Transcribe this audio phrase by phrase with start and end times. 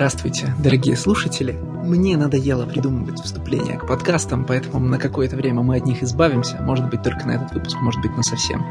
[0.00, 1.52] Здравствуйте, дорогие слушатели.
[1.84, 6.56] Мне надоело придумывать вступления к подкастам, поэтому на какое-то время мы от них избавимся.
[6.62, 8.64] Может быть, только на этот выпуск, может быть, на совсем.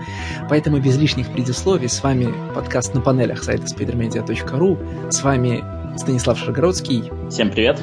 [0.50, 5.12] Поэтому без лишних предисловий с вами подкаст на панелях сайта spidermedia.ru.
[5.12, 5.64] С вами
[6.00, 7.12] Станислав Шаргородский.
[7.30, 7.80] Всем привет.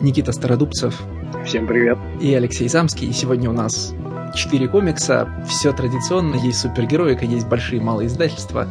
[0.00, 1.00] Никита Стародубцев.
[1.46, 1.98] Всем привет.
[2.20, 3.10] И Алексей Замский.
[3.10, 3.94] И сегодня у нас
[4.34, 5.28] четыре комикса.
[5.48, 6.34] Все традиционно.
[6.34, 8.66] Есть супергероика, есть большие малые издательства.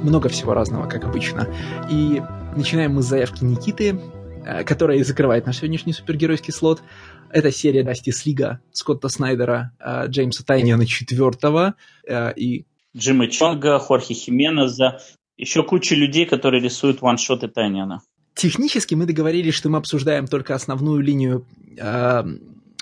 [0.00, 1.46] Много всего разного, как обычно.
[1.90, 2.22] И
[2.56, 4.00] Начинаем мы с заявки Никиты,
[4.44, 6.82] э, которая и закрывает наш сегодняшний супергеройский слот.
[7.30, 11.74] Это серия Justice League Скотта Снайдера, э, Джеймса Тайниана четвертого
[12.06, 12.66] э, и...
[12.96, 15.00] Джима Чонга, Хорхе Хименеза,
[15.36, 18.02] еще куча людей, которые рисуют ваншоты Тайниана.
[18.34, 21.46] Технически мы договорились, что мы обсуждаем только основную линию
[21.78, 22.22] э,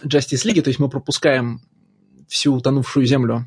[0.03, 1.61] Justice League, то есть мы пропускаем
[2.27, 3.47] всю утонувшую землю.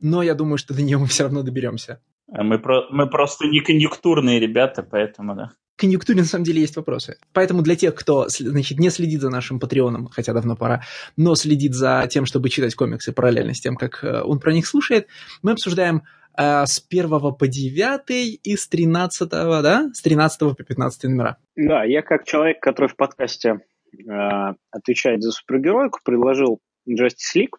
[0.00, 2.00] Но я думаю, что до нее мы все равно доберемся.
[2.32, 5.52] А мы, про, мы просто не конъюнктурные ребята, поэтому да.
[5.76, 7.16] Конъюнктуре на самом деле есть вопросы.
[7.32, 10.82] Поэтому для тех, кто значит, не следит за нашим Патреоном, хотя давно пора,
[11.16, 14.66] но следит за тем, чтобы читать комиксы параллельно с тем, как э, он про них
[14.66, 15.08] слушает,
[15.42, 16.02] мы обсуждаем
[16.36, 19.90] э, с 1 по 9 и с 13, да?
[19.92, 21.38] С 13 по 15 номера.
[21.56, 23.60] Да, я как человек, который в подкасте
[23.92, 27.56] э, отвечает за супергеройку, предложил Justice League,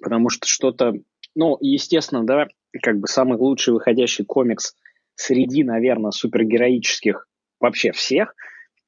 [0.00, 0.92] потому что что-то,
[1.34, 2.46] ну, естественно, да,
[2.82, 4.74] как бы самый лучший выходящий комикс
[5.14, 7.26] среди, наверное, супергероических
[7.60, 8.34] вообще всех.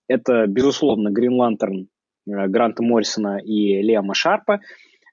[0.09, 1.89] Это, безусловно, Грин Лантерн
[2.27, 4.61] э, Гранта Моррисона и Лема Шарпа.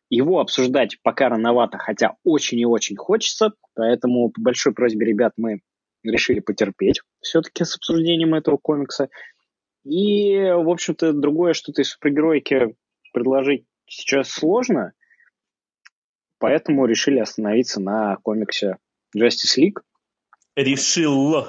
[0.09, 5.61] Его обсуждать пока рановато, хотя очень и очень хочется, поэтому по большой просьбе ребят мы
[6.03, 9.09] решили потерпеть все-таки с обсуждением этого комикса.
[9.83, 12.75] И, в общем-то, другое что-то из супергероики
[13.13, 14.93] предложить сейчас сложно–
[16.39, 18.77] Поэтому решили остановиться на комиксе
[19.17, 19.81] Justice League.
[20.55, 21.47] Решил.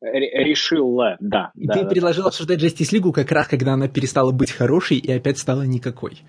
[0.00, 1.52] Решила, да.
[1.54, 2.28] И да, ты да, предложил да.
[2.28, 6.22] обсуждать Justice League как раз, когда она перестала быть хорошей и опять стала никакой.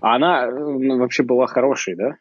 [0.00, 2.16] Она ну, вообще была хорошей, да?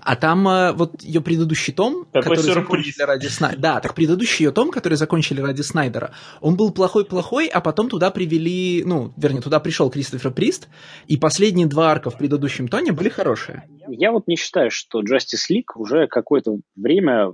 [0.00, 2.64] А там э, вот ее предыдущий том, Какой который сюрприз.
[2.64, 3.60] закончили ради Снайдера.
[3.60, 8.10] Да, так предыдущий ее том, который закончили ради Снайдера, он был плохой-плохой, а потом туда
[8.10, 10.68] привели, ну, вернее, туда пришел Кристофер Прист,
[11.06, 13.64] и последние два арка в предыдущем тоне были хорошие.
[13.88, 17.32] Я вот не считаю, что Justice League уже какое-то время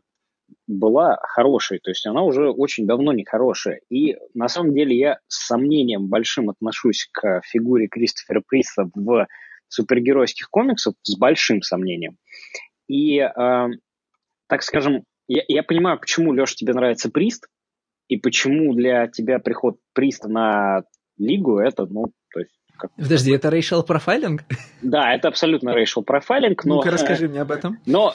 [0.66, 3.80] была хорошей, то есть она уже очень давно не хорошая.
[3.90, 9.26] И на самом деле я с сомнением большим отношусь к фигуре Кристофера Приста в
[9.68, 12.18] супергеройских комиксов с большим сомнением.
[12.88, 13.66] И, э,
[14.46, 17.48] так скажем, я, я понимаю, почему, Леша, тебе нравится Прист,
[18.08, 20.82] и почему для тебя приход Приста на
[21.18, 22.52] Лигу это, ну, то есть...
[22.78, 22.92] Как...
[22.94, 24.42] Подожди, это racial профайлинг?
[24.82, 26.76] Да, это абсолютно racial профайлинг, но...
[26.76, 27.80] Ну-ка, расскажи мне об этом.
[27.86, 28.12] Но,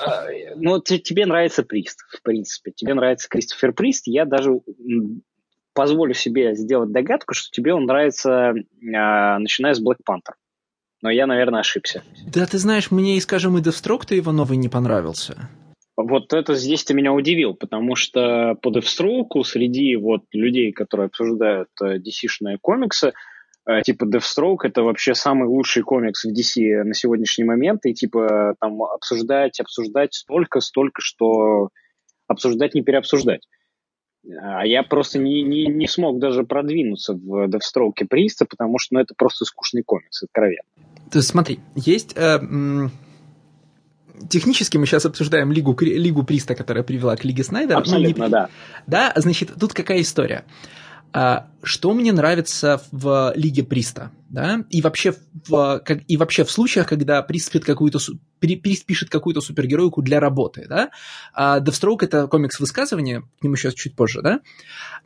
[0.55, 2.71] но тебе нравится Прист, в принципе.
[2.71, 4.05] Тебе нравится Кристофер Прист.
[4.05, 4.51] Я даже
[5.73, 10.35] позволю себе сделать догадку, что тебе он нравится, начиная с Black Panther
[11.01, 12.03] но я, наверное, ошибся.
[12.27, 15.49] Да, ты знаешь, мне, и, скажем, и Девстрок-то его новый не понравился.
[15.97, 21.69] Вот это здесь ты меня удивил, потому что по Девстроку среди вот людей, которые обсуждают
[21.81, 23.13] DC-шные комиксы,
[23.67, 28.55] э, типа Deathstroke это вообще самый лучший комикс в DC на сегодняшний момент, и типа
[28.59, 31.69] там обсуждать, обсуждать столько, столько, что
[32.27, 33.41] обсуждать не переобсуждать.
[34.41, 39.01] А я просто не, не, не смог даже продвинуться в Deathstroke Приста, потому что ну,
[39.01, 40.63] это просто скучный комикс, откровенно.
[41.11, 42.13] То есть, смотри, есть...
[42.15, 42.91] Э, м-
[44.29, 47.79] технически мы сейчас обсуждаем Лигу, Лигу Приста, которая привела к Лиге Снайдера.
[47.79, 48.49] Абсолютно, ну, не, да.
[48.87, 50.45] Да, значит, тут какая история?
[51.11, 55.13] А, что мне нравится в Лиге Приста, да, и вообще
[55.47, 57.99] в, как, и вообще в случаях, когда Прист пишет какую-то,
[58.39, 60.91] Прист пишет какую-то супергероику для работы, да,
[61.33, 64.39] а Deathstroke— это комикс высказывания, к нему сейчас чуть позже, да,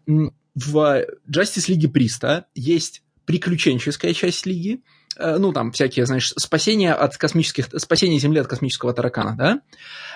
[0.05, 7.17] в Justice Лиге Приста есть приключенческая часть Лиги, Э, ну, там, всякие, знаешь, спасение от
[7.17, 9.61] космических, спасение Земли от космического таракана, да,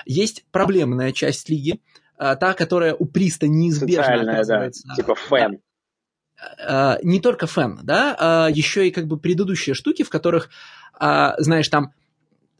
[0.06, 1.82] есть проблемная часть лиги,
[2.18, 4.88] э, та, которая у Приста неизбежно Социальная, оказывается.
[4.88, 5.60] Да, типа фэн.
[6.68, 10.50] Э, не только фэн, да, еще и как бы предыдущие штуки, в которых,
[11.00, 11.94] знаешь, там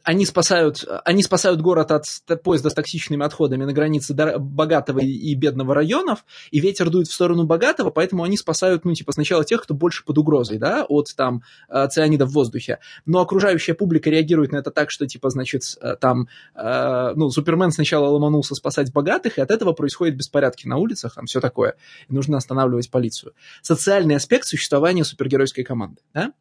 [0.04, 2.04] они спасают, они спасают город от
[2.42, 7.44] поезда с токсичными отходами на границе богатого и бедного районов, и ветер дует в сторону
[7.44, 11.42] богатого, поэтому они спасают, ну, типа, сначала тех, кто больше под угрозой, да, от, там,
[11.90, 12.78] цианида в воздухе.
[13.06, 15.62] Но окружающая публика реагирует на это так, что, типа, значит,
[16.00, 21.14] там, э, ну, Супермен сначала ломанулся спасать богатых, и от этого происходят беспорядки на улицах,
[21.14, 21.76] там, все такое.
[22.08, 23.32] И нужно останавливать полицию.
[23.62, 26.32] Социальный аспект существования супергеройской команды, да?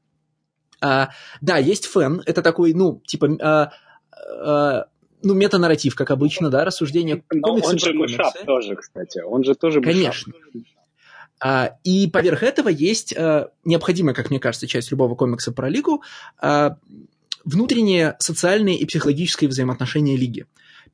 [0.81, 1.09] А,
[1.41, 3.71] да, есть фэн, это такой, ну, типа, а,
[4.41, 4.85] а,
[5.23, 9.81] ну, метанарратив, как обычно, да, рассуждение Но он же мышап тоже, кстати, он же тоже
[9.81, 10.33] Конечно.
[11.41, 16.03] А, и поверх этого есть а, необходимая, как мне кажется, часть любого комикса про Лигу
[16.37, 16.77] а,
[17.45, 20.45] внутренние социальные и психологические взаимоотношения Лиги.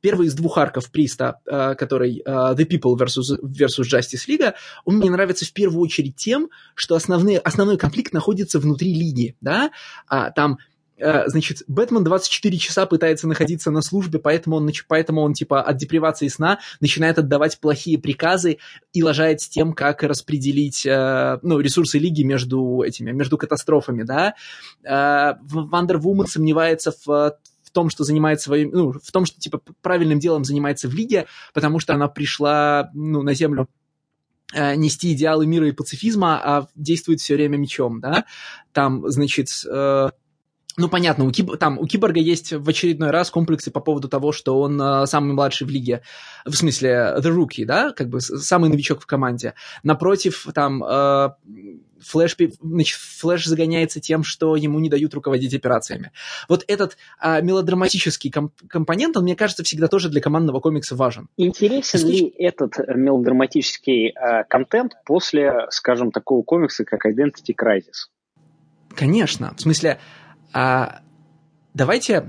[0.06, 4.54] Первый из двух арков Приста, который The People versus, versus Justice League,
[4.84, 9.34] он мне нравится в первую очередь тем, что основные, основной конфликт находится внутри Лиги.
[9.40, 9.72] Да?
[10.36, 10.58] Там
[10.98, 15.76] Э, значит, Бэтмен 24 часа пытается находиться на службе, поэтому он, поэтому он типа от
[15.76, 18.58] депривации сна начинает отдавать плохие приказы
[18.92, 24.34] и лажает с тем, как распределить э, ну, ресурсы Лиги между этими, между катастрофами, да.
[24.84, 27.36] Э, Wonder Woman сомневается в
[27.76, 31.78] том, что занимается своим, ну, в том, что типа правильным делом занимается в лиге, потому
[31.78, 33.68] что она пришла, ну, на землю
[34.54, 38.24] э, нести идеалы мира и пацифизма, а действует все время мечом, да.
[38.72, 40.08] Там, значит, э,
[40.76, 41.56] ну, понятно, у, Киб...
[41.58, 45.32] там, у Киборга есть в очередной раз комплексы по поводу того, что он э, самый
[45.32, 46.02] младший в лиге,
[46.44, 49.54] в смысле, the rookie, да, как бы самый новичок в команде.
[49.82, 51.30] Напротив, там, э,
[52.00, 56.12] Флэш, значит, Флэш загоняется тем, что ему не дают руководить операциями.
[56.48, 61.28] Вот этот э, мелодраматический комп- компонент, он, мне кажется, всегда тоже для командного комикса важен.
[61.36, 62.20] Интересен Исключ...
[62.20, 68.10] ли этот мелодраматический э, контент после, скажем, такого комикса, как Identity Crisis?
[68.94, 69.54] Конечно.
[69.56, 69.98] В смысле,
[70.56, 71.00] а,
[71.74, 72.26] давайте,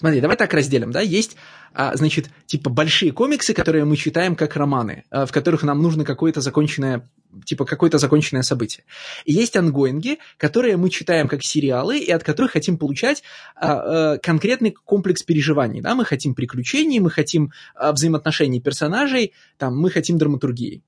[0.00, 1.36] смотри, давай так разделим, да, есть,
[1.72, 6.04] а, значит, типа большие комиксы, которые мы читаем как романы, а, в которых нам нужно
[6.04, 7.08] какое-то законченное,
[7.44, 8.82] типа какое-то законченное событие.
[9.24, 13.22] И есть ангоинги, которые мы читаем как сериалы и от которых хотим получать
[13.54, 19.78] а, а, конкретный комплекс переживаний, да, мы хотим приключений, мы хотим а, взаимоотношений персонажей, там,
[19.78, 20.82] мы хотим драматургии.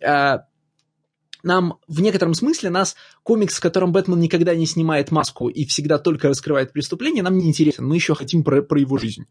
[0.00, 0.44] А,
[1.42, 5.98] нам в некотором смысле нас комикс, в котором Бэтмен никогда не снимает маску и всегда
[5.98, 7.86] только раскрывает преступление, нам не интересен.
[7.86, 9.26] Мы еще хотим про, про его жизнь.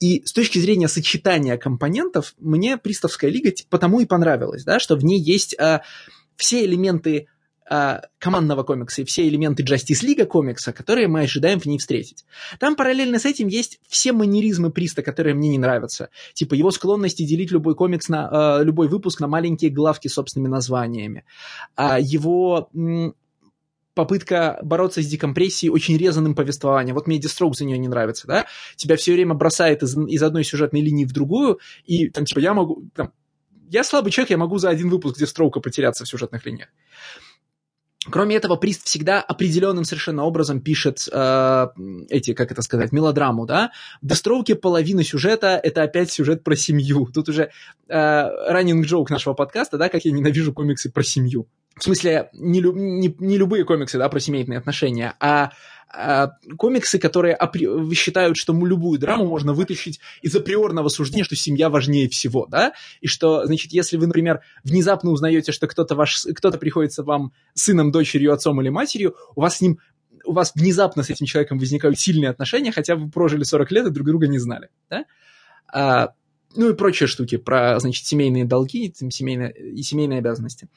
[0.00, 5.04] И с точки зрения сочетания компонентов, мне Приставская лига потому и понравилась, да, что в
[5.04, 5.82] ней есть а,
[6.36, 7.26] все элементы
[7.70, 12.24] а, командного комикса и все элементы Justice League комикса, которые мы ожидаем в ней встретить.
[12.58, 16.08] Там параллельно с этим есть все манеризмы Приста, которые мне не нравятся.
[16.32, 20.50] Типа его склонности делить любой комикс на, э, любой выпуск на маленькие главки с собственными
[20.50, 21.24] названиями.
[21.76, 22.70] А его
[23.98, 26.94] попытка бороться с декомпрессией очень резаным повествованием.
[26.94, 28.46] Вот мне Дестрок за нее не нравится, да?
[28.76, 32.54] Тебя все время бросает из, из одной сюжетной линии в другую, и там, типа, я
[32.54, 32.84] могу...
[32.94, 33.12] Там,
[33.68, 36.68] я слабый человек, я могу за один выпуск Дестроука потеряться в сюжетных линиях.
[38.10, 41.66] Кроме этого, Прист всегда определенным совершенно образом пишет э,
[42.08, 43.70] эти, как это сказать, мелодраму, да.
[44.02, 47.08] В Дестроуке половина сюжета— это опять сюжет про семью.
[47.12, 47.50] Тут уже
[47.88, 51.46] раннинг э, нашего подкаста, да, как я ненавижу комиксы про семью.
[51.78, 55.52] В смысле, не, не, не любые комиксы, да, про семейные отношения, а,
[56.56, 62.08] комиксы, которые апри- считают, что любую драму можно вытащить из априорного суждения, что семья важнее
[62.08, 67.02] всего, да, и что, значит, если вы, например, внезапно узнаете, что кто-то ваш, кто-то приходится
[67.02, 69.78] вам сыном, дочерью, отцом или матерью, у вас с ним
[70.24, 73.90] у вас внезапно с этим человеком возникают сильные отношения, хотя вы прожили 40 лет и
[73.90, 75.04] друг друга не знали, да?
[75.72, 76.12] А,
[76.54, 80.68] ну и прочие штуки про, значит, семейные долги семейные, и семейные обязанности.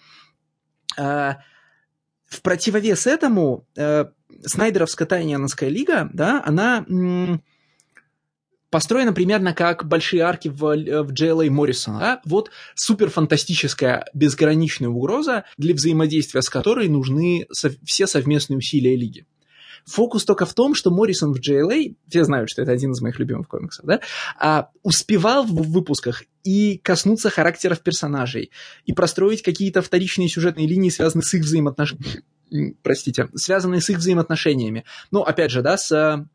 [0.98, 1.40] А,
[2.32, 4.06] в противовес этому э,
[4.46, 6.86] Снайдеровская Тайниановская лига, да, она
[8.72, 12.00] построена примерно как большие арки в, в JLA Моррисона.
[12.00, 12.22] Да?
[12.26, 19.26] Вот суперфантастическая безграничная угроза, для взаимодействия с которой нужны со- все совместные усилия лиги.
[19.86, 23.20] Фокус только в том, что Моррисон в JLA, все знают, что это один из моих
[23.20, 24.00] любимых комиксов, да,
[24.40, 28.52] а, успевал в выпусках и коснуться характеров персонажей,
[28.86, 32.24] и простроить какие-то вторичные сюжетные линии, связанные с их взаимоотношениями.
[32.84, 34.84] Простите, связанные с их взаимоотношениями.
[35.12, 36.26] Ну, опять же, да, с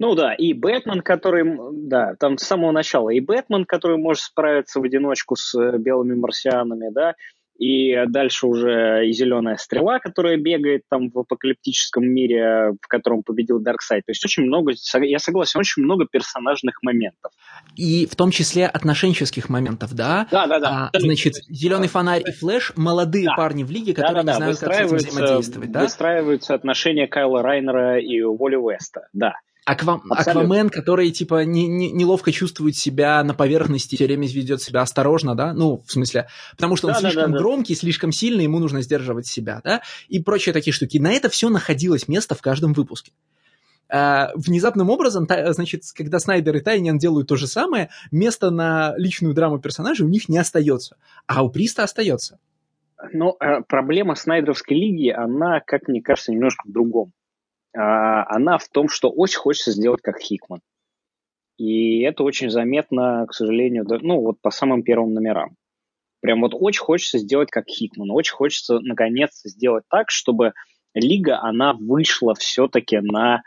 [0.00, 1.44] ну да, и Бэтмен, который,
[1.88, 6.14] да, там с самого начала, и Бэтмен, который может справиться в одиночку с э, белыми
[6.14, 7.16] марсианами, да,
[7.58, 13.58] и дальше уже и зеленая стрела, которая бегает там в апокалиптическом мире, в котором победил
[13.58, 14.06] Дарксайд.
[14.06, 14.72] То есть очень много,
[15.02, 17.32] я согласен, очень много персонажных моментов.
[17.74, 20.28] И в том числе отношенческих моментов, да?
[20.30, 20.90] Да, да, да.
[20.92, 23.34] А, значит, зеленый фонарь и флэш молодые да.
[23.36, 24.46] парни в лиге, которые да, да, да.
[24.46, 25.80] не знают, как с этим взаимодействовать, да?
[25.80, 29.34] Выстраиваются отношения Кайла Райнера и Уолли Уэста, да.
[29.68, 30.00] Аква...
[30.08, 35.34] Аквамен, который, типа, не, не, неловко чувствует себя на поверхности, все время ведет себя осторожно,
[35.34, 37.80] да, ну, в смысле, потому что он да, слишком да, да, громкий, да.
[37.80, 40.98] слишком сильный, ему нужно сдерживать себя, да, и прочие такие штуки.
[40.98, 43.12] На это все находилось место в каждом выпуске.
[43.90, 48.94] А, внезапным образом, та, значит, когда Снайдер и Тайниан делают то же самое, место на
[48.96, 50.96] личную драму персонажа у них не остается,
[51.26, 52.38] а у Приста остается.
[53.12, 57.12] Но э, проблема Снайдеровской лиги, она, как мне кажется, немножко в другом.
[57.76, 60.60] А, она в том, что очень хочется сделать как Хикман.
[61.58, 65.56] И это очень заметно, к сожалению, ну вот по самым первым номерам.
[66.20, 68.10] Прям вот очень хочется сделать как Хикман.
[68.10, 70.52] Очень хочется, наконец, сделать так, чтобы
[70.94, 73.42] лига, она вышла все-таки на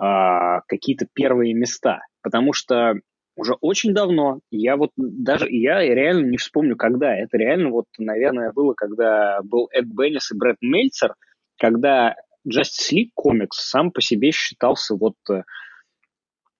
[0.00, 2.00] э, какие-то первые места.
[2.22, 2.94] Потому что
[3.36, 7.14] уже очень давно, я вот даже, я реально не вспомню, когда.
[7.14, 11.14] Это реально вот, наверное, было, когда был Эд Беннис и Брэд Мельцер,
[11.56, 12.16] когда
[12.48, 15.42] Justice League комикс сам по себе считался вот э,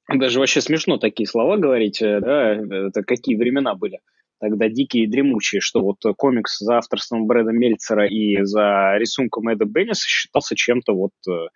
[0.08, 4.00] даже вообще смешно такие слова говорить, э, да, это какие времена были
[4.40, 9.64] тогда дикие и дремучие, что вот комикс за авторством Брэда Мельцера и за рисунком Эда
[9.64, 11.48] Бенниса считался чем-то вот э,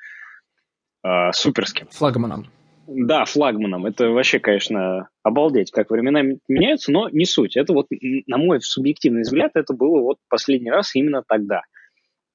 [1.06, 1.86] э, суперским.
[1.90, 2.48] Флагманом.
[2.88, 3.86] Да, флагманом.
[3.86, 7.56] Это вообще, конечно, обалдеть, как времена меняются, но не суть.
[7.56, 7.86] Это вот,
[8.26, 11.62] на мой субъективный взгляд, это было вот последний раз именно тогда.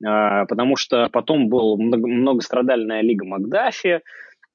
[0.05, 4.01] А, потому что потом была многострадальная Лига Макдафи,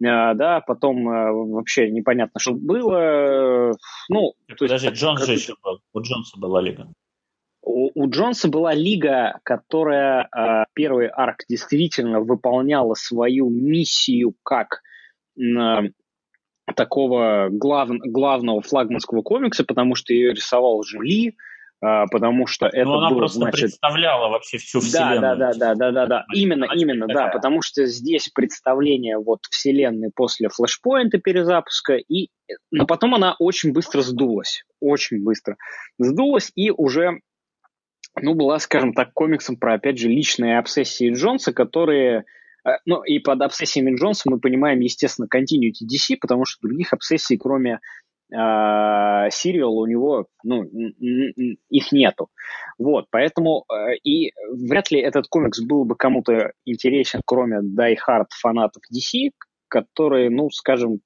[0.04, 3.76] а, да, потом а, вообще непонятно, что было.
[4.08, 5.80] Ну, Подожди, есть, Джонс же еще был.
[5.92, 6.88] У Джонса была лига.
[7.62, 14.82] У, у Джонса была лига, которая э, первый арк действительно выполняла свою миссию как
[15.38, 15.90] э,
[16.74, 21.51] такого глав, главного флагманского комикса, потому что ее рисовал Жули, а,
[21.82, 23.60] потому что это Но она было, просто значит...
[23.60, 25.20] представляла вообще всю вселенную.
[25.20, 27.26] Да, да, да, да, да, да, именно, именно, такая.
[27.26, 32.28] да, потому что здесь представление вот вселенной после флешпоинта перезапуска, и...
[32.70, 35.56] но потом она очень быстро сдулась, очень быстро
[35.98, 37.18] сдулась, и уже
[38.14, 42.26] ну, была, скажем так, комиксом про, опять же, личные обсессии Джонса, которые
[42.64, 47.36] э, ну, и под обсессиями Джонса мы понимаем, естественно, continuity DC, потому что других обсессий,
[47.36, 47.80] кроме
[48.32, 52.28] Сириал у него, ну, их нету.
[52.78, 58.26] Вот, поэтому э, и вряд ли этот комикс был бы кому-то интересен, кроме Die Hard
[58.30, 59.30] фанатов DC,
[59.68, 61.00] которые, ну, скажем,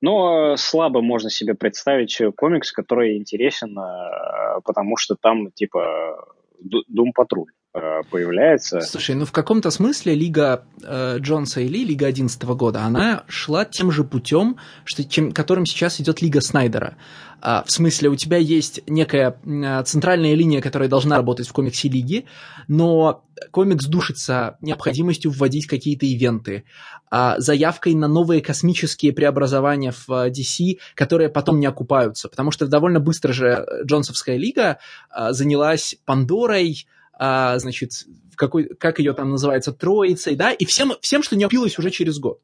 [0.00, 6.26] но слабо можно себе представить комикс, который интересен, э, потому что там, типа,
[6.62, 7.52] Doom Патруль.
[7.74, 8.80] Э, появляется.
[8.80, 13.64] Слушай, ну в каком-то смысле Лига э, Джонса и Ли, Лига 11 года, она шла
[13.64, 16.96] тем же путем, что, чем, которым сейчас идет Лига Снайдера.
[17.40, 21.88] А, в смысле, у тебя есть некая а, центральная линия, которая должна работать в комиксе
[21.88, 22.26] Лиги,
[22.68, 26.64] но комикс душится необходимостью вводить какие-то ивенты,
[27.10, 33.00] а, заявкой на новые космические преобразования в DC, которые потом не окупаются, потому что довольно
[33.00, 36.86] быстро же Джонсовская Лига а, занялась Пандорой,
[37.24, 37.92] а, значит,
[38.34, 42.18] какой, как ее там называется, троицей, да, и всем, всем что не опилось уже через
[42.18, 42.40] год.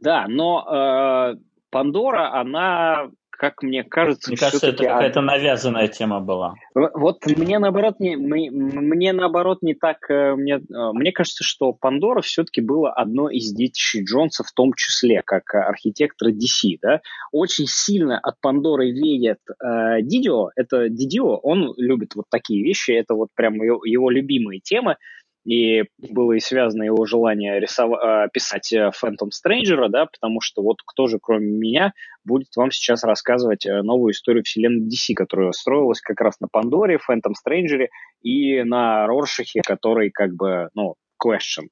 [0.00, 1.36] Да, но э,
[1.68, 3.10] Пандора, она
[3.42, 6.54] как мне кажется, мне кажется, это какая-то навязанная тема была.
[6.76, 12.20] Вот мне наоборот не мне наоборот не так э, мне э, мне кажется, что Пандора
[12.20, 17.00] все-таки было одно из детищей Джонса в том числе, как архитектор DC, да.
[17.32, 20.50] Очень сильно от Пандоры веет э, Дидио.
[20.54, 24.98] Это Дидио, он любит вот такие вещи, это вот прям его, его любимые темы
[25.44, 30.78] и было и связано его желание рисовать, а, писать Phantom Stranger, да, потому что вот
[30.84, 31.92] кто же, кроме меня,
[32.24, 36.98] будет вам сейчас рассказывать э, новую историю вселенной DC, которая строилась как раз на Пандоре,
[36.98, 37.88] Phantom Stranger
[38.22, 41.66] и на Роршахе, который как бы, ну, question.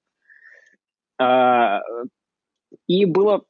[1.20, 1.80] А,
[2.88, 3.44] и было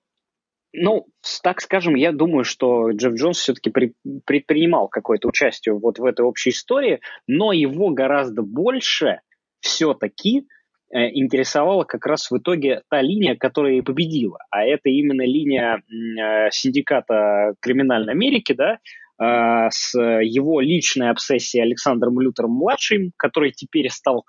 [0.72, 1.06] ну,
[1.42, 3.92] так скажем, я думаю, что Джефф Джонс все-таки при,
[4.24, 9.20] предпринимал какое-то участие вот в этой общей истории, но его гораздо больше
[9.60, 10.46] все-таки
[10.92, 14.38] э, интересовала как раз в итоге та линия, которая и победила.
[14.50, 18.78] А это именно линия э, синдиката криминальной Америки, да,
[19.22, 24.24] э, с его личной обсессией Александром Лютером-младшим, который теперь стал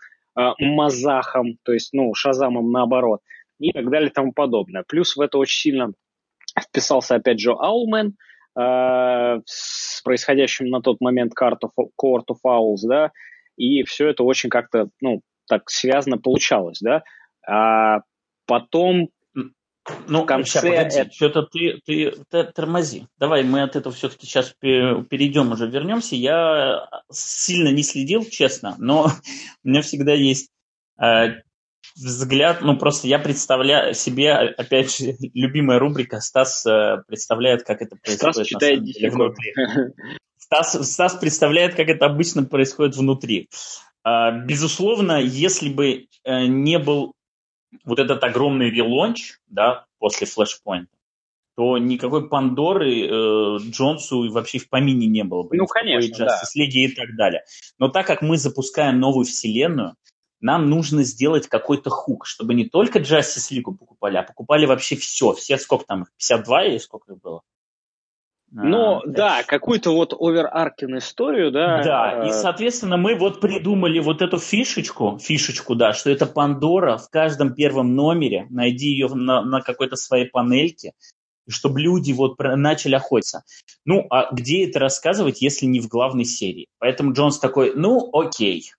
[0.60, 3.20] Мазахом, то есть, ну, Шазамом наоборот,
[3.60, 4.86] и так далее и тому подобное.
[4.88, 5.92] Плюс в это очень сильно
[6.58, 8.16] вписался опять же Аулмен,
[8.56, 13.12] с происходящим на тот момент Court of Owls, да,
[13.62, 17.04] и все это очень как-то, ну, так связано получалось, да.
[17.48, 18.00] А
[18.48, 19.10] потом
[20.08, 20.50] ну, в конце...
[20.50, 21.12] Сейчас, погоди, это...
[21.12, 23.08] что-то ты, ты, ты тормози.
[23.20, 26.16] Давай мы от этого все-таки сейчас перейдем, уже вернемся.
[26.16, 29.12] Я сильно не следил, честно, но
[29.64, 30.50] у меня всегда есть
[31.00, 31.36] э,
[31.96, 37.96] взгляд, ну просто я представляю себе, опять же, любимая рубрика Стас э, представляет, как это
[37.96, 39.54] происходит Стас читает внутри.
[40.54, 43.48] Стас, Стас представляет, как это обычно происходит внутри.
[44.04, 47.14] А, безусловно, если бы э, не был
[47.86, 50.92] вот этот огромный релонч, да, после флешпоинта,
[51.56, 55.56] то никакой Пандоры э, Джонсу вообще в помине не было бы.
[55.56, 56.42] Ну, конечно, да.
[56.54, 57.44] и так далее.
[57.80, 59.96] Но так как мы запускаем новую вселенную,
[60.42, 65.32] нам нужно сделать какой-то хук, чтобы не только Justice League покупали, а покупали вообще все.
[65.32, 67.42] Все, сколько там, 52 или сколько их было?
[68.52, 71.82] Но, а, да, какую-то вот овераркин историю, да.
[71.84, 76.98] Да, и, э, соответственно, мы вот придумали вот эту фишечку, фишечку, да, что это Пандора
[76.98, 80.92] в каждом первом номере, найди ее на, на какой-то своей панельке,
[81.48, 83.44] чтобы люди вот начали охотиться.
[83.86, 86.68] Ну, а где это рассказывать, если не в главной серии?
[86.78, 88.74] Поэтому Джонс такой, ну, окей,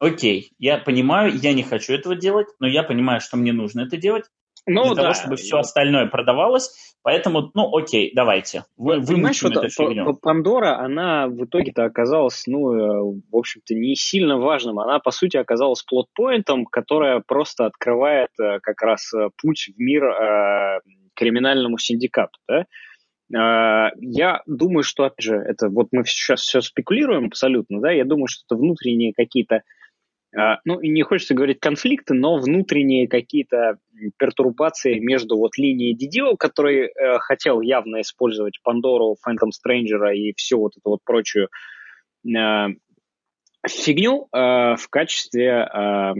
[0.00, 3.96] окей, я понимаю, я не хочу этого делать, но я понимаю, что мне нужно это
[3.96, 4.24] делать,
[4.66, 5.02] ну, для да.
[5.02, 6.95] того, чтобы все остальное продавалось.
[7.06, 8.64] Поэтому, ну, окей, давайте.
[8.76, 10.16] Вы, Понимаешь, вот эту фигню.
[10.16, 14.80] Пандора, она в итоге-то оказалась, ну, э, в общем-то, не сильно важным.
[14.80, 20.02] Она, по сути, оказалась плотпоинтом, которая просто открывает э, как раз э, путь в мир
[20.02, 20.80] э,
[21.14, 22.66] криминальному синдикату, да?
[23.30, 28.26] Я думаю, что, опять же, это вот мы сейчас все спекулируем абсолютно, да, я думаю,
[28.26, 29.62] что это внутренние какие-то
[30.64, 33.78] ну, и не хочется говорить конфликты, но внутренние какие-то
[34.18, 40.58] пертурбации между вот линией Дидио, который э, хотел явно использовать Пандору, Фэнтом Стрэнджера и всю
[40.58, 41.48] вот эту вот прочую
[42.26, 42.66] э,
[43.68, 46.14] фигню э, в качестве э,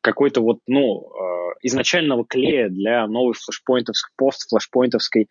[0.00, 5.28] какой-то вот, ну, э, изначального клея для новой флешпоинтовской, пост-флешпоинтовской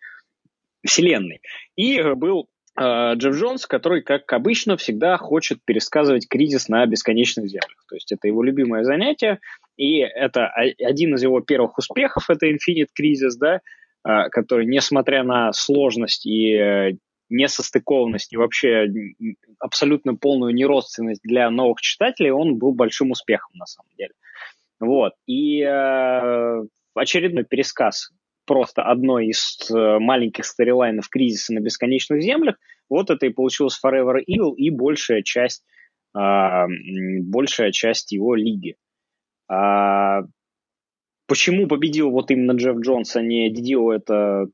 [0.86, 1.40] вселенной.
[1.76, 7.84] И был Джефф Джонс, который, как обычно, всегда хочет пересказывать кризис на бесконечных землях.
[7.88, 9.40] То есть это его любимое занятие,
[9.76, 13.60] и это один из его первых успехов, это Infinite Crisis, да,
[14.04, 16.92] э, который, несмотря на сложность и э,
[17.30, 18.86] несостыкованность и вообще
[19.58, 24.12] абсолютно полную неродственность для новых читателей, он был большим успехом на самом деле.
[24.80, 25.12] Вот.
[25.26, 26.64] И э,
[26.94, 28.10] очередной пересказ
[28.48, 32.56] просто одной из э, маленьких сторилайнов кризиса на бесконечных землях.
[32.88, 35.62] Вот это и получилось Forever Evil и большая часть,
[36.14, 36.66] а,
[37.20, 38.76] большая часть его лиги.
[39.46, 40.22] А,
[41.26, 44.46] почему победил вот именно Джефф Джонс, а не Дидио, это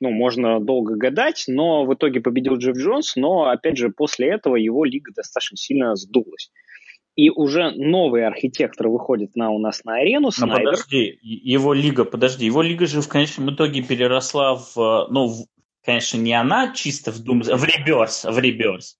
[0.00, 4.54] ну, можно долго гадать, но в итоге победил Джефф Джонс, но, опять же, после этого
[4.54, 6.52] его лига достаточно сильно сдулась.
[7.16, 10.30] И уже новый архитектор выходит на, у нас на арену.
[10.38, 15.46] Но подожди, его лига, подожди, его лига же в конечном итоге переросла в, ну, в,
[15.82, 18.98] конечно, не она чисто в Doom, в реберс, в реберс.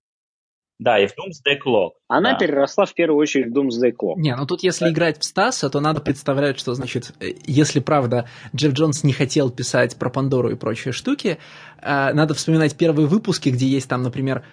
[0.79, 1.91] Да, и в Doomsday Clock.
[2.07, 2.37] Она да.
[2.37, 4.15] переросла в первую очередь в Doomsday Clock.
[4.17, 4.91] Не, ну тут если да.
[4.91, 9.49] играть в Стаса, то надо представлять, что, значит, э, если правда Джефф Джонс не хотел
[9.49, 11.39] писать про Пандору и прочие штуки,
[11.81, 14.45] э, надо вспоминать первые выпуски, где есть там, например,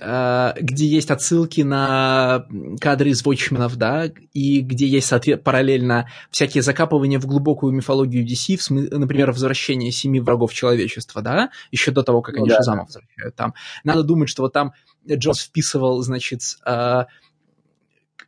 [0.00, 2.46] э, где есть отсылки на
[2.80, 8.56] кадры из Watchmen'ов, да, и где есть соответ, параллельно всякие закапывания в глубокую мифологию DC,
[8.56, 12.56] в смы- например, возвращение семи врагов человечества, да, еще до того, как ну, они да.
[12.58, 13.54] Шазама возвращают там.
[13.82, 14.74] Надо думать, что вот там
[15.08, 17.04] Джонс вписывал, значит, э,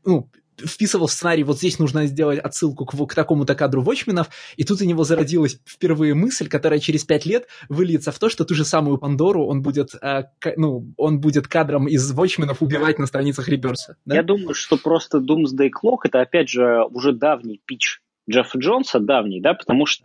[0.04, 4.64] ну, вписывал в сценарий, вот здесь нужно сделать отсылку к, к такому-то кадру Watchmen'ов, и
[4.64, 8.54] тут у него зародилась впервые мысль, которая через пять лет выльется в то, что ту
[8.54, 13.06] же самую Пандору он будет, э, к, ну, он будет кадром из Watchmen'ов убивать на
[13.06, 13.96] страницах Реберса.
[14.04, 14.14] Да?
[14.14, 19.40] Я думаю, что просто Doomsday Clock это, опять же, уже давний пич Джеффа Джонса, давний,
[19.40, 20.04] да, потому что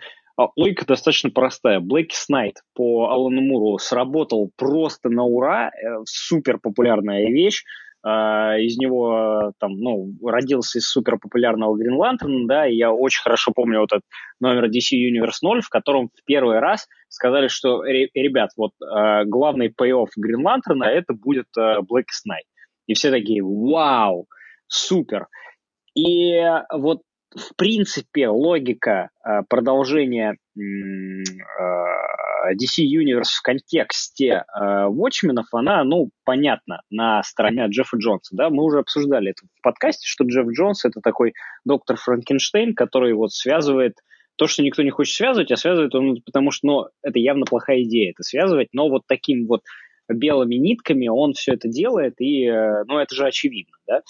[0.56, 1.80] логика достаточно простая.
[1.80, 7.63] Блэки Снайт по Алану Муру сработал просто на ура, э, супер популярная вещь.
[8.02, 13.21] А, из него там, ну, родился из супер популярного Green Lantern, да, и я очень
[13.21, 14.06] хорошо помню вот этот
[14.39, 19.67] номер DC Universe 0, в котором в первый раз сказали, что, ребят, вот а, главный
[19.67, 22.47] pay-off Green Lantern это будет Black Knight.
[22.88, 24.28] И все такие, вау,
[24.67, 25.28] супер.
[25.93, 27.02] И вот
[27.35, 31.23] в принципе, логика э, продолжения э,
[32.53, 38.63] DC Universe в контексте Watchmen'ов, э, она, ну, понятна на стороне Джеффа Джонса, да, мы
[38.63, 41.33] уже обсуждали это в подкасте, что Джефф Джонс это такой
[41.65, 43.95] доктор Франкенштейн, который вот связывает
[44.35, 47.83] то, что никто не хочет связывать, а связывает он, потому что, ну, это явно плохая
[47.83, 49.61] идея это связывать, но вот таким вот
[50.09, 52.49] белыми нитками он все это делает, и,
[52.87, 54.01] ну, это же очевидно, да.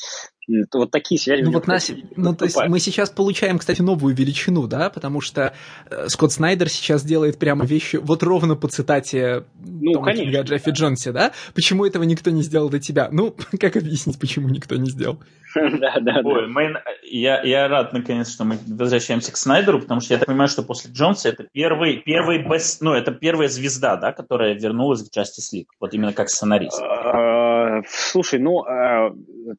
[0.73, 1.43] Вот такие связи.
[1.43, 5.53] Ну, вот нас, ну, то есть мы сейчас получаем, кстати, новую величину, да, потому что
[5.89, 10.71] э, Скотт Снайдер сейчас делает прямо вещи вот ровно по цитате ну, Тома Кинга Джеффи
[10.71, 11.33] Джонсе, да?
[11.53, 13.09] Почему этого никто не сделал до тебя?
[13.11, 15.19] Ну, как объяснить, почему никто не сделал?
[15.79, 16.83] Да, да, да.
[17.03, 20.63] Я, я рад, наконец, что мы возвращаемся к Снайдеру, потому что я так понимаю, что
[20.63, 25.55] после Джонса это первый, первый бест, ну, это первая звезда, да, которая вернулась к Justice
[25.55, 26.79] League, вот именно как сценарист.
[26.81, 29.11] А, слушай, ну, а,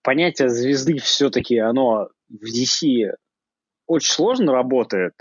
[0.03, 3.13] понятие звезды все-таки, оно в DC
[3.87, 5.15] очень сложно работает,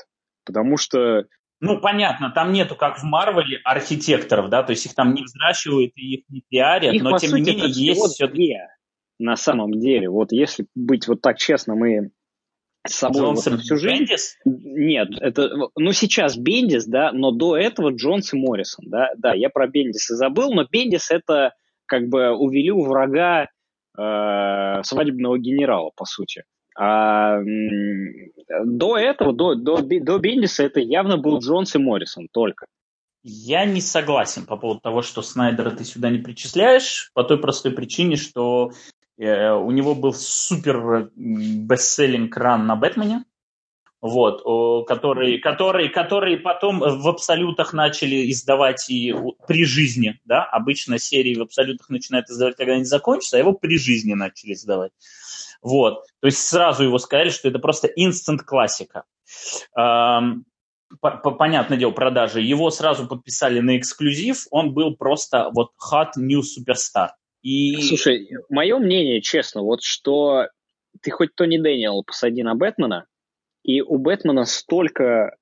[0.46, 1.26] потому что
[1.62, 5.92] ну, понятно, там нету, как в Марвеле, архитекторов, да, то есть их там не взращивают
[5.96, 8.28] и их не пиарят, их, но тем сути, не менее есть все
[9.20, 10.10] на самом деле.
[10.10, 12.10] Вот если быть вот так честным и
[12.88, 14.00] с собой Джонс вот, всю жизнь.
[14.00, 14.38] Бендис?
[14.46, 19.50] Нет, это, ну сейчас Бендис, да, но до этого Джонс и Моррисон, да, да, я
[19.50, 21.54] про Бендиса забыл, но Бендис это
[21.86, 23.48] как бы увели у врага
[23.98, 26.44] э, свадебного генерала, по сути.
[26.78, 27.40] А
[28.64, 32.68] до этого, до, до, до Бендиса это явно был Джонс и Моррисон только.
[33.22, 37.74] Я не согласен по поводу того, что Снайдера ты сюда не причисляешь, по той простой
[37.74, 38.72] причине, что
[39.20, 43.26] у него был супер бестселлинг ран на Бэтмене,
[44.02, 49.14] вот, который, который, который потом в абсолютах начали издавать и
[49.46, 53.78] при жизни, да, обычно серии в абсолютах начинают издавать, когда они закончатся, а его при
[53.78, 54.94] жизни начали издавать.
[55.62, 59.04] Вот, то есть сразу его сказали, что это просто инстант классика.
[59.74, 60.46] Понятное
[61.78, 62.40] дело, продажи.
[62.40, 67.10] Его сразу подписали на эксклюзив, он был просто вот hot new superstar.
[67.42, 67.82] И...
[67.82, 70.48] Слушай, мое мнение, честно, вот что
[71.02, 73.06] ты хоть Тони Дэниел посади на Бэтмена,
[73.64, 75.36] и у Бэтмена столько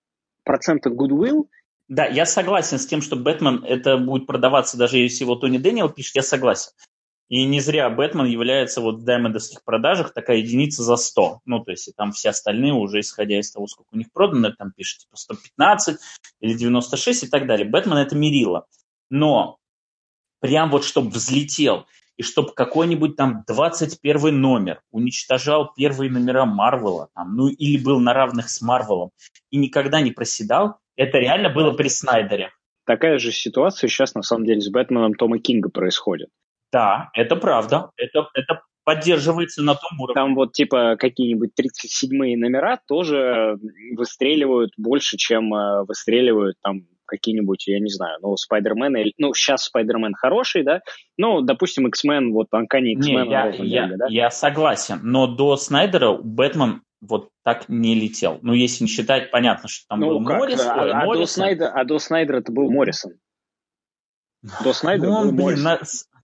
[0.43, 1.47] процентов goodwill.
[1.87, 5.89] Да, я согласен с тем, что Бэтмен это будет продаваться, даже если его Тони Дэниел
[5.89, 6.71] пишет, я согласен.
[7.29, 11.41] И не зря Бэтмен является вот в даймондовских продажах такая единица за 100.
[11.45, 14.71] Ну, то есть там все остальные уже, исходя из того, сколько у них продано, там
[14.71, 15.97] пишет типа 115
[16.39, 17.67] или 96 и так далее.
[17.67, 18.65] Бэтмен это мерило.
[19.09, 19.57] Но
[20.39, 21.85] прям вот чтобы взлетел
[22.17, 28.13] и чтобы какой-нибудь там 21 номер уничтожал первые номера Марвела, там, ну или был на
[28.13, 29.11] равных с Марвелом,
[29.51, 32.51] и никогда не проседал, это реально было при Снайдере.
[32.85, 36.29] Такая же ситуация сейчас на самом деле с Бэтменом Тома Кинга происходит.
[36.71, 37.91] Да, это правда.
[37.97, 40.13] Это, это поддерживается на том уровне.
[40.15, 43.57] Там вот типа какие-нибудь 37-е номера тоже
[43.95, 50.13] выстреливают больше, чем э, выстреливают там какие-нибудь, я не знаю, ну, Спайдермен, ну, сейчас Спайдермен
[50.13, 50.81] хороший, да,
[51.17, 53.29] ну, допустим, X-Men, вот Анкани X-Men.
[53.29, 54.05] Я, я, да?
[54.09, 58.39] я согласен, но до Снайдера Бэтмен вот так не летел.
[58.41, 60.39] Ну, если не считать, понятно, что там ну, был как?
[60.39, 60.65] Моррис.
[60.65, 63.13] А, а, До Снайдера, а до Снайдера это был Моррисон.
[64.63, 66.07] До Снайдера ну, был блин, Моррисон.
[66.11, 66.16] На...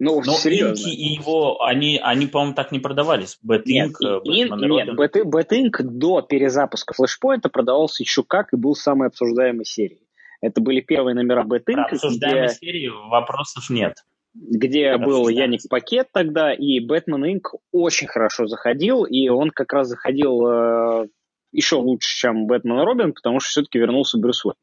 [0.00, 0.72] Ну, Но серьезно.
[0.72, 3.38] Инки и его, они, они, по-моему, так не продавались.
[3.42, 10.08] Бэтинк, нет, нет, Бэтинк до перезапуска флешпоинта продавался еще как и был самой обсуждаемой серией.
[10.40, 11.84] Это были первые номера Бэтинка.
[11.84, 12.54] Про обсуждаемой где...
[12.54, 13.94] серии вопросов нет.
[14.34, 19.72] Где Про был Яник Пакет тогда, и Бэтмен Инк очень хорошо заходил, и он как
[19.72, 21.08] раз заходил э,
[21.52, 24.56] еще лучше, чем Бэтмен и Робин, потому что все-таки вернулся Брюс Уэйн.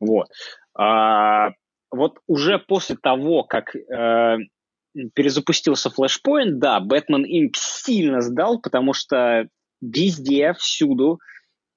[0.00, 0.26] Вот.
[0.74, 1.50] А,
[1.96, 4.36] вот уже после того, как э,
[5.14, 7.52] перезапустился Flashpoint, да, Batman Inc.
[7.54, 9.48] сильно сдал, потому что
[9.80, 11.18] везде, всюду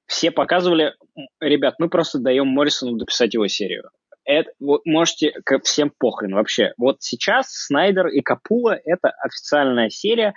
[0.06, 0.96] все показывали,
[1.40, 3.90] ребят, мы просто даем Моррисону дописать его серию.
[4.26, 6.74] Это, вот можете, всем похрен вообще.
[6.78, 10.34] Вот сейчас Снайдер и Капула– это официальная серия,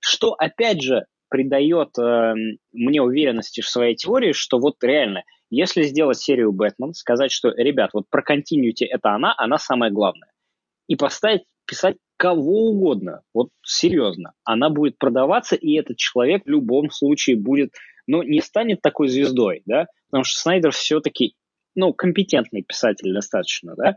[0.00, 2.34] что, опять же, придает э,
[2.72, 7.90] мне уверенности в своей теории, что вот реально– если сделать серию Бэтмен, сказать, что, ребят,
[7.92, 10.30] вот про континьюти это она, она самая главная,
[10.88, 16.90] и поставить, писать кого угодно, вот серьезно, она будет продаваться, и этот человек в любом
[16.90, 17.74] случае будет,
[18.06, 21.34] ну, не станет такой звездой, да, потому что Снайдер все-таки,
[21.74, 23.96] ну, компетентный писатель достаточно, да,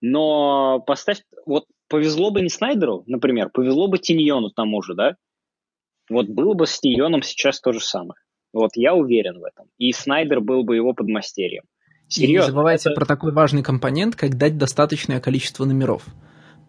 [0.00, 5.16] но поставь, вот повезло бы не Снайдеру, например, повезло бы Тиньону тому же, да,
[6.08, 8.18] вот было бы с Тиньоном сейчас то же самое.
[8.52, 9.66] Вот я уверен в этом.
[9.78, 11.64] И Снайдер был бы его подмастерьем.
[12.08, 12.96] Серьезно, и не забывайте это...
[12.96, 16.04] про такой важный компонент, как дать достаточное количество номеров.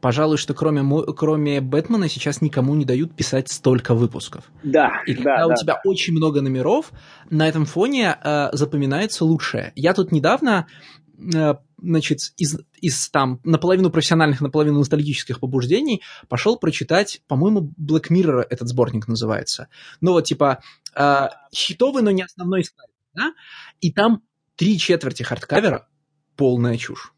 [0.01, 0.81] Пожалуй, что кроме,
[1.13, 4.45] кроме Бэтмена сейчас никому не дают писать столько выпусков.
[4.63, 5.01] Да.
[5.05, 5.55] И когда да, у да.
[5.55, 6.91] тебя очень много номеров,
[7.29, 9.73] на этом фоне э, запоминается лучшее.
[9.75, 10.67] Я тут недавно
[11.77, 18.67] значит, из, из там наполовину профессиональных, наполовину ностальгических побуждений пошел прочитать, по-моему, Black Mirror этот
[18.67, 19.67] сборник называется.
[20.01, 20.61] Ну вот, типа,
[20.95, 23.33] э, хитовый, но не основной стайл, да?
[23.81, 24.23] И там
[24.55, 25.87] три четверти хардкавера
[26.35, 27.13] полная чушь.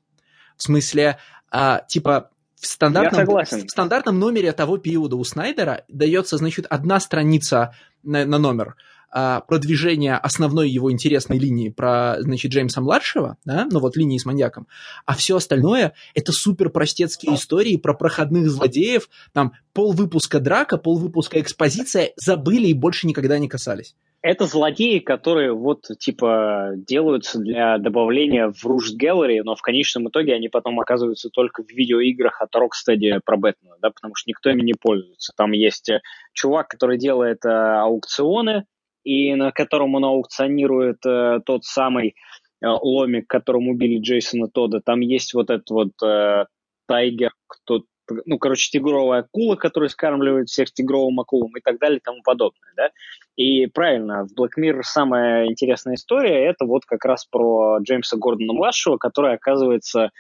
[0.58, 1.18] В смысле,
[1.52, 7.76] э, типа, в стандартном, в стандартном номере того периода у Снайдера дается, значит, одна страница
[8.04, 8.76] на, на номер–
[9.12, 14.68] а, продвижение основной его интересной линии про, значит, Джеймса-младшего, да, ну вот линии с маньяком,
[15.06, 20.98] а все остальное это супер простецкие истории про проходных злодеев, там пол выпуска драка, пол
[20.98, 23.96] выпуска экспозиция, забыли и больше никогда не касались.
[24.24, 30.36] Это злодеи, которые вот типа делаются для добавления в Rush Gallery, но в конечном итоге
[30.36, 34.62] они потом оказываются только в видеоиграх от Rocksteady про Бэтмена, да, потому что никто ими
[34.62, 35.34] не пользуется.
[35.36, 36.02] Там есть э,
[36.34, 38.66] чувак, который делает э, аукционы,
[39.04, 42.16] и на котором он аукционирует э, тот самый
[42.62, 44.82] э, ломик, которым убили Джейсона Тода.
[44.82, 46.46] Там есть вот этот вот э,
[46.88, 47.84] Тайгер, кто
[48.26, 52.74] ну, короче, тигровая акула, которая скармливает всех тигровым акулам и так далее и тому подобное,
[52.76, 52.90] да.
[53.36, 58.98] И правильно, в Black Mirror самая интересная история это вот как раз про Джеймса Гордона-младшего,
[58.98, 60.12] который оказывается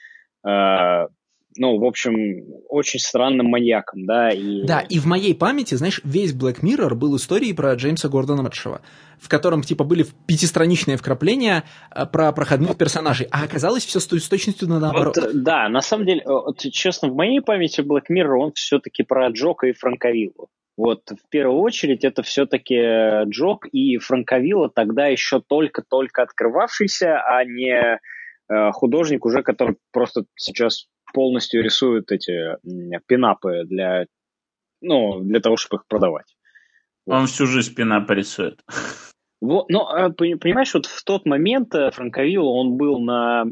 [0.47, 1.07] э,
[1.57, 4.29] ну, в общем, очень странным маньяком, да.
[4.29, 4.63] И...
[4.63, 8.81] Да, и в моей памяти, знаешь, весь Black Mirror был историей про Джеймса Гордона младшего
[9.21, 11.63] в котором, типа, были пятистраничные вкрапления
[11.95, 15.15] э, про проходных персонажей, а оказалось все с, с точностью наоборот.
[15.15, 19.03] Вот, э, да, на самом деле, вот, честно, в моей памяти Black Mirror, он все-таки
[19.03, 20.49] про Джока и Франковиллу.
[20.75, 27.99] Вот в первую очередь это все-таки Джок и Франковилла, тогда еще только-только открывавшийся, а не
[28.49, 32.57] э, художник уже, который просто сейчас полностью рисуют эти
[33.07, 34.05] пинапы для,
[34.81, 36.35] ну, для того, чтобы их продавать.
[37.05, 38.61] Он всю жизнь пинапы рисует.
[39.41, 43.45] Вот, но, а, понимаешь, вот в тот момент э, Франковилл, он был на...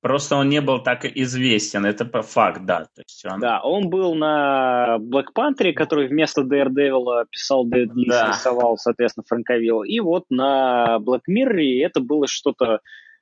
[0.00, 2.84] Просто он не был так известен, это факт, да.
[2.84, 3.40] То есть он...
[3.40, 8.28] Да, он был на Black Panther, который вместо Daredevil писал Дэд Лис, да.
[8.28, 9.82] рисовал, соответственно, Франковилл.
[9.82, 12.78] И вот на Black Mirror это было что-то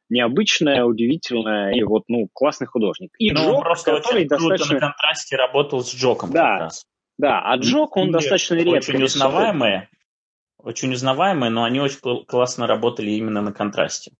[0.09, 3.11] необычное, удивительное и вот, ну, классный художник.
[3.19, 4.75] И ну, Джок, просто который очень достаточно...
[4.75, 6.69] на контрасте работал с Джоком да,
[7.19, 9.88] Да, а Джок, он и достаточно редко Очень узнаваемые,
[10.59, 14.12] очень узнаваемые, но они очень классно работали именно на контрасте.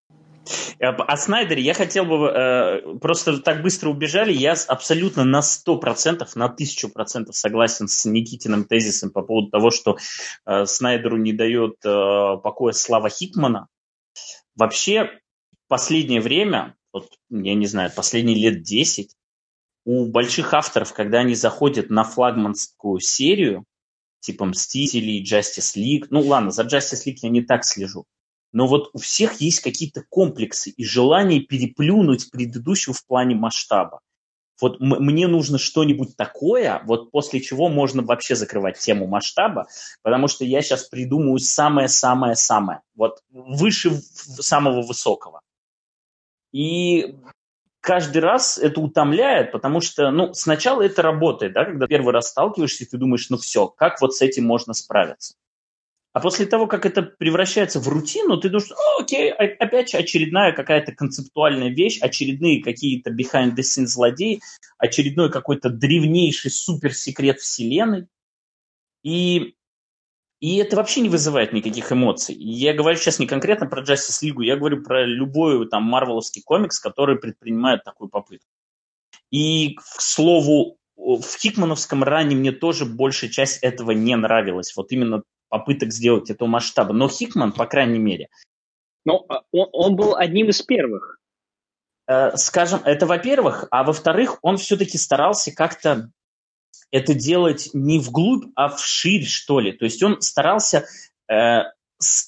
[0.79, 2.29] О Снайдере я хотел бы...
[2.29, 4.33] Э, просто так быстро убежали.
[4.33, 9.97] Я абсолютно на 100%, на 1000% согласен с Никитиным тезисом по поводу того, что
[10.47, 13.69] э, Снайдеру не дает э, покоя слава Хикмана.
[14.55, 15.19] Вообще,
[15.69, 19.15] последнее время, вот, я не знаю, последние лет 10,
[19.85, 23.65] у больших авторов, когда они заходят на флагманскую серию,
[24.21, 28.05] типа Мстителей, Justice League, ну ладно, за Justice League я не так слежу,
[28.53, 34.01] но вот у всех есть какие-то комплексы и желание переплюнуть предыдущего в плане масштаба.
[34.61, 39.67] Вот мне нужно что-нибудь такое, вот после чего можно вообще закрывать тему масштаба,
[40.03, 45.43] потому что я сейчас придумаю самое-самое-самое, вот выше самого высокого.
[46.57, 47.15] И
[47.83, 52.87] каждый раз это утомляет, потому что, ну, сначала это работает, да, когда первый раз сталкиваешься,
[52.91, 55.35] ты думаешь, ну все, как вот с этим можно справиться?
[56.15, 60.93] А после того, как это превращается в рутину, ты думаешь, О, окей, опять очередная какая-то
[60.93, 64.41] концептуальная вещь, очередные какие-то behind-the-scenes злодеи,
[64.79, 68.07] очередной какой-то древнейший суперсекрет вселенной.
[69.03, 69.56] И
[70.41, 72.35] и это вообще не вызывает никаких эмоций.
[72.35, 76.79] Я говорю сейчас не конкретно про Justice League, я говорю про любой там марвеловский комикс,
[76.79, 78.47] который предпринимает такую попытку.
[79.31, 84.75] И, к слову, в Хикмановском ране мне тоже большая часть этого не нравилась.
[84.77, 86.93] Вот именно попыток сделать этого масштаба.
[86.93, 88.29] Но Хикман, по крайней мере...
[89.05, 91.19] Ну, а, он, он был одним из первых.
[92.09, 93.67] Э, скажем, это во-первых.
[93.71, 96.11] А во-вторых, он все-таки старался как-то
[96.91, 99.73] это делать не вглубь, а вширь, что ли.
[99.73, 100.87] То есть он старался
[101.31, 101.63] э,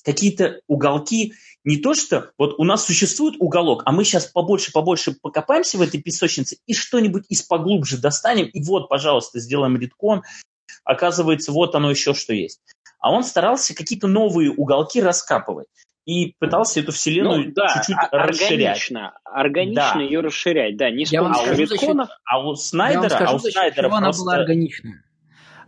[0.05, 1.35] какие-то уголки,
[1.65, 6.01] не то что вот у нас существует уголок, а мы сейчас побольше-побольше покопаемся в этой
[6.01, 10.23] песочнице и что-нибудь из поглубже достанем, и вот, пожалуйста, сделаем редкон.
[10.85, 12.61] Оказывается, вот оно еще что есть.
[13.01, 15.69] А он старался какие-то новые уголки раскапывать
[16.09, 18.91] и пытался эту вселенную ну, да, чуть-чуть а, расширять.
[19.25, 20.01] Органично да.
[20.01, 22.09] ее расширять, да, не с помощью редконов.
[22.25, 23.99] А у Снайдера, скажу, а у Снайдера просто...
[23.99, 25.05] она была органичная.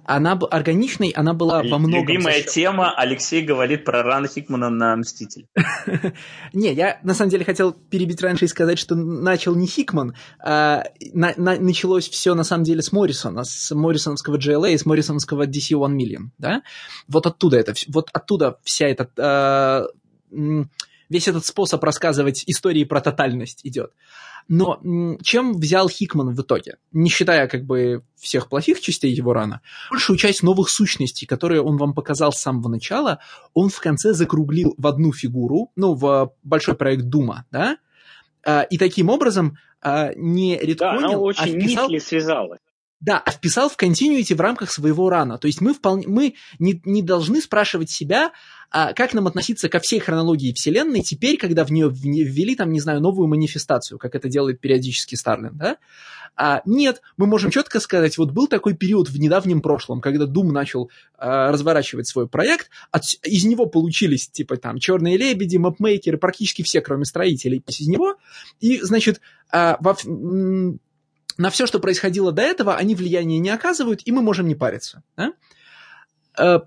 [0.06, 2.08] Она органичной, она была во многом...
[2.08, 5.46] Любимая тема, Алексей говорит про ран Хикмана на Мститель.
[6.54, 10.84] Не, я на самом деле хотел перебить раньше и сказать, что начал не Хикман, а
[11.12, 15.96] началось все на самом деле с Моррисона, с Моррисоновского GLA и с Моррисоновского DC One
[15.96, 16.62] Million, да?
[17.08, 19.84] Вот оттуда это, вот оттуда вся эта а,
[20.30, 23.92] весь этот способ рассказывать истории про тотальность идет.
[24.48, 24.80] Но
[25.22, 26.78] чем взял Хикман в итоге?
[26.92, 31.76] Не считая как бы всех плохих частей его рана, большую часть новых сущностей, которые он
[31.76, 33.20] вам показал с самого начала,
[33.54, 37.76] он в конце закруглил в одну фигуру, ну, в большой проект Дума, да?
[38.44, 41.90] А, и таким образом а, не редконил, да, она очень а вписал...
[42.00, 42.60] связалась.
[43.00, 45.38] Да, а вписал в континуити в рамках своего рана.
[45.38, 48.32] То есть мы, вполне, мы не, не должны спрашивать себя,
[48.70, 52.80] а как нам относиться ко всей хронологии Вселенной теперь, когда в нее ввели, там, не
[52.80, 55.78] знаю, новую манифестацию, как это делает периодически Старлин, да?
[56.36, 60.52] А, нет, мы можем четко сказать, вот был такой период в недавнем прошлом, когда Doom
[60.52, 66.62] начал а, разворачивать свой проект, от, из него получились, типа, там, черные лебеди, мапмейкеры, практически
[66.62, 68.16] все, кроме строителей, из него,
[68.60, 74.12] и, значит, а, во, на все, что происходило до этого, они влияния не оказывают, и
[74.12, 75.02] мы можем не париться.
[75.16, 76.62] Да?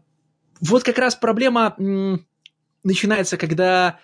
[0.64, 1.76] А, вот как раз проблема
[2.84, 4.00] начинается, когда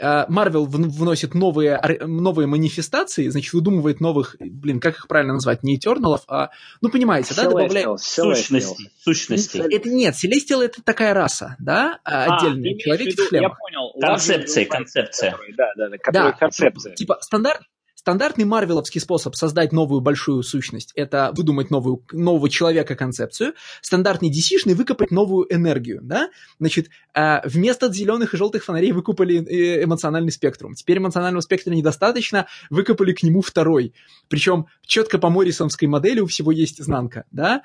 [0.00, 6.22] Марвел вносит новые, новые манифестации, значит, выдумывает новых, блин, как их правильно назвать, не Eternalов,
[6.28, 6.48] а,
[6.80, 8.00] ну, понимаете, да, добавляет...
[8.00, 8.90] Сущности.
[8.98, 9.58] Сущности.
[9.58, 13.52] Это нет, Celestial это такая раса, да, а, отдельная, человек в шлемах.
[13.52, 13.92] Я понял.
[14.00, 15.36] Концепция, концепция.
[15.56, 16.32] Да, да, да, да.
[16.32, 16.94] концепция.
[16.94, 17.60] Типа, стандарт,
[18.02, 23.54] Стандартный марвеловский способ создать новую большую сущность– это выдумать новую, нового человека-концепцию.
[23.80, 26.00] Стандартный DC-шный– выкопать новую энергию.
[26.02, 26.28] Да?
[26.58, 30.74] Значит, а, вместо зеленых и желтых фонарей выкупали э, эмоциональный спектрум.
[30.74, 33.94] Теперь эмоционального спектра недостаточно, выкопали к нему второй.
[34.26, 37.24] Причем четко по Моррисонской модели у всего есть изнанка.
[37.30, 37.62] Да?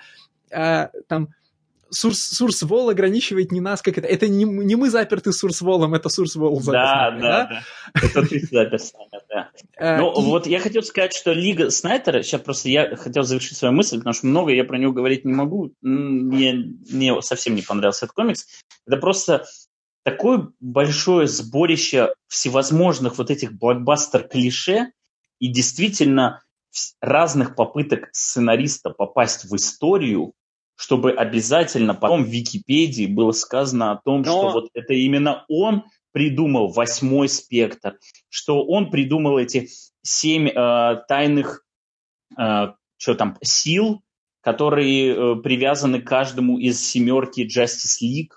[0.52, 1.30] А, там
[1.89, 4.08] Сурс, сурс вол ограничивает не нас, как это.
[4.08, 6.80] Это не, не мы заперты сурс волом, это сурс вол запер.
[6.80, 8.02] Да, да, да, да.
[8.04, 8.80] Это ты запер
[9.30, 9.50] да.
[9.80, 13.73] Э, ну, вот я хотел сказать, что Лига Снайдера, сейчас просто я хотел завершить свою
[13.73, 15.71] мысль, потому что много я про него говорить не могу.
[15.82, 18.47] Мне, мне совсем не понравился этот комикс.
[18.88, 19.45] Это просто
[20.04, 24.91] такое большое сборище всевозможных вот этих блокбастер-клише
[25.39, 26.41] и действительно
[27.02, 30.34] разных попыток сценариста попасть в историю,
[30.77, 34.23] чтобы обязательно потом в Википедии было сказано о том, Но...
[34.23, 39.69] что вот это именно он придумал восьмой спектр, что он придумал эти
[40.03, 41.65] семь э, тайных
[42.39, 44.01] э, что там, сил,
[44.41, 48.33] которые э, привязаны к каждому из семерки Justice League,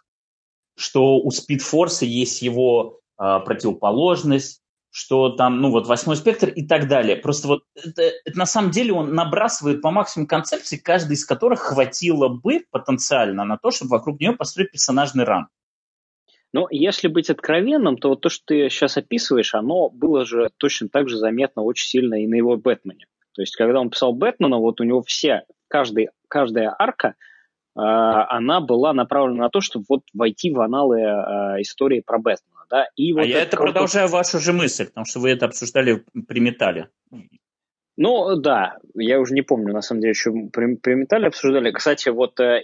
[0.76, 4.59] что у Спидфорса есть его э, противоположность,
[4.90, 7.16] что там, ну вот восьмой спектр и так далее.
[7.16, 11.60] Просто вот это, это на самом деле он набрасывает по максимуму концепций, каждой из которых
[11.60, 15.48] хватило бы потенциально на то, чтобы вокруг нее построить персонажный рам.
[16.52, 20.88] Но если быть откровенным, то вот то, что ты сейчас описываешь, оно было же точно
[20.88, 23.06] так же заметно очень сильно и на его Бэтмене.
[23.34, 27.14] То есть, когда он писал Бэтмена, вот у него все, каждый, каждая арка, э,
[27.76, 32.59] она была направлена на то, чтобы вот войти в аналы э, истории про Бэтмена.
[32.70, 32.86] Да?
[32.96, 36.40] И вот а я это продолжаю вашу же мысль, потому что вы это обсуждали при
[36.40, 36.88] металле.
[38.02, 41.70] Ну, да, я уже не помню, на самом деле, еще при, при металле обсуждали.
[41.70, 42.62] Кстати, вот э,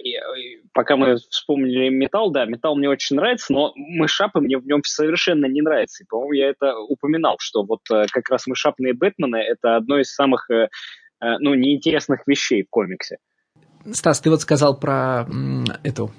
[0.73, 5.45] пока мы вспомнили металл, да, металл мне очень нравится, но мышапы мне в нем совершенно
[5.45, 6.03] не нравится.
[6.03, 10.11] И, по-моему, я это упоминал, что вот э, как раз мышапные Бэтмены– это одно из
[10.11, 10.69] самых, э,
[11.21, 13.17] э, ну, неинтересных вещей в комиксе.
[13.91, 15.27] Стас, ты вот сказал про
[15.83, 16.11] эту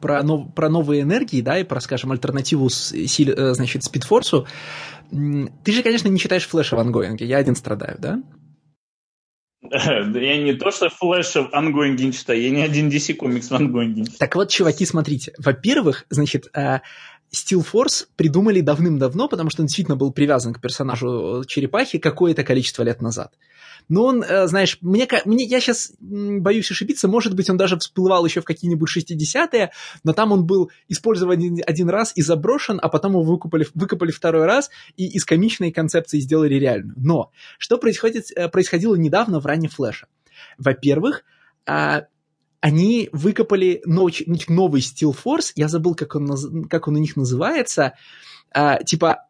[0.00, 4.08] про, нов, про новые энергии, да, и про, скажем, альтернативу с, силе, э, значит, Speed
[4.08, 4.46] Force'у,
[5.10, 8.22] ты же, конечно, не читаешь флеша в ongoing'е, я один страдаю, да?
[9.62, 13.54] Я не то, что флеша в ангоинге не читаю, я не один DC комикс в
[13.54, 14.18] ongoing'е не читаю.
[14.18, 15.34] Так вот, чуваки, смотрите.
[15.38, 16.80] Во-первых, значит, э,
[17.32, 22.82] Still Force придумали давным-давно, потому что он действительно был привязан к персонажу Черепахи какое-то количество
[22.82, 23.34] лет назад.
[23.88, 28.24] Но он, э, знаешь, мне, мне, я сейчас боюсь ошибиться, может быть, он даже всплывал
[28.24, 29.70] еще в какие-нибудь 60-е,
[30.04, 34.46] но там он был использован один раз и заброшен, а потом его выкупали, выкопали второй
[34.46, 36.94] раз и из комичной концепции сделали реальную.
[36.98, 40.06] Но что происходит, э, происходило недавно в раннем флеше?
[40.58, 41.24] Во-первых,
[41.66, 42.06] а,
[42.60, 44.14] они выкопали новый,
[44.48, 47.94] новый Steel Force, я забыл, как он, как он у них называется,
[48.52, 49.26] а, типа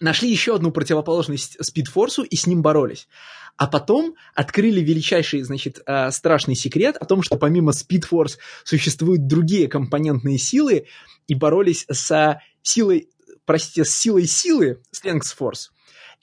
[0.00, 3.08] нашли еще одну противоположность Спидфорсу и с ним боролись.
[3.56, 9.68] А потом открыли величайший, значит, а, страшный секрет о том, что помимо Спидфорс существуют другие
[9.68, 10.86] компонентные силы
[11.28, 13.08] и боролись с силой,
[13.44, 15.70] простите, с силой силы, Force,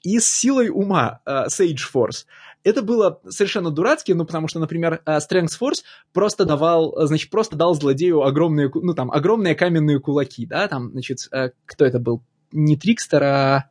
[0.02, 2.24] и с силой ума, uh, Sage Force.
[2.64, 7.30] Это было совершенно дурацки, ну, потому что, например, э, Strength Force просто давал, э, значит,
[7.30, 11.98] просто дал злодею огромные, ну, там, огромные каменные кулаки, да, там, значит, э, кто это
[11.98, 12.22] был?
[12.52, 13.64] Не Трикстер, а...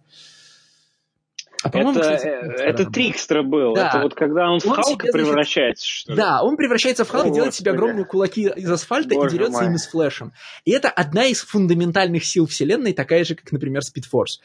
[1.64, 2.28] А, это, кстати,
[2.62, 3.76] это Трикстер был.
[3.76, 3.90] Да.
[3.90, 6.18] Это вот когда он в он Халка себе, превращается, что ли?
[6.18, 9.62] Да, он превращается в Халка, О, делает себе огромные кулаки из асфальта Боже и дерется
[9.62, 9.68] мой.
[9.68, 10.34] ими с Флэшем.
[10.66, 14.40] И это одна из фундаментальных сил Вселенной, такая же, как, например, Speedforce.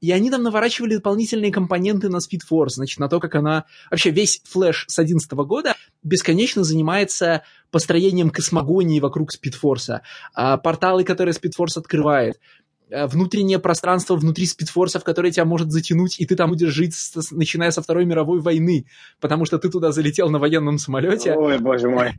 [0.00, 3.64] И они там наворачивали дополнительные компоненты на Speedforce, значит, на то, как она...
[3.90, 10.02] Вообще весь Флэш с 2011 года бесконечно занимается построением космогонии вокруг Спидфорса,
[10.34, 12.61] порталы, которые Спидфорс открывает, Э,
[13.06, 17.70] внутреннее пространство внутри спидфорсов, которое тебя может затянуть, и ты там будешь жить, с, начиная
[17.70, 18.86] со Второй мировой войны,
[19.20, 21.34] потому что ты туда залетел на военном самолете.
[21.34, 22.12] Ой, боже мой.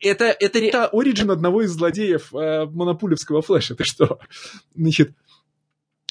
[0.00, 4.20] Это, это, это оригин одного из злодеев э, монопулевского флеша, ты что?
[4.74, 5.12] Значит,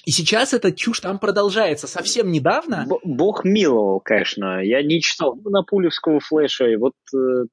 [0.05, 1.87] и сейчас эта чушь там продолжается.
[1.87, 2.87] Совсем недавно...
[3.03, 4.63] Бог миловал, конечно.
[4.63, 7.45] Я не читал монопулевского флеша, и вот э,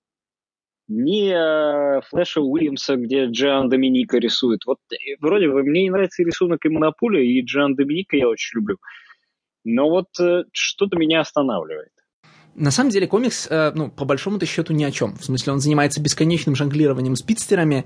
[0.89, 4.65] ни э, Флэша Уильямса, где Джан Доминика рисует.
[4.67, 8.59] Вот э, вроде бы мне не нравится рисунок и Монополия, и Джан Доминика я очень
[8.59, 8.79] люблю.
[9.65, 11.91] Но вот э, что-то меня останавливает.
[12.55, 15.17] на самом деле комикс, ну, по большому-то счету ни о чем.
[15.17, 17.85] В смысле, он занимается бесконечным жонглированием спидстерами,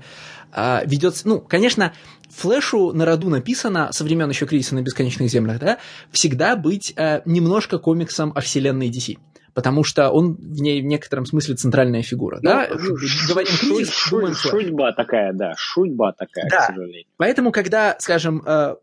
[0.55, 1.21] э, ведет...
[1.25, 1.93] Ну, конечно,
[2.35, 5.77] Флэшу на роду написано, со времен еще кризиса на бесконечных землях, да,
[6.11, 9.17] всегда быть э, немножко комиксом о вселенной DC
[9.53, 12.37] потому что он в ней в некотором смысле центральная фигура.
[12.37, 12.67] Ну, да?
[12.67, 16.57] Говорим кризис, шу, думаем Шутьба такая, да, шутьба такая, да.
[16.57, 17.05] к сожалению.
[17.17, 18.75] Поэтому, когда, скажем, э,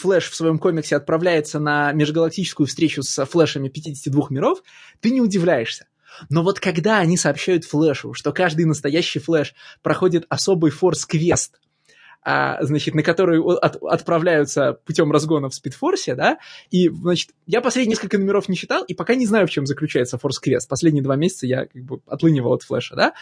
[0.00, 4.62] Флэш в своем комиксе отправляется на межгалактическую встречу с Флэшами 52 миров,
[5.00, 5.86] ты не удивляешься.
[6.28, 11.58] Но вот когда они сообщают Флэшу, что каждый настоящий Флэш проходит особый форс-квест–
[12.22, 16.38] а, значит, на которые от, отправляются путем разгона в спидфорсе, да,
[16.70, 20.18] и, значит, я последние несколько номеров не читал, и пока не знаю, в чем заключается
[20.18, 20.68] Форс Квест.
[20.68, 23.14] Последние два месяца я как бы отлынивал от флеша, да,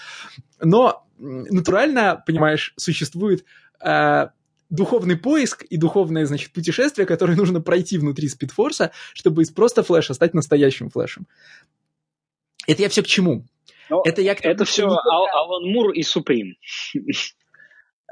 [0.61, 3.45] но натурально, понимаешь, существует
[3.81, 4.33] а,
[4.69, 10.15] духовный поиск и духовное, значит, путешествие, которое нужно пройти внутри спидфорса, чтобы из просто флеша
[10.15, 11.27] стать настоящим флешем.
[12.67, 13.47] Это я все к чему?
[13.89, 15.03] Но это я к тому, это все только...
[15.03, 16.55] Алан Мур и Суприм.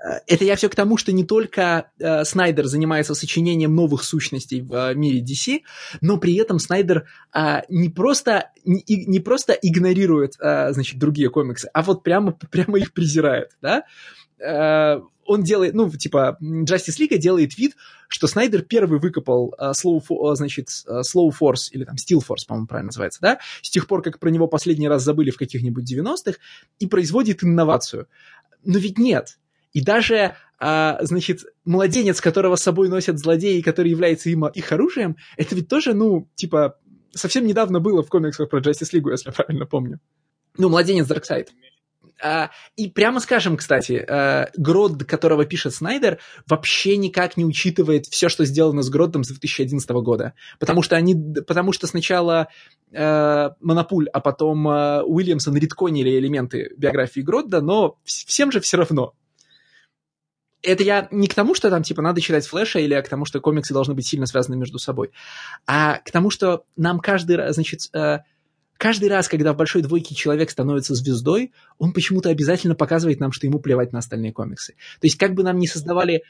[0.05, 4.61] Э, это я все к тому, что не только э, Снайдер занимается сочинением новых сущностей
[4.61, 5.61] в э, мире DC,
[6.01, 11.69] но при этом Снайдер э, не, просто, не, не просто игнорирует э, значит, другие комиксы,
[11.73, 13.57] а вот прямо, прямо их презирает.
[13.61, 13.85] Да?
[14.39, 17.77] Э, он делает, ну, типа, Justice League делает вид,
[18.09, 22.47] что Снайдер первый выкопал uh, slow, uh, значит, uh, slow Force, или там Steel Force,
[22.49, 25.85] по-моему, правильно называется, да, с тех пор, как про него последний раз забыли в каких-нибудь
[25.85, 26.39] 90-х,
[26.79, 28.09] и производит инновацию.
[28.65, 29.39] Но ведь нет,
[29.73, 35.17] и даже, а, значит, младенец, которого с собой носят злодеи, который является им, их оружием,
[35.37, 36.79] это ведь тоже, ну, типа,
[37.13, 40.01] совсем недавно было в комиксах про Justice League, если я правильно помню.
[40.57, 41.51] Ну, младенец Дарксайд.
[42.21, 48.29] А, и прямо скажем, кстати, а, Грод, которого пишет Снайдер, вообще никак не учитывает все,
[48.29, 50.35] что сделано с Гродом с 2011 года.
[50.59, 51.15] Потому что, они,
[51.47, 52.49] потому что сначала
[52.93, 59.15] а, Монопуль, а потом а, Уильямсон редконили элементы биографии Гродда, но всем же все равно
[60.63, 63.41] это я не к тому, что там, типа, надо читать Флэша, или к тому, что
[63.41, 65.11] комиксы должны быть сильно связаны между собой,
[65.67, 68.19] а к тому, что нам каждый раз, значит, э,
[68.79, 73.47] каждый раз, когда в большой двойке человек становится звездой, он почему-то обязательно показывает нам, что
[73.47, 74.75] ему плевать на остальные комиксы.
[75.01, 76.23] То есть как бы нам не создавали,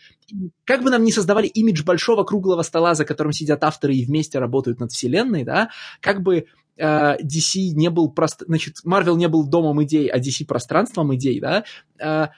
[0.64, 4.38] как бы нам не создавали имидж большого круглого стола, за которым сидят авторы и вместе
[4.38, 5.70] работают над вселенной, да,
[6.00, 10.46] как бы э, DC не был просто, значит, Marvel не был домом идей, а DC
[10.46, 11.64] пространством идей, да,
[11.98, 12.28] э,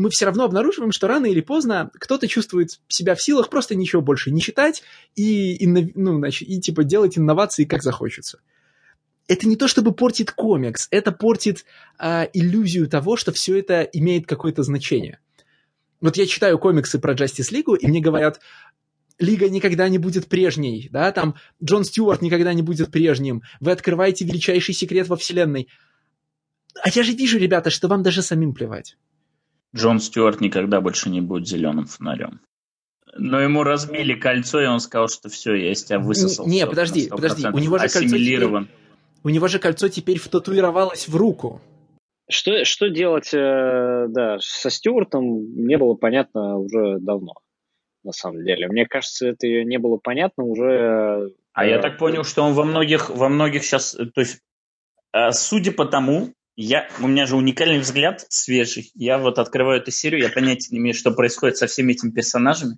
[0.00, 4.00] мы все равно обнаруживаем, что рано или поздно кто-то чувствует себя в силах просто ничего
[4.00, 4.82] больше не читать
[5.14, 8.40] и, и, ну, значит, и типа делать инновации как захочется.
[9.28, 11.64] Это не то чтобы портит комикс, это портит
[11.98, 15.20] а, иллюзию того, что все это имеет какое-то значение.
[16.00, 18.40] Вот я читаю комиксы про Justice League, и мне говорят,
[19.18, 24.24] Лига никогда не будет прежней, да, там Джон Стюарт никогда не будет прежним, вы открываете
[24.24, 25.68] величайший секрет во вселенной.
[26.82, 28.96] А я же вижу, ребята, что вам даже самим плевать.
[29.74, 32.40] Джон Стюарт никогда больше не будет зеленым фонарем.
[33.16, 36.46] Но ему разбили кольцо, и он сказал, что все, я из тебя высосал.
[36.46, 38.44] Не, подожди, подожди, у него же кольцо теперь,
[39.22, 41.60] у него же кольцо теперь втатуировалось в руку.
[42.28, 47.34] Что, что делать, э, да, со Стюартом не было понятно уже давно,
[48.04, 48.68] на самом деле.
[48.68, 51.32] Мне кажется, это не было понятно уже...
[51.52, 53.92] А э, я так понял, что он во многих, во многих сейчас...
[54.14, 54.40] То есть,
[55.12, 56.32] э, судя по тому,
[56.62, 58.90] я, у меня же уникальный взгляд свежий.
[58.94, 62.76] Я вот открываю эту серию, я понятия не имею, что происходит со всеми этими персонажами.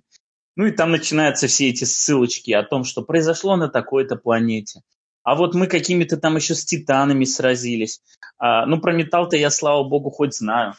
[0.55, 4.81] Ну и там начинаются все эти ссылочки о том, что произошло на такой-то планете.
[5.23, 8.01] А вот мы какими-то там еще с титанами сразились.
[8.37, 10.75] А, ну, про металл-то я, слава богу, хоть знаю.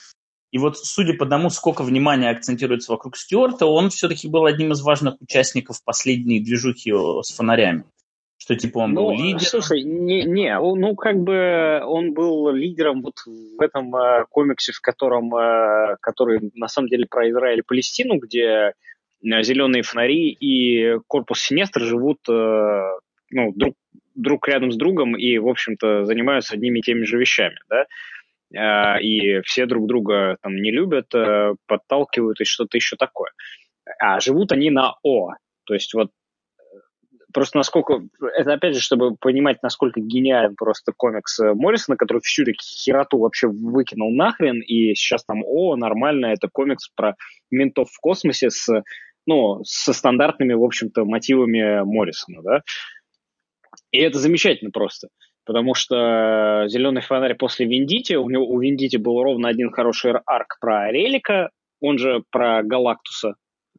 [0.51, 4.81] И вот, судя по тому, сколько внимания акцентируется вокруг Стюарта, он все-таки был одним из
[4.81, 6.93] важных участников последней движухи
[7.23, 7.85] с фонарями.
[8.45, 9.41] Что типа он ну, был лидером?
[9.41, 14.83] Слушай, не, не, ну как бы он был лидером вот в этом э, комиксе, в
[14.83, 18.73] котором, э, который на самом деле про Израиль и Палестину, где э,
[19.23, 22.83] зеленые фонари и корпус Синестр живут э,
[23.31, 23.77] ну, друг,
[24.15, 29.03] друг рядом с другом и, в общем-то, занимаются одними и теми же вещами, да, э,
[29.03, 33.31] и все друг друга там не любят, э, подталкивают и что-то еще такое.
[33.99, 35.31] А живут они на О,
[35.65, 36.11] то есть вот
[37.35, 38.01] Просто насколько...
[38.37, 43.19] Это, опять же, чтобы понимать, насколько гениален просто комикс э, Моррисона, который всю таки хероту
[43.19, 47.17] вообще выкинул нахрен, и сейчас там, о, нормально, это комикс про
[47.51, 48.69] ментов в космосе с,
[49.27, 52.61] ну, со стандартными, в общем-то, мотивами Моррисона, да.
[53.91, 55.09] И это замечательно просто.
[55.45, 60.59] Потому что «Зеленый фонарь» после «Виндити», у, него, у «Виндити» был ровно один хороший арк
[60.61, 63.35] про Релика, он же про Галактуса,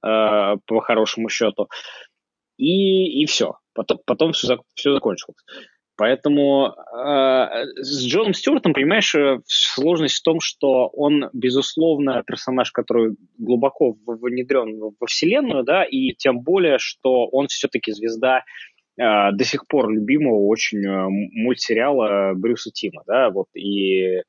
[0.05, 1.69] э, по хорошему счету
[2.57, 3.57] и, и все.
[3.73, 5.37] Потом, потом все, все закончилось.
[5.97, 13.15] Поэтому э, с Джоном Стюартом, понимаешь, э, сложность в том, что он, безусловно, персонаж, который
[13.37, 18.43] глубоко внедрен во вселенную, да, и тем более, что он все-таки звезда
[18.97, 24.21] э, до сих пор любимого очень э, мультсериала Брюса Тима, да, вот, и,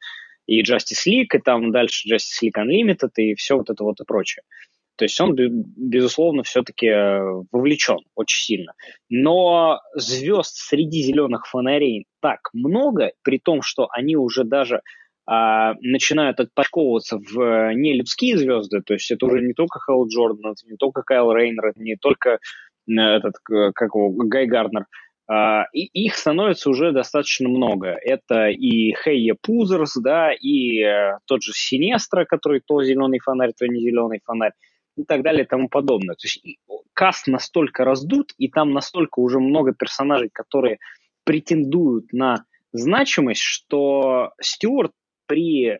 [0.46, 4.04] и Justice League, и там дальше Justice League Unlimited, и все вот это вот и
[4.04, 4.42] прочее.
[4.96, 7.20] То есть он, безусловно, все-таки э,
[7.52, 8.72] вовлечен очень сильно.
[9.08, 14.80] Но звезд среди зеленых фонарей так много, при том, что они уже даже
[15.28, 20.52] а, начинают отпочковываться в э, нелюдские звезды, то есть это уже не только Хелл Джордан,
[20.52, 22.38] это не только Кайл Рейнер, это не только
[22.88, 24.86] этот, как его, Гай Гарднер,
[25.28, 27.98] Uh, и их становится уже достаточно много.
[28.00, 33.66] Это и Хейя Пузерс, да, и uh, тот же Синестра, который то зеленый фонарь, то
[33.66, 34.52] не зеленый фонарь
[34.96, 36.14] и так далее и тому подобное.
[36.14, 36.42] То есть
[36.94, 40.78] каст настолько раздут, и там настолько уже много персонажей, которые
[41.24, 44.92] претендуют на значимость, что Стюарт
[45.26, 45.78] при,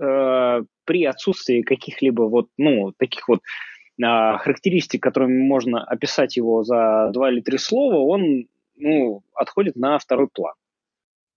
[0.00, 7.10] э, при отсутствии каких-либо вот, ну, таких вот э, характеристик, которыми можно описать его за
[7.12, 10.54] два или три слова, он ну, отходит на второй план.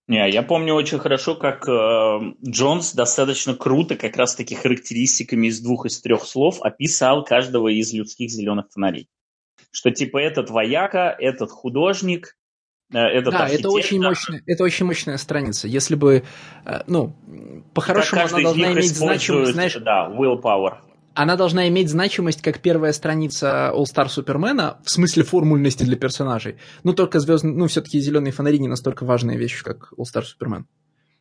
[0.08, 5.60] Не, я помню очень хорошо, как э, Джонс достаточно круто, как раз таки характеристиками из
[5.62, 9.10] двух из трех слов описал каждого из людских зеленых фонарей.
[9.72, 12.38] Что типа этот вояка, этот художник,
[12.94, 13.72] э, этот Да, архитектор.
[13.72, 15.68] это очень мощная, это очень мощная страница.
[15.68, 16.24] Если бы,
[16.66, 17.16] э, ну,
[17.74, 19.74] по-хорошему она должна иметь значимость, знаешь...
[19.74, 20.78] Да, willpower
[21.16, 26.58] она должна иметь значимость как первая страница All Star Супермена в смысле формульности для персонажей.
[26.84, 30.68] Ну, только звездный, ну, все-таки зеленые фонари не настолько важная вещь, как All Star Супермен.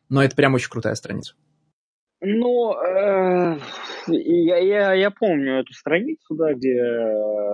[0.09, 1.33] Но это прям очень крутая страница.
[2.21, 3.59] Ну, э,
[4.07, 6.77] я, я, я помню эту страницу, да, где,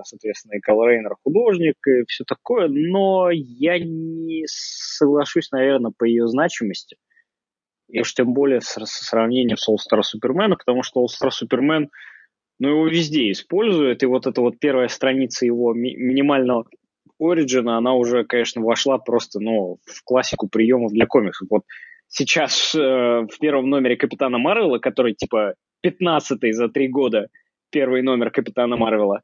[0.04, 6.26] соответственно, и Кал Рейнер художник, и все такое, но я не соглашусь, наверное, по ее
[6.26, 6.96] значимости.
[7.88, 11.88] И уж тем более со, сравнением с All Star Суперменом, потому что All Star Супермен–
[12.62, 16.64] но его везде используют, и вот эта вот первая страница его ми- минимального
[17.18, 21.48] Ориджина, она уже, конечно, вошла просто, ну, в классику приемов для комиксов.
[21.50, 21.62] Вот
[22.06, 25.54] сейчас э, в первом номере Капитана Марвела, который, типа,
[25.84, 27.30] 15-й за три года
[27.70, 29.22] первый номер Капитана Марвела,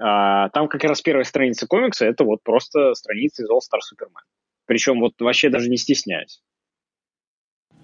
[0.00, 4.24] а, там как раз первая страница комикса, это вот просто страница из All Star Superman.
[4.66, 6.42] Причем вот вообще даже не стесняюсь.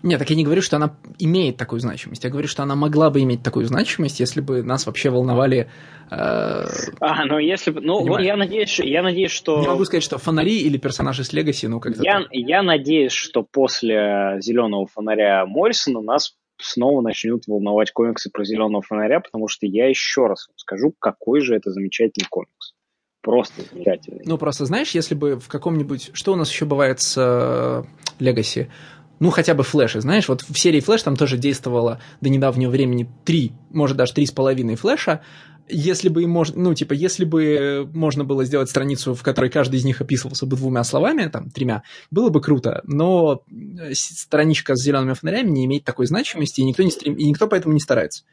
[0.02, 2.22] Нет, так я не говорю, что она имеет такую значимость.
[2.22, 5.68] Я говорю, что она могла бы иметь такую значимость, если бы нас вообще волновали.
[6.10, 6.66] Э,
[7.00, 7.80] а, ну если бы.
[7.80, 9.60] Ну, вот я надеюсь, я надеюсь, что.
[9.60, 12.02] Не могу сказать, что фонари или персонажи с Легаси, ну как-то.
[12.02, 18.82] Я, я надеюсь, что после зеленого фонаря Моррисона нас снова начнут волновать комиксы про зеленого
[18.82, 22.74] фонаря, потому что я еще раз скажу, какой же это замечательный комикс.
[23.20, 24.22] Просто замечательный.
[24.24, 26.10] Ну, просто знаешь, если бы в каком-нибудь...
[26.14, 27.84] Что у нас еще бывает с
[28.18, 28.60] Легаси?
[28.60, 32.70] Э, ну, хотя бы флеши, знаешь, вот в серии флеш там тоже действовало до недавнего
[32.70, 35.22] времени три, может, даже три с половиной флеша,
[35.68, 39.84] если бы можно, ну, типа, если бы можно было сделать страницу, в которой каждый из
[39.84, 45.14] них описывался бы двумя словами, там, тремя, было бы круто, но э, страничка с зелеными
[45.14, 47.14] фонарями не имеет такой значимости, и никто, не стрем...
[47.14, 48.24] и никто поэтому не старается.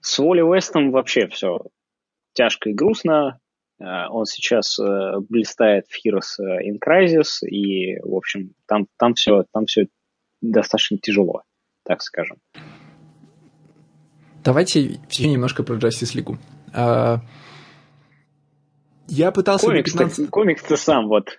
[0.00, 1.60] С Уолли Уэстом вообще все
[2.34, 3.38] тяжко и грустно.
[3.82, 9.14] Э, он сейчас э, блистает в Heroes э, in Crisis, и, в общем, там, там,
[9.14, 9.86] все, там все
[10.40, 11.42] достаточно тяжело,
[11.84, 12.38] так скажем.
[14.44, 16.36] Давайте все немножко про Justice League.
[16.72, 17.20] А,
[19.08, 19.66] я пытался...
[19.66, 20.30] Комикс, 15...
[20.30, 21.36] комикс-то сам вот.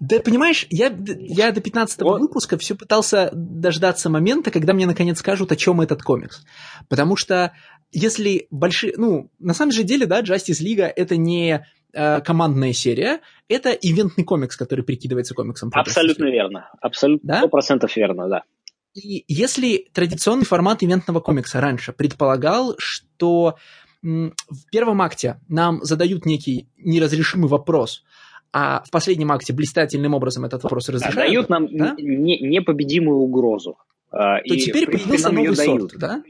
[0.00, 2.20] Да, понимаешь, я, я до 15 вот.
[2.20, 6.44] выпуска все пытался дождаться момента, когда мне наконец скажут, о чем этот комикс.
[6.90, 7.52] Потому что
[7.92, 8.94] если большие...
[8.96, 14.24] Ну, на самом же деле, да, Justice League это не э, командная серия, это ивентный
[14.24, 15.70] комикс, который прикидывается комиксом.
[15.72, 16.70] Абсолютно верно.
[16.80, 18.42] Абсолютно, сто процентов верно, да.
[18.94, 23.56] И если традиционный формат ивентного комикса раньше предполагал, что
[24.02, 28.04] в первом акте нам задают некий неразрешимый вопрос,
[28.52, 31.16] а в последнем акте блистательным образом этот вопрос разрешают.
[31.16, 31.94] Дают нам да?
[31.98, 33.76] не, непобедимую угрозу.
[34.10, 36.22] А, То и, теперь появился новый сорт, да?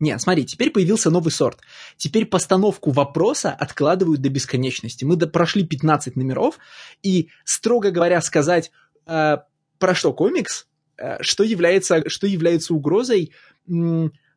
[0.00, 1.60] Нет, смотри, теперь появился новый сорт.
[1.98, 5.04] Теперь постановку вопроса откладывают до бесконечности.
[5.04, 6.58] Мы прошли 15 номеров,
[7.02, 8.72] и, строго говоря, сказать,
[9.06, 9.36] э,
[9.78, 13.32] про что комикс, э, что, является, что является угрозой,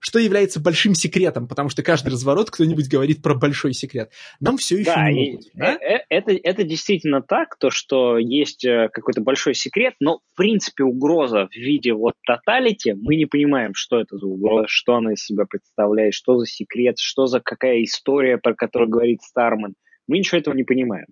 [0.04, 4.12] что является большим секретом, потому что каждый разворот кто-нибудь говорит про большой секрет.
[4.42, 5.46] Нам все еще да, не могут.
[5.54, 5.76] Да?
[5.76, 10.84] Э, это, это действительно так, то, что есть э, какой-то большой секрет, но в принципе
[10.84, 15.24] угроза в виде вот тоталити, мы не понимаем, что это за угроза, что она из
[15.24, 19.74] себя представляет, что за секрет, что за какая история, про которую говорит Старман.
[20.08, 21.06] Мы ничего этого не понимаем.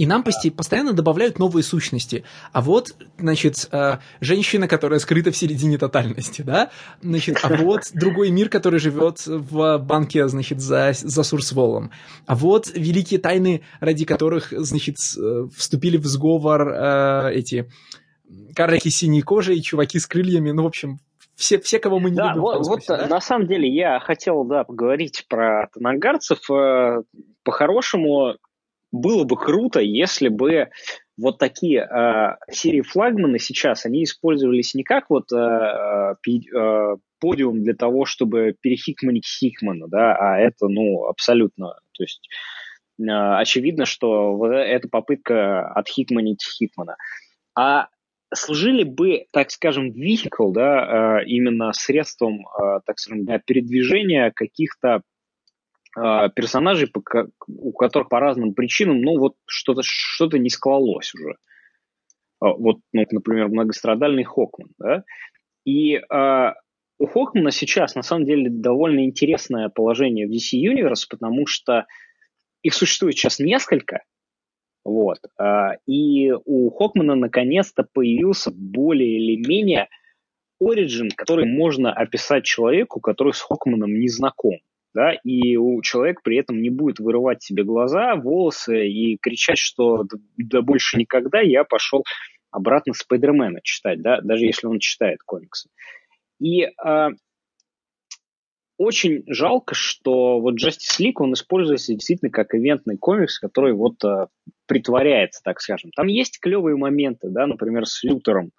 [0.00, 2.24] И нам постоянно добавляют новые сущности.
[2.52, 6.70] А вот, значит, э, женщина, которая скрыта в середине тотальности, да?
[7.02, 11.90] Значит, а вот другой мир, который живет в банке, значит, за, за Сурсволом.
[12.24, 17.70] А вот великие тайны, ради которых, значит, э, вступили в сговор э, эти
[18.56, 20.50] карлики синей кожи и чуваки с крыльями.
[20.50, 21.00] Ну, в общем,
[21.34, 22.40] все, все, кого мы не да, любим.
[22.40, 23.06] Вот, вот да?
[23.06, 26.38] на самом деле я хотел, да, поговорить про танагарцев.
[27.42, 28.36] По-хорошему,
[28.92, 30.70] было бы круто, если бы
[31.16, 37.74] вот такие э, серии флагманы сейчас, они использовались не как вот э, э, подиум для
[37.74, 42.26] того, чтобы перехикманить Хикмана, да, а это, ну, абсолютно, то есть
[42.98, 46.96] э, очевидно, что вот это попытка отхикманить Хикмана.
[47.54, 47.88] А
[48.34, 54.88] служили бы, так скажем, vehicle, да, э, именно средством, э, так скажем, для передвижения каких-то
[54.88, 55.00] э,
[55.94, 56.90] персонажей,
[57.48, 61.36] у которых по разным причинам, ну, вот что-то что не склалось уже.
[62.40, 65.04] Вот, ну, например, многострадальный Хокман, да,
[65.66, 66.52] и э,
[66.98, 71.86] у Хокмана сейчас, на самом деле, довольно интересное положение в DC Universe, потому что
[72.62, 74.00] их существует сейчас несколько,
[74.84, 75.18] вот.
[75.38, 79.88] А, и у Хокмана наконец-то появился более или менее
[80.60, 84.58] оригин, который можно описать человеку, который с Хокманом не знаком.
[84.92, 90.04] Да, и у человека при этом не будет вырывать себе глаза, волосы и кричать, что
[90.36, 92.02] да больше никогда я пошел
[92.50, 95.70] обратно Спайдермена читать, да, даже если он читает комиксы.
[96.40, 97.08] И э,
[98.80, 104.26] очень жалко, что вот Justice League, он используется действительно как ивентный комикс, который вот э,
[104.66, 105.90] притворяется, так скажем.
[105.94, 108.52] Там есть клевые моменты, да, например, с Лютером.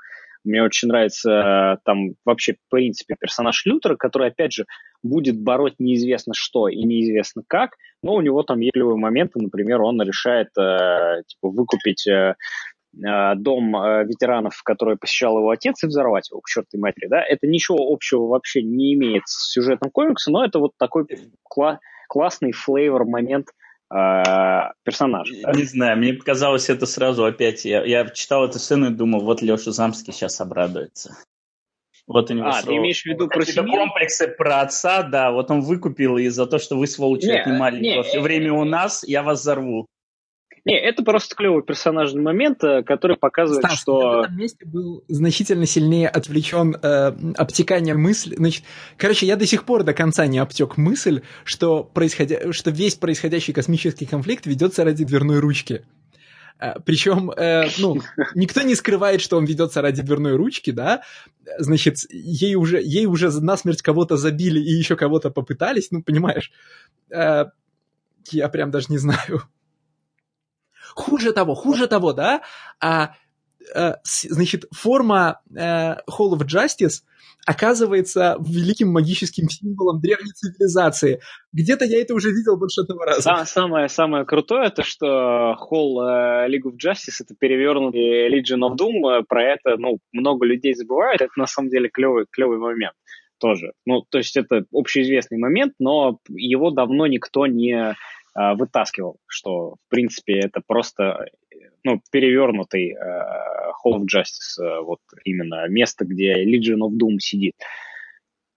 [0.44, 4.66] Мне очень нравится э, там вообще, в принципе, персонаж Лютера, который, опять же,
[5.04, 7.72] будет бороть неизвестно что и неизвестно как,
[8.02, 12.36] но у него там есть моменты, например, он решает э, типа, выкупить э,
[12.94, 13.72] дом
[14.06, 18.28] ветеранов, который посещал его отец, и взорвать его к чертовой матери, да, это ничего общего
[18.28, 21.06] вообще не имеет с сюжетом комикса, но это вот такой
[21.50, 21.78] кла-
[22.10, 23.48] классный флейвор момент
[23.92, 25.34] персонажа.
[25.44, 25.52] Да?
[25.52, 29.42] Не знаю, мне показалось это сразу опять, я, я читал эту сцену и думал, вот
[29.42, 31.18] Леша Замский сейчас обрадуется.
[32.08, 33.72] Вот у него а, ты имеешь в виду про семью?
[33.74, 37.80] комплексы про отца, да, вот он выкупил и за то, что вы, сволочи, не, отнимали
[37.80, 39.88] не, время у нас, я вас взорву.
[40.64, 44.02] Не, это просто клевый персонажный момент, э, который показывает, Стас, что...
[44.02, 48.36] Я в этом месте был значительно сильнее отвлечен э, обтеканием мысли.
[48.36, 48.64] Значит,
[48.98, 52.54] короче, я до сих пор до конца не обтек мысль, что, происходя...
[52.54, 55.84] что весь происходящий космический конфликт ведется ради дверной ручки.
[56.60, 58.00] Э, Причем, э, ну,
[58.36, 61.02] никто не скрывает, что он ведется ради дверной ручки, да.
[61.58, 66.52] Значит, ей уже, ей уже насмерть кого-то забили и еще кого-то попытались, ну, понимаешь.
[67.10, 67.46] Э,
[68.30, 69.42] я прям даже не знаю.
[70.96, 72.42] Хуже того, хуже того, да,
[72.80, 73.16] а,
[73.76, 77.04] а значит, форма а, Hall of Justice
[77.46, 81.22] оказывается великим магическим символом древней цивилизации.
[81.54, 83.46] Где-то я это уже видел больше одного раза.
[83.46, 89.24] Самое, самое крутое, это что Hall uh, League of Justice это перевернутый Legion of Doom.
[89.28, 91.22] Про это ну, много людей забывают.
[91.22, 92.94] Это на самом деле клевый, клевый момент
[93.40, 93.74] тоже.
[93.88, 97.94] Ну, то есть это общеизвестный момент, но его давно никто не Э,
[98.34, 101.26] вытаскивал, что, в принципе, это просто
[101.84, 102.96] ну, перевернутый э,
[103.84, 107.56] Hall of Justice, э, вот именно место, где Legion of Doom сидит.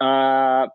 [0.01, 0.68] А,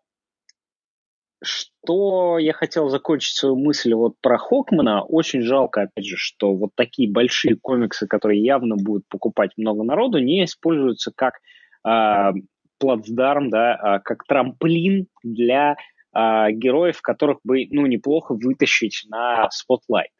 [1.41, 5.03] что я хотел закончить свою мысль вот про Хокмана.
[5.03, 10.19] Очень жалко, опять же, что вот такие большие комиксы, которые явно будут покупать много народу,
[10.19, 11.39] не используются как
[11.87, 12.33] э,
[12.79, 15.75] плацдарм, да, а как трамплин для
[16.15, 20.11] э, героев, которых бы, ну, неплохо вытащить на spotlight.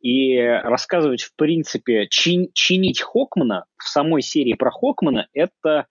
[0.00, 5.86] И рассказывать, в принципе, чин, чинить Хокмана в самой серии про Хокмана, это,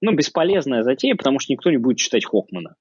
[0.00, 2.74] ну, бесполезная затея, потому что никто не будет читать Хокмана.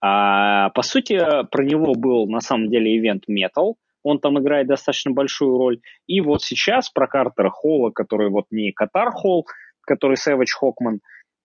[0.00, 1.20] А, по сути,
[1.50, 5.80] про него был на самом деле event Metal, он там играет достаточно большую роль.
[6.06, 9.46] И вот сейчас про Картера Холла, который вот не Катар Холл,
[9.82, 11.00] который Сэвидж Хокман,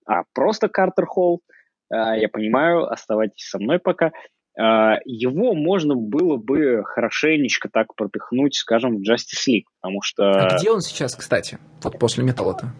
[0.06, 1.42] а просто Картер Холл,
[1.90, 4.12] я понимаю, оставайтесь со мной пока.
[4.60, 10.30] А, его можно было бы хорошенечко так пропихнуть, скажем, в Justice League, потому что...
[10.30, 12.72] А где он сейчас, кстати, вот после Металла-то?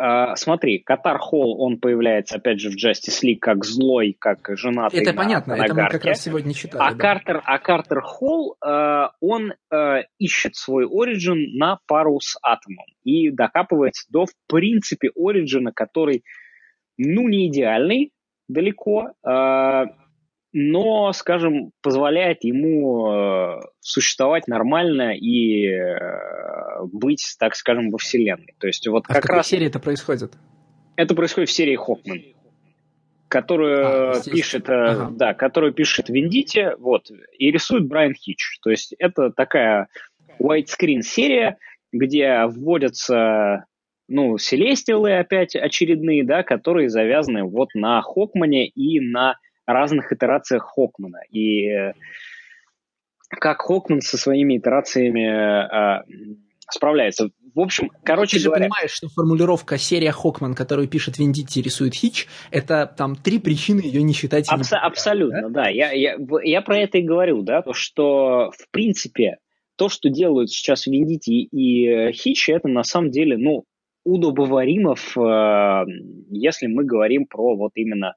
[0.00, 5.00] Uh, смотри, Катар Холл, он появляется, опять же, в Justice League как злой, как женатый
[5.00, 6.80] Это на, понятно, на это мы как раз сегодня читали.
[6.80, 6.96] А, да.
[6.96, 8.56] Картер, а Картер Холл,
[9.20, 9.54] он
[10.20, 16.22] ищет свой оригин на пару с Атомом и докапывается до, в принципе, оригина, который,
[16.96, 18.12] ну, не идеальный,
[18.48, 19.10] далеко.
[19.22, 19.86] А,
[20.52, 28.54] но, скажем, позволяет ему э, существовать нормально и э, быть, так скажем, во вселенной.
[28.58, 30.32] То есть вот а как в какой раз серии это происходит?
[30.96, 32.22] Это происходит в серии Хокман,
[33.28, 35.10] которую а, пишет, э, ага.
[35.14, 38.58] да, которую пишет Виндити, вот, и рисует Брайан Хич.
[38.62, 39.88] То есть это такая
[40.40, 41.58] widescreen серия,
[41.92, 43.66] где вводятся
[44.08, 49.36] ну, селестиалы опять очередные, да, которые завязаны вот на Хокмане и на
[49.66, 51.20] разных итерациях Хокмана.
[51.30, 51.92] И э,
[53.28, 56.02] как Хокман со своими итерациями э,
[56.70, 57.30] справляется.
[57.54, 58.64] В общем, короче Ты говоря...
[58.64, 63.80] же понимаешь, что формулировка серия Хокман, которую пишет Вендитти, рисует Хич, это там три причины
[63.80, 64.48] ее не считать...
[64.48, 65.64] Абс- не абсолютно, да.
[65.64, 65.68] да.
[65.68, 69.38] Я, я, я про это и говорю, да, то, что в принципе
[69.76, 73.64] то, что делают сейчас Вендити и э, Хич, это на самом деле, ну,
[74.08, 75.84] удобоваримов, э,
[76.30, 78.14] если мы говорим про вот именно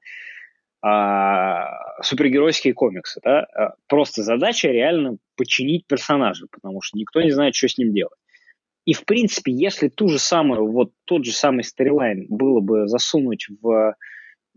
[0.84, 3.20] э, супергеройские комиксы.
[3.22, 3.42] Да?
[3.42, 8.18] Э, просто задача реально починить персонажа, потому что никто не знает, что с ним делать.
[8.84, 13.46] И, в принципе, если ту же самую, вот тот же самый сторилайн было бы засунуть
[13.60, 13.94] в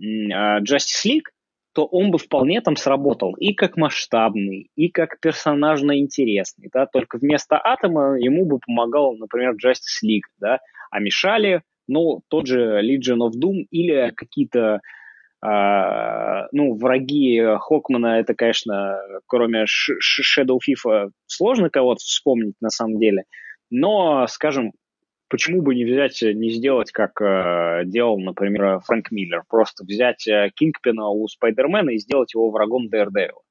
[0.02, 1.30] Justice League,
[1.76, 7.18] то он бы вполне там сработал и как масштабный, и как персонажно интересный, да, только
[7.18, 10.60] вместо Атома ему бы помогал, например, Justice League, да,
[10.90, 14.80] а мешали, ну, тот же Legion of Doom или какие-то
[15.44, 18.98] Uh, ну, враги Хокмана, это, конечно,
[19.28, 23.26] кроме Shadow FIFA, сложно кого-то вспомнить на самом деле.
[23.70, 24.72] Но, скажем,
[25.36, 30.50] почему бы не взять, не сделать, как uh, делал, например, Фрэнк Миллер, просто взять uh,
[30.50, 33.42] Кингпина у Спайдермена и сделать его врагом Daredevil.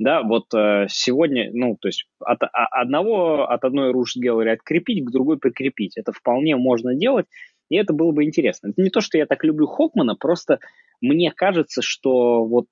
[0.00, 5.10] Да, вот э, сегодня, ну, то есть от а, одного, от одной Gallery открепить, к
[5.10, 5.96] другой прикрепить.
[5.96, 7.26] Это вполне можно делать,
[7.68, 8.68] и это было бы интересно.
[8.68, 10.58] Это не то, что я так люблю Хокмана, просто
[11.00, 12.66] мне кажется, что вот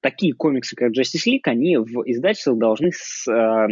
[0.00, 3.66] такие комиксы, как Justice League, они в издательствах должны с, э,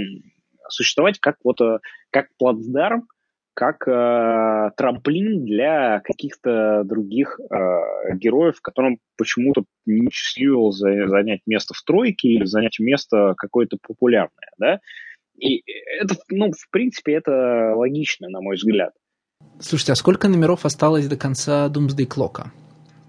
[0.69, 1.79] существовать как вот э,
[2.11, 3.07] как плацдарм,
[3.55, 11.83] как э, трамплин для каких-то других э, героев, которым почему-то не счастливилось занять место в
[11.83, 14.81] тройке или занять место какое-то популярное, да.
[15.39, 15.63] И
[16.01, 18.93] это, ну, в принципе, это логично, на мой взгляд.
[19.59, 22.47] Слушайте, а сколько номеров осталось до конца Doomsday Clock?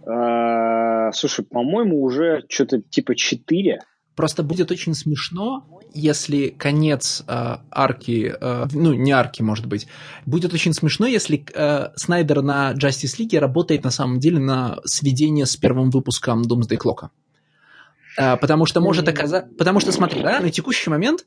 [0.05, 3.79] А, слушай, по-моему, уже что-то типа 4.
[4.15, 9.87] Просто будет очень смешно, если конец э, арки, э, ну, не арки, может быть,
[10.25, 15.45] будет очень смешно, если э, Снайдер на Justice League работает на самом деле на сведение
[15.47, 17.09] с первым выпуском Doomsday Clock.
[18.17, 19.49] Э, потому что может оказаться...
[19.57, 21.25] Потому что, смотри, да, на текущий момент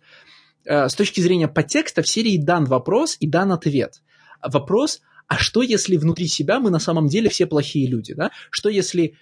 [0.65, 4.03] э, с точки зрения подтекста в серии дан вопрос и дан ответ.
[4.43, 8.31] Вопрос, а что если внутри себя мы на самом деле все плохие люди, да?
[8.51, 9.17] Что если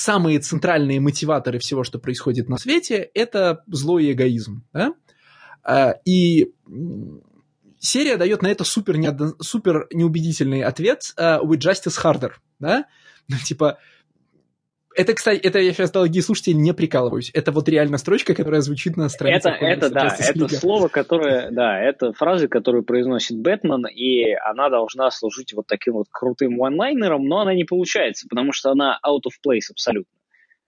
[0.00, 4.64] самые центральные мотиваторы всего, что происходит на свете, это злой эгоизм.
[4.72, 4.94] Да?
[5.62, 6.52] А, и
[7.78, 12.32] серия дает на это супер, неодно, супер неубедительный ответ uh, «With justice harder».
[12.58, 12.86] Да?
[13.28, 13.78] Ну, типа,
[14.94, 17.30] это, кстати, это я сейчас, дорогие слушатели, не прикалываюсь.
[17.32, 19.48] Это вот реально строчка, которая звучит на странице.
[19.50, 25.10] Это, это да, это слово, которое, да, это фраза, которую произносит Бэтмен, и она должна
[25.10, 29.34] служить вот таким вот крутым ванлайнером, но она не получается, потому что она out of
[29.46, 30.12] place абсолютно.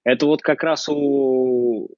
[0.04, 1.88] Это вот как раз у...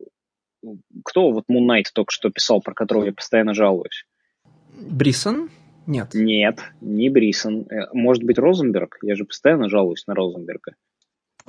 [1.04, 4.06] Кто вот Moon Knight только что писал, про которого я постоянно жалуюсь?
[4.74, 5.50] Брисон?
[5.86, 6.14] Нет.
[6.14, 7.66] Нет, не Брисон.
[7.70, 8.96] Э, может быть, Розенберг?
[9.02, 10.72] Я же постоянно жалуюсь на Розенберга.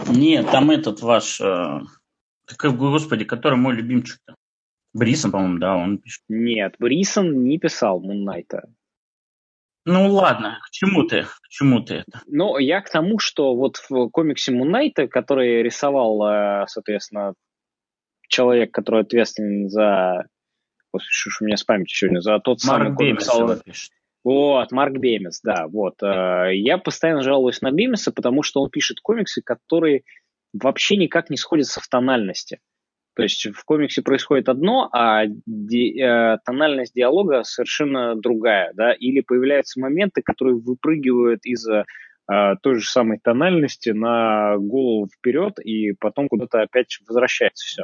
[0.07, 1.79] Нет, там этот ваш, э,
[2.61, 4.35] господи, который мой любимчик-то.
[4.93, 6.23] Брисон, по-моему, да, он пишет.
[6.29, 8.69] Нет, Брисон не писал Муннайта.
[9.85, 11.23] Ну ладно, к чему ты?
[11.23, 12.21] К чему ты это?
[12.27, 17.33] Ну, я к тому, что вот в комиксе Муннайта, который рисовал, э, соответственно,
[18.27, 20.25] человек, который ответственен за...
[20.91, 22.19] Господи, что у меня с памятью сегодня?
[22.21, 23.63] За тот Марк самый комикс.
[23.63, 23.91] Пишет.
[24.25, 26.01] Вот, Марк Бемис, да, вот.
[26.01, 30.01] Э, я постоянно жалуюсь на Бемиса, потому что он пишет комиксы, которые
[30.51, 32.59] вообще никак не сходятся в тональности.
[33.15, 39.21] То есть в комиксе происходит одно, а ди, э, тональность диалога совершенно другая, да, или
[39.21, 41.83] появляются моменты, которые выпрыгивают из э,
[42.63, 47.83] той же самой тональности на голову вперед, и потом куда-то опять возвращается все.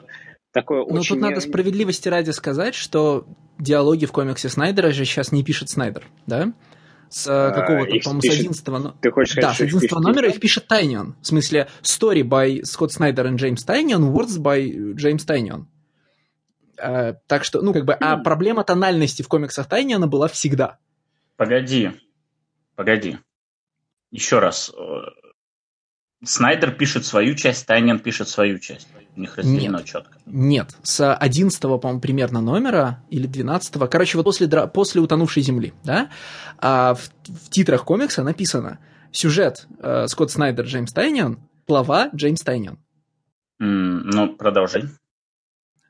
[0.52, 1.16] Такое Но очень...
[1.16, 3.26] тут надо справедливости ради сказать, что
[3.58, 6.54] диалоги в комиксе Снайдера же сейчас не пишет Снайдер, да?
[7.10, 8.96] С а, какого-то, по-моему, с 11 но...
[9.02, 11.16] Ты хочешь сказать, Да, с 11 номера их пишет Тайнион.
[11.22, 15.68] В смысле, story by Скотт Снайдер и Джеймс Тайнион, words by Джеймс Тайнион.
[16.78, 20.80] А, так что, ну, как бы, а проблема тональности в комиксах Тайниона была всегда.
[21.36, 21.92] Погоди,
[22.76, 23.18] погоди.
[24.10, 24.72] Еще раз.
[26.24, 28.88] Снайдер пишет свою часть, Тайнин пишет свою часть.
[29.16, 30.18] У них разделено нет, четко.
[30.26, 36.10] Нет, с 11 по-моему, примерно номера, или 12 короче, вот после, после «Утонувшей земли», да,
[36.58, 38.80] а в, в титрах комикса написано
[39.12, 42.80] сюжет э, Скотт Снайдер, Джеймс Тайнион, слова Джеймс Тайнион.
[43.62, 44.84] Mm, ну, продолжай.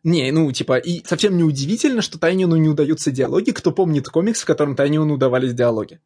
[0.03, 3.51] Не, ну, типа, и совсем не удивительно, что Тайниону не удаются диалоги.
[3.51, 5.99] Кто помнит комикс, в котором Тайниону удавались диалоги?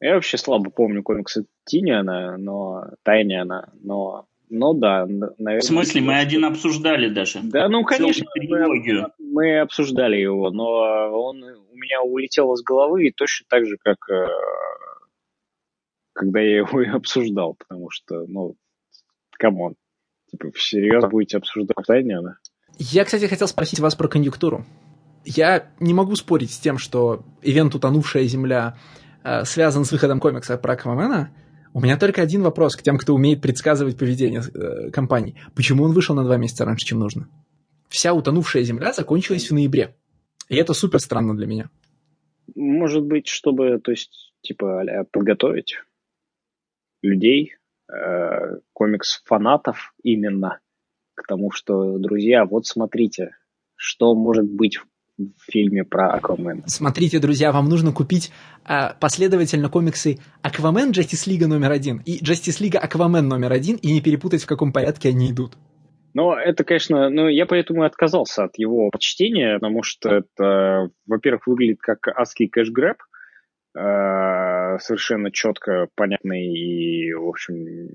[0.00, 5.60] Я вообще слабо помню комиксы Тиниана, но Тайниана, но ну да, наверное.
[5.60, 7.40] В смысле, мы один обсуждали даже.
[7.42, 13.12] Да, ну конечно, мы, мы обсуждали его, но он у меня улетел из головы и
[13.12, 14.26] точно так же, как э,
[16.12, 18.56] когда я его и обсуждал, потому что, ну,
[19.38, 19.74] come on,
[20.30, 22.38] типа, всерьез будете обсуждать Тайниана?
[22.78, 24.64] Я, кстати, хотел спросить вас про конъюнктуру.
[25.24, 28.76] Я не могу спорить с тем, что ивент «Утонувшая земля»
[29.22, 31.30] э, связан с выходом комикса про Аквамена.
[31.72, 35.36] У меня только один вопрос к тем, кто умеет предсказывать поведение э, компаний.
[35.54, 37.28] Почему он вышел на два месяца раньше, чем нужно?
[37.88, 39.96] Вся «Утонувшая земля» закончилась в ноябре.
[40.48, 41.70] И это супер странно для меня.
[42.54, 45.76] Может быть, чтобы, то есть, типа, подготовить
[47.02, 47.54] людей,
[47.88, 50.58] э, комикс-фанатов именно–
[51.20, 53.36] к тому, что, друзья, вот смотрите,
[53.76, 54.86] что может быть в
[55.38, 56.62] фильме про Аквамена.
[56.66, 58.32] Смотрите, друзья, вам нужно купить
[58.68, 63.92] э, последовательно комиксы Аквамен Justice League номер один и Justice League Аквамен номер один и
[63.92, 65.54] не перепутать, в каком порядке они идут.
[66.12, 71.46] Ну, это, конечно, ну, я поэтому и отказался от его почтения, потому что это, во-первых,
[71.46, 72.96] выглядит как адский кэшгрэб,
[73.76, 77.90] э, совершенно четко понятный и, в общем,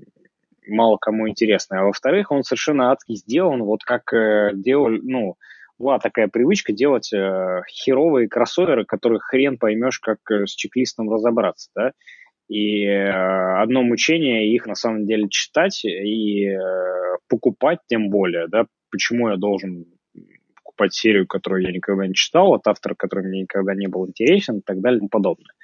[0.66, 1.80] мало кому интересно.
[1.80, 5.36] А во-вторых, он совершенно адски сделан, вот как э, делал, ну,
[5.78, 11.70] была такая привычка делать э, херовые кроссоверы, которых хрен поймешь, как э, с чек-листом разобраться,
[11.74, 11.92] да.
[12.48, 13.10] И э,
[13.60, 16.58] одно мучение их на самом деле читать и э,
[17.28, 18.66] покупать тем более, да.
[18.90, 19.84] Почему я должен
[20.54, 24.58] покупать серию, которую я никогда не читал, от автора, который мне никогда не был интересен
[24.58, 25.55] и так далее и тому подобное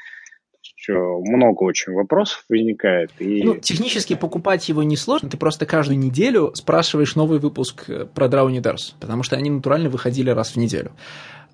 [0.88, 3.10] много очень вопросов возникает.
[3.18, 3.42] И...
[3.42, 8.60] Ну, технически покупать его несложно, ты просто каждую неделю спрашиваешь новый выпуск э, про Драуни
[8.60, 10.92] Дарс, потому что они натурально выходили раз в неделю.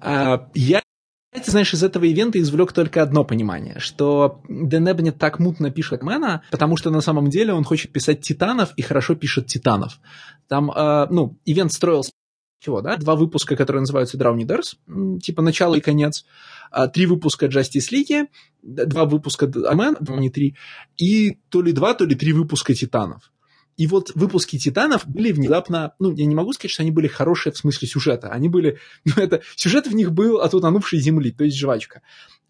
[0.01, 0.83] А, я
[1.31, 6.03] ты знаешь, из этого ивента извлек только одно понимание, что Дэн Эбнет так мутно пишет
[6.03, 10.01] Мэна, потому что на самом деле он хочет писать Титанов и хорошо пишет Титанов.
[10.49, 12.13] Там, э, ну, ивент строился
[12.61, 12.97] чего, да?
[12.97, 14.77] Два выпуска, которые называются Драуни Дарс,
[15.23, 16.25] типа начало и конец.
[16.71, 18.29] А, три выпуска Justice League,
[18.63, 20.57] два выпуска Амен, не три,
[20.97, 23.31] и то ли два, то ли три выпуска Титанов.
[23.77, 27.53] И вот выпуски Титанов были внезапно, ну, я не могу сказать, что они были хорошие
[27.53, 28.29] в смысле сюжета.
[28.29, 32.03] Они были, ну, это, сюжет в них был от утонувшей земли, то есть жвачка.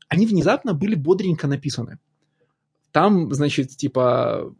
[0.08, 1.98] Они внезапно были бодренько написаны.
[2.92, 4.54] Там, значит, типа,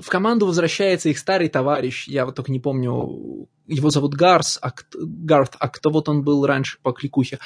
[0.00, 4.72] в команду возвращается их старый товарищ, я вот только не помню, его зовут Гарс, а,
[4.94, 7.38] Гарт, а кто вот он был раньше по кликухе.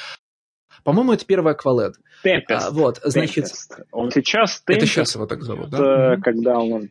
[0.84, 1.94] По-моему, это первый Аквалед.
[2.22, 2.68] Темпест.
[2.68, 3.46] А, вот, значит...
[3.46, 3.84] Tempest.
[3.92, 4.82] Он сейчас Темпест.
[4.82, 6.16] Это сейчас его так зовут, да?
[6.22, 6.90] Когда он...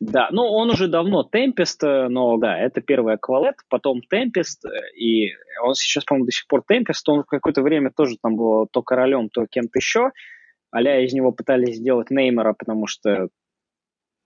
[0.00, 4.64] Да, ну он уже давно Темпест, но да, это первый Аквалет, потом Темпест,
[4.96, 5.32] и
[5.62, 8.82] он сейчас, по-моему, до сих пор Темпест, он в какое-то время тоже там был то
[8.82, 10.10] королем, то кем-то еще,
[10.70, 13.28] а из него пытались сделать Неймера, потому что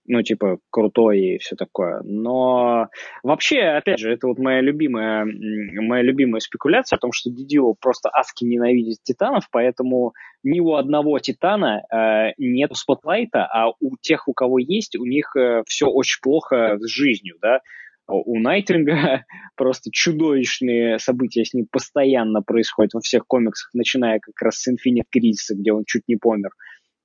[0.05, 2.01] ну, типа, крутой и все такое.
[2.03, 2.87] Но
[3.23, 8.09] вообще, опять же, это вот моя любимая, моя любимая спекуляция о том, что Дидио просто
[8.09, 14.33] аски ненавидит титанов, поэтому ни у одного титана э, нет спотлайта, а у тех, у
[14.33, 17.61] кого есть, у них э, все очень плохо с жизнью, да.
[18.07, 19.23] У Найтвинга
[19.55, 25.07] просто чудовищные события с ним постоянно происходят во всех комиксах, начиная как раз с Infinite
[25.15, 26.49] Crisis, где он чуть не помер.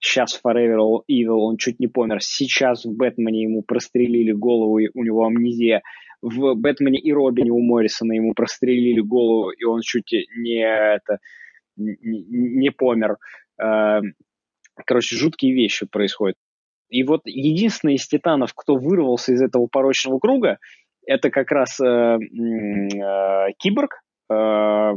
[0.00, 2.22] Сейчас Forever Evil он чуть не помер.
[2.22, 5.82] Сейчас в Бэтмене ему прострелили голову, и у него амнезия.
[6.22, 11.18] В Бэтмене и Робине у Моррисона ему прострелили голову, и он чуть не, это,
[11.76, 13.16] не, не помер.
[13.60, 14.14] Эм,
[14.86, 16.36] короче, жуткие вещи происходят.
[16.88, 20.58] И вот единственный из титанов, кто вырвался из этого порочного круга,
[21.06, 22.18] это как раз э, э,
[23.58, 24.92] Киборг, э,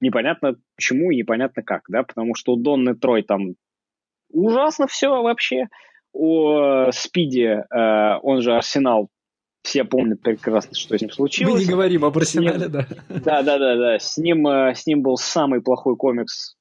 [0.00, 3.54] непонятно почему и непонятно как, да, потому что у Донны Трой там
[4.32, 5.66] ужасно все вообще.
[6.12, 9.08] О Спиди, э, он же Арсенал,
[9.62, 11.54] все помнят прекрасно, что с ним случилось.
[11.54, 12.86] Мы не говорим об Арсенале, да.
[13.08, 13.98] Да, да, да, да.
[13.98, 16.56] С ним, э, с ним был самый плохой комикс,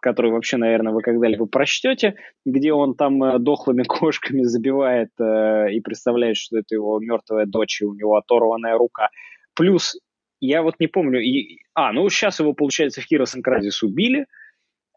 [0.00, 5.80] который вообще, наверное, вы когда-либо прочтете, где он там э, дохлыми кошками забивает э, и
[5.80, 9.08] представляет, что это его мертвая дочь, и у него оторванная рука.
[9.54, 9.98] Плюс,
[10.40, 14.26] я вот не помню, и, а, ну сейчас его, получается, в Crisis убили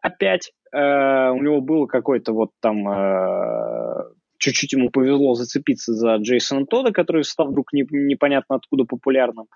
[0.02, 4.04] опять, Э, у него был какой-то вот там э,
[4.38, 9.46] чуть-чуть ему повезло зацепиться за Джейсона Тода, который стал вдруг не, непонятно откуда популярным.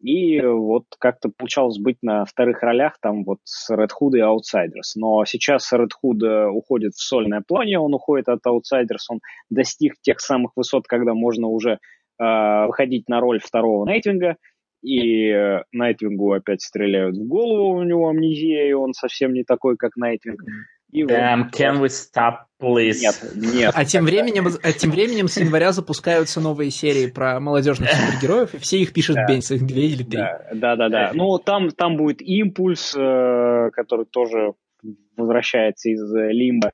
[0.00, 4.94] И вот как-то получалось быть на вторых ролях там вот с Red Hood и Outsiders.
[4.94, 9.20] Но сейчас Red Hood э, уходит в сольное плане, он уходит от Outsiders, он
[9.50, 11.78] достиг тех самых высот, когда можно уже
[12.20, 14.36] э, выходить на роль второго Найтвинга,
[14.82, 19.76] и э, Найтвингу опять стреляют в голову, у него амнезия, и он совсем не такой,
[19.76, 20.40] как Найтвинг.
[20.90, 22.96] И Damn, вот, can we stop, please?
[23.00, 23.72] Нет, нет.
[23.74, 28.58] А тем, временем, а тем временем с января запускаются новые серии про молодежных супергероев, и
[28.58, 29.26] все их пишет да.
[29.26, 30.18] Бенс, их две или три.
[30.18, 30.88] Да, да, да.
[30.88, 31.10] да.
[31.12, 34.54] Ну, там, там будет импульс, э, который тоже
[35.16, 36.72] возвращается из э, Лимба.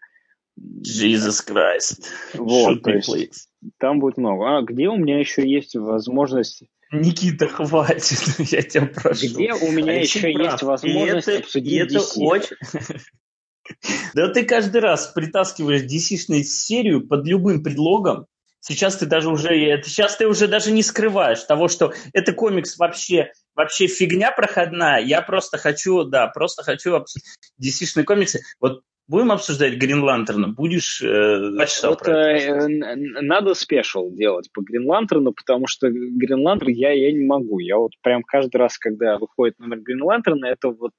[0.57, 2.05] Jesus Christ.
[2.35, 3.49] Вот, то есть,
[3.79, 4.59] там будет много.
[4.59, 6.63] А где у меня еще есть возможность
[7.01, 8.18] Никита, хватит,
[8.51, 9.26] я тебя прошу.
[9.26, 10.53] Где у меня Алексей еще прав.
[10.53, 12.20] есть возможность это, обсудить это DC?
[12.20, 12.57] очень...
[14.12, 18.26] Да ты каждый раз притаскиваешь DC-шную серию под любым предлогом.
[18.61, 19.49] Сейчас ты даже уже,
[19.82, 25.01] сейчас ты уже даже не скрываешь того, что это комикс вообще, вообще фигня проходная.
[25.01, 27.03] Я просто хочу, да, просто хочу
[27.59, 28.42] DC-шные комиксы.
[28.61, 30.49] Вот Будем обсуждать Грин Лантерна?
[30.49, 31.51] Будешь э,
[31.83, 37.25] вот, э, Надо спешл делать по Грин Лантерну, потому что Грин Лантерн я, я не
[37.25, 37.59] могу.
[37.59, 40.93] Я вот прям каждый раз, когда выходит номер Грин Лантерна, это вот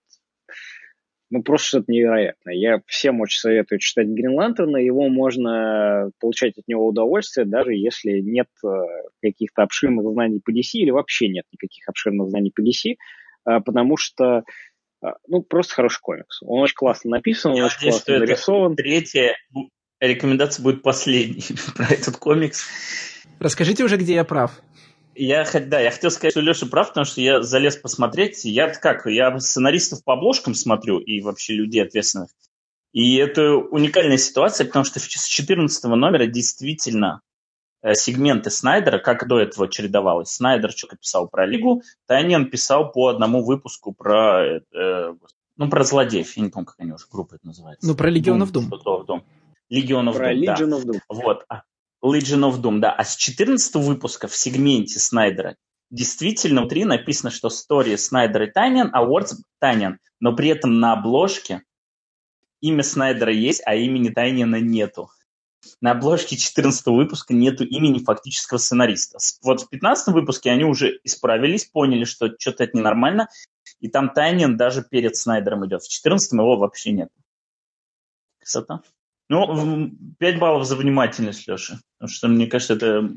[1.32, 2.53] ну, просто что-то невероятное.
[2.53, 4.78] Я всем очень советую читать Грин Лантерна.
[4.78, 8.68] Его можно получать от него удовольствие, даже если нет э,
[9.24, 13.97] каких-то обширных знаний по DC или вообще нет никаких обширных знаний по DC, э, потому
[13.97, 14.43] что
[15.28, 16.41] ну, просто хороший комикс.
[16.41, 18.76] Он очень классно написан, он Я очень надеюсь, классно нарисован.
[18.76, 19.36] Третья
[19.99, 21.43] рекомендация будет последней
[21.76, 22.66] про этот комикс.
[23.39, 24.51] Расскажите уже, где я прав.
[25.16, 28.43] Я, да, я хотел сказать, что Леша прав, потому что я залез посмотреть.
[28.43, 32.30] Я как, я сценаристов по обложкам смотрю и вообще людей ответственных.
[32.91, 37.22] И это уникальная ситуация, потому что с 14 номера действительно
[37.93, 40.31] сегменты Снайдера, как до этого чередовалось.
[40.31, 45.13] Снайдер что-то писал про Лигу, Тайнин писал по одному выпуску про, э,
[45.57, 46.36] ну, про злодеев.
[46.36, 47.86] Я не помню, как они уже, группа это называется.
[47.88, 48.69] Ну, про Легионов Дум.
[48.69, 49.23] Дум.
[49.69, 50.55] Легионов Дум, да.
[50.55, 50.99] Doom.
[51.09, 51.45] Вот.
[51.49, 51.63] А,
[52.03, 52.91] Legion of Doom, да.
[52.91, 55.55] А с 14 выпуска в сегменте Снайдера
[55.89, 59.99] действительно внутри написано, что story Снайдер и Танин, а Words Танин.
[60.19, 61.61] Но при этом на обложке
[62.61, 65.09] имя Снайдера есть, а имени Тайнина нету.
[65.82, 69.18] На обложке 14 выпуска нету имени фактического сценариста.
[69.43, 73.30] Вот в 15 выпуске они уже исправились, поняли, что что-то это ненормально,
[73.80, 75.84] и там Тайнин даже перед Снайдером идет.
[75.84, 77.09] В 14 его вообще нет.
[78.39, 78.82] Красота.
[79.28, 81.80] Ну, 5 баллов за внимательность, Леша.
[81.97, 83.09] Потому что, мне кажется, это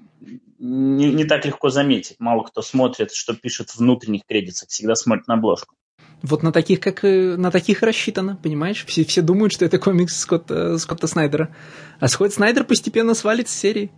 [0.59, 2.17] не, не так легко заметить.
[2.19, 5.77] Мало кто смотрит, что пишет в внутренних кредитах, всегда смотрит на обложку.
[6.23, 8.85] Вот на таких, как на таких рассчитано, понимаешь?
[8.87, 11.55] Все, все думают, что это комикс Скотта, Скотта Снайдера.
[12.01, 13.91] А Скотт Снайдер постепенно свалит с серии,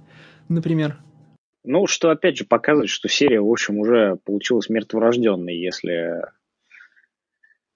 [0.48, 0.98] например.
[1.64, 6.22] Ну, что опять же показывает, что серия, в общем, уже получилась мертворожденной, если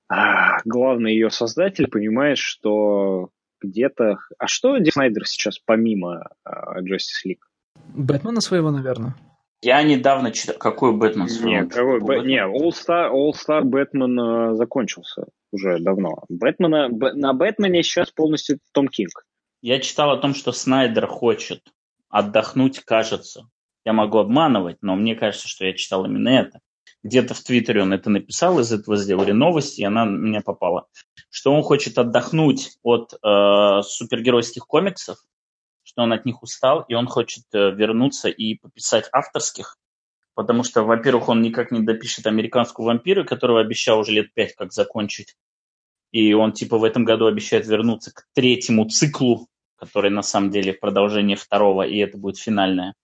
[0.09, 3.30] а, главный ее создатель понимает, что
[3.61, 4.18] где-то...
[4.38, 7.42] А что Ди Снайдер сейчас помимо uh, Justice League?
[7.95, 9.14] Бэтмена своего, наверное.
[9.65, 10.57] Я недавно читал...
[10.59, 11.27] Какой Бэтмен?
[11.43, 12.21] Нет, какой, Б...
[12.21, 16.25] не, All-Star, All-Star Бэтмен uh, закончился уже давно.
[16.29, 17.15] Бэтмена, Б...
[17.15, 19.25] На Бэтмене сейчас полностью Том Кинг.
[19.62, 21.62] Я читал о том, что Снайдер хочет
[22.11, 23.49] отдохнуть, кажется.
[23.87, 26.61] Я могу обманывать, но мне кажется, что я читал именно это
[27.05, 30.87] где-то в Твиттере он это написал, из этого сделали новости, и она меня попала,
[31.31, 35.19] что он хочет отдохнуть от э, супергеройских комиксов,
[35.95, 39.76] что он от них устал, и он хочет э, вернуться и пописать авторских,
[40.34, 44.72] потому что, во-первых, он никак не допишет «Американскую вампира», которого обещал уже лет пять как
[44.72, 45.36] закончить,
[46.11, 50.72] и он типа в этом году обещает вернуться к третьему циклу, который на самом деле
[50.72, 52.95] продолжение второго, и это будет финальное.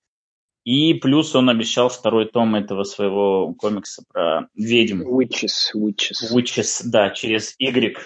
[0.64, 5.02] И плюс он обещал второй том этого своего комикса про ведьм.
[5.02, 6.34] Witches, Witches.
[6.34, 7.96] Witches, да, через Y.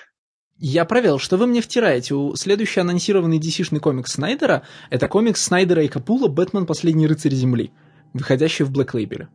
[0.67, 2.15] Я провел, что вы мне втираете.
[2.15, 6.65] У следующий анонсированный DC-шный комикс Снайдера– это комикс Снайдера и Капула «Бэтмен.
[6.65, 7.71] Последний рыцарь Земли»,
[8.15, 9.27] выходящий в Black Label.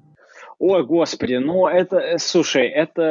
[0.58, 3.04] Ой, господи, ну это, э, слушай, это,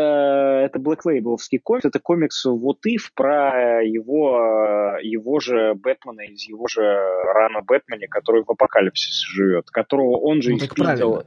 [0.64, 6.66] это Black Label'овский комикс, это комикс вот If про его, его же Бэтмена из его
[6.66, 11.22] же рана Бэтмена, который в апокалипсисе живет, которого он же ну, испитал,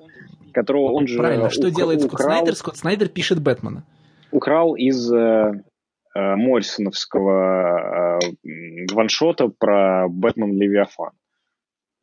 [0.54, 2.56] которого он же Правильно, что делает Скотт украл, Снайдер?
[2.56, 3.86] Скотт Снайдер пишет Бэтмена.
[4.32, 5.71] Украл из э, э
[6.14, 8.22] Моррисоновского э,
[8.92, 11.14] ваншота про Бэтмен Левиафан.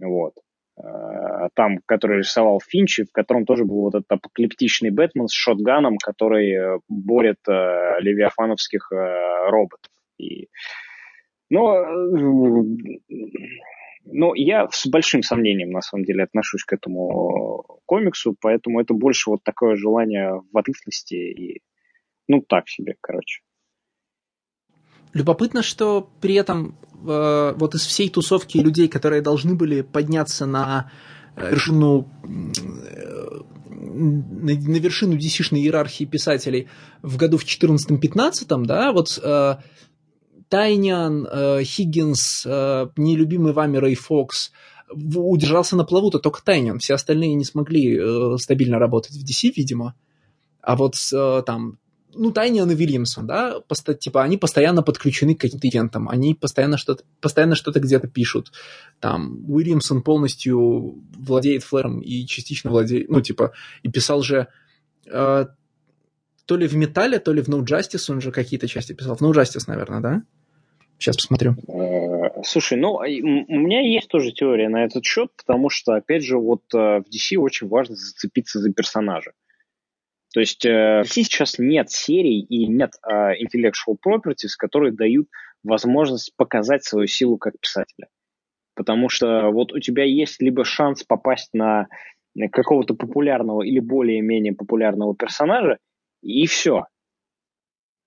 [0.00, 0.32] Вот.
[0.78, 5.98] Э, там, который рисовал Финчи, в котором тоже был вот этот апокалиптичный Бэтмен с шотганом,
[5.98, 9.90] который э, борет э, левиафановских э, роботов.
[10.18, 10.48] И,
[11.50, 11.84] но,
[14.04, 19.30] но я с большим сомнением, на самом деле, отношусь к этому комиксу, поэтому это больше
[19.30, 21.62] вот такое желание в ответственности и,
[22.28, 23.40] ну, так себе, короче.
[25.12, 30.90] Любопытно, что при этом э, вот из всей тусовки людей, которые должны были подняться на
[31.36, 33.40] вершину э,
[33.70, 36.68] на, на вершину DC-шной иерархии писателей
[37.02, 39.56] в году в 14-15, да, вот э,
[40.48, 44.52] Тайнян, э, Хиггинс, э, нелюбимый вами Рэй Фокс
[44.90, 49.94] удержался на плаву-то только Тайнян, все остальные не смогли э, стабильно работать в DC, видимо.
[50.62, 51.78] А вот э, там
[52.18, 56.76] ну, Тайниан и Вильямсон, да, поста- типа, они постоянно подключены к каким-то ивентам, они постоянно
[56.76, 58.52] что-то, постоянно что-то где-то пишут.
[59.00, 63.52] Там, Уильямсон полностью владеет флэром и частично владеет, ну, типа,
[63.82, 64.48] и писал же
[65.06, 65.46] э,
[66.46, 69.16] то ли в Металле, то ли в No Justice, он же какие-то части писал.
[69.16, 70.22] В No Justice, наверное, да?
[70.98, 71.56] Сейчас посмотрю.
[71.68, 76.24] Э, слушай, ну, а у меня есть тоже теория на этот счет, потому что, опять
[76.24, 79.32] же, вот э, в DC очень важно зацепиться за персонажа.
[80.33, 85.29] То есть э, сейчас нет серий и нет э, intellectual properties, которые дают
[85.62, 88.09] возможность показать свою силу как писателя.
[88.74, 91.89] Потому что вот у тебя есть либо шанс попасть на
[92.53, 95.79] какого-то популярного или более-менее популярного персонажа,
[96.22, 96.85] и все.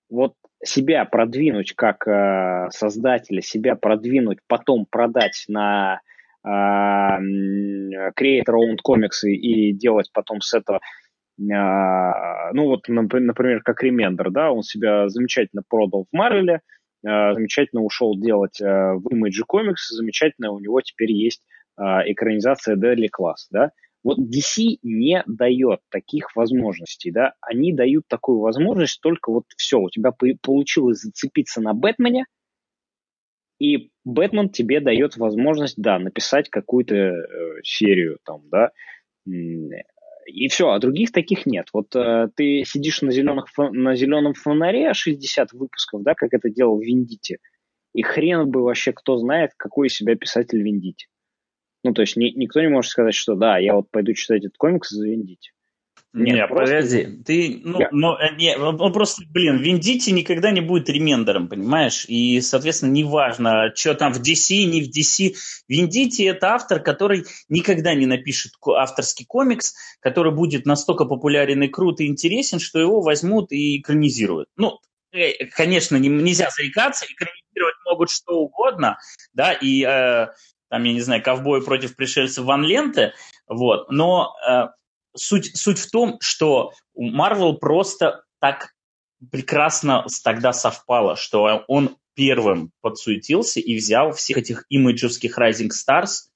[0.08, 6.00] Вот себя продвинуть как э, создателя, себя продвинуть, потом продать на
[6.44, 10.80] э, Creator Owned комиксы и делать потом с этого а,
[11.48, 16.60] ну вот, например, как Ремендер, да, он себя замечательно продал в Марвеле,
[17.04, 21.42] а, замечательно ушел делать а, в Image Comics, замечательно у него теперь есть
[21.78, 23.70] экранизация Deadly Class, да.
[24.04, 29.88] Вот DC не дает таких возможностей, да, они дают такую возможность только вот все, у
[29.88, 30.12] тебя
[30.42, 32.26] получилось зацепиться на Бэтмене,
[33.58, 37.22] и Бэтмен тебе дает возможность, да, написать какую-то э,
[37.62, 38.72] серию там, да,
[40.26, 41.68] и все, а других таких нет.
[41.72, 46.78] Вот э, ты сидишь на, зеленых, на зеленом фонаре 60 выпусков, да, как это делал
[46.78, 47.38] Виндити,
[47.94, 51.06] и хрен бы вообще кто знает, какой из себя писатель Виндити.
[51.84, 54.56] Ну, то есть ни, никто не может сказать, что да, я вот пойду читать этот
[54.56, 55.52] комикс за Виндити.
[56.14, 56.74] Нет, Нет просто...
[56.74, 57.88] подожди, ты, ну, yeah.
[57.90, 62.04] ну, э, не, он просто, блин, Виндити никогда не будет ремендером, понимаешь?
[62.06, 65.34] И, соответственно, неважно, что там в DC, не в DC.
[65.68, 72.00] Виндити это автор, который никогда не напишет авторский комикс, который будет настолько популярен и крут
[72.00, 74.48] и интересен, что его возьмут и экранизируют.
[74.56, 74.80] Ну,
[75.12, 78.98] э, конечно, нельзя заикаться, экранизировать могут что угодно,
[79.32, 80.26] да, и э,
[80.68, 83.14] там, я не знаю, ковбой против пришельцев Ван Ленте,
[83.48, 84.64] вот, но э,
[85.14, 88.74] суть, суть в том, что у Marvel просто так
[89.30, 96.28] прекрасно тогда совпало, что он первым подсуетился и взял всех этих имиджевских Rising Stars,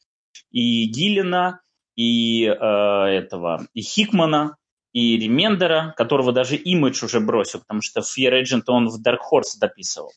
[0.51, 1.61] и Гиллина,
[1.97, 4.57] и э, этого, и Хикмана,
[4.93, 9.59] и Ремендера, которого даже имидж уже бросил, потому что Fear Agent он в Dark Horse
[9.59, 10.13] дописывал.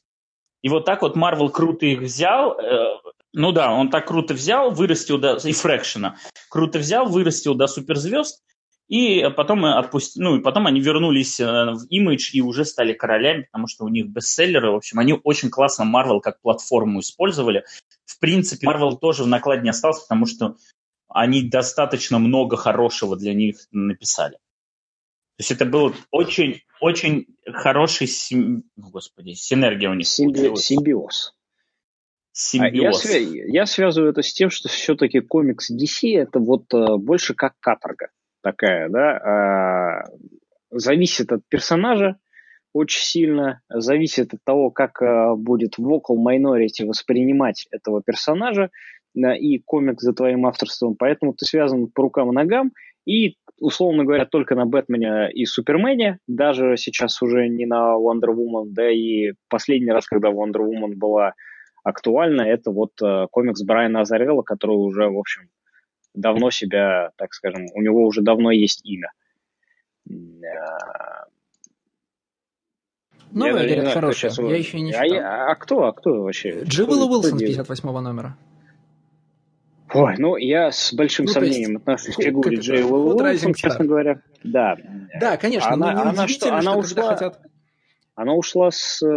[0.61, 2.97] И вот так вот Marvel круто их взял, э,
[3.33, 5.35] ну да, он так круто взял, вырастил до...
[5.35, 6.17] И Фрэкшена.
[6.49, 8.43] Круто взял, вырастил до суперзвезд,
[8.89, 10.19] и потом, отпусти...
[10.19, 13.87] ну, и потом они вернулись э, в Image и уже стали королями, потому что у
[13.87, 14.71] них бестселлеры.
[14.71, 17.65] В общем, они очень классно Marvel как платформу использовали.
[18.05, 20.55] В принципе, Marvel тоже в накладе не остался, потому что
[21.07, 24.37] они достаточно много хорошего для них написали.
[25.37, 28.63] То есть это был очень, очень хороший сим...
[28.75, 30.07] господи, синергия у них.
[30.07, 30.55] Симби...
[30.55, 31.35] Симбиоз.
[32.31, 33.05] Симбиоз.
[33.05, 37.35] А я, я связываю это с тем, что все-таки комикс DC это вот э, больше
[37.35, 38.09] как каторга
[38.41, 40.03] такая, да, а,
[40.71, 42.17] зависит от персонажа
[42.73, 48.69] очень сильно, зависит от того, как а, будет Vocal Minority воспринимать этого персонажа
[49.15, 52.71] и комик за твоим авторством, поэтому ты связан по рукам и ногам,
[53.05, 58.67] и, условно говоря, только на Бэтмене и Супермене, даже сейчас уже не на Wonder Woman,
[58.67, 61.33] да и последний раз, когда Wonder Woman была
[61.83, 65.49] актуальна, это вот э, комикс Брайана Азарелла, который уже, в общем,
[66.13, 69.11] давно себя, так скажем, у него уже давно есть имя.
[73.31, 74.31] Новая, я, говорят, хорошая.
[74.37, 75.19] Я еще не а читал.
[75.19, 76.63] А, а кто, а кто вообще?
[76.63, 78.37] Дживелла Уилсон с 58 номера.
[79.93, 84.21] Ой, ну я с большим ну, сомнением есть, отношусь к фигуре Джей Уилсон, честно говоря.
[84.43, 84.77] Да.
[85.19, 87.39] Да, конечно, она, но она, что, она что ушла, хотят...
[88.15, 89.07] Она ушла с э,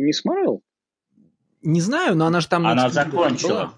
[0.00, 0.62] Мисс Марвел?
[1.62, 2.66] Не знаю, но она же там...
[2.66, 3.74] Она закончила.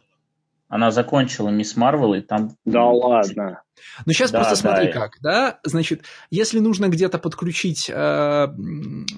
[0.70, 2.56] Она закончила Мисс Марвел, и там...
[2.64, 3.62] Да ладно.
[4.06, 4.92] Ну, сейчас да, просто смотри да.
[4.92, 5.58] как, да?
[5.64, 8.46] Значит, если нужно где-то подключить, э,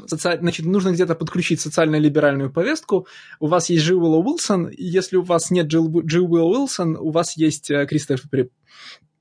[0.07, 0.39] соци...
[0.41, 3.07] значит, нужно где-то подключить социально-либеральную повестку,
[3.39, 7.71] у вас есть Джилл Уилсон, если у вас нет Джилл, Джилл Уилсон, у вас есть
[7.71, 8.49] э, Кристофер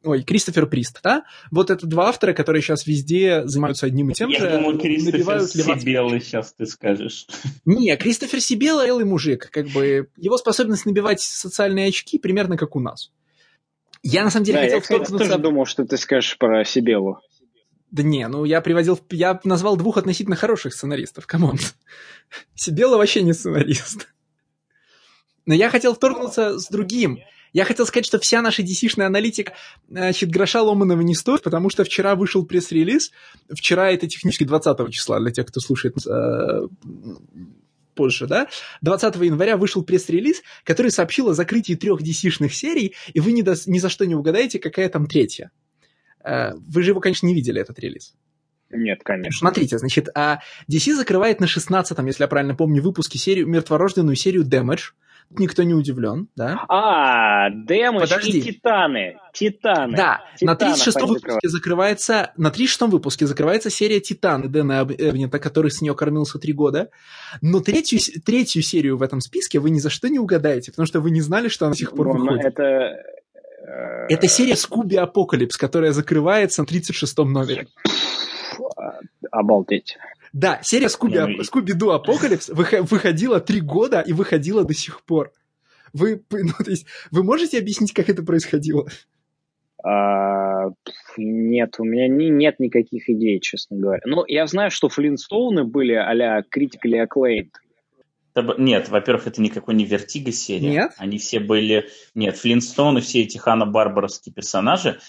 [0.04, 1.24] ой, Кристофер Прист, да?
[1.52, 4.46] Вот это два автора, которые сейчас везде занимаются одним и тем Я же.
[4.46, 7.28] Я думаю, Кристофер Сибелый сейчас ты скажешь.
[7.66, 12.80] Не, Кристофер Сибелый белый мужик, как бы его способность набивать социальные очки примерно как у
[12.80, 13.12] нас.
[14.04, 15.18] Я на самом деле да, хотел я, вторгнуться...
[15.18, 17.20] тоже думал, что ты скажешь про Сибелу.
[17.92, 21.60] Да не, ну я приводил, я назвал двух относительно хороших сценаристов, come on.
[22.56, 24.08] Сибелл вообще не сценарист.
[25.46, 27.20] Но я хотел вторгнуться с другим.
[27.54, 29.54] Я хотел сказать, что вся наша DC-шная аналитика,
[29.90, 33.12] значит, гроша ломаного не стоит, потому что вчера вышел пресс-релиз.
[33.50, 36.68] Вчера это технически 20 числа, для тех, кто слушает э,
[37.94, 38.48] позже, да?
[38.82, 43.56] 20 января вышел пресс-релиз, который сообщил о закрытии трех DC-шных серий, и вы ни, до,
[43.66, 45.52] ни за что не угадаете, какая там третья.
[46.24, 48.14] Э, вы же его, конечно, не видели, этот релиз.
[48.70, 49.38] Нет, конечно.
[49.38, 50.40] Смотрите, значит, а
[50.72, 54.94] DC закрывает на 16-м, если я правильно помню, выпуске серию, мертворожденную серию Damage,
[55.38, 56.64] никто не удивлен, да?
[56.68, 59.18] А, Damage и Титаны.
[59.34, 59.96] Титаны.
[59.96, 65.72] Да, Титанов на 36-м выпуске закрывается, на 36-м выпуске закрывается серия Титаны Дэна Абнетта, который
[65.72, 66.90] с нее кормился три года.
[67.42, 71.00] Но третью, третью серию в этом списке вы ни за что не угадаете, потому что
[71.00, 72.46] вы не знали, что она до сих пор но, выходит.
[72.46, 72.64] Это...
[72.64, 77.68] Э, это серия Scooby Apocalypse, которая закрывается на 36-м номере.
[79.32, 79.98] Обалдеть.
[80.34, 85.32] Да, серия Скуби, ну, Скуби-Ду Apocalypse выходила три года и выходила до сих пор.
[85.94, 88.88] Вы, ну, то есть, вы можете объяснить, как это происходило?
[89.84, 90.70] А,
[91.18, 94.02] нет, у меня не, нет никаких идей, честно говоря.
[94.06, 97.52] Ну, я знаю, что Флинстоуны были а-ля Critically Acclaimed.
[98.58, 100.70] Нет, во-первых, это никакой не Vertigo серия.
[100.70, 100.92] Нет?
[100.98, 101.90] Они все были...
[102.16, 105.00] Нет, Флинстоуны, все эти Хана-Барбаровские персонажи,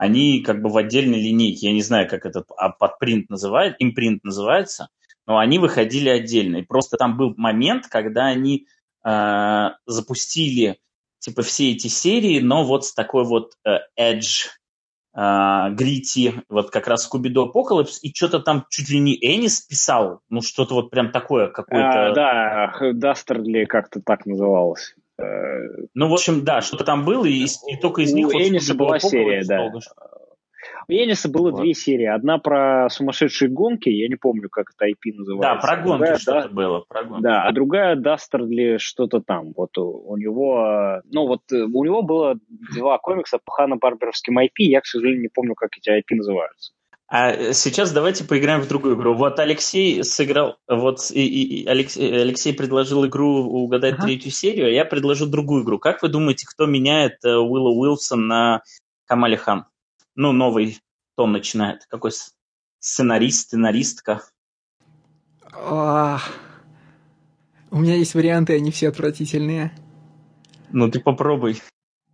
[0.00, 4.24] они как бы в отдельной линейке, я не знаю, как этот а подпринт называет, импринт
[4.24, 4.88] называется,
[5.26, 6.56] но они выходили отдельно.
[6.56, 8.66] И просто там был момент, когда они
[9.04, 10.78] э, запустили
[11.18, 14.46] типа все эти серии, но вот с такой вот э, edge,
[15.14, 20.22] э, грити, вот как раз Scooby-Doo Apocalypse, и что-то там чуть ли не Энис писал,
[20.30, 22.06] ну что-то вот прям такое какое-то.
[22.06, 24.94] А, да, Дастерли как-то так называлось.
[25.94, 28.28] Ну, в общем, да, что-то там было, и, и только из них...
[28.28, 29.58] У вот Эниса была серия, да.
[29.58, 29.80] Долго.
[30.88, 31.60] У Эниса было вот.
[31.60, 32.06] две серии.
[32.06, 35.54] Одна про сумасшедшие гонки, я не помню, как это IP называется.
[35.54, 36.84] Да, про гонки другая, что-то да, было.
[36.88, 37.22] Про гонки.
[37.22, 39.52] Да, а другая Дастер что-то там.
[39.56, 41.00] Вот у, у него...
[41.04, 42.36] Ну, вот э, у него было
[42.76, 46.72] два комикса по Хана-Барберовским IP, я, к сожалению, не помню, как эти IP называются.
[47.12, 49.14] А сейчас давайте поиграем в другую игру.
[49.14, 51.26] Вот Алексей сыграл, вот и,
[51.62, 54.04] и Алексей, Алексей предложил игру угадать ага.
[54.04, 55.80] третью серию, а я предложу другую игру.
[55.80, 58.62] Как вы думаете, кто меняет э, Уилла Уилсон на
[59.06, 59.66] Камали Хан?
[60.14, 60.78] Ну, новый
[61.16, 61.84] том начинает.
[61.88, 62.12] Какой
[62.78, 64.22] сценарист, сценаристка?
[65.52, 66.20] А,
[67.72, 69.72] у меня есть варианты, они все отвратительные.
[70.70, 71.60] Ну, ты попробуй.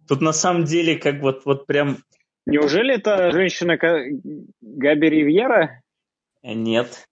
[0.08, 1.98] Тут на самом деле как вот, вот прям
[2.46, 3.76] Неужели это женщина
[4.60, 5.82] Габи Ривьера?
[6.42, 7.08] Э, нет.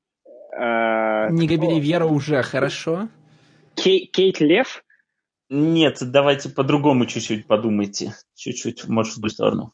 [0.57, 3.09] А, Не Габи Ривьера уже, хорошо.
[3.75, 4.85] Кей, Кейт Лев?
[5.51, 8.15] Нет, давайте по-другому чуть-чуть подумайте.
[8.35, 9.73] Чуть-чуть, может, в другую сторону.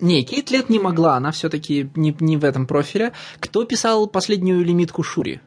[0.00, 3.12] Не, Кейт Лет не могла, она все-таки не, не в этом профиле.
[3.38, 5.40] Кто писал последнюю лимитку Шури?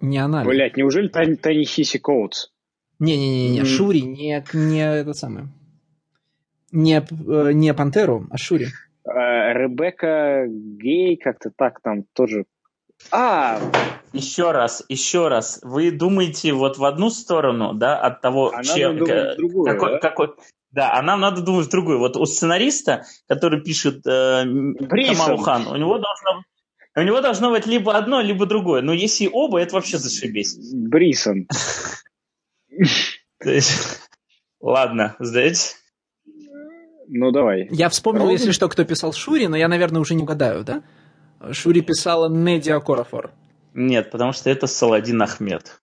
[0.00, 0.44] Не она.
[0.44, 2.48] Блять, неужели Тани, Хиси Коутс?
[2.98, 3.64] Не-не-не.
[3.64, 5.48] Шури, не, не это самое.
[6.72, 8.68] Не, э, не Пантеру, а Шури.
[9.04, 12.46] Э, Ребекка Гей, как-то так там тоже.
[13.10, 13.60] А!
[14.12, 15.60] Еще раз, еще раз.
[15.62, 18.98] Вы думаете вот в одну сторону, да, от того, а чем...
[18.98, 19.98] Надо другую, какой, да?
[19.98, 20.28] какой,
[20.70, 21.98] да, а нам надо думать в другую.
[21.98, 26.42] Вот у сценариста, который пишет э, Камалу Хан, у него должно
[26.94, 28.82] у него должно быть либо одно, либо другое.
[28.82, 30.58] Но если оба, это вообще зашибись.
[30.74, 31.48] Брисон.
[34.60, 35.76] Ладно, знаете.
[37.14, 37.68] Ну, давай.
[37.70, 38.32] Я вспомнил, Ровно?
[38.32, 40.82] если что, кто писал Шури, но я, наверное, уже не угадаю, да?
[41.50, 43.32] Шури писала Недиа Корафор.
[43.74, 45.78] Нет, потому что это Саладин Ахмед.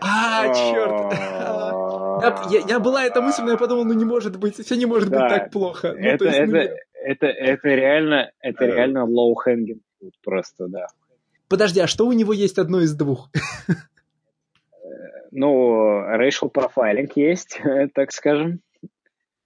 [0.00, 1.12] А, черт!
[2.50, 5.10] Я, я, была эта мысль, но я подумал, ну не может быть, все не может
[5.10, 5.20] да.
[5.20, 5.94] быть так плохо.
[5.96, 9.80] Ну, это, есть, это, ну, это, это реально, это реально low hanging
[10.24, 10.86] просто, да.
[11.48, 13.30] Подожди, а что у него есть одно из двух?
[15.36, 17.60] Ну, racial profiling есть,
[17.94, 18.60] так скажем.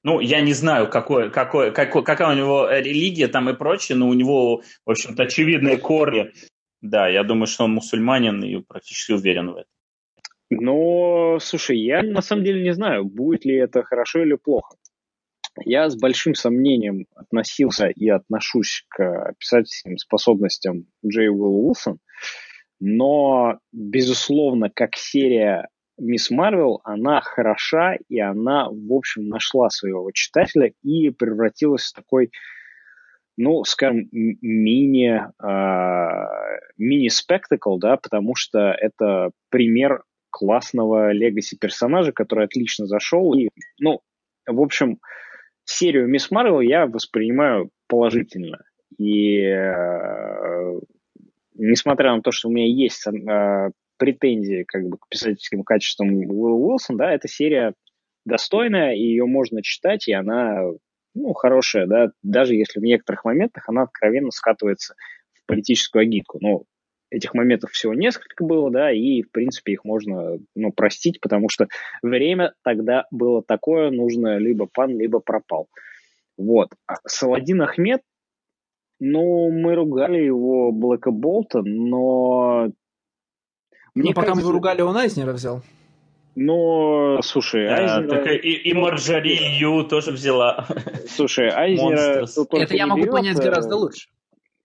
[0.09, 4.09] Ну, я не знаю, какой, какой, какой, какая у него религия там и прочее, но
[4.09, 6.33] у него, в общем-то, очевидные корни.
[6.81, 9.71] Да, я думаю, что он мусульманин и практически уверен в этом.
[10.49, 14.77] Но, слушай, я на самом деле не знаю, будет ли это хорошо или плохо.
[15.67, 21.99] Я с большим сомнением относился и отношусь к писательским способностям Джей Уилл Уилсон,
[22.81, 25.69] но, безусловно, как серия
[25.99, 32.31] Мисс Марвел, она хороша, и она, в общем, нашла своего читателя и превратилась в такой,
[33.37, 42.87] ну, скажем, мини, э, мини-спектакл, да, потому что это пример классного легаси персонажа, который отлично
[42.87, 43.35] зашел.
[43.35, 43.49] И,
[43.81, 44.01] ну,
[44.47, 44.99] в общем,
[45.65, 48.59] серию Мисс Марвел я воспринимаю положительно.
[48.99, 50.81] И э,
[51.55, 56.65] несмотря на то, что у меня есть э, претензии как бы к писательским качествам Уилл
[56.65, 57.75] Уилсон, да, эта серия
[58.25, 60.62] достойная, и ее можно читать, и она
[61.15, 64.95] ну, хорошая, да, даже если в некоторых моментах она откровенно скатывается
[65.35, 66.39] в политическую агитку.
[66.41, 66.65] Но
[67.11, 71.69] этих моментов всего несколько было, да, и, в принципе, их можно, ну, простить, потому что
[72.03, 75.69] время тогда было такое, нужно либо пан, либо пропал.
[76.37, 76.69] Вот.
[76.87, 78.03] А Саладин Ахмед,
[79.01, 82.70] ну, мы ругали его Блэка Болта, но...
[83.99, 84.47] Мне ну, пока кажется...
[84.47, 85.62] мы ругали, он Айзнера взял.
[86.37, 88.09] Но, слушай, да, Айзнера...
[88.09, 90.69] Так и, и Марджори Ю тоже взяла.
[91.09, 92.27] Слушай, Айзнера...
[92.53, 94.09] Это я могу берет, понять гораздо лучше.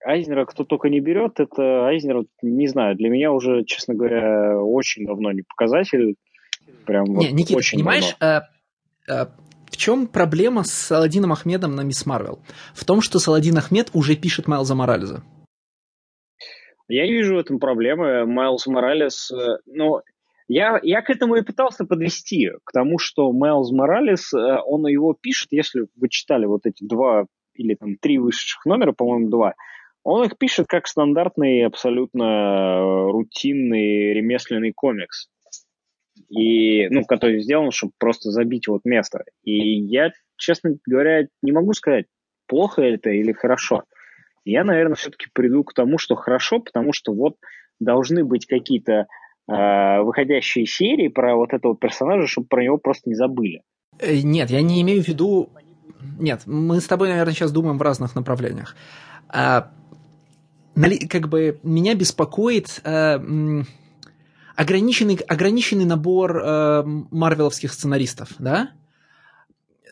[0.05, 5.05] Айзнера кто только не берет, это Айзнер, не знаю, для меня уже, честно говоря, очень
[5.07, 6.15] давно не показатель.
[6.85, 8.45] Прям не, вот Никита, очень понимаешь, давно.
[9.07, 9.29] А, а,
[9.71, 12.39] в чем проблема с Саладином Ахмедом на Мисс Марвел?
[12.75, 15.23] В том, что Саладин Ахмед уже пишет Майлза Морализа.
[16.87, 18.25] Я не вижу в этом проблемы.
[18.25, 20.01] Майлз Моралес, э, ну,
[20.47, 25.13] я, я к этому и пытался подвести, к тому, что Майлз Моралес, э, он его
[25.13, 29.53] пишет, если вы читали вот эти два или там три вышедших номера, по-моему, два,
[30.03, 35.29] он их пишет как стандартный, абсолютно э, рутинный ремесленный комикс.
[36.29, 39.23] И, ну, который сделан, чтобы просто забить вот место.
[39.43, 42.05] И я, честно говоря, не могу сказать,
[42.47, 43.83] плохо это или хорошо.
[44.45, 47.35] Я, наверное, все-таки приду к тому, что хорошо, потому что вот
[47.79, 49.07] должны быть какие-то
[49.47, 53.61] э, выходящие серии про вот этого персонажа, чтобы про него просто не забыли.
[53.99, 55.49] Э, нет, я не имею в виду...
[56.19, 58.75] Нет, мы с тобой, наверное, сейчас думаем в разных направлениях.
[59.29, 59.71] А,
[61.09, 63.19] как бы меня беспокоит э,
[64.55, 68.71] ограниченный, ограниченный набор э, марвеловских сценаристов, да?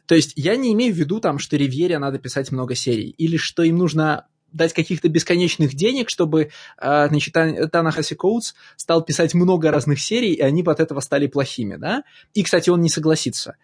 [0.06, 3.38] То есть я не имею в виду там, что Ривьере надо писать много серий, или
[3.38, 7.34] что им нужно дать каких-то бесконечных денег, чтобы э, значит,
[7.72, 12.03] Танахаси Коутс стал писать много разных серий, и они от этого стали плохими, да?
[12.34, 13.57] И, кстати, он не согласится.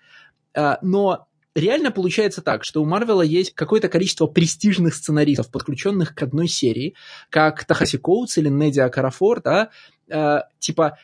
[0.54, 6.22] Э, но реально получается так, что у Марвела есть какое-то количество престижных сценаристов, подключенных к
[6.22, 6.96] одной серии,
[7.30, 9.70] как Тахаси Коутс или Недиа Карафор, да,
[10.10, 10.98] э, типа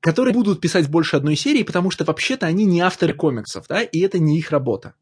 [0.00, 4.00] которые будут писать больше одной серии, потому что вообще-то они не авторы комиксов, да, и
[4.00, 4.94] это не их работа.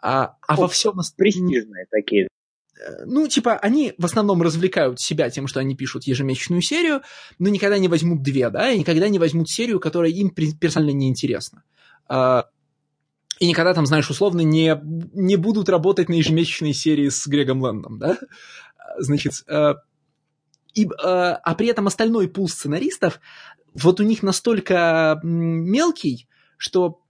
[0.00, 0.94] А, а во всем...
[1.16, 2.28] Престижные такие.
[2.80, 7.02] Э, ну, типа, они в основном развлекают себя тем, что они пишут ежемесячную серию,
[7.38, 11.08] но никогда не возьмут две, да, и никогда не возьмут серию, которая им персонально не
[11.08, 11.64] интересна.
[12.08, 12.46] А,
[13.38, 14.78] и никогда там, знаешь, условно не,
[15.14, 18.18] не будут работать на ежемесячной серии с Грегом Лэндом, да?
[18.98, 19.74] Значит, э,
[20.74, 23.20] и, э, а при этом остальной пул сценаристов,
[23.74, 27.00] вот у них настолько мелкий, что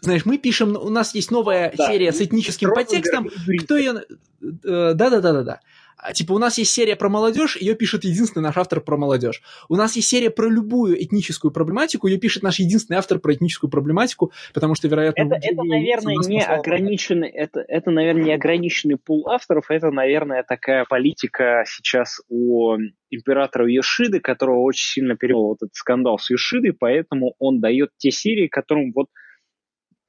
[0.00, 3.28] знаешь, мы пишем, у нас есть новая да, серия с этническим подтекстом,
[3.62, 4.04] кто ее...
[4.40, 5.60] Э, да-да-да-да-да.
[6.00, 9.42] А, типа, у нас есть серия про молодежь, ее пишет единственный наш автор про молодежь.
[9.68, 13.68] У нас есть серия про любую этническую проблематику, ее пишет наш единственный автор про этническую
[13.68, 15.20] проблематику, потому что, вероятно...
[15.20, 20.84] Это, это наверное, не ограниченный, это, это, наверное, не ограниченный пул авторов, это, наверное, такая
[20.84, 22.76] политика сейчас у
[23.10, 28.12] императора Йошиды, которого очень сильно перевел вот этот скандал с Йошидой, поэтому он дает те
[28.12, 29.08] серии, которым вот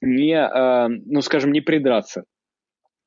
[0.00, 2.24] не, э, ну, скажем, не придраться.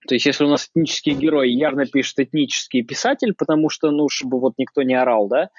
[0.08, 4.40] То есть, если у нас этнический герой явно пишет этнический писатель, потому что, ну, чтобы
[4.40, 5.50] вот никто не орал, да,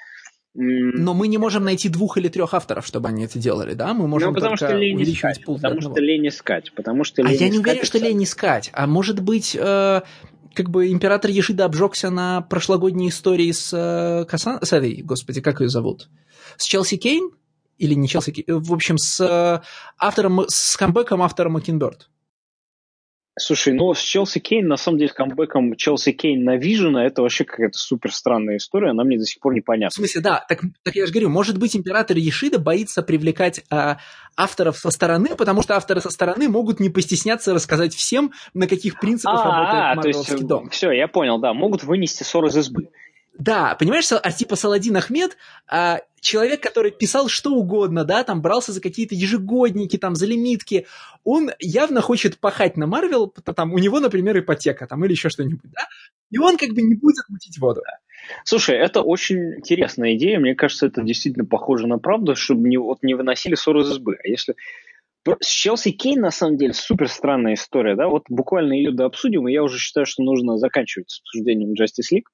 [0.57, 3.93] но мы не можем найти двух или трех авторов, чтобы они это делали, да?
[3.93, 6.71] Мы можем ну, потому только что лень увеличивать пул Потому что лень искать.
[6.73, 8.69] Потому что лень а я не уверен, что лень искать.
[8.71, 10.01] А может быть, э,
[10.53, 14.59] как бы император Ешида обжегся на прошлогодней истории с, э, Касан...
[14.63, 16.07] с этой, господи, как ее зовут?
[16.55, 17.31] С Челси Кейн?
[17.77, 18.59] Или не Челси Кейн?
[18.59, 19.61] В общем, с э,
[19.97, 22.09] автором, с камбэком автора Макинберт.
[23.37, 27.43] Слушай, ну с Челси Кейн, на самом деле, камбэком Челси Кейн на Вижена, это вообще
[27.43, 29.89] какая-то супер странная история, она мне до сих пор не понятна.
[29.89, 33.97] В смысле, да, так, так я же говорю, может быть, император Ешида боится привлекать а,
[34.37, 39.01] авторов со стороны, потому что авторы со стороны могут не постесняться рассказать всем, на каких
[39.01, 40.69] принципах а, работает Марвеловский дом.
[40.69, 42.87] Все, я понял, да, могут вынести ссор из избы.
[43.37, 45.37] Да, понимаешь, а типа Саладин Ахмед,
[45.67, 50.87] а, человек, который писал что угодно, да, там брался за какие-то ежегодники, там, за лимитки,
[51.23, 55.69] он явно хочет пахать на Марвел, там, у него, например, ипотека, там, или еще что-нибудь,
[55.71, 55.87] да,
[56.31, 57.81] и он как бы не будет мутить воду.
[58.45, 63.03] Слушай, это очень интересная идея, мне кажется, это действительно похоже на правду, чтобы не, вот,
[63.03, 64.55] не выносили ссоры из избы, а если
[65.41, 69.47] с Челси Кейн, на самом деле, супер странная история, да, вот буквально ее до обсудим,
[69.47, 72.27] и я уже считаю, что нужно заканчивать с обсуждением Justice League.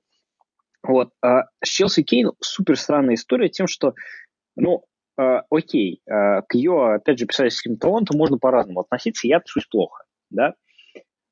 [0.84, 1.12] Вот.
[1.22, 3.94] А с Челси Кейн супер странная история тем, что,
[4.56, 4.84] ну,
[5.20, 10.03] э, окей, э, к ее, опять же, писательским талантам можно по-разному относиться, я отношусь плохо,
[10.30, 10.56] да,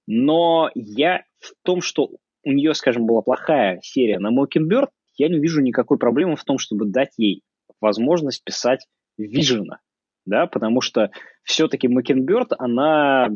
[0.08, 2.10] но я в том, что
[2.44, 6.58] у нее, скажем, была плохая серия на Mockingbird, я не вижу никакой проблемы в том,
[6.58, 7.44] чтобы дать ей
[7.82, 9.80] возможность писать Вижена,
[10.26, 11.12] да, потому что
[11.44, 13.28] все-таки Mockingbird, она,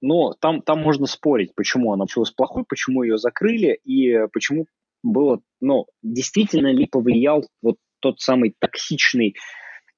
[0.00, 4.66] ну, там, там можно спорить, почему она получилась плохой, почему ее закрыли и почему
[5.02, 9.34] было, ну, действительно ли повлиял вот тот самый токсичный,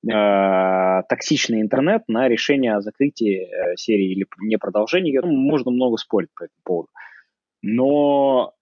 [0.06, 5.18] э, токсичный интернет на решение о закрытии э, серии или не продолжении.
[5.18, 6.88] Ну, можно много спорить по этому поводу.
[7.62, 8.52] Но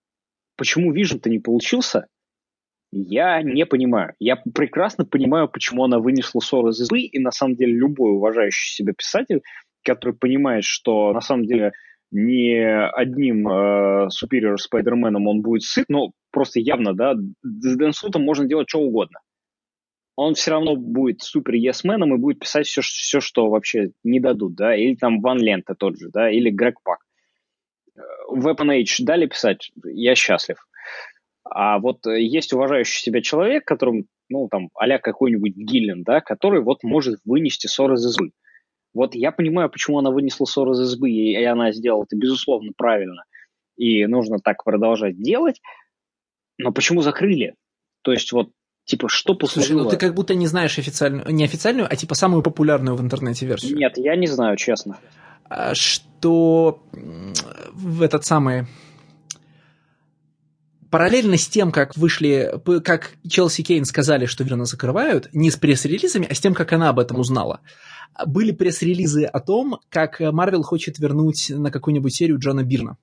[0.56, 2.06] почему Vision-то не получился,
[2.92, 4.14] я не понимаю.
[4.18, 8.74] Я прекрасно понимаю, почему она вынесла ссор из избы, и на самом деле любой уважающий
[8.74, 9.42] себя писатель,
[9.84, 11.72] который понимает, что на самом деле
[12.10, 18.22] не одним э, Superior Spider-Man он будет сыт, но просто явно, да, с Дэн Слутом
[18.22, 19.20] можно делать что угодно.
[20.14, 24.54] Он все равно будет супер yes и будет писать все, все, что вообще не дадут,
[24.54, 27.00] да, или там Ван Лента тот же, да, или Грег Пак.
[27.96, 28.00] Э,
[28.32, 30.56] Weapon Age дали писать, я счастлив.
[31.44, 36.82] А вот есть уважающий себя человек, которым, ну, там, а какой-нибудь Гиллен, да, который вот
[36.82, 38.32] может вынести ссор из избы.
[38.96, 43.24] Вот я понимаю, почему она вынесла ссор из избы, и она сделала это, безусловно, правильно.
[43.76, 45.60] И нужно так продолжать делать.
[46.58, 47.54] Но почему закрыли?
[48.02, 48.50] То есть вот
[48.86, 49.80] Типа, что послужило?
[49.80, 53.00] Слушай, ну ты как будто не знаешь официальную, не официальную, а типа самую популярную в
[53.00, 53.76] интернете версию.
[53.76, 54.96] Нет, я не знаю, честно.
[55.48, 56.80] А, что
[57.72, 58.66] в этот самый...
[60.90, 62.52] Параллельно с тем, как вышли,
[62.84, 66.88] как Челси Кейн сказали, что Верно закрывают, не с пресс-релизами, а с тем, как она
[66.88, 67.60] об этом узнала.
[68.26, 72.96] Были пресс-релизы о том, как Марвел хочет вернуть на какую-нибудь серию Джона Бирна.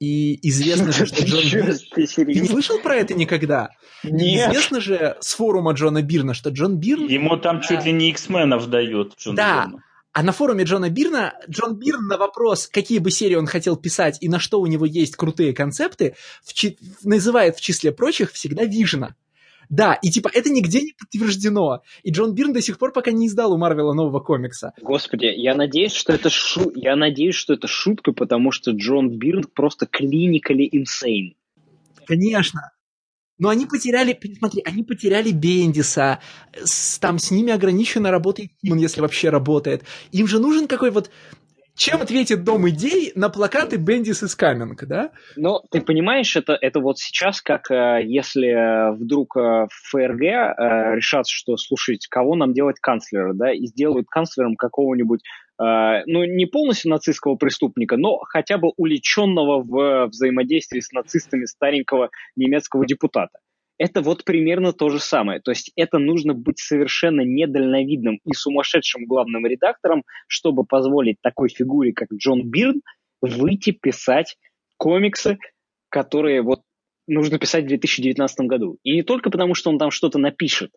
[0.00, 1.76] И известно же, что Джон Бирн...
[1.94, 3.70] Ты не слышал про это никогда?
[4.02, 4.50] Нет.
[4.50, 7.06] Известно же с форума Джона Бирна, что Джон Бирн...
[7.06, 9.14] Ему там чуть ли не X-менов дают.
[9.16, 9.80] Джон да, Бирну.
[10.12, 14.18] А на форуме Джона Бирна Джон Бирн на вопрос, какие бы серии он хотел писать
[14.20, 16.76] и на что у него есть крутые концепты, в чи...
[17.02, 19.14] называет в числе прочих всегда Вижена.
[19.70, 21.80] Да, и типа это нигде не подтверждено.
[22.02, 24.74] И Джон Бирн до сих пор пока не издал у Марвела нового комикса.
[24.82, 26.70] Господи, я надеюсь, что это шу...
[26.74, 31.36] я надеюсь, что это шутка, потому что Джон Бирн просто clinically insane.
[32.04, 32.72] Конечно.
[33.42, 36.20] Но они потеряли, смотри, они потеряли Бендиса,
[36.54, 39.82] с, там с ними ограниченно работает Тимон, если вообще работает.
[40.12, 41.10] Им же нужен какой вот
[41.74, 45.10] чем ответит Дом идей на плакаты Бендис из Каминг, да?
[45.34, 50.94] Ну, ты понимаешь, это, это вот сейчас, как э, если вдруг э, в ФРГ э,
[50.94, 55.22] решат, что, слушайте, кого нам делать канцлера, да, и сделают канцлером какого-нибудь
[55.58, 62.86] ну, не полностью нацистского преступника, но хотя бы уличенного в взаимодействии с нацистами старенького немецкого
[62.86, 63.38] депутата
[63.82, 65.40] это вот примерно то же самое.
[65.40, 71.92] То есть это нужно быть совершенно недальновидным и сумасшедшим главным редактором, чтобы позволить такой фигуре,
[71.92, 72.82] как Джон Бирн,
[73.20, 74.36] выйти писать
[74.76, 75.38] комиксы,
[75.88, 76.62] которые вот
[77.08, 78.78] нужно писать в 2019 году.
[78.84, 80.70] И не только потому, что он там что-то напишет,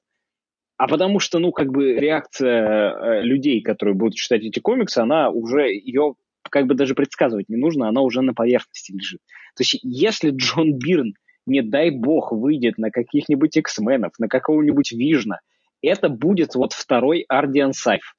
[0.77, 5.29] а потому что, ну, как бы реакция э, людей, которые будут читать эти комиксы, она
[5.29, 6.15] уже, ее
[6.49, 9.21] как бы даже предсказывать не нужно, она уже на поверхности лежит.
[9.55, 11.13] То есть если Джон Бирн
[11.45, 15.39] не дай бог, выйдет на каких-нибудь X-менов, на какого-нибудь Вижна,
[15.81, 18.15] это будет вот второй Ардиан Сайф.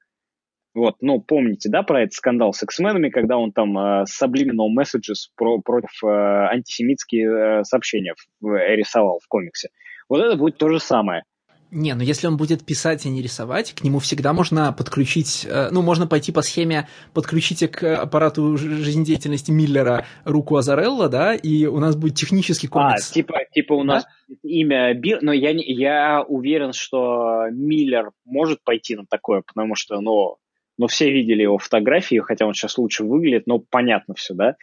[0.74, 5.30] Вот, ну, помните, да, про этот скандал с X-менами, когда он там э, subliminal messages
[5.34, 7.30] про, против э, антисемитские
[7.60, 9.70] э, сообщения в, э, рисовал в комиксе.
[10.08, 11.22] Вот это будет то же самое.
[11.70, 15.68] Не, ну если он будет писать, а не рисовать, к нему всегда можно подключить, э,
[15.72, 21.78] ну, можно пойти по схеме, подключите к аппарату жизнедеятельности Миллера руку Азарелла, да, и у
[21.80, 23.10] нас будет технический комикс.
[23.10, 24.34] А, типа, типа у нас да?
[24.42, 30.36] имя Билл, но я, я уверен, что Миллер может пойти на такое, потому что, ну,
[30.78, 34.56] ну, все видели его фотографии, хотя он сейчас лучше выглядит, но понятно все, да.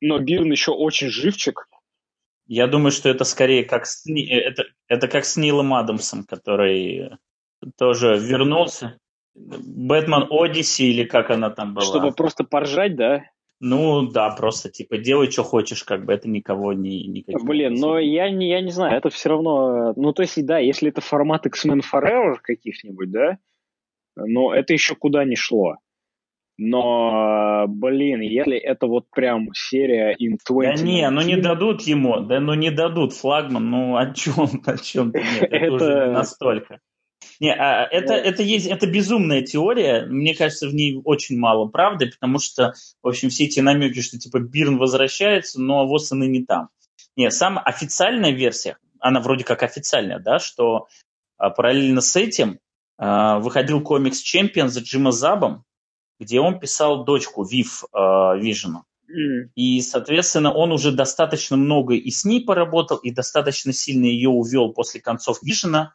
[0.00, 1.66] Но Бирн еще очень живчик,
[2.46, 7.10] я думаю, что это скорее как с, э, это, это как с Нилом Адамсом, который
[7.76, 8.98] тоже вернулся.
[9.34, 11.86] Бэтмен Одиссе или как она там была.
[11.86, 13.24] Чтобы просто поржать, да?
[13.60, 17.06] Ну да, просто типа делай, что хочешь, как бы это никого не...
[17.06, 19.94] Никаких Блин, но я не, я не знаю, это все равно...
[19.96, 23.38] Ну то есть, да, если это формат X-Men Forever каких-нибудь, да,
[24.16, 25.76] но это еще куда не шло.
[26.56, 30.80] Но, блин, если это вот прям серия in 20...
[30.80, 34.78] Да не, ну не дадут ему, да ну не дадут флагман, ну о чем, о
[34.78, 35.72] чем нет, это, это...
[35.72, 36.80] уже настолько.
[37.40, 40.06] Не, а это, это, есть, это безумная теория.
[40.06, 44.18] Мне кажется, в ней очень мало правды, потому что, в общем, все эти намеки, что
[44.18, 46.68] типа Бирн возвращается, но вот он и не там.
[47.16, 50.86] Не, самая официальная версия, она вроде как официальная, да, что
[51.36, 52.60] а, параллельно с этим
[52.98, 55.64] а, выходил комикс Чемпион за Джима Забом,
[56.18, 58.84] где он писал дочку Вив Вижена.
[59.10, 59.50] Mm.
[59.54, 64.72] И, соответственно, он уже достаточно много и с ней поработал, и достаточно сильно ее увел
[64.72, 65.94] после концов Вижена.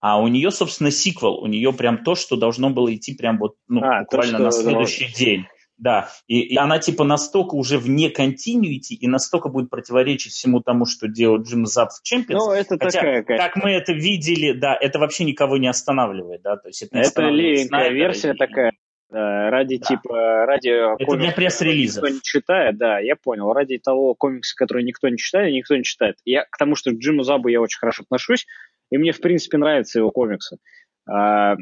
[0.00, 1.38] А у нее, собственно, сиквел.
[1.38, 4.50] У нее прям то, что должно было идти прям вот ну, а, буквально то, на
[4.52, 5.18] следующий да.
[5.18, 5.46] день.
[5.76, 10.86] Да, и, и она типа настолько уже вне continuity и настолько будет противоречить всему тому,
[10.86, 12.44] что делает Джим Заб в Champions.
[12.44, 13.48] Ну, это Хотя, такая, конечно.
[13.48, 17.22] как мы это видели, да, это вообще никого не останавливает, да, то есть это, это
[17.22, 18.36] левенькая версия и...
[18.36, 18.72] такая,
[19.14, 19.86] ради да.
[19.86, 20.68] типа, ради
[21.02, 22.00] Это для пресс-релиза.
[22.00, 23.52] Никто не читает, да, я понял.
[23.52, 26.16] Ради того комикса, который никто не читает, никто не читает.
[26.24, 28.46] Я к тому, что к Джиму Забу я очень хорошо отношусь,
[28.90, 30.58] и мне, в принципе, нравятся его комиксы.
[31.08, 31.56] А,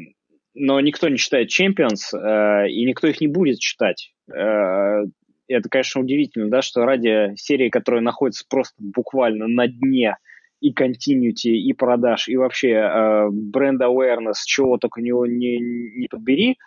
[0.53, 4.13] но никто не читает Champions, а, и никто их не будет читать.
[4.31, 5.01] А,
[5.47, 10.17] это, конечно, удивительно, да, что ради серии, которая находится просто буквально на дне
[10.61, 16.57] и continuity, и продаж, и вообще бренд awareness, чего только не, не, не подбери,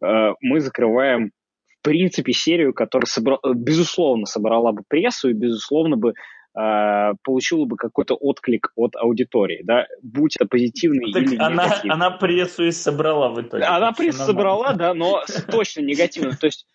[0.00, 1.30] мы закрываем
[1.80, 3.38] в принципе серию, которая, собра...
[3.54, 6.14] безусловно, собрала бы прессу и, безусловно, бы
[6.58, 11.94] э, получила бы какой-то отклик от аудитории, да, будь это позитивный так или она, негативный.
[11.94, 13.64] Она прессу и собрала в итоге.
[13.64, 16.32] Она прессу собрала, да, но точно негативно.
[16.32, 16.66] То есть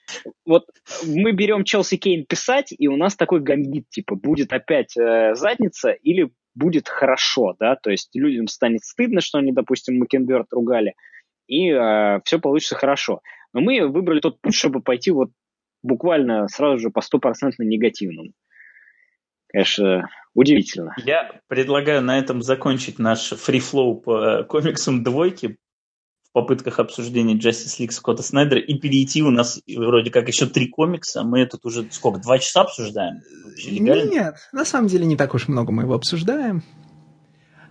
[0.45, 0.65] вот
[1.05, 5.91] мы берем Челси Кейн писать, и у нас такой гамбит, типа, будет опять э, задница
[5.91, 10.95] или будет хорошо, да, то есть людям станет стыдно, что они, допустим, Макенберт ругали,
[11.51, 13.21] и э, все получится хорошо.
[13.53, 15.29] Но мы выбрали тот путь, чтобы пойти вот
[15.83, 18.31] буквально сразу же по стопроцентно негативному
[19.51, 20.95] конечно, удивительно.
[20.97, 25.57] Я предлагаю на этом закончить наш фрифлоу по комиксам двойки
[26.29, 30.67] в попытках обсуждения Justice League Скотта Снайдера и перейти у нас вроде как еще три
[30.67, 31.23] комикса.
[31.23, 33.21] Мы тут уже сколько, два часа обсуждаем?
[33.67, 36.63] Нет, на самом деле не так уж много мы его обсуждаем.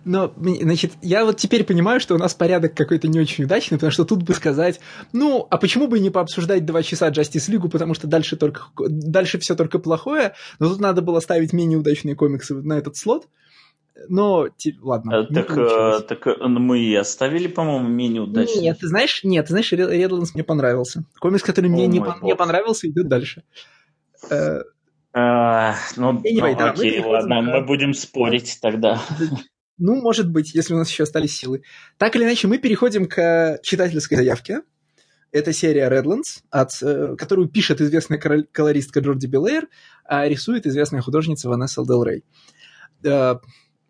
[0.03, 3.91] Но, значит, я вот теперь понимаю, что у нас порядок какой-то не очень удачный, потому
[3.91, 4.79] что тут бы сказать,
[5.13, 9.37] ну, а почему бы не пообсуждать два часа Justice League, потому что дальше, только, дальше
[9.39, 13.27] все только плохое, но тут надо было ставить менее удачные комиксы на этот слот.
[14.07, 14.47] Но,
[14.81, 15.19] ладно.
[15.19, 18.63] А, так, а, так э, мы и оставили, по-моему, менее удачные.
[18.63, 21.03] Нет, ты знаешь, нет, ты знаешь, Redlands мне понравился.
[21.19, 23.43] Комикс, который мне не, не понравился, идет дальше.
[25.13, 29.01] Uh, ну, anyway, ну, да, окей, ладно, мы будем спорить тогда.
[29.81, 31.63] Ну, может быть, если у нас еще остались силы.
[31.97, 34.61] Так или иначе, мы переходим к читательской заявке.
[35.31, 39.67] Это серия Redlands, от, э, которую пишет известная колористка Джорди Белэйр,
[40.05, 42.23] а рисует известная художница Ванесса Дел Рей.
[43.03, 43.37] Э,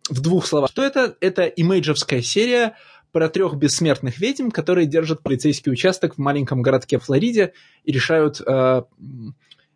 [0.10, 0.72] в двух словах.
[0.72, 1.18] Что это?
[1.20, 2.78] Это имейджевская серия
[3.12, 7.52] про трех бессмертных ведьм, которые держат полицейский участок в маленьком городке Флориде
[7.84, 8.84] и решают, э,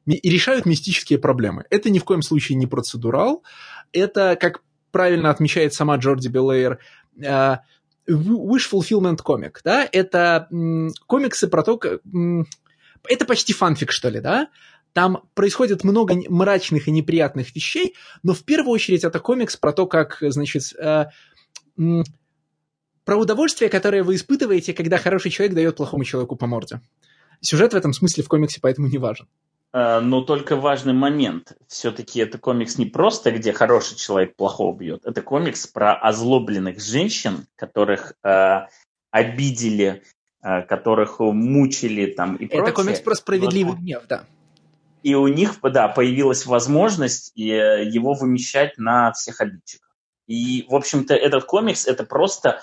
[0.05, 1.65] и решают мистические проблемы.
[1.69, 3.43] Это ни в коем случае не процедурал.
[3.91, 4.61] Это, как
[4.95, 6.80] правильно отмечает сама Джорди Белэйр,
[7.22, 7.57] э,
[8.07, 10.47] wish fulfillment комик, да, это
[11.05, 11.77] комиксы про то,
[13.09, 14.47] это почти фанфик, что ли, да,
[14.93, 17.93] там происходит много мрачных и неприятных вещей,
[18.23, 21.07] но в первую очередь это комикс про то, как, значит, э,
[23.03, 26.80] про удовольствие, которое вы испытываете, когда хороший человек дает плохому человеку по морде.
[27.41, 29.27] Сюжет в этом смысле в комиксе поэтому не важен.
[29.76, 31.52] Э, но только важный момент.
[31.68, 35.06] Все-таки это комикс не просто, где хороший человек плохого бьет.
[35.06, 38.68] Это комикс про озлобленных женщин, которых э,
[39.11, 40.02] обидели,
[40.41, 42.64] э, которых мучили там и это прочее.
[42.64, 43.80] Это комикс про справедливый Но...
[43.81, 44.23] гнев, да.
[45.03, 49.89] И у них, да, появилась возможность э, его вымещать на всех обидчиков.
[50.26, 52.61] И, в общем-то, этот комикс, это просто...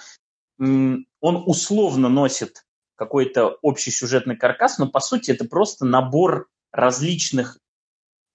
[0.58, 2.64] Он условно носит
[2.96, 7.58] какой-то общий сюжетный каркас, но, по сути, это просто набор различных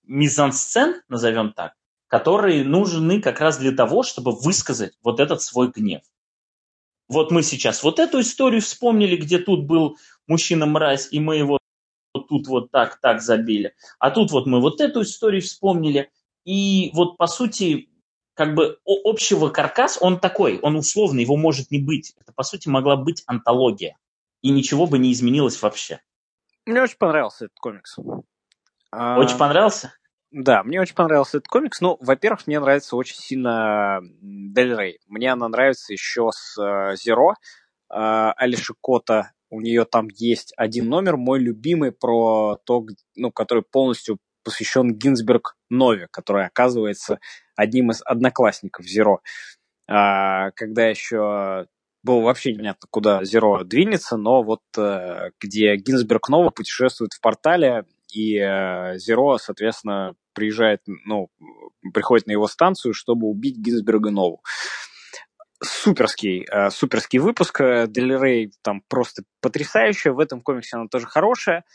[0.03, 1.73] мизансцен, назовем так,
[2.07, 6.01] которые нужны как раз для того, чтобы высказать вот этот свой гнев.
[7.09, 9.97] Вот мы сейчас вот эту историю вспомнили, где тут был
[10.27, 11.57] мужчина-мразь, и мы его
[12.13, 13.73] тут вот так, так забили.
[13.99, 16.11] А тут вот мы вот эту историю вспомнили.
[16.45, 17.89] И вот по сути,
[18.33, 22.13] как бы общего каркас, он такой, он условный, его может не быть.
[22.19, 23.97] Это по сути могла быть антология.
[24.41, 26.01] И ничего бы не изменилось вообще.
[26.67, 27.97] Мне очень понравился этот комикс.
[28.91, 29.93] Очень понравился?
[30.31, 31.79] Да, мне очень понравился этот комикс.
[31.79, 34.99] Ну, во-первых, мне нравится очень сильно Дель Рей.
[35.07, 36.55] Мне она нравится еще с
[36.95, 37.35] Зеро.
[37.89, 42.85] Э, Алиши Кота, у нее там есть один номер, мой любимый, про то,
[43.15, 47.19] ну, который полностью посвящен Гинзберг Нове, который оказывается
[47.55, 49.21] одним из одноклассников Зеро.
[49.89, 51.67] А, когда еще
[52.07, 57.83] было вообще непонятно, куда Зеро двинется, но вот э, где Гинзберг Нова путешествует в портале,
[58.13, 61.29] и э, Зеро, соответственно, приезжает, ну,
[61.93, 64.41] приходит на его станцию, чтобы убить Гинзберга Нову.
[65.61, 67.61] Суперский, э, суперский выпуск.
[67.87, 70.13] Дель Рей там просто потрясающая.
[70.13, 71.65] В этом комиксе она тоже хорошая.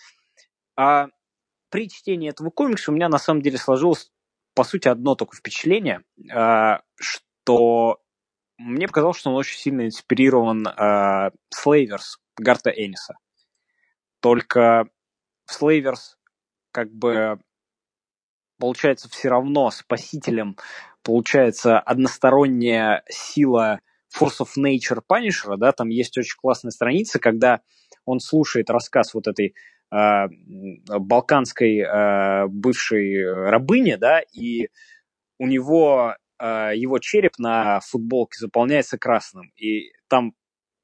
[0.76, 1.08] А
[1.68, 4.10] при чтении этого комикса у меня на самом деле сложилось,
[4.54, 6.02] по сути, одно только впечатление,
[6.98, 8.01] что
[8.58, 13.14] мне показалось, что он очень сильно инспирирован Сlayvers Гарта Эниса.
[14.20, 14.88] Только
[15.46, 16.16] в Slavers
[16.70, 17.40] как бы
[18.58, 20.56] получается все равно спасителем
[21.02, 23.80] получается односторонняя сила
[24.16, 27.60] Force of Nature Punisher, да, там есть очень классная страница, когда
[28.04, 29.54] он слушает рассказ вот этой
[29.90, 30.26] э,
[30.86, 34.68] балканской э, бывшей рабыни, да, и
[35.38, 40.34] у него э, его череп на футболке заполняется красным, и там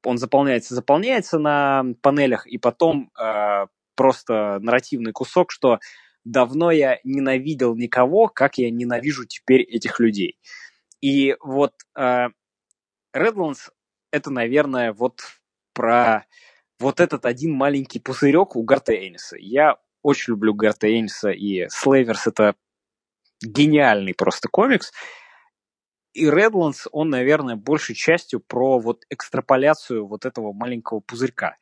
[0.03, 5.79] он заполняется, заполняется на панелях, и потом э, просто нарративный кусок, что
[6.23, 10.39] давно я ненавидел никого, как я ненавижу теперь этих людей.
[11.01, 12.27] И вот э,
[13.15, 13.69] Redlands
[14.11, 15.21] это, наверное, вот
[15.73, 16.25] про
[16.79, 19.35] вот этот один маленький пузырек у Гарта Эниса.
[19.37, 22.55] Я очень люблю Гарта Эниса, и Slavers это
[23.41, 24.91] гениальный просто комикс.
[26.13, 31.55] И Redlands, он, наверное, большей частью про вот экстраполяцию вот этого маленького пузырька.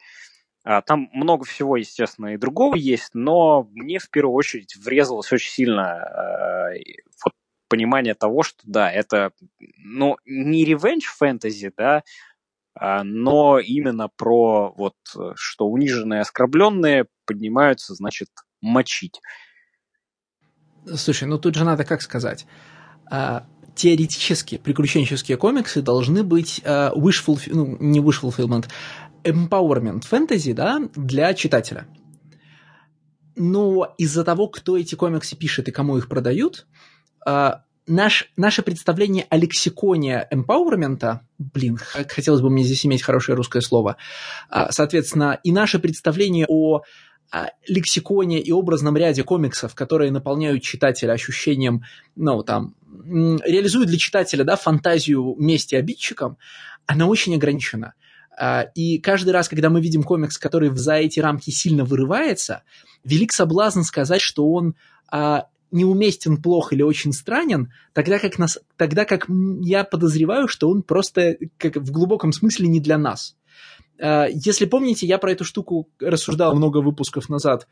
[0.64, 5.52] А, там много всего, естественно, и другого есть, но мне в первую очередь врезалось очень
[5.52, 6.80] сильно э,
[7.24, 7.34] вот,
[7.70, 9.32] понимание того, что да, это
[9.78, 12.04] ну, не ревенж фэнтези, да,
[12.74, 14.96] а, но именно про вот,
[15.36, 18.30] что униженные, оскорбленные поднимаются, значит,
[18.62, 19.22] мочить.
[20.96, 22.46] Слушай, ну тут же надо как сказать.
[23.10, 23.46] А,
[23.78, 28.66] теоретически приключенческие комиксы должны быть uh, wish fulfill, ну, не wish fulfillment,
[29.24, 31.88] empowerment фэнтези, да, для читателя.
[33.36, 36.66] Но из-за того, кто эти комиксы пишет и кому их продают,
[37.28, 37.52] э,
[37.86, 43.98] наш, наше представление о лексиконе эмпауэрмента, блин, хотелось бы мне здесь иметь хорошее русское слово,
[44.50, 46.82] э, соответственно, и наше представление о
[47.68, 51.84] лексиконе и образном ряде комиксов, которые наполняют читателя ощущением,
[52.16, 52.74] ну, там,
[53.06, 56.38] реализуют для читателя, да, фантазию мести обидчикам,
[56.86, 57.94] она очень ограничена.
[58.40, 62.64] А, и каждый раз, когда мы видим комикс, который за эти рамки сильно вырывается,
[63.04, 64.76] велик соблазн сказать, что он
[65.12, 69.28] а, неуместен, плох или очень странен, тогда как, нас, тогда как
[69.62, 73.36] я подозреваю, что он просто как в глубоком смысле не для нас.
[74.00, 77.68] А, если помните, я про эту штуку рассуждал много выпусков назад,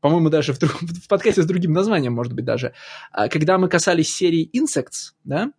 [0.00, 2.74] по-моему, даже в, в подкасте с другим названием, может быть, даже,
[3.12, 5.52] когда мы касались серии Insects, да,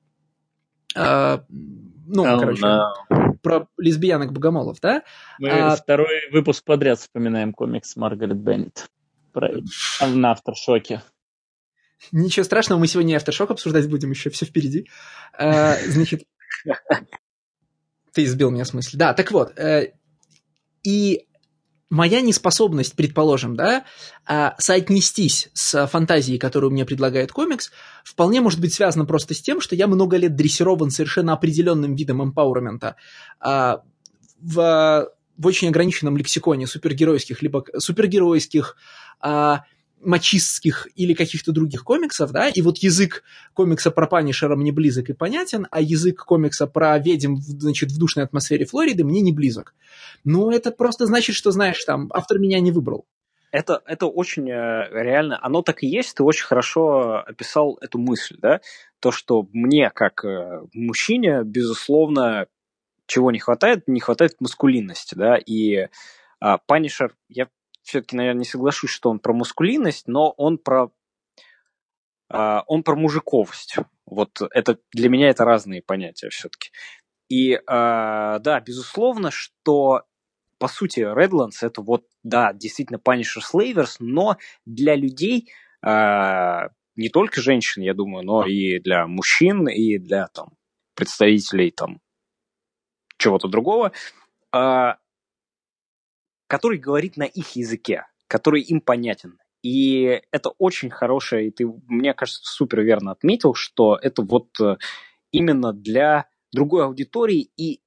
[2.12, 3.38] ну, oh, короче, no.
[3.44, 5.04] про лесбиянок-богомолов, да?
[5.38, 5.76] Мы а...
[5.76, 8.90] второй выпуск подряд вспоминаем комикс Маргарет Беннет
[9.32, 9.52] про...
[10.02, 11.04] на Авторшоке.
[12.12, 14.90] Ничего страшного, мы сегодня Авторшок обсуждать будем, еще все впереди.
[15.38, 16.24] А, значит,
[18.14, 18.98] ты сбил меня с мысли.
[18.98, 19.94] Да, так вот, э,
[20.82, 21.28] и
[21.90, 23.84] моя неспособность, предположим, да,
[24.26, 27.72] а, соотнестись с фантазией, которую мне предлагает комикс,
[28.04, 32.24] вполне может быть связана просто с тем, что я много лет дрессирован совершенно определенным видом
[32.24, 32.96] эмпауэрмента
[33.40, 33.82] а,
[34.40, 38.76] в, в очень ограниченном лексиконе супергеройских, либо супергеройских
[39.20, 39.64] а,
[40.02, 43.24] мачистских или каких-то других комиксов, да, и вот язык
[43.54, 48.26] комикса про Панишера мне близок и понятен, а язык комикса про ведьм, значит, в душной
[48.26, 49.76] атмосфере Флориды мне не близок.
[50.24, 53.06] Ну, это просто значит, что, знаешь, там, автор меня не выбрал.
[53.52, 58.38] Это, это очень э, реально, оно так и есть, ты очень хорошо описал эту мысль,
[58.40, 58.62] да,
[59.00, 62.46] то, что мне, как э, мужчине, безусловно,
[63.08, 65.88] чего не хватает, не хватает маскулинности, да, и
[66.68, 67.48] Панишер, я
[67.90, 70.92] все-таки, наверное, не соглашусь, что он про маскулинность, но он про
[72.32, 73.78] Uh, он про мужиковость.
[74.06, 76.70] Вот это для меня это разные понятия все-таки.
[77.28, 80.04] И uh, да, безусловно, что
[80.60, 84.38] по сути Redlands это вот, да, действительно Punisher Slavers, но
[84.68, 85.52] для людей,
[85.84, 90.50] uh, не только женщин, я думаю, но и для мужчин, и для там
[90.94, 92.00] представителей там
[93.18, 93.92] чего-то другого,
[96.50, 99.38] который говорит на их языке, который им понятен.
[99.62, 104.78] И это очень хорошее, и ты, мне кажется, супер верно отметил, что это вот э,
[105.32, 107.82] именно для другой аудитории, и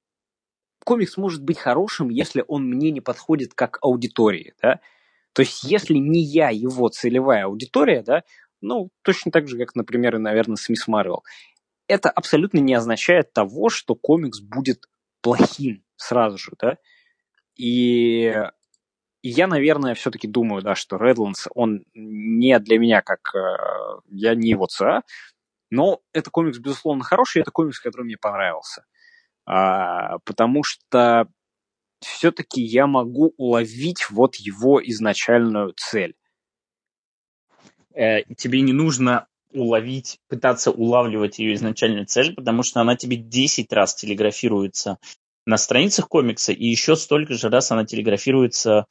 [0.85, 4.79] комикс может быть хорошим, если он мне не подходит как аудитории, да.
[5.33, 8.23] То есть, если не я его целевая аудитория, да,
[8.61, 11.23] ну, точно так же, как, например, и, наверное, с Мисс Марвел,
[11.87, 14.85] это абсолютно не означает того, что комикс будет
[15.21, 16.77] плохим сразу же, да.
[17.55, 18.33] И
[19.21, 23.33] я, наверное, все-таки думаю, да, что Redlands, он не для меня как...
[23.35, 25.03] Э, я не его ЦА,
[25.69, 28.85] но это комикс, безусловно, хороший, это комикс, который мне понравился.
[29.45, 31.27] А, потому что
[32.01, 36.15] все-таки я могу уловить вот его изначальную цель.
[37.93, 43.71] Э, тебе не нужно уловить, пытаться улавливать ее изначальную цель, потому что она тебе 10
[43.71, 44.97] раз телеграфируется
[45.45, 48.85] на страницах комикса, и еще столько же раз она телеграфируется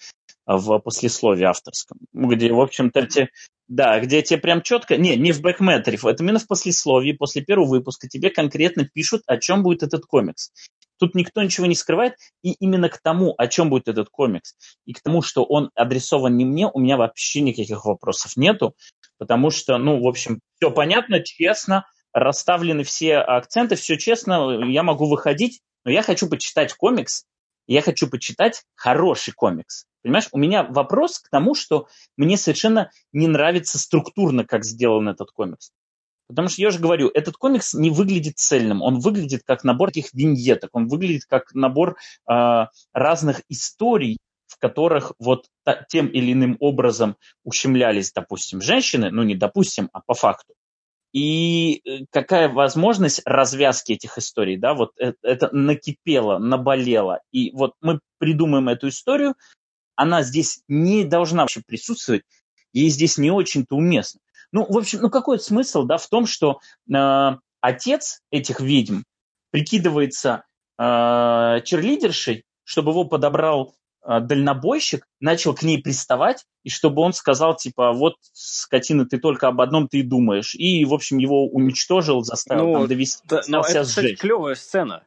[0.46, 3.28] в послесловии авторском, где, в общем-то, те,
[3.68, 7.68] да, где тебе прям четко, не, не в бэкметре, это именно в послесловии, после первого
[7.68, 10.50] выпуска тебе конкретно пишут, о чем будет этот комикс.
[10.98, 14.54] Тут никто ничего не скрывает, и именно к тому, о чем будет этот комикс,
[14.84, 18.76] и к тому, что он адресован не мне, у меня вообще никаких вопросов нету,
[19.18, 25.08] потому что, ну, в общем, все понятно, честно, расставлены все акценты, все честно, я могу
[25.08, 27.24] выходить, но я хочу почитать комикс,
[27.66, 29.86] я хочу почитать хороший комикс.
[30.02, 31.86] Понимаешь, у меня вопрос к тому, что
[32.16, 35.70] мне совершенно не нравится структурно, как сделан этот комикс.
[36.26, 40.14] Потому что я же говорю, этот комикс не выглядит цельным, он выглядит как набор этих
[40.14, 41.96] виньеток, он выглядит как набор
[42.28, 49.22] э, разных историй, в которых вот та, тем или иным образом ущемлялись, допустим, женщины, ну
[49.22, 50.54] не допустим, а по факту.
[51.12, 57.20] И э, какая возможность развязки этих историй, да, вот это, это накипело, наболело.
[57.32, 59.34] И вот мы придумаем эту историю,
[59.94, 62.22] она здесь не должна вообще присутствовать,
[62.72, 64.20] ей здесь не очень-то уместно.
[64.52, 66.60] Ну, в общем, ну какой смысл, да, в том, что
[66.93, 69.02] э, отец этих ведьм
[69.51, 70.44] прикидывается
[70.78, 77.92] э, черлидершей, чтобы его подобрал дальнобойщик, начал к ней приставать, и чтобы он сказал, типа,
[77.92, 80.54] вот, скотина, ты только об одном ты и думаешь.
[80.54, 85.06] И, в общем, его уничтожил, заставил ну, там довести, да, но это, кстати, клевая сцена.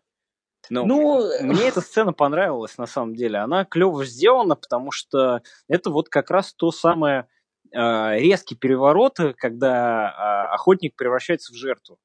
[0.69, 3.39] Ну, ну, мне эта сцена понравилась на самом деле.
[3.39, 7.27] Она клево сделана, потому что это вот как раз то самое
[7.71, 11.97] э, резкий переворот, когда э, охотник превращается в жертву.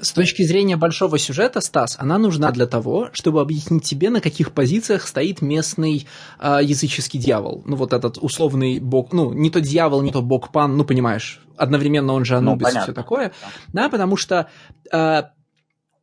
[0.00, 4.52] С точки зрения большого сюжета, Стас, она нужна для того, чтобы объяснить тебе, на каких
[4.52, 6.06] позициях стоит местный
[6.40, 7.62] э, языческий дьявол.
[7.66, 12.14] Ну, вот этот условный бог, ну, не то дьявол, не то бог-пан, ну, понимаешь, одновременно
[12.14, 13.32] он же ну, Анубис ну, и все такое.
[13.68, 14.48] Да, потому что
[14.90, 15.22] э,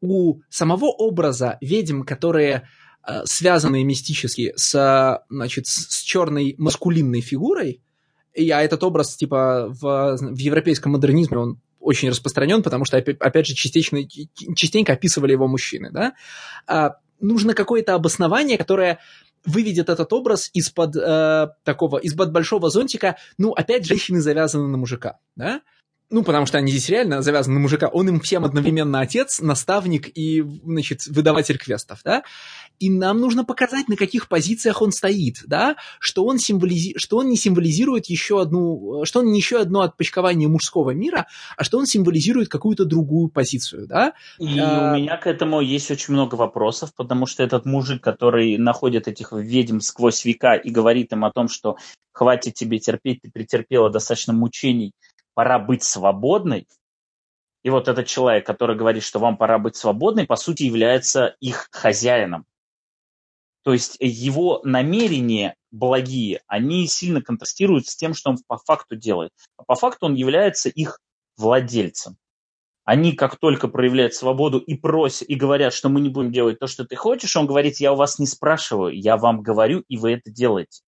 [0.02, 2.68] у самого образа ведьм, которые
[3.08, 7.82] э, связаны мистически с, значит, с черной маскулинной фигурой,
[8.36, 13.48] и, а этот образ, типа, в, в европейском модернизме, он очень распространен, потому что, опять
[13.48, 14.00] же, частично,
[14.56, 16.14] частенько описывали его мужчины, да,
[16.68, 19.00] а, нужно какое-то обоснование, которое
[19.46, 25.20] выведет этот образ из-под э, такого, из-под большого зонтика, ну, опять женщины завязаны на мужика,
[25.36, 25.62] да,
[26.10, 30.10] ну, потому что они здесь реально завязаны на мужика, он им всем одновременно отец, наставник
[30.18, 32.24] и, значит, выдаватель квестов, да,
[32.80, 36.98] и нам нужно показать, на каких позициях он стоит, да, что он, символизи...
[36.98, 41.28] что он не символизирует еще одну, что он не еще одно отпочкование мужского мира,
[41.58, 44.14] а что он символизирует какую-то другую позицию, да.
[44.40, 44.92] И а...
[44.92, 49.34] у меня к этому есть очень много вопросов, потому что этот мужик, который находит этих
[49.34, 51.78] ведьм сквозь века и говорит им о том, что
[52.12, 54.94] хватит тебе терпеть, ты претерпела достаточно мучений,
[55.34, 56.68] пора быть свободной,
[57.64, 61.68] и вот этот человек, который говорит, что вам пора быть свободной, по сути является их
[61.72, 62.46] хозяином.
[63.64, 69.32] То есть его намерения благие, они сильно контрастируют с тем, что он по факту делает.
[69.58, 71.00] А по факту он является их
[71.38, 72.18] владельцем.
[72.86, 76.66] Они как только проявляют свободу и просят, и говорят, что мы не будем делать то,
[76.66, 80.14] что ты хочешь, он говорит, я у вас не спрашиваю, я вам говорю, и вы
[80.14, 80.82] это делаете.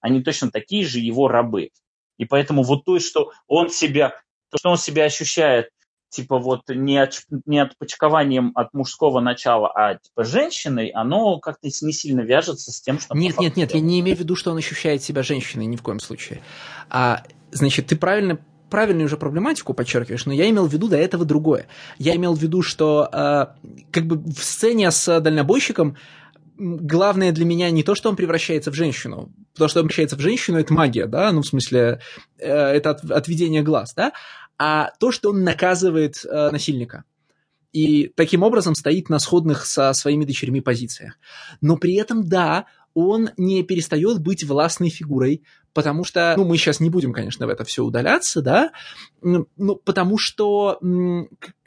[0.00, 1.70] Они точно такие же его рабы.
[2.16, 4.10] И поэтому вот то, что он себя,
[4.50, 5.70] то, что он себя ощущает,
[6.12, 7.14] типа вот не, от,
[7.46, 13.00] не отпочкованием от мужского начала, а типа женщиной, оно как-то не сильно вяжется с тем,
[13.00, 13.16] что...
[13.16, 15.82] Нет, нет, нет, я не имею в виду, что он ощущает себя женщиной, ни в
[15.82, 16.42] коем случае.
[16.90, 18.38] А, значит, ты правильно
[18.70, 21.66] правильную уже проблематику подчеркиваешь, но я имел в виду до этого другое.
[21.98, 23.46] Я имел в виду, что э,
[23.90, 25.98] как бы в сцене с дальнобойщиком
[26.56, 30.20] главное для меня не то, что он превращается в женщину, то, что он превращается в
[30.20, 32.00] женщину, это магия, да, ну, в смысле,
[32.38, 34.12] э, это от, отведение глаз, да,
[34.64, 37.02] а то, что он наказывает э, насильника.
[37.72, 41.18] И таким образом стоит на сходных со своими дочерьми позициях.
[41.60, 45.42] Но при этом, да, он не перестает быть властной фигурой,
[45.72, 48.72] потому что, ну, мы сейчас не будем, конечно, в это все удаляться, да,
[49.22, 50.78] ну, потому что,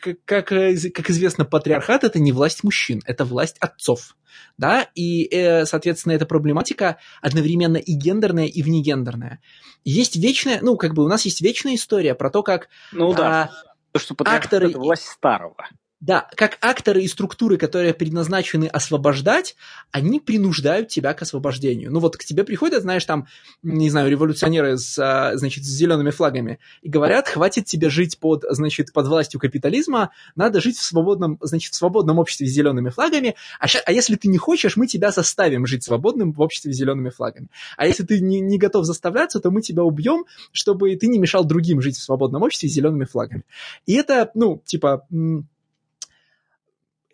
[0.04, 4.16] как, как, как известно, патриархат– это не власть мужчин, это власть отцов,
[4.58, 9.42] да, и, э, соответственно, эта проблематика одновременно и гендерная, и внегендерная.
[9.84, 12.70] Есть вечная, ну, как бы у нас есть вечная история про то, как...
[12.92, 13.52] Ну да,
[13.94, 14.70] а, что акторы...
[14.70, 15.56] это власть старого.
[16.02, 19.56] Да, как акторы и структуры, которые предназначены освобождать,
[19.92, 21.90] они принуждают тебя к освобождению.
[21.90, 23.28] Ну вот к тебе приходят, знаешь, там,
[23.64, 28.44] не знаю, революционеры с, а, значит, с зелеными флагами и говорят, хватит тебе жить под,
[28.50, 33.36] значит, под властью капитализма, надо жить в свободном, значит, в свободном обществе с зелеными флагами,
[33.62, 36.76] а, ща, а если ты не хочешь, мы тебя заставим жить свободным в обществе с
[36.76, 37.48] зелеными флагами.
[37.78, 41.46] А если ты не, не готов заставляться, то мы тебя убьем, чтобы ты не мешал
[41.46, 43.44] другим жить в свободном обществе с зелеными флагами.
[43.86, 45.08] И это, ну, типа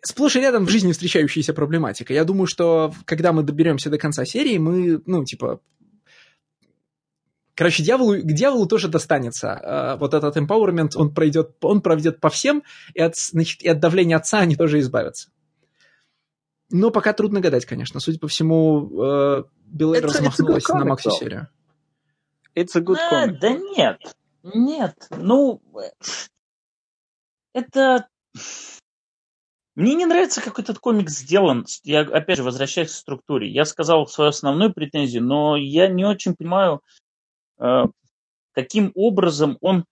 [0.02, 2.12] сплошь и рядом в жизни встречающаяся проблематика.
[2.12, 5.60] Я думаю, что когда мы доберемся до конца серии, мы, ну, типа,
[7.54, 9.52] Короче, дьяволу, к дьяволу тоже достанется.
[9.52, 12.62] А, вот этот empowerment, он пройдет, он проведет по всем,
[12.94, 15.30] и от, значит, и от давления отца они тоже избавятся.
[16.70, 18.00] Но пока трудно гадать, конечно.
[18.00, 21.48] Судя по всему, э, Билл Эйр размахнулась на макси-серию.
[22.56, 23.38] It's a good а, comic.
[23.38, 23.98] Да нет,
[24.42, 25.60] нет, ну,
[27.52, 28.08] это
[29.74, 31.66] мне не нравится, как этот комик сделан.
[31.82, 33.50] Я, опять же, возвращаюсь к структуре.
[33.50, 36.82] Я сказал свою основную претензию, но я не очень понимаю,
[37.58, 37.84] э,
[38.52, 39.84] каким образом он...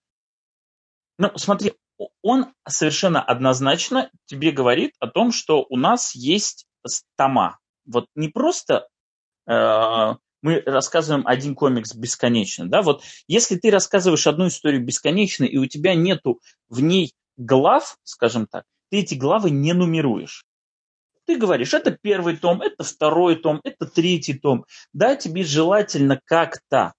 [1.18, 1.72] Ну, смотри,
[2.22, 6.66] он совершенно однозначно тебе говорит о том, что у нас есть
[7.16, 7.58] тома.
[7.86, 8.86] Вот не просто
[9.46, 15.58] э, мы рассказываем один комикс бесконечно, да, вот если ты рассказываешь одну историю бесконечно, и
[15.58, 20.44] у тебя нету в ней глав, скажем так, ты эти главы не нумеруешь.
[21.26, 24.64] Ты говоришь, это первый том, это второй том, это третий том.
[24.92, 26.94] Да, тебе желательно как-то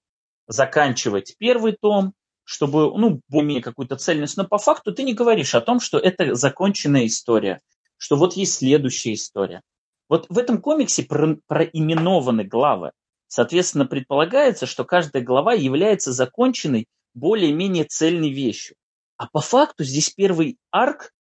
[0.48, 2.14] заканчивать первый том,
[2.44, 6.36] чтобы, ну, более какую-то цельность, но по факту ты не говоришь о том, что это
[6.36, 7.62] законченная история,
[7.98, 9.62] что вот есть следующая история.
[10.10, 12.92] Вот в этом комиксе про, проименованы главы.
[13.28, 18.76] Соответственно, предполагается, что каждая глава является законченной, более-менее цельной вещью.
[19.18, 21.12] А по факту здесь первый арк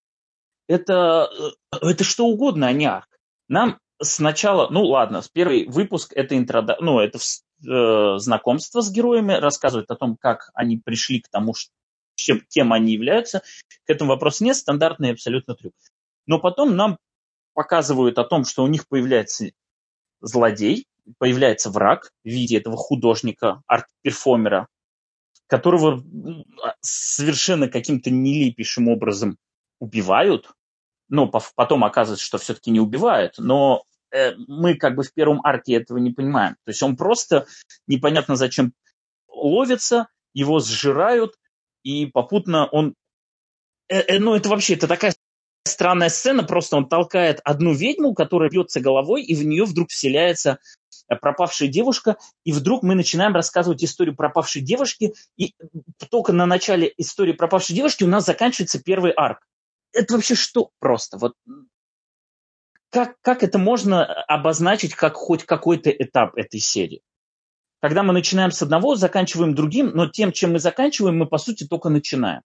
[0.68, 1.30] это,
[1.74, 3.08] э, это что угодно, а не арк.
[3.48, 9.92] Нам сначала, ну ладно, первый выпуск это интрода, ну это э, знакомство с героями, рассказывает
[9.92, 11.54] о том, как они пришли к тому,
[12.16, 13.42] чем, кем они являются.
[13.86, 15.74] К этому вопросу нет, стандартный абсолютно трюк.
[16.26, 16.98] Но потом нам
[17.54, 19.52] показывают о том, что у них появляется
[20.22, 20.86] злодей,
[21.18, 24.68] появляется враг в виде этого художника, арт-перформера,
[25.48, 26.04] которого
[26.80, 29.38] совершенно каким-то нелепейшим образом
[29.82, 30.54] убивают,
[31.10, 35.74] ну, потом оказывается, что все-таки не убивают, но э, мы как бы в первом арке
[35.74, 36.56] этого не понимаем.
[36.64, 37.48] То есть он просто
[37.88, 38.74] непонятно зачем
[39.28, 41.36] ловится, его сжирают,
[41.84, 42.96] и попутно он...
[43.90, 45.14] Э, э, ну, это вообще, это такая
[45.66, 50.60] странная сцена, просто он толкает одну ведьму, которая бьется головой, и в нее вдруг вселяется
[51.20, 55.56] пропавшая девушка, и вдруг мы начинаем рассказывать историю пропавшей девушки, и
[56.10, 59.46] только на начале истории пропавшей девушки у нас заканчивается первый арк
[59.94, 61.18] это вообще что просто?
[61.18, 61.34] Вот
[62.90, 67.02] как, как это можно обозначить как хоть какой-то этап этой серии?
[67.80, 71.66] Когда мы начинаем с одного, заканчиваем другим, но тем, чем мы заканчиваем, мы, по сути,
[71.66, 72.42] только начинаем.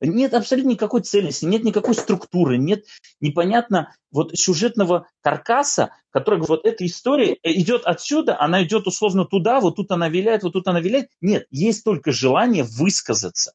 [0.00, 2.84] Нет абсолютно никакой цельности, нет никакой структуры, нет
[3.20, 9.76] непонятно вот сюжетного каркаса, который вот эта история идет отсюда, она идет условно туда, вот
[9.76, 11.10] тут она виляет, вот тут она виляет.
[11.20, 13.54] Нет, есть только желание высказаться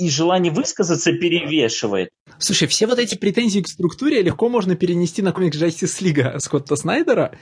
[0.00, 2.08] и желание высказаться перевешивает.
[2.38, 6.74] Слушай, все вот эти претензии к структуре легко можно перенести на комикс Justice League Скотта
[6.74, 7.36] Снайдера,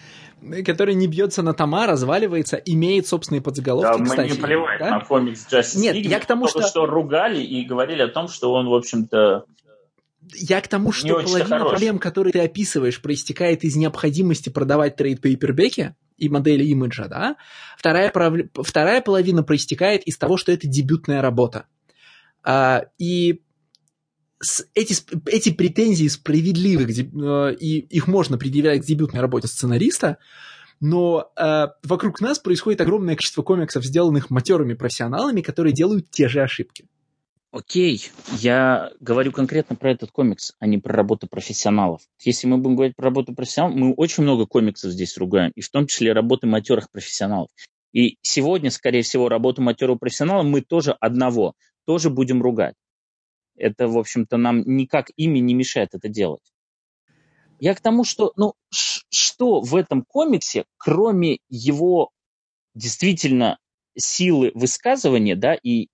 [0.67, 4.31] который не бьется на тома, разваливается, имеет собственные подзаголовки, да, кстати.
[4.31, 4.91] мы не плевать да?
[4.91, 6.09] на комикс Justice Нет, League.
[6.09, 6.67] я к тому, что...
[6.67, 9.45] что ругали и говорили о том, что он, в общем-то,
[10.35, 11.71] я к тому, что половина хорош.
[11.71, 17.37] проблем, которые ты описываешь, проистекает из необходимости продавать трейд-пейпербеки и модели имиджа, да?
[17.77, 18.13] Вторая,
[18.53, 21.67] вторая половина проистекает из того, что это дебютная работа.
[22.45, 23.43] А, и
[24.75, 24.95] эти,
[25.27, 30.19] эти претензии справедливы, э, и их можно предъявлять к дебютной работе сценариста,
[30.81, 36.41] но э, вокруг нас происходит огромное количество комиксов, сделанных матерыми профессионалами, которые делают те же
[36.41, 36.87] ошибки.
[37.51, 42.03] Окей, я говорю конкретно про этот комикс, а не про работу профессионалов.
[42.23, 45.71] Если мы будем говорить про работу профессионалов, мы очень много комиксов здесь ругаем, и в
[45.71, 47.49] том числе работы матерых профессионалов.
[47.93, 51.55] И сегодня, скорее всего, работу матерого профессионала мы тоже одного
[51.89, 52.75] тоже будем ругать.
[53.57, 56.53] Это, в общем-то, нам никак ими не мешает это делать.
[57.61, 62.11] Я к тому, что, ну, что в этом комиксе, кроме его
[62.75, 63.59] действительно
[63.97, 65.89] силы высказывания, да, и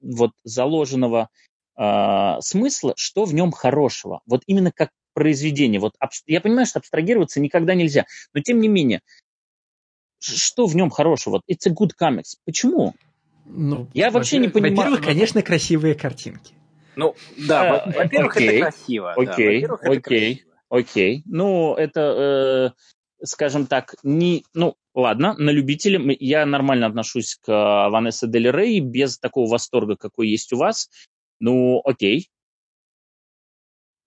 [0.00, 1.30] вот заложенного
[1.76, 4.20] э, смысла, что в нем хорошего.
[4.26, 5.80] Вот именно как произведение.
[5.80, 5.96] Вот
[6.26, 9.00] я понимаю, что абстрагироваться никогда нельзя, но тем не менее,
[10.20, 11.32] что в нем хорошего?
[11.34, 12.36] Вот it's a good comics.
[12.44, 12.94] Почему?
[13.44, 14.76] Ну, я вообще не понимаю.
[14.76, 16.54] Во-первых, конечно, красивые картинки.
[16.96, 19.12] Ну, да, а, во-первых, окей, это красиво.
[19.12, 21.22] Окей, да, окей, окей.
[21.26, 22.72] Ну, это,
[23.20, 26.00] э, скажем так, не, ну, ладно, на любителя.
[26.20, 30.88] Я нормально отношусь к Ванессе Дель Рей, без такого восторга, какой есть у вас.
[31.40, 32.30] Ну, окей.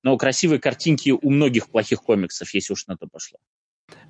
[0.03, 3.39] Но красивые картинки у многих плохих комиксов, если уж на то пошло.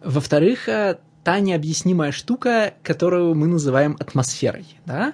[0.03, 5.13] Во-вторых, э, та необъяснимая штука, которую мы называем атмосферой, да?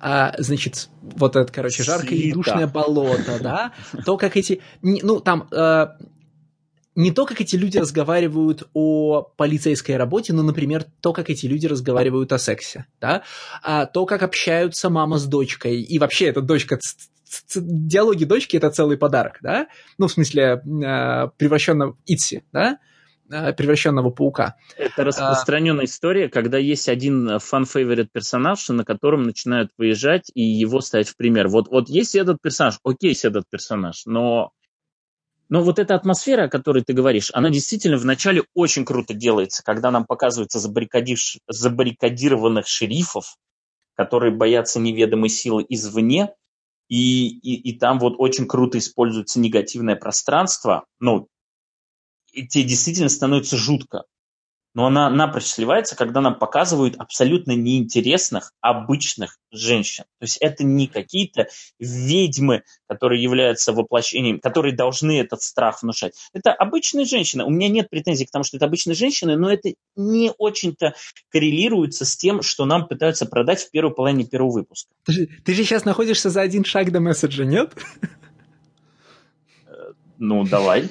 [0.00, 3.70] а, значит, вот это, короче, жаркое и душное болото, да,
[4.04, 5.86] то, как эти, ну, там, э,
[6.96, 11.68] не то, как эти люди разговаривают о полицейской работе, но, например, то, как эти люди
[11.68, 13.22] разговаривают о сексе, да,
[13.62, 16.80] а то, как общаются мама с дочкой, и вообще эта дочка
[17.54, 19.68] диалоги дочки это целый подарок, да?
[19.98, 22.72] Ну, в смысле, э, превращенного Итси, да?
[22.72, 22.93] Э,
[23.28, 24.56] превращенного паука.
[24.76, 30.80] Это распространенная а, история, когда есть один фан-фейворит персонаж, на котором начинают выезжать и его
[30.80, 31.48] ставить в пример.
[31.48, 34.52] Вот, вот есть этот персонаж, окей, есть этот персонаж, но,
[35.48, 39.90] но вот эта атмосфера, о которой ты говоришь, она действительно вначале очень круто делается, когда
[39.90, 43.36] нам показываются забаррикадированных шерифов,
[43.94, 46.34] которые боятся неведомой силы извне,
[46.88, 51.28] и, и, и там вот очень круто используется негативное пространство, ну,
[52.34, 54.04] и тебе действительно становится жутко.
[54.76, 60.02] Но она напрочь сливается, когда нам показывают абсолютно неинтересных, обычных женщин.
[60.18, 61.46] То есть это не какие-то
[61.78, 66.14] ведьмы, которые являются воплощением, которые должны этот страх внушать.
[66.32, 67.44] Это обычные женщины.
[67.44, 70.94] У меня нет претензий к тому, что это обычные женщины, но это не очень-то
[71.30, 74.90] коррелируется с тем, что нам пытаются продать в первой половине первого выпуска.
[75.04, 77.74] Ты же, ты же сейчас находишься за один шаг до месседжа, нет?
[80.18, 80.88] Ну, давай.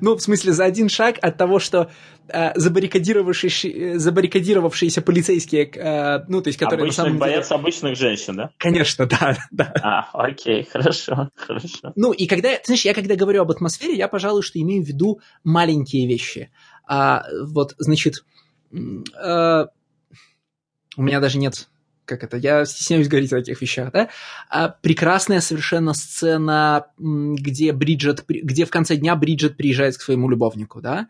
[0.00, 1.90] Ну, в смысле, за один шаг от того, что
[2.28, 7.20] э, забаррикадировавшиеся, э, забаррикадировавшиеся полицейские, э, ну, то есть, которые Обычных, на самом деле...
[7.20, 8.50] боятся обычных женщин, да?
[8.58, 9.72] Конечно, да, да.
[9.82, 11.92] А, окей, хорошо, хорошо.
[11.94, 14.86] Ну, и когда, ты знаешь, я когда говорю об атмосфере, я, пожалуй, что имею в
[14.86, 16.50] виду маленькие вещи.
[16.88, 18.24] А, вот, значит,
[18.72, 19.66] э,
[20.96, 21.68] у меня даже нет
[22.06, 24.08] как это, я стесняюсь говорить о таких вещах, да,
[24.48, 30.80] а прекрасная совершенно сцена, где Бриджет, где в конце дня Бриджет приезжает к своему любовнику,
[30.80, 31.08] да,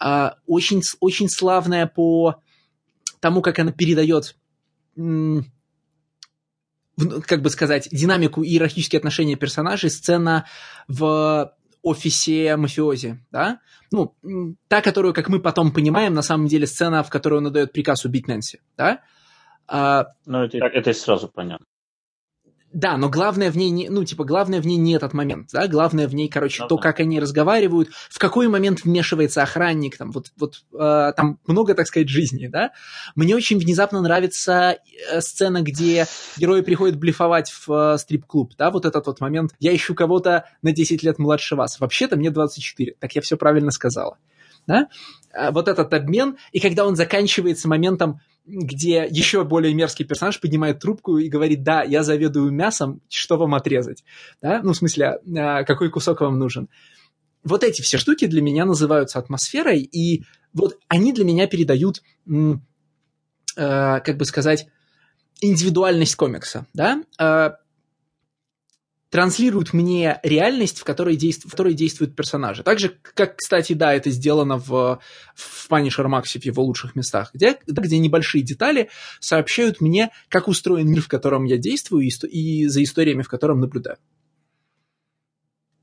[0.00, 2.42] а, очень, очень славная по
[3.20, 4.34] тому, как она передает
[7.26, 10.46] как бы сказать, динамику и иерархические отношения персонажей, сцена
[10.88, 13.60] в офисе мафиози, да?
[13.90, 14.14] Ну,
[14.68, 18.04] та, которую, как мы потом понимаем, на самом деле сцена, в которой он отдает приказ
[18.04, 19.00] убить Нэнси, да?
[19.66, 21.66] А, ну, это, это сразу понятно.
[22.72, 25.68] Да, но главное в ней не, ну, типа, главное в ней не этот момент, да,
[25.68, 26.82] главное в ней, короче, ну, то, да.
[26.82, 31.86] как они разговаривают, в какой момент вмешивается охранник, там, вот, вот, э, там много, так
[31.86, 32.70] сказать, жизни, да.
[33.14, 34.78] Мне очень внезапно нравится
[35.10, 36.06] э, сцена, где
[36.38, 40.72] герои приходят блефовать в э, стрип-клуб, да, вот этот вот момент, я ищу кого-то на
[40.72, 44.16] 10 лет младше вас, вообще-то мне 24, так я все правильно сказала,
[44.66, 44.88] да.
[45.34, 50.80] А вот этот обмен, и когда он заканчивается моментом, где еще более мерзкий персонаж поднимает
[50.80, 54.04] трубку и говорит, да, я заведую мясом, что вам отрезать?
[54.40, 54.60] Да?
[54.62, 56.68] Ну, в смысле, а, какой кусок вам нужен?
[57.44, 62.56] Вот эти все штуки для меня называются атмосферой, и вот они для меня передают, э,
[63.56, 64.68] как бы сказать,
[65.40, 66.66] индивидуальность комикса.
[66.72, 67.02] Да?
[69.12, 71.44] Транслируют мне реальность, в которой, действ...
[71.44, 72.62] в которой действуют персонажи.
[72.62, 75.00] Так же, как, кстати, да, это сделано в,
[75.34, 78.88] в Punisher Max в его лучших местах, где, где небольшие детали
[79.20, 83.60] сообщают мне, как устроен мир, в котором я действую, и, и за историями, в котором
[83.60, 83.98] наблюдаю.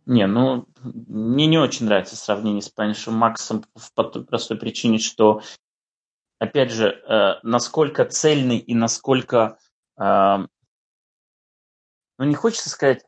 [0.07, 5.43] Не, ну, мне не очень нравится сравнение с Punisher Максом по той простой причине, что,
[6.39, 9.59] опять же, э, насколько цельный и насколько
[9.99, 10.47] э,
[12.17, 13.05] ну, не хочется сказать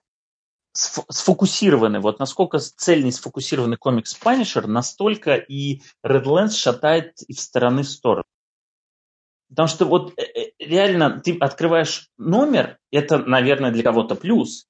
[0.73, 7.89] сфокусированы, вот насколько цельный сфокусированный комикс Punisher, настолько и Redlands шатает и в стороны в
[7.89, 8.25] сторону.
[9.49, 14.65] Потому что вот э, э, реально ты открываешь номер, это, наверное, для кого-то плюс,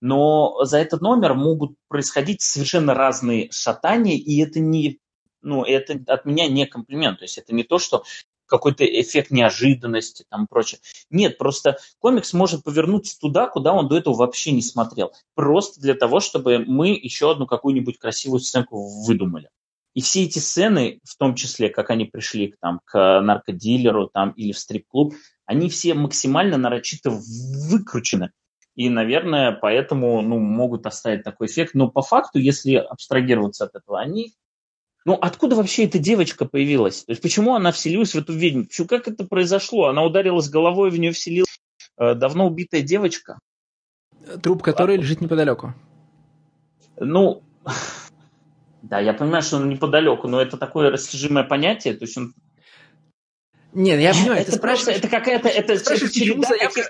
[0.00, 5.00] но за этот номер могут происходить совершенно разные шатания, и это не,
[5.40, 7.20] ну, это от меня не комплимент.
[7.20, 8.04] То есть это не то, что
[8.48, 10.80] какой-то эффект неожиданности там прочее.
[11.10, 15.12] Нет, просто комикс может повернуться туда, куда он до этого вообще не смотрел.
[15.34, 19.50] Просто для того, чтобы мы еще одну какую-нибудь красивую сценку выдумали.
[19.94, 24.52] И все эти сцены, в том числе, как они пришли там, к наркодилеру там, или
[24.52, 25.14] в стрип-клуб,
[25.44, 28.30] они все максимально нарочито выкручены.
[28.76, 31.74] И, наверное, поэтому ну, могут оставить такой эффект.
[31.74, 34.34] Но по факту, если абстрагироваться от этого, они
[35.04, 37.04] ну, откуда вообще эта девочка появилась?
[37.04, 38.64] То есть, почему она вселилась в эту ведьму?
[38.64, 39.86] Почему, как это произошло?
[39.86, 41.58] Она ударилась головой, в нее вселилась
[41.98, 43.38] э, давно убитая девочка.
[44.42, 45.74] Труп которой а, лежит неподалеку.
[46.98, 47.42] Ну,
[48.82, 52.34] да, я понимаю, что он неподалеку, но это такое растяжимое понятие, то есть он...
[53.72, 56.82] Нет, я понимаю, это просто, это какая-то, это почему заявка,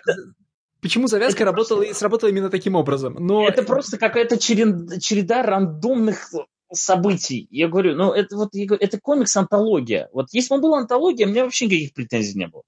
[0.80, 1.92] почему завязка это работала просто...
[1.92, 3.16] и сработала именно таким образом.
[3.18, 3.46] Но...
[3.46, 6.30] Это просто какая-то череда, череда рандомных
[6.72, 7.46] событий.
[7.50, 10.08] Я говорю, ну это вот это комикс-антология.
[10.12, 12.62] Вот если бы была антология, у меня вообще никаких претензий не было.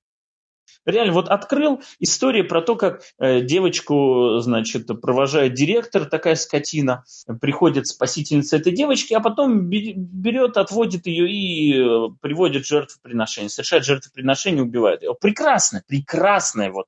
[0.87, 7.05] Реально, вот открыл историю про то, как э, девочку, значит, провожает директор, такая скотина,
[7.41, 14.63] приходит спасительница этой девочки, а потом берет, отводит ее и э, приводит жертвоприношение, совершает жертвоприношение,
[14.63, 15.15] убивает ее.
[15.21, 16.87] Прекрасно, прекрасная вот.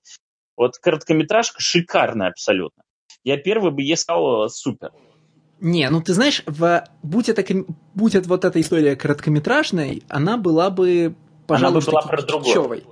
[0.56, 2.84] Вот короткометражка шикарная абсолютно.
[3.24, 4.90] Я первый бы ей сказал супер.
[5.62, 7.44] Не, ну ты знаешь, в, будь, это,
[7.94, 11.14] будь это вот эта история короткометражной, она была бы,
[11.46, 12.82] пожалуй, она бы была про другое.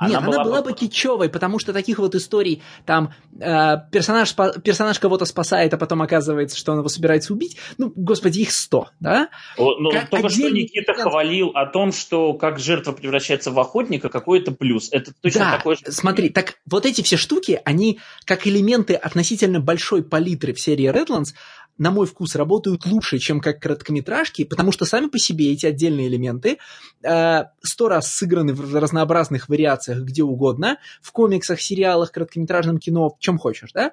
[0.00, 4.98] Нет, она, была, была бы кичевой, потому что таких вот историй, там, э, персонаж, персонаж
[4.98, 9.28] кого-то спасает, а потом оказывается, что он его собирается убить, ну, господи, их сто, да?
[9.58, 10.66] О, ну, как только отдельный...
[10.66, 14.88] что Никита хвалил о том, что как жертва превращается в охотника, какой это плюс.
[14.92, 15.82] Это точно да, такой же...
[15.90, 21.34] смотри, так вот эти все штуки, они как элементы относительно большой палитры в серии Redlands,
[21.80, 26.08] на мой вкус, работают лучше, чем как короткометражки, потому что сами по себе эти отдельные
[26.08, 26.58] элементы
[27.02, 33.18] э, сто раз сыграны в разнообразных вариациях где угодно, в комиксах, сериалах, короткометражном кино, в
[33.18, 33.92] чем хочешь, да?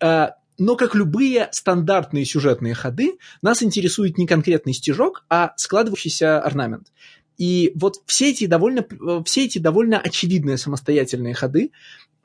[0.00, 6.88] Э, но, как любые стандартные сюжетные ходы, нас интересует не конкретный стежок, а складывающийся орнамент.
[7.36, 8.86] И вот все эти довольно,
[9.24, 11.72] все эти довольно очевидные самостоятельные ходы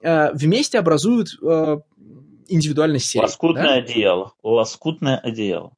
[0.01, 1.77] э, вместе образуют э,
[2.47, 3.23] индивидуальность серии.
[3.23, 3.73] Лоскутное да?
[3.75, 4.33] одеяло.
[4.43, 5.73] Лоскутное одеяло.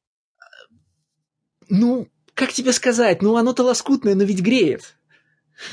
[1.68, 3.22] Ну, как тебе сказать?
[3.22, 4.96] Ну, оно-то лоскутное, но ведь греет.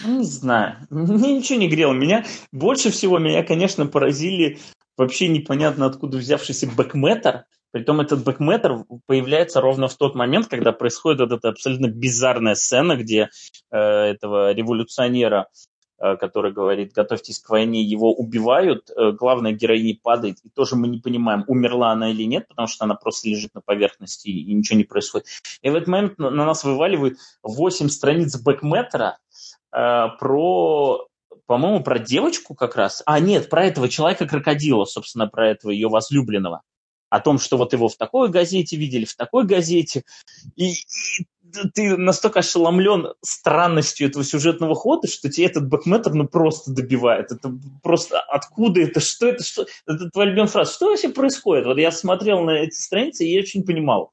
[0.03, 0.77] Ну, не знаю.
[0.89, 1.93] Мне ничего не грело.
[1.93, 4.59] Меня больше всего меня, конечно, поразили
[4.97, 7.45] вообще непонятно откуда взявшийся бэкметр.
[7.71, 12.95] Притом этот бэкметр появляется ровно в тот момент, когда происходит вот эта абсолютно бизарная сцена,
[12.95, 13.29] где
[13.69, 15.49] э, этого революционера
[15.97, 20.99] который говорит, готовьтесь к войне, его убивают, э, главная героиня падает, и тоже мы не
[20.99, 24.83] понимаем, умерла она или нет, потому что она просто лежит на поверхности и ничего не
[24.83, 25.27] происходит.
[25.61, 29.17] И в этот момент на нас вываливают 8 страниц бэкметра
[29.71, 31.07] э, про
[31.47, 33.03] по-моему, про девочку как раз.
[33.05, 36.63] А, нет, про этого человека-крокодила, собственно, про этого ее возлюбленного.
[37.15, 40.03] О том, что вот его в такой газете видели, в такой газете.
[40.57, 41.25] И, и
[41.73, 47.31] ты настолько ошеломлен странностью этого сюжетного хода, что тебе этот бэкметр ну просто добивает.
[47.31, 49.65] Это просто откуда это, что это, что...
[49.87, 50.73] Это твоя любимая фраза.
[50.73, 51.67] Что вообще происходит?
[51.67, 54.11] Вот я смотрел на эти страницы, и я очень понимал.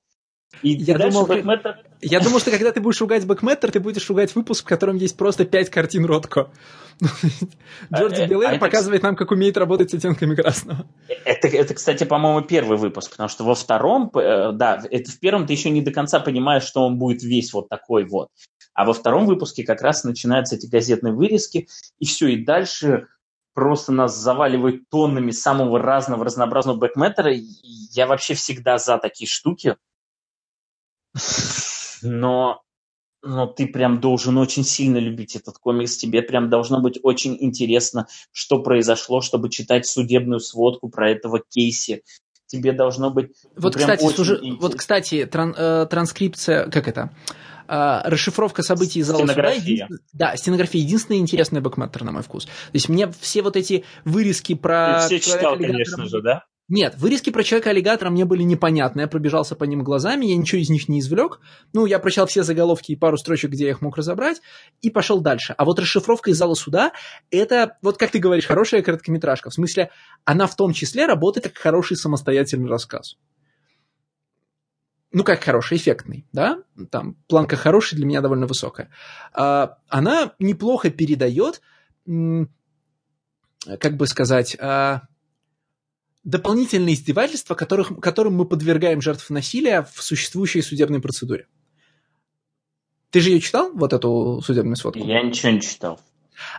[0.63, 1.79] И я думал, бэкметр...
[2.01, 5.17] я думал, что когда ты будешь ругать бэкметр, ты будешь ругать выпуск, в котором есть
[5.17, 6.51] просто пять картин Ротко.
[7.93, 10.87] Джордж Беллер показывает нам, как умеет работать с оттенками красного.
[11.25, 15.47] Это, это, кстати, по-моему, первый выпуск, потому что во втором, э, да, это в первом
[15.47, 18.29] ты еще не до конца понимаешь, что он будет весь вот такой вот.
[18.75, 21.69] А во втором выпуске как раз начинаются эти газетные вырезки,
[21.99, 23.09] и все, и дальше
[23.55, 27.33] просто нас заваливают тоннами самого разного, разнообразного бэкметера.
[27.35, 29.77] Я вообще всегда за такие штуки.
[32.03, 32.63] Но
[33.23, 38.09] но ты прям должен очень сильно любить этот комикс, тебе прям должно быть очень интересно,
[38.33, 42.03] что произошло, чтобы читать судебную сводку про этого Кейси.
[42.47, 43.31] Тебе должно быть...
[43.57, 44.41] Вот, кстати, сужи...
[44.61, 45.55] вот, кстати, тран...
[45.57, 47.11] э, транскрипция, как это?
[47.67, 49.53] Э, расшифровка событий из зала суда.
[49.53, 49.87] Един...
[50.13, 52.45] Да, стенография единственный интересный бэкметтер, на мой вкус.
[52.47, 55.07] То есть мне все вот эти вырезки про...
[55.09, 56.45] Ты все читал, конечно же, да?
[56.75, 59.03] Нет, вырезки про человека-аллигатора мне были непонятны.
[59.03, 61.39] Я пробежался по ним глазами, я ничего из них не извлек.
[61.75, 64.41] Ну, я прочитал все заголовки и пару строчек, где я их мог разобрать,
[64.81, 65.55] и пошел дальше.
[65.59, 66.93] А вот расшифровка из зала суда–
[67.31, 69.51] это, вот как ты говоришь, хорошая короткометражка.
[69.51, 69.91] В смысле,
[70.25, 73.19] она в том числе работает как хороший самостоятельный рассказ.
[75.13, 76.57] Ну, как хороший, эффектный, да?
[76.91, 78.89] Там планка хорошая, для меня довольно высокая.
[79.35, 81.61] А, она неплохо передает,
[82.07, 85.03] как бы сказать, а,
[86.25, 91.47] дополнительные издевательства, которых, которым мы подвергаем жертв насилия в существующей судебной процедуре.
[93.11, 95.05] Ты же ее читал, вот эту судебную сводку?
[95.05, 96.01] Я ничего не читал.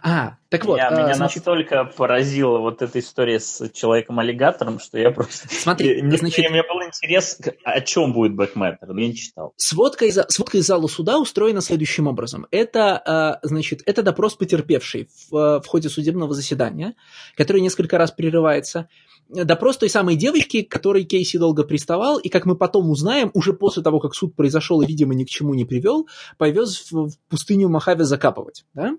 [0.01, 0.76] А, так вот.
[0.76, 1.38] Меня, а, меня значит...
[1.38, 5.47] настолько поразила вот эта история с человеком-аллигатором, что я просто...
[5.51, 6.49] Смотри, мне, значит...
[6.49, 9.53] Мне был интерес, о чем будет бэкметтер, но я не читал.
[9.57, 12.47] Сводка из, сводка из зала суда устроена следующим образом.
[12.51, 16.95] Это, а, значит, это допрос потерпевшей в, в ходе судебного заседания,
[17.35, 18.89] который несколько раз прерывается.
[19.30, 23.53] Допрос той самой девочки, к которой Кейси долго приставал, и, как мы потом узнаем, уже
[23.53, 26.07] после того, как суд произошел и, видимо, ни к чему не привел,
[26.38, 28.65] повез в, в пустыню Мохаве закапывать.
[28.73, 28.95] Да?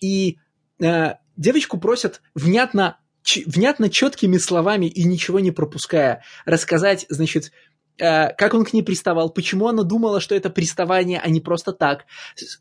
[0.00, 0.38] И
[0.80, 7.52] э, девочку просят внятно, ч, внятно четкими словами и ничего не пропуская рассказать, значит,
[7.98, 11.72] э, как он к ней приставал, почему она думала, что это приставание, а не просто
[11.72, 12.04] так,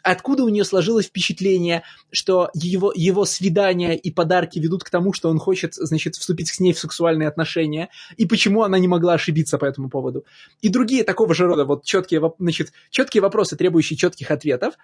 [0.04, 5.30] откуда у нее сложилось впечатление, что его, его свидания и подарки ведут к тому, что
[5.30, 9.58] он хочет, значит, вступить с ней в сексуальные отношения, и почему она не могла ошибиться
[9.58, 10.26] по этому поводу.
[10.62, 14.76] И другие такого же рода вот четкие, значит, четкие вопросы, требующие четких ответов,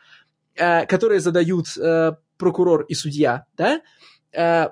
[0.85, 3.81] которые задают э, прокурор и судья, да,
[4.31, 4.69] э,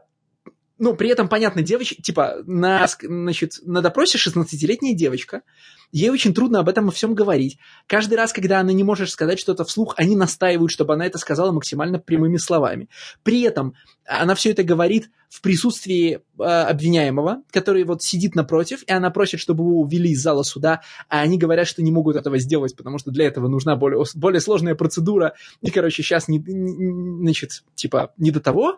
[0.80, 5.44] ну, при этом, понятно, девочка, типа, на, значит, на допросе 16-летняя девочка,
[5.92, 7.60] ей очень трудно об этом во всем говорить.
[7.86, 11.52] Каждый раз, когда она не может сказать что-то вслух, они настаивают, чтобы она это сказала
[11.52, 12.90] максимально прямыми словами.
[13.22, 13.76] При этом
[14.06, 19.40] она все это говорит в присутствии э, обвиняемого, который вот сидит напротив, и она просит,
[19.40, 22.98] чтобы его увели из зала суда, а они говорят, что не могут этого сделать, потому
[22.98, 28.12] что для этого нужна более, более сложная процедура, и, короче, сейчас, не, не, значит, типа,
[28.18, 28.78] не до того.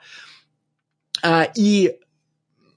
[1.26, 1.98] А, и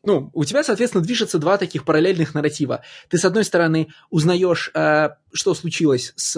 [0.05, 2.83] ну, у тебя, соответственно, движется два таких параллельных нарратива.
[3.11, 6.33] Ты, с одной стороны, узнаешь, э, что случилось с,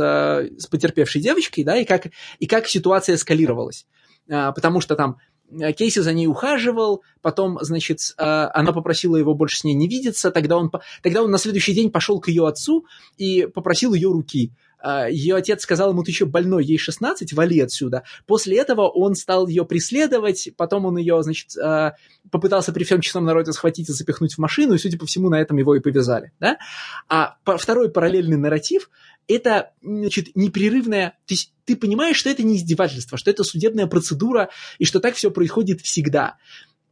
[0.59, 2.09] с потерпевшей девочкой, да, и как,
[2.41, 3.87] и как ситуация эскалировалась.
[4.29, 5.19] Э, потому что там
[5.53, 10.33] э, Кейси за ней ухаживал, потом, значит, она попросила его больше с ней не видеться,
[10.33, 10.73] тогда он,
[11.05, 12.87] тогда он на следующий день пошел к ее отцу
[13.19, 14.53] и попросил ее руки.
[14.83, 18.03] А, ее отец сказал ему, ты еще больной, ей 16, вали отсюда.
[18.27, 21.95] После этого он стал ее преследовать, потом он ее, значит, а,
[22.31, 25.41] попытался при всем честном народе схватить и запихнуть в машину, и, судя по всему, на
[25.41, 26.33] этом его и повязали.
[26.41, 26.59] Да?
[27.09, 28.91] А второй параллельный нарратив–
[29.29, 31.11] это, значит, непрерывное...
[31.27, 35.15] То есть ты понимаешь, что это не издевательство, что это судебная процедура, и что так
[35.15, 36.37] все происходит всегда.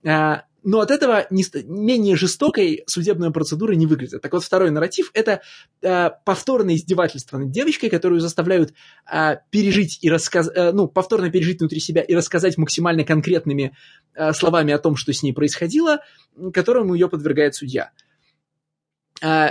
[0.07, 4.23] А, но от этого не, менее жестокой судебная процедура не выглядит.
[4.23, 5.41] Так вот, второй нарратив– это
[5.83, 8.75] э, повторное издевательство над девочкой, которую заставляют
[9.11, 13.77] э, пережить и рассказать, э, ну, повторно пережить внутри себя и рассказать максимально конкретными
[14.15, 16.01] э, словами о том, что с ней происходило,
[16.53, 17.93] которому ее подвергает судья.
[19.23, 19.51] Э,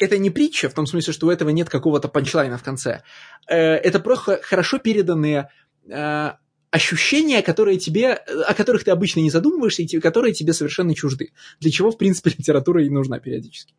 [0.00, 3.02] это не притча, в том смысле, что у этого нет какого-то панчлайна в конце.
[3.48, 5.50] Э, это просто хорошо переданные
[5.90, 6.32] э,
[6.70, 11.32] ощущения, которые тебе, о которых ты обычно не задумываешься, и которые тебе совершенно чужды.
[11.60, 13.74] Для чего, в принципе, литература и нужна периодически.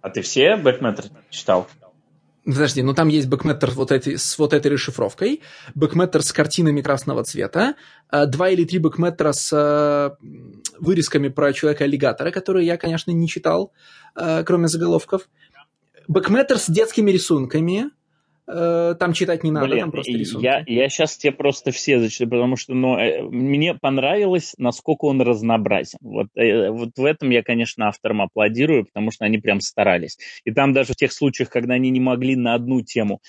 [0.00, 1.68] А ты все бэкметр читал?
[2.44, 5.42] Подожди, ну там есть бэкметтер вот эти, с вот этой расшифровкой,
[5.74, 7.74] бэкметтер с картинами красного цвета,
[8.08, 10.10] а, два или три бэкметтера с э,
[10.78, 13.72] вырезками про человека-аллигатора, которые я, конечно, не читал,
[14.14, 15.28] э, кроме заголовков,
[16.06, 17.90] бэкметтер с детскими рисунками,
[18.46, 20.44] там читать не надо, Блин, там просто рисунки.
[20.44, 25.20] Я, я сейчас тебе просто все зачитаю, потому что ну, э, мне понравилось, насколько он
[25.20, 25.98] разнообразен.
[26.00, 30.18] Вот, э, вот в этом я, конечно, авторам аплодирую, потому что они прям старались.
[30.44, 33.20] И там даже в тех случаях, когда они не могли на одну тему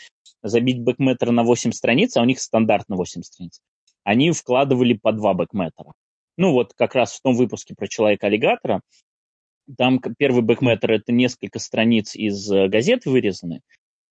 [0.43, 3.59] забить бэкметр на 8 страниц, а у них стандартно 8 страниц,
[4.03, 5.93] они вкладывали по два бэкметра.
[6.37, 8.81] Ну вот как раз в том выпуске про человека-аллигатора,
[9.77, 13.61] там первый бэкметр– это несколько страниц из газеты вырезаны,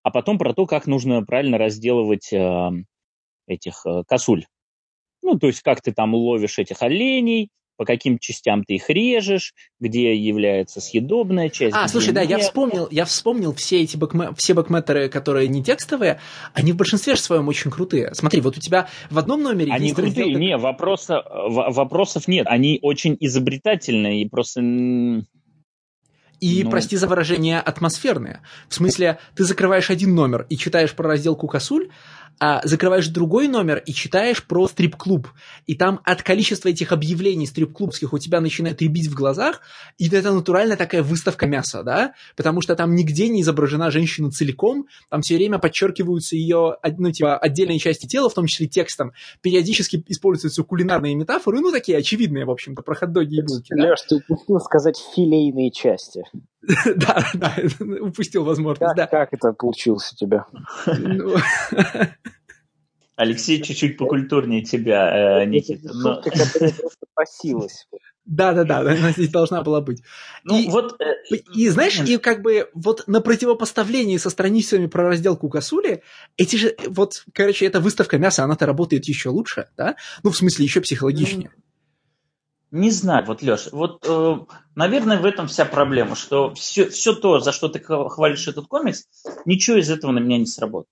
[0.07, 2.69] а потом про то, как нужно правильно разделывать э,
[3.45, 4.45] этих э, косуль.
[5.21, 9.53] Ну, то есть, как ты там ловишь этих оленей, по каким частям ты их режешь,
[9.81, 11.75] где является съедобная часть.
[11.75, 16.21] А, слушай, да, я вспомнил, я вспомнил все эти бэкме, все бэкметеры, которые не текстовые,
[16.53, 18.15] они в большинстве своем очень крутые.
[18.15, 20.39] Смотри, вот у тебя в одном номере они крутые, раздел...
[20.39, 24.61] не, вопроса, вопросов нет, они очень изобретательные и просто
[26.39, 26.69] и, ну...
[26.69, 28.41] прости за выражение, атмосферные.
[28.69, 31.89] В смысле, ты закрываешь один номер и читаешь про разделку косуль,
[32.39, 35.27] а закрываешь другой номер и читаешь про стрип-клуб.
[35.65, 39.61] И там от количества этих объявлений стрип-клубских у тебя начинает рябить в глазах,
[39.97, 42.13] и это натуральная такая выставка мяса, да?
[42.35, 47.37] Потому что там нигде не изображена женщина целиком, там все время подчеркиваются ее, ну, типа,
[47.37, 49.13] отдельные части тела, в том числе текстом.
[49.41, 53.73] Периодически используются кулинарные метафоры, ну, такие очевидные, в общем-то, про хот-доги и булки.
[53.73, 54.07] Леш, да?
[54.07, 56.23] ты упустил сказать филейные части.
[56.95, 57.55] Да, да,
[58.01, 59.07] упустил возможность, да.
[59.07, 60.45] Как это получилось у тебя?
[60.85, 61.35] Ну,
[63.15, 65.89] Алексей чуть-чуть покультурнее тебя, э, Никита.
[65.93, 66.15] Но...
[66.15, 67.87] Шутка, которая просто просилась.
[68.25, 70.03] Да, да, да, она здесь должна была быть.
[70.43, 75.07] Ну, и, вот, э, и знаешь, и как бы вот на противопоставлении со страницами про
[75.07, 76.03] разделку косули,
[76.35, 79.95] эти же, вот, короче, эта выставка мяса, она-то работает еще лучше, да?
[80.23, 81.51] Ну, в смысле, еще психологичнее.
[82.71, 84.35] Не знаю, вот, Леш, вот, э,
[84.75, 89.05] наверное, в этом вся проблема, что все, все то, за что ты хвалишь этот комикс,
[89.45, 90.89] ничего из этого на меня не сработает.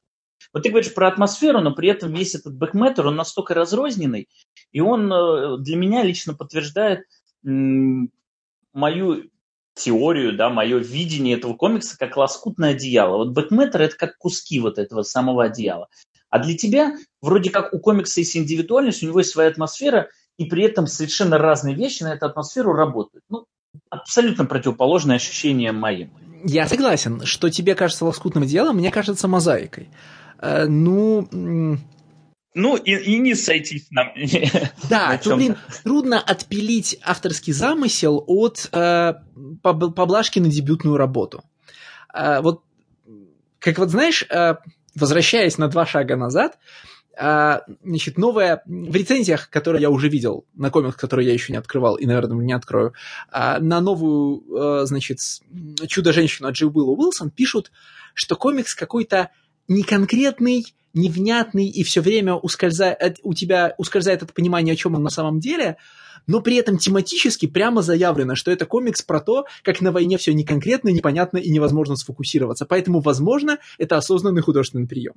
[0.53, 4.29] Вот ты говоришь про атмосферу, но при этом весь этот бэкметтер, он настолько разрозненный,
[4.71, 7.01] и он э, для меня лично подтверждает
[7.43, 9.29] мою
[9.75, 13.17] теорию, да, мое видение этого комикса как лоскутное одеяло.
[13.17, 15.89] Вот бэкметтер– это как куски вот этого самого одеяла.
[16.29, 20.45] А для тебя, вроде как у комикса есть индивидуальность, у него есть своя атмосфера, и
[20.45, 23.23] при этом совершенно разные вещи на эту атмосферу работают.
[23.29, 23.45] Ну,
[23.89, 26.11] абсолютно противоположное ощущение моим.
[26.43, 29.89] Я согласен, что тебе кажется лоскутным одеялом, мне кажется мозаикой.
[30.39, 31.27] Э, ну,
[32.53, 34.13] ну, и, и не сойтись нам.
[34.89, 39.13] Да, тут, блин, трудно отпилить авторский замысел от э,
[39.61, 41.43] поблажки на дебютную работу.
[42.13, 42.63] Э, вот,
[43.59, 44.55] как вот знаешь, э,
[44.95, 50.69] возвращаясь на два шага назад, э, значит, новая, в рецензиях, которые я уже видел, на
[50.69, 52.93] комикс, который я еще не открывал и, наверное, не открою,
[53.31, 55.19] э, на новую, э, значит,
[55.87, 57.71] «Чудо-женщину» от Джи Уилла Уилсон пишут,
[58.13, 59.29] что комикс какой-то
[59.67, 65.09] неконкретный, невнятный и все время ускользает, у тебя ускользает от понимания, о чем он на
[65.09, 65.77] самом деле,
[66.27, 70.33] но при этом тематически прямо заявлено, что это комикс про то, как на войне все
[70.33, 72.65] неконкретно, непонятно и невозможно сфокусироваться.
[72.65, 75.13] Поэтому, возможно, это осознанный художественный прием.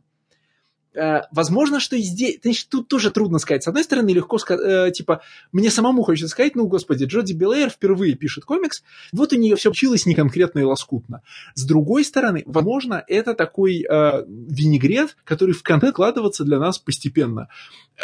[0.94, 2.38] Э, возможно, что и здесь...
[2.42, 3.62] Значит, тут тоже трудно сказать.
[3.62, 5.20] С одной стороны, легко сказать, э, типа,
[5.52, 8.82] мне самому хочется сказать, ну, господи, Джоди Белэйр впервые пишет комикс,
[9.12, 11.22] вот у нее все получилось неконкретно и лоскутно.
[11.54, 17.48] С другой стороны, возможно, это такой э, винегрет, который в контент вкладываться для нас постепенно.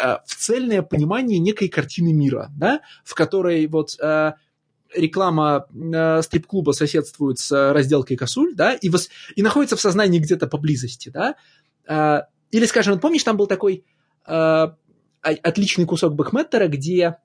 [0.01, 3.97] Э, в цельное понимание некой картины мира, да, в которой вот...
[3.99, 4.33] Э,
[4.93, 9.09] реклама э, стрип-клуба соседствует с разделкой косуль, да, и, вос...
[9.35, 11.35] и находится в сознании где-то поблизости, да,
[11.85, 12.21] э,
[12.51, 13.85] или, скажем, помнишь, там был такой
[14.27, 14.67] э,
[15.21, 17.17] отличный кусок Бэкметтера, где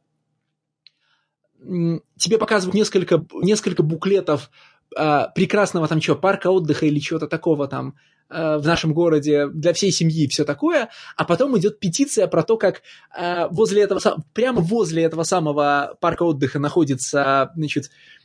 [1.62, 4.50] тебе показывают несколько, несколько буклетов
[4.96, 7.96] э, прекрасного там что, парка отдыха или чего-то такого там
[8.30, 12.42] э, в нашем городе для всей семьи и все такое, а потом идет петиция про
[12.42, 12.80] то, как
[13.14, 14.00] э, возле этого,
[14.32, 18.19] прямо возле этого самого парка отдыха находится, значит, Э,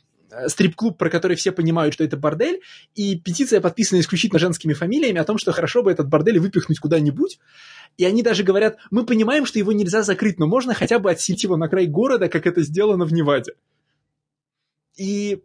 [0.48, 2.60] стрип-клуб, про который все понимают, что это бордель,
[2.94, 7.38] и петиция подписана исключительно женскими фамилиями о том, что хорошо бы этот бордель выпихнуть куда-нибудь.
[7.96, 11.44] И они даже говорят, мы понимаем, что его нельзя закрыть, но можно хотя бы отселить
[11.44, 13.52] его на край города, как это сделано в Неваде.
[14.96, 15.42] И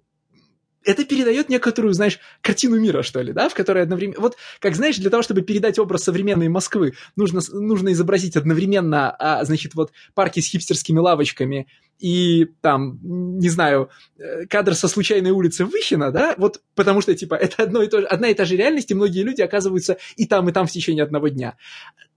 [0.84, 4.20] это передает некоторую, знаешь, картину мира, что ли, да, в которой одновременно...
[4.20, 9.44] Вот, как знаешь, для того, чтобы передать образ современной Москвы, нужно, нужно изобразить одновременно, а,
[9.46, 11.68] значит, вот парки с хипстерскими лавочками
[12.00, 17.36] и там, не знаю, э, кадр со случайной улицы Выхина, да, вот потому что, типа,
[17.36, 20.26] это одно и то же, одна и та же реальность, и многие люди оказываются и
[20.26, 21.58] там, и там в течение одного дня.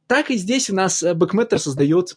[0.07, 2.15] Так и здесь у нас Бэкметтер создает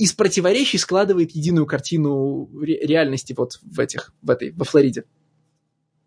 [0.00, 5.04] из противоречий складывает единую картину ре- реальности вот в этих, в этой, во Флориде.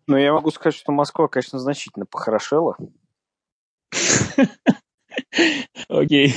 [0.06, 2.76] Ну, я могу сказать, что Москва, конечно, значительно похорошела.
[5.88, 6.34] Окей.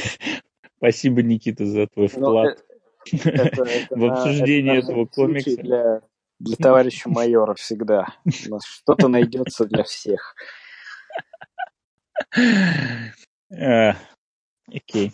[0.78, 2.64] Спасибо, Никита, за твой ну, вклад
[3.12, 6.02] в обсуждение этого комикса.
[6.40, 8.08] Для, товарища майора всегда.
[8.26, 10.36] У нас что-то найдется для всех.
[14.68, 15.14] Окей.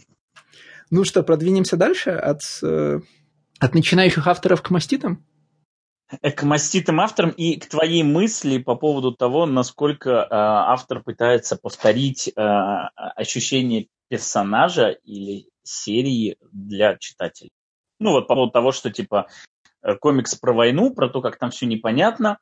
[0.89, 2.99] Ну что, продвинемся дальше от, э,
[3.59, 5.25] от начинающих авторов к маститам?
[6.07, 12.27] К маститым авторам и к твоей мысли по поводу того, насколько э, автор пытается повторить
[12.27, 17.51] э, ощущение персонажа или серии для читателей.
[17.99, 19.27] Ну вот по поводу того, что типа
[19.81, 22.37] э, комикс про войну, про то, как там все непонятно,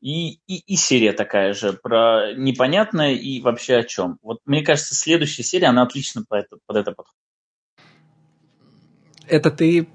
[0.00, 4.18] и, и, и серия такая же, про непонятное и вообще о чем.
[4.22, 7.18] Вот мне кажется, следующая серия, она отлично под это, под это подходит.
[9.28, 9.88] Это ты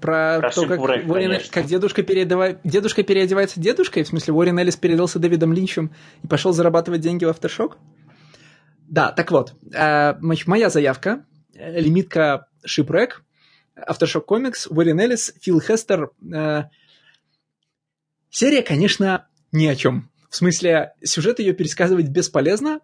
[0.00, 4.58] про Прошу то, как, Бурек, Уоррен, как дедушка, переодевает, дедушка переодевается дедушкой, в смысле Уоррен
[4.58, 7.76] Эллис переоделся Дэвидом Линчем и пошел зарабатывать деньги в Aftershock?
[8.88, 11.24] Да, так вот, э, моя заявка,
[11.54, 13.10] э, лимитка Shipwreck,
[13.76, 16.10] Aftershock Comics, Уоррен Эллис, Фил Хестер.
[16.34, 16.64] Э,
[18.30, 20.10] серия, конечно, ни о чем.
[20.30, 22.80] В смысле, сюжет ее пересказывать бесполезно,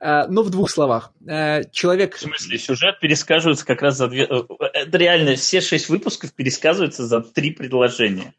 [0.00, 1.12] но в двух словах.
[1.26, 2.16] Э, человек...
[2.16, 4.24] В смысле, сюжет пересказывается как раз за две...
[4.24, 8.32] Э, это реально, все шесть выпусков пересказываются за три предложения.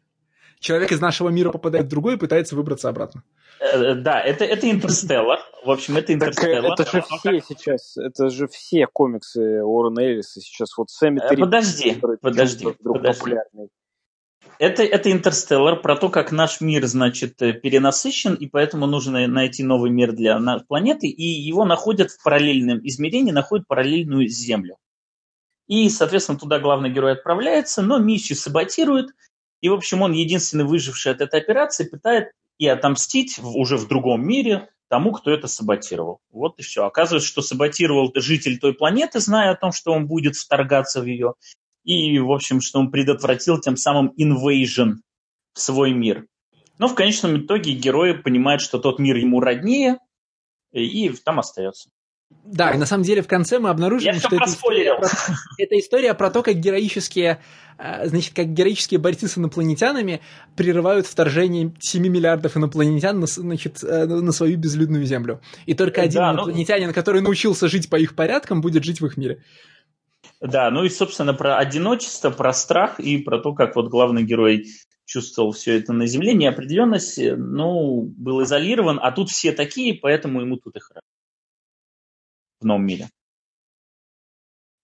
[0.58, 3.22] Человек из нашего мира попадает в другой и пытается выбраться обратно.
[3.60, 5.40] Да, это, это Интерстеллар.
[5.64, 6.72] В общем, это Интерстеллар.
[6.72, 10.76] это же все сейчас, это же все комиксы Уоррена Эллиса сейчас.
[10.76, 12.64] Вот Сэмми Подожди, подожди, подожди.
[12.82, 13.68] Популярный.
[14.58, 19.90] Это, это Интерстеллар, про то, как наш мир, значит, перенасыщен, и поэтому нужно найти новый
[19.90, 20.38] мир для
[20.68, 24.76] планеты, и его находят в параллельном измерении, находят параллельную Землю.
[25.66, 29.10] И, соответственно, туда главный герой отправляется, но миссию саботирует,
[29.60, 34.24] и, в общем, он единственный выживший от этой операции, пытает и отомстить уже в другом
[34.24, 36.20] мире тому, кто это саботировал.
[36.30, 36.84] Вот и все.
[36.84, 41.34] Оказывается, что саботировал житель той планеты, зная о том, что он будет вторгаться в ее,
[41.84, 44.96] и, в общем, что он предотвратил тем самым invasion
[45.54, 46.26] в свой мир.
[46.78, 49.98] Но в конечном итоге герой понимает, что тот мир ему роднее,
[50.72, 51.90] и там остается.
[52.44, 55.08] Да, и на самом деле в конце мы обнаружим, что это история, про,
[55.58, 57.40] это история про то, как героические,
[57.78, 60.20] э, значит, как героические борцы с инопланетянами
[60.56, 65.40] прерывают вторжение 7 миллиардов инопланетян на, значит, э, на свою безлюдную Землю.
[65.66, 66.94] И только один да, ну инопланетянин, ну...
[66.94, 69.42] который научился жить по их порядкам, будет жить в их мире.
[70.42, 74.66] Да, ну и, собственно, про одиночество, про страх и про то, как вот главный герой
[75.04, 80.56] чувствовал все это на Земле, неопределенность, ну, был изолирован, а тут все такие, поэтому ему
[80.56, 81.06] тут и хорошо
[82.60, 83.08] в новом мире.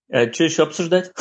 [0.09, 1.13] Э, что еще обсуждать?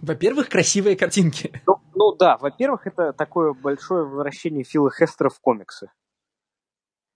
[0.00, 1.62] Во-первых, красивые картинки.
[1.66, 5.90] Ну, ну да, во-первых, это такое большое возвращение Фила Хестера в комиксы.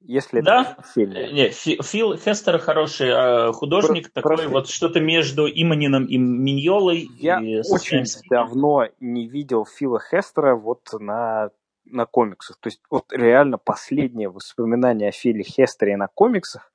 [0.00, 0.76] Если да?
[0.96, 4.50] Не, Фил Хестер хороший э, художник, Про, такой просто...
[4.50, 7.08] вот что-то между Иманином и Миньолой.
[7.18, 11.50] Я и очень давно не видел Фила Хестера вот на,
[11.84, 12.56] на комиксах.
[12.60, 16.70] То есть вот реально последнее воспоминание о Филе Хестере на комиксах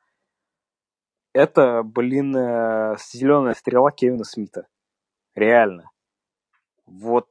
[1.36, 4.68] это, блин, э, зеленая стрела Кевина Смита.
[5.36, 5.92] Реально.
[6.86, 7.28] Вот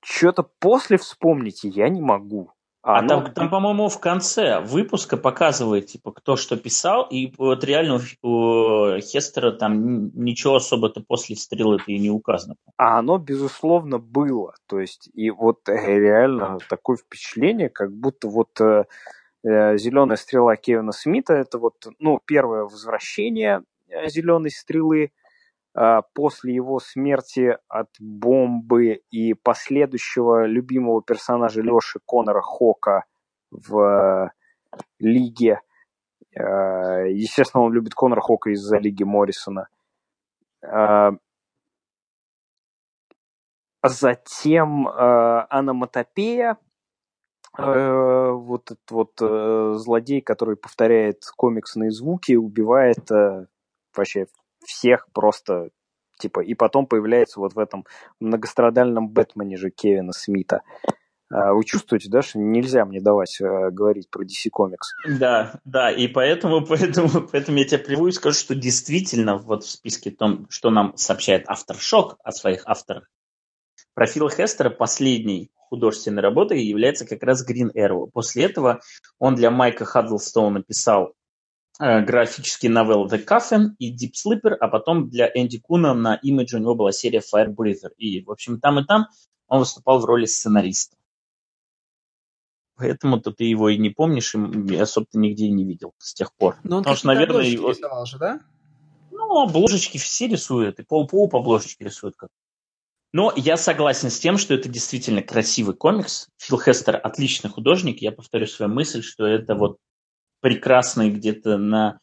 [0.00, 2.52] что-то после вспомните я не могу.
[2.88, 7.64] А, а там, там, по-моему, в конце выпуска показывает, типа, кто что писал, и вот
[7.64, 12.54] реально у Хестера там ничего особо-то после стрелы-то и не указано.
[12.76, 14.54] А оно, безусловно, было.
[14.66, 18.84] То есть, и вот э, реально такое впечатление, как будто вот э,
[19.46, 21.34] Э, зеленая стрела Кевина Смита.
[21.34, 25.12] Это вот, ну, первое возвращение э, зеленой стрелы
[26.14, 33.04] после его смерти от бомбы и последующего любимого персонажа Леши Конора Хока
[33.50, 34.30] в э,
[34.98, 35.60] лиге.
[36.32, 39.68] Естественно, он любит Конора Хока из-за лиги Моррисона.
[43.82, 46.58] Затем Аноматопея,
[47.58, 53.46] Э, вот этот вот э, злодей, который повторяет комиксные звуки, убивает э,
[53.96, 54.26] вообще
[54.66, 55.70] всех просто
[56.18, 57.84] типа, и потом появляется вот в этом
[58.20, 60.62] многострадальном Бэтмене же Кевина Смита.
[61.28, 65.18] А вы чувствуете, да, что нельзя мне давать э, говорить про DC Comics?
[65.18, 69.70] Да, да, и поэтому, поэтому, поэтому я тебя приведу и скажу, что действительно вот в
[69.70, 73.10] списке том, что нам сообщает Авторшок о своих авторах,
[73.94, 78.08] про Фила Хестера последний художественной работой является как раз Green Arrow.
[78.12, 78.80] После этого
[79.18, 81.14] он для Майка Хаддлстоуна написал
[81.78, 86.58] графический новелл The Coffin и Deep Sleeper, а потом для Энди Куна на Image у
[86.58, 87.90] него была серия Fire Breather.
[87.96, 89.06] И, в общем, там и там
[89.48, 90.96] он выступал в роли сценариста.
[92.76, 96.12] Поэтому то ты его и не помнишь, и особо ты нигде и не видел с
[96.12, 96.56] тех пор.
[96.62, 97.70] Но он Потому что, наверное, его...
[97.70, 98.40] рисовал же, да?
[99.10, 102.28] Ну, обложечки все рисуют, и Пол Поуп обложечки рисует как
[103.16, 106.28] но я согласен с тем, что это действительно красивый комикс.
[106.36, 108.02] Фил Хестер отличный художник.
[108.02, 109.78] Я повторю свою мысль, что это вот
[110.46, 111.98] прекрасный где-то на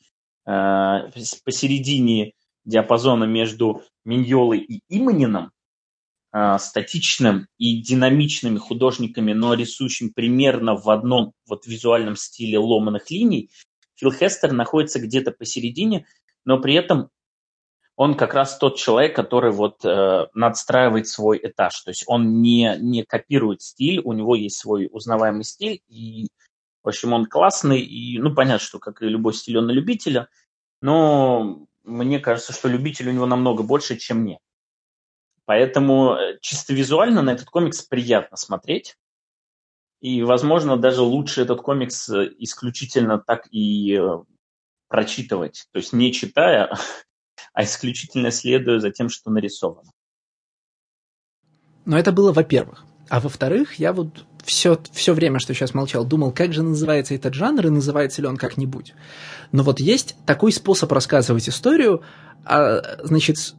[0.46, 1.10] э,
[1.46, 2.34] посередине
[2.66, 5.52] диапазона между Миньолой и Иманином,
[6.34, 13.50] э, статичным и динамичными художниками, но рисующим примерно в одном вот визуальном стиле ломаных линий.
[13.96, 16.06] Фил Хестер находится где-то посередине,
[16.44, 17.12] но при этом
[17.96, 21.80] он как раз тот человек, который вот э, надстраивает свой этаж.
[21.80, 26.28] То есть он не, не копирует стиль, у него есть свой узнаваемый стиль, и,
[26.84, 30.28] в общем, он классный, и, ну, понятно, что, как и любой стиль, он на любителя,
[30.82, 34.40] но мне кажется, что любитель у него намного больше, чем мне.
[35.46, 38.96] Поэтому э, чисто визуально на этот комикс приятно смотреть.
[40.02, 44.24] И, возможно, даже лучше этот комикс э, исключительно так и э,
[44.88, 45.68] прочитывать.
[45.72, 46.78] То есть не читая,
[47.54, 49.92] а исключительно следуя за тем, что нарисовано.
[51.86, 52.86] Но это было во-первых.
[53.10, 57.34] А во-вторых, я вот все, все время, что сейчас молчал, думал, как же называется этот
[57.34, 58.94] жанр и называется ли он как-нибудь.
[59.52, 62.02] Но вот есть такой способ рассказывать историю,
[62.46, 63.56] а, значит,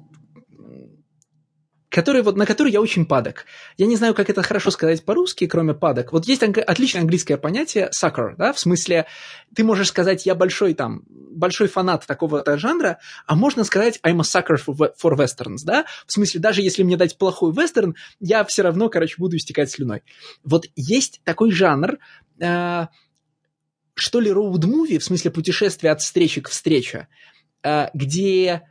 [1.95, 3.47] который, вот, на который я очень падок.
[3.77, 6.13] Я не знаю, как это хорошо сказать по-русски, кроме падок.
[6.13, 9.07] Вот есть анг- отличное английское понятие sucker, да, в смысле,
[9.55, 14.23] ты можешь сказать, я большой там, большой фанат такого-то жанра, а можно сказать, I'm a
[14.23, 18.63] sucker for, for westerns, да, в смысле, даже если мне дать плохой вестерн, я все
[18.63, 20.03] равно, короче, буду истекать слюной.
[20.43, 21.99] Вот есть такой жанр,
[22.41, 22.87] э,
[23.95, 27.07] что ли, роуд-муви, в смысле путешествия от встречи к встрече,
[27.63, 28.63] э, где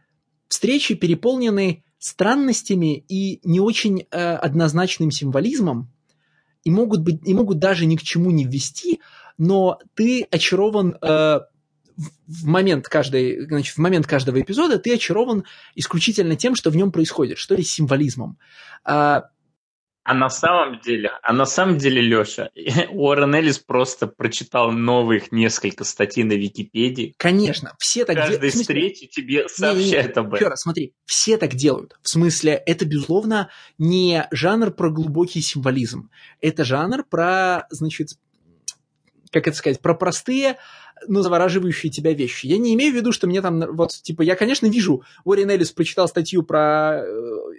[0.49, 5.89] встречи переполнены странностями и не очень э, однозначным символизмом,
[6.65, 8.99] и могут, быть, и могут даже ни к чему не ввести,
[9.37, 11.39] но ты очарован э,
[12.27, 16.91] в момент каждой, значит, в момент каждого эпизода ты очарован исключительно тем, что в нем
[16.91, 18.37] происходит, что ли, символизмом.
[18.83, 19.29] А,
[20.03, 22.49] а на самом деле, а на самом деле, Леша,
[22.91, 27.15] Уоррен Эллис просто прочитал новых несколько статей на Википедии.
[27.17, 28.33] Конечно, все так делают.
[28.33, 28.63] Каждой де...
[28.63, 30.47] встрече тебе сообщают не, не, об этом.
[30.47, 31.95] Еще смотри, все так делают.
[32.01, 36.09] В смысле, это, безусловно, не жанр про глубокий символизм.
[36.41, 38.17] Это жанр про, значит,
[39.33, 40.57] как это сказать, про простые
[41.07, 42.45] ну, завораживающие тебя вещи.
[42.45, 45.71] Я не имею в виду, что мне там, вот, типа, я, конечно, вижу, Уоррен Эллис
[45.71, 47.05] прочитал статью про э,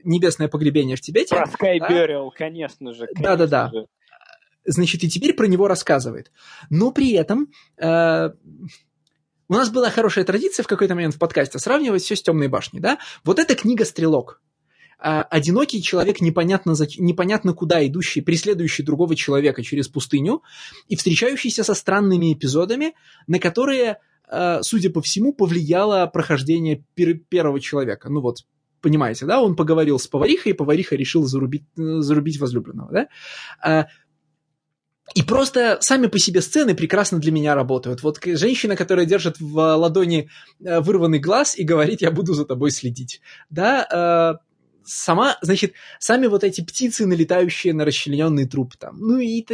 [0.04, 1.34] небесное погребение в Тибете.
[1.34, 1.88] Про Sky да?
[1.90, 3.06] Burial, конечно же.
[3.16, 3.70] Да-да-да.
[4.64, 6.30] Значит, и теперь про него рассказывает.
[6.70, 8.30] Но при этом э,
[9.48, 12.80] у нас была хорошая традиция в какой-то момент в подкасте сравнивать все с «Темной башней»,
[12.80, 12.98] да?
[13.24, 14.40] Вот эта книга «Стрелок»,
[15.04, 20.42] одинокий человек, непонятно, непонятно куда идущий, преследующий другого человека через пустыню
[20.88, 22.94] и встречающийся со странными эпизодами,
[23.26, 28.08] на которые, а, судя по всему, повлияло прохождение пер первого человека.
[28.08, 28.46] Ну вот,
[28.80, 29.42] понимаете, да?
[29.42, 33.08] Он поговорил с поварихой, и повариха решил зарубить, зарубить возлюбленного, да?
[33.62, 33.86] А,
[35.14, 38.02] и просто сами по себе сцены прекрасно для меня работают.
[38.02, 43.20] Вот женщина, которая держит в ладони вырванный глаз и говорит, я буду за тобой следить.
[43.50, 44.40] Да,
[44.84, 49.44] сама, значит, сами вот эти птицы, налетающие на расчлененный труп там, ну и,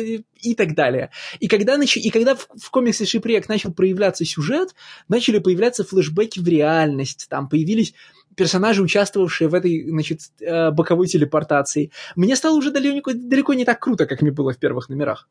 [0.43, 1.11] и так далее.
[1.39, 1.97] И когда, нач...
[1.97, 4.75] и когда в, в комиксе Шипрек начал проявляться сюжет,
[5.09, 7.95] начали появляться флешбеки в реальность, там появились
[8.37, 11.91] персонажи, участвовавшие в этой, значит, э, боковой телепортации.
[12.17, 15.29] Мне стало уже далеко, далеко не так круто, как мне было в первых номерах.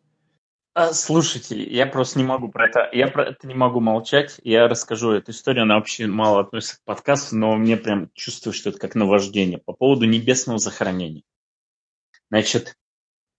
[0.80, 4.40] А, слушайте, я просто не могу про это, я про это не могу молчать.
[4.46, 8.70] Я расскажу эту историю, она вообще мало относится к подкасту, но мне прям чувствую, что
[8.70, 11.24] это как наваждение по поводу небесного захоронения.
[12.30, 12.78] Значит,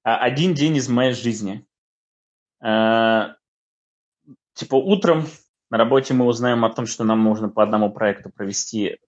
[0.02, 1.66] а, один день из моей жизни.
[2.60, 3.36] А,
[4.52, 5.26] типа утром
[5.70, 8.98] на работе мы узнаем о том, что нам нужно по одному проекту провести э,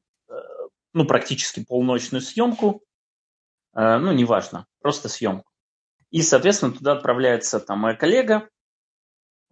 [0.94, 2.82] ну, практически полночную съемку.
[3.74, 5.51] Ну, неважно, просто съемку.
[6.12, 8.48] И, соответственно, туда отправляется там моя коллега,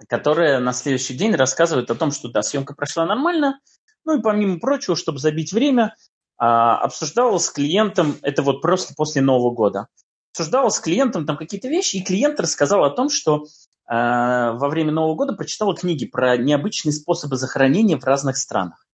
[0.09, 3.59] которая на следующий день рассказывает о том, что да, съемка прошла нормально,
[4.05, 5.97] ну и помимо прочего, чтобы забить время,
[6.37, 9.89] а, обсуждала с клиентом, это вот просто после Нового года,
[10.33, 13.45] обсуждала с клиентом там какие-то вещи, и клиент рассказал о том, что э,
[13.89, 18.87] во время Нового года прочитала книги про необычные способы захоронения в разных странах.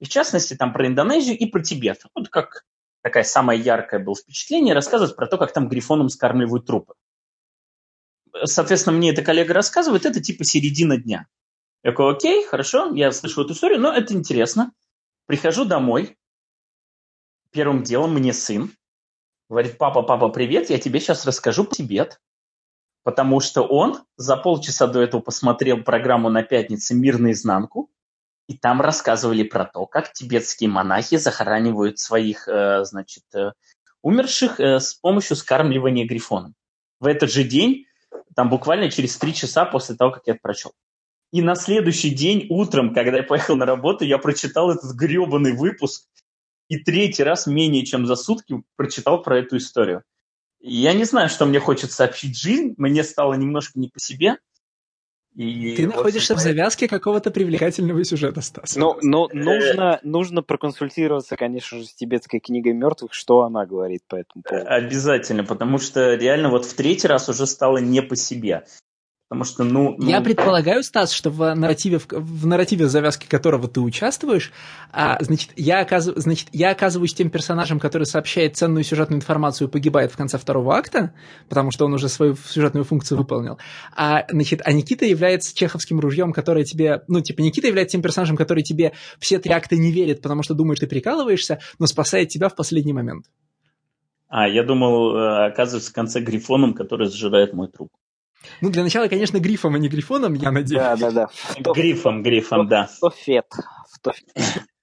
[0.00, 2.02] И в частности, там про Индонезию и про Тибет.
[2.14, 2.64] Вот как
[3.04, 6.94] такая самая яркое было впечатление, рассказывать про то, как там грифоном скармливают трупы.
[8.44, 11.26] Соответственно, мне эта коллега рассказывает, это типа середина дня.
[11.82, 14.72] Я такой, окей, хорошо, я слышу эту историю, но это интересно.
[15.26, 16.16] Прихожу домой,
[17.50, 18.72] первым делом мне сын
[19.50, 22.20] говорит, папа, папа, привет, я тебе сейчас расскажу про Тибет.
[23.02, 27.90] Потому что он за полчаса до этого посмотрел программу на пятнице «Мир наизнанку»,
[28.46, 33.52] и там рассказывали про то, как тибетские монахи захоранивают своих, э, значит, э,
[34.02, 36.54] умерших э, с помощью скармливания грифоном.
[37.00, 37.86] В этот же день,
[38.36, 40.72] там буквально через три часа после того, как я это прочел.
[41.32, 46.06] И на следующий день утром, когда я поехал на работу, я прочитал этот гребаный выпуск
[46.68, 50.02] и третий раз менее чем за сутки прочитал про эту историю.
[50.60, 54.38] Я не знаю, что мне хочет сообщить жизнь, мне стало немножко не по себе–
[55.34, 58.76] и Ты находишься в завязке какого-то привлекательного сюжета, Стас.
[58.76, 64.02] Ну, но ну, нужно, нужно проконсультироваться, конечно же, с тибетской книгой мертвых, что она говорит
[64.06, 64.66] по этому поводу.
[64.68, 68.64] Обязательно, потому что реально вот в третий раз уже стало не по себе.
[69.34, 70.08] Потому что, ну, ну...
[70.08, 74.52] Я предполагаю, Стас, что в нарративе, в, в нарративе, завязки которого ты участвуешь,
[74.92, 79.70] а, значит, я оказыв, значит, я оказываюсь тем персонажем, который сообщает ценную сюжетную информацию и
[79.70, 81.14] погибает в конце второго акта,
[81.48, 83.58] потому что он уже свою сюжетную функцию выполнил.
[83.96, 87.02] А, значит, а Никита является чеховским ружьем, которое тебе...
[87.08, 90.54] Ну, типа, Никита является тем персонажем, который тебе все три акта не верит, потому что
[90.54, 93.26] думает, ты прикалываешься, но спасает тебя в последний момент.
[94.28, 97.90] А, я думал, э, оказывается, в конце грифоном, который сжирает мой труп.
[98.60, 100.82] Ну, для начала, конечно, грифом, а не грифоном, я надеюсь.
[100.82, 101.28] Да, да, да.
[101.74, 102.88] Грифом, грифом, да.
[102.88, 103.46] Стофет.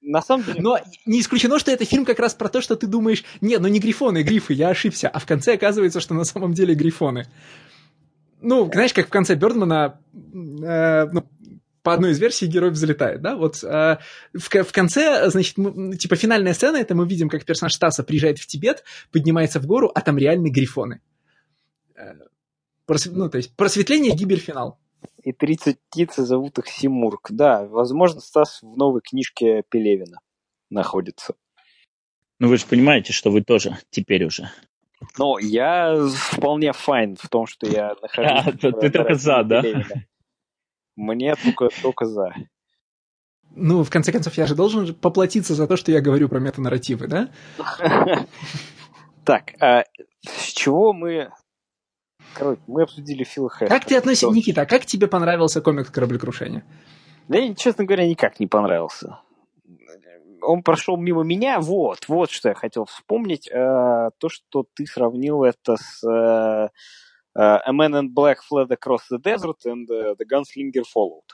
[0.01, 0.61] на самом деле...
[0.61, 3.67] Но не исключено, что это фильм как раз про то, что ты думаешь, нет, ну
[3.67, 5.09] не грифоны, грифы, я ошибся.
[5.09, 7.27] А в конце оказывается, что на самом деле грифоны.
[8.41, 11.23] Ну, знаешь, как в конце Бёрдмана, э, ну,
[11.83, 13.97] по одной из версий герой взлетает, да, вот э,
[14.33, 18.39] в, в конце, значит, мы, типа финальная сцена, это мы видим, как персонаж Стаса приезжает
[18.39, 21.01] в Тибет, поднимается в гору, а там реальные грифоны.
[22.91, 24.77] Э, прос, ну, то есть просветление, гибель, финал.
[25.23, 27.27] И 30 птиц зовут их Симург.
[27.31, 30.19] Да, возможно, Стас в новой книжке Пелевина
[30.69, 31.35] находится.
[32.39, 34.49] Ну вы же понимаете, что вы тоже теперь уже.
[35.17, 38.55] Ну, я вполне файн в том, что я нахожусь...
[38.63, 39.63] А, ты только за, да?
[40.95, 42.33] Мне только, только за.
[43.55, 47.07] Ну, в конце концов, я же должен поплатиться за то, что я говорю про метанарративы,
[47.07, 47.31] да?
[49.23, 49.83] Так, а
[50.25, 51.31] с чего мы...
[52.33, 53.69] Короче, мы обсудили Фила Хэша.
[53.69, 56.63] Как ты относишься, Никита, а как тебе понравился комикс «Кораблекрушение»?
[57.27, 59.19] Да, честно говоря, никак не понравился.
[60.41, 63.47] Он прошел мимо меня, вот, вот что я хотел вспомнить.
[63.47, 66.69] Э, то, что ты сравнил это с э,
[67.37, 71.29] uh, A Man in Black Fled Across the Desert and uh, The Gunslinger Followed.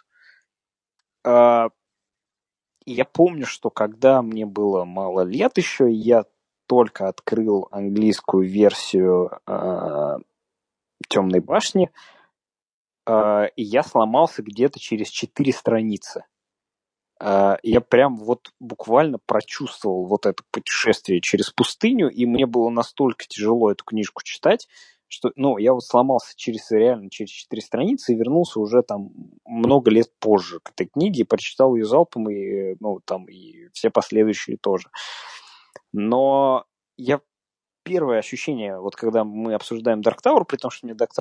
[2.86, 6.24] Я помню, что когда мне было мало лет еще, я
[6.68, 9.40] только открыл английскую версию
[11.10, 11.92] Темной башни,
[13.08, 16.26] uh, и я сломался где-то через четыре страницы.
[17.22, 23.26] Uh, я прям вот буквально прочувствовал вот это путешествие через пустыню, и мне было настолько
[23.28, 24.68] тяжело эту книжку читать,
[25.08, 29.10] что, ну, я вот сломался через, реально через четыре страницы и вернулся уже там
[29.46, 34.58] много лет позже к этой книге, прочитал ее залпом, и, ну, там, и все последующие
[34.58, 34.90] тоже.
[35.94, 36.66] Но
[36.98, 37.22] я
[37.88, 41.12] первое ощущение, вот когда мы обсуждаем Dark Tower, при том, что мне Dark,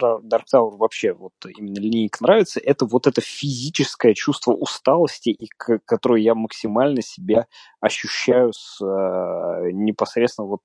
[0.53, 6.23] Tower вообще вот именно линейка нравится, это вот это физическое чувство усталости, и к, которое
[6.23, 7.47] я максимально себя
[7.81, 10.63] ощущаю с э, непосредственно вот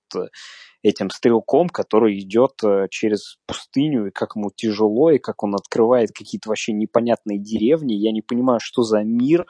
[0.84, 6.12] этим стрелком, который идет э, через пустыню, и как ему тяжело, и как он открывает
[6.12, 7.94] какие-то вообще непонятные деревни.
[7.94, 9.46] Я не понимаю, что за мир,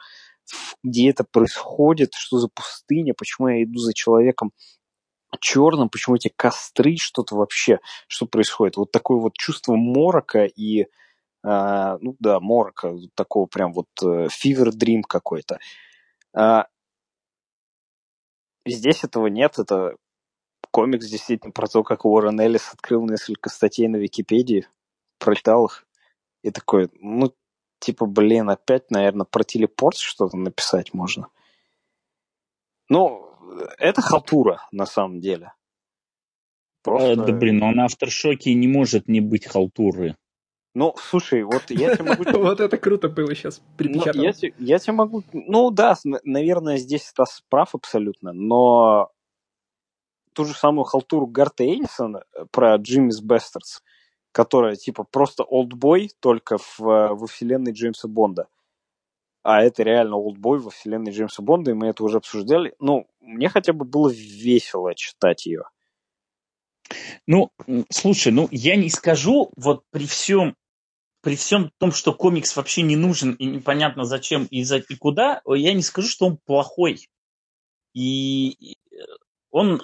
[0.82, 4.52] где это происходит, что за пустыня, почему я иду за человеком
[5.40, 8.76] черным, почему эти костры, что-то вообще, что происходит.
[8.76, 10.86] Вот такое вот чувство морока и, э,
[11.42, 15.58] ну да, морока, такого прям вот э, fever какой-то.
[16.36, 16.64] Э,
[18.66, 19.96] здесь этого нет, это
[20.70, 24.66] комикс действительно про то, как Уоррен Эллис открыл несколько статей на Википедии,
[25.18, 25.86] прочитал их,
[26.42, 27.32] и такой, ну,
[27.78, 31.28] типа, блин, опять, наверное, про телепорт что-то написать можно.
[32.88, 33.31] Ну,
[33.78, 35.52] это халтура, на самом деле.
[36.82, 37.12] Просто...
[37.12, 40.16] Э, да, блин, но на авторшоке не может не быть халтуры.
[40.74, 42.24] Ну, слушай, вот я тебе могу...
[42.38, 44.32] Вот это круто было сейчас припечатано.
[44.42, 45.22] Ну, я тебе могу...
[45.32, 49.10] Ну да, наверное, здесь Стас прав абсолютно, но
[50.32, 53.82] ту же самую халтуру Гарта Энисона э, про Джиммис Бестерс,
[54.32, 58.48] которая типа просто олдбой, только в, э, во вселенной Джеймса Бонда.
[59.42, 62.74] А это реально олдбой во вселенной Джеймса Бонда, и мы это уже обсуждали.
[62.78, 65.64] Ну, мне хотя бы было весело читать ее.
[67.26, 67.50] Ну,
[67.90, 70.56] слушай, ну я не скажу, вот при всем
[71.22, 75.40] при всем том, что комикс вообще не нужен и непонятно зачем и, за, и куда,
[75.46, 77.08] я не скажу, что он плохой.
[77.94, 78.76] И
[79.50, 79.80] он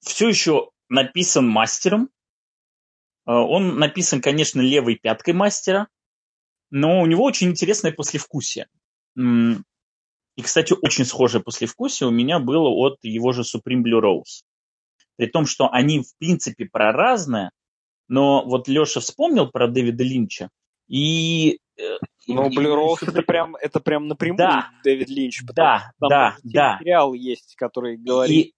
[0.00, 2.08] все еще написан мастером.
[3.26, 5.88] Э, он написан, конечно, левой пяткой мастера,
[6.70, 8.66] но у него очень интересное послевкусие.
[9.16, 14.42] И, кстати, очень схожее послевкусие у меня было от его же Supreme Blue Rose.
[15.16, 17.52] При том, что они, в принципе, про разное,
[18.08, 20.50] но вот Леша вспомнил про Дэвида Линча,
[20.88, 25.42] и э, ну, Blue Rose это прям, это прям напрямую да, Дэвид Линч.
[25.54, 26.78] Да, да, да.
[26.80, 28.54] Сериал есть, который говорит и,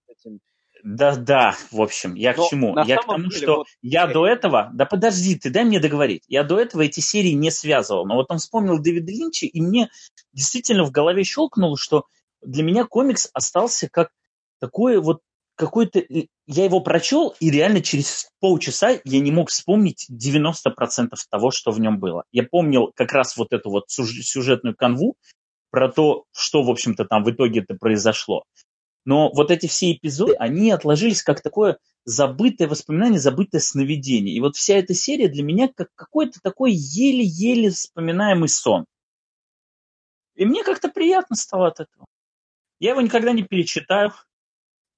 [0.83, 2.75] да, да, в общем, я Но к чему?
[2.85, 3.67] Я к тому, деле, что вот...
[3.81, 6.23] я до этого, да подожди, ты дай мне договорить.
[6.27, 8.05] Я до этого эти серии не связывал.
[8.05, 9.89] Но вот он вспомнил Дэвида Линча, и мне
[10.33, 12.05] действительно в голове щелкнуло, что
[12.41, 14.09] для меня комикс остался как
[14.59, 15.21] такое вот
[15.55, 16.03] какой-то...
[16.45, 21.79] Я его прочел, и реально через полчаса я не мог вспомнить 90% того, что в
[21.79, 22.23] нем было.
[22.31, 25.17] Я помнил как раз вот эту вот сюжетную канву,
[25.69, 28.43] про то, что, в общем-то, там в итоге это произошло.
[29.07, 34.35] Но вот эти все эпизоды, они отложились как такое забытое воспоминание, забытое сновидение.
[34.35, 38.85] И вот вся эта серия для меня как какой-то такой еле-еле вспоминаемый сон.
[40.35, 42.05] И мне как-то приятно стало от этого.
[42.79, 44.11] Я его никогда не перечитаю,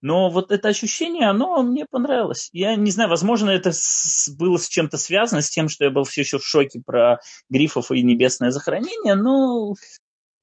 [0.02, 2.50] но вот это ощущение, оно мне понравилось.
[2.52, 6.04] Я не знаю, возможно, это с, было с чем-то связано, с тем, что я был
[6.04, 9.76] все еще в шоке про грифов и небесное захоронение, но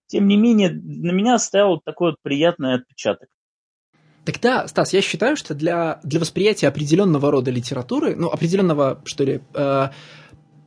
[0.06, 3.28] тем не менее, на меня оставил такой вот приятный отпечаток.
[4.26, 9.40] Тогда, Стас, я считаю, что для, для восприятия определенного рода литературы, ну, определенного, что ли,
[9.54, 9.88] э,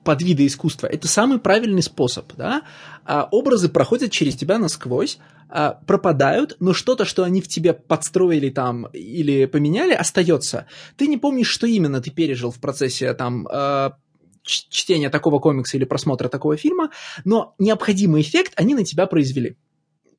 [0.06, 2.62] подвида искусства, это самый правильный способ, да?
[3.04, 8.50] А образы проходят через тебя насквозь, а, пропадают, но что-то, что они в тебе подстроили
[8.50, 10.66] там или поменяли, остается.
[10.96, 13.92] Ты не помнишь, что именно ты пережил в процессе там э,
[14.44, 16.92] чтения такого комикса или просмотра такого фильма,
[17.26, 19.58] но необходимый эффект они на тебя произвели.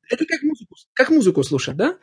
[0.09, 1.97] Это как музыку, как музыку слушать, да?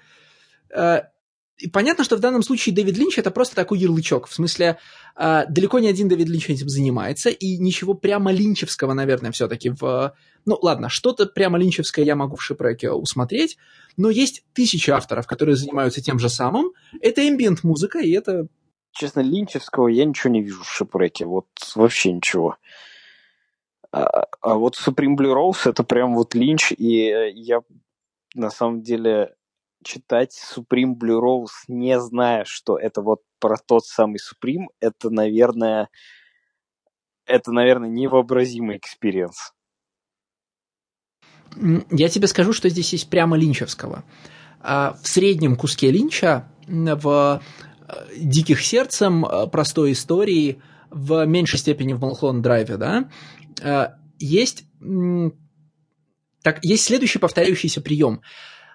[1.59, 4.29] И понятно, что в данном случае Дэвид Линч это просто такой ярлычок.
[4.29, 4.79] В смысле,
[5.17, 10.15] э, далеко не один Дэвид Линч этим занимается, и ничего прямо линчевского, наверное, все-таки в...
[10.47, 13.59] Ну, ладно, что-то прямо линчевское я могу в шипреке усмотреть,
[13.97, 16.73] но есть тысячи авторов, которые занимаются тем же самым.
[17.01, 18.47] Это ambient музыка, и это...
[18.93, 22.57] Честно, линчевского я ничего не вижу в шипреке, вот вообще ничего.
[23.91, 27.63] А, а вот Supreme Blue Rose это прям вот линч, и я
[28.35, 29.35] на самом деле
[29.85, 35.89] читать Supreme Blue Rose, не зная, что это вот про тот самый Supreme, это, наверное,
[37.27, 39.53] это, наверное, невообразимый experience.
[41.91, 44.05] Я тебе скажу, что здесь есть прямо линчевского.
[44.61, 47.43] А, в среднем куске Линча в
[47.89, 53.11] э, «Диких сердцем», э, простой истории, в меньшей степени в Малхолланд Драйве, да,
[53.63, 54.65] э, есть,
[56.43, 58.21] так, есть следующий повторяющийся прием–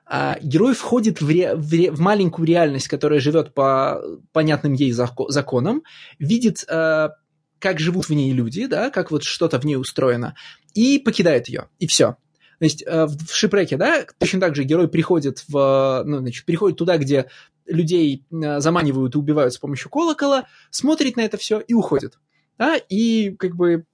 [0.06, 4.02] а, герой входит в, ре, в, ре, в маленькую реальность, которая живет по
[4.32, 5.84] понятным ей законам,
[6.20, 7.12] видит, а,
[7.60, 10.36] как живут в ней люди, да, как вот что-то в ней устроено,
[10.74, 12.18] и покидает ее, и все.
[12.60, 16.46] То есть а, в, в шипреке, да, точно так же герой приходит в, ну, значит,
[16.46, 17.28] приходит туда, где
[17.66, 22.20] людей а, заманивают и убивают с помощью колокола, смотрит на это все и уходит.
[22.58, 23.86] Да, и как бы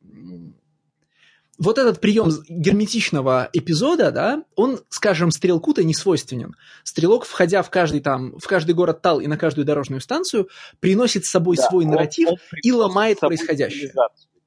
[1.60, 6.56] вот этот прием герметичного эпизода, да, он, скажем, стрелку-то не свойственен.
[6.84, 10.48] Стрелок, входя в каждый там, в каждый город Тал и на каждую дорожную станцию,
[10.80, 13.92] приносит с собой да, свой он, нарратив он и ломает происходящее.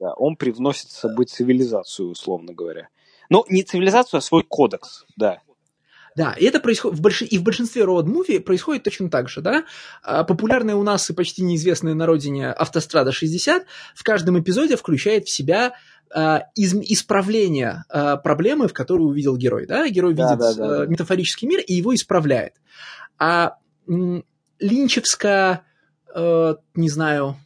[0.00, 2.88] Да, он привносит с собой цивилизацию, условно говоря.
[3.28, 5.42] Ну, не цивилизацию, а свой кодекс, да.
[6.14, 7.22] Да, и это происходит в больш...
[7.22, 9.64] и в большинстве роуд-муви происходит точно так же, да.
[10.02, 15.26] А, популярная у нас и почти неизвестная на родине «Автострада 60» в каждом эпизоде включает
[15.26, 15.74] в себя
[16.54, 19.66] из, исправление а, проблемы, в которую увидел герой.
[19.66, 19.88] Да?
[19.88, 20.86] Герой да, видит да, да.
[20.86, 22.54] метафорический мир и его исправляет.
[23.18, 23.56] А
[24.58, 25.64] Линчевская,
[26.14, 27.36] э, не знаю,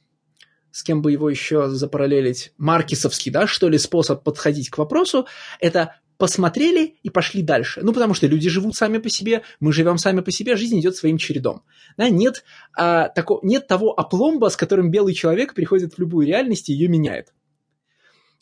[0.70, 5.26] с кем бы его еще запараллелить, маркисовский, да, что ли, способ подходить к вопросу,
[5.58, 7.80] это посмотрели и пошли дальше.
[7.82, 10.96] Ну, потому что люди живут сами по себе, мы живем сами по себе, жизнь идет
[10.96, 11.62] своим чередом.
[11.96, 12.44] Да, нет,
[12.76, 16.88] а, тако, нет того опломба, с которым белый человек приходит в любую реальность и ее
[16.88, 17.32] меняет.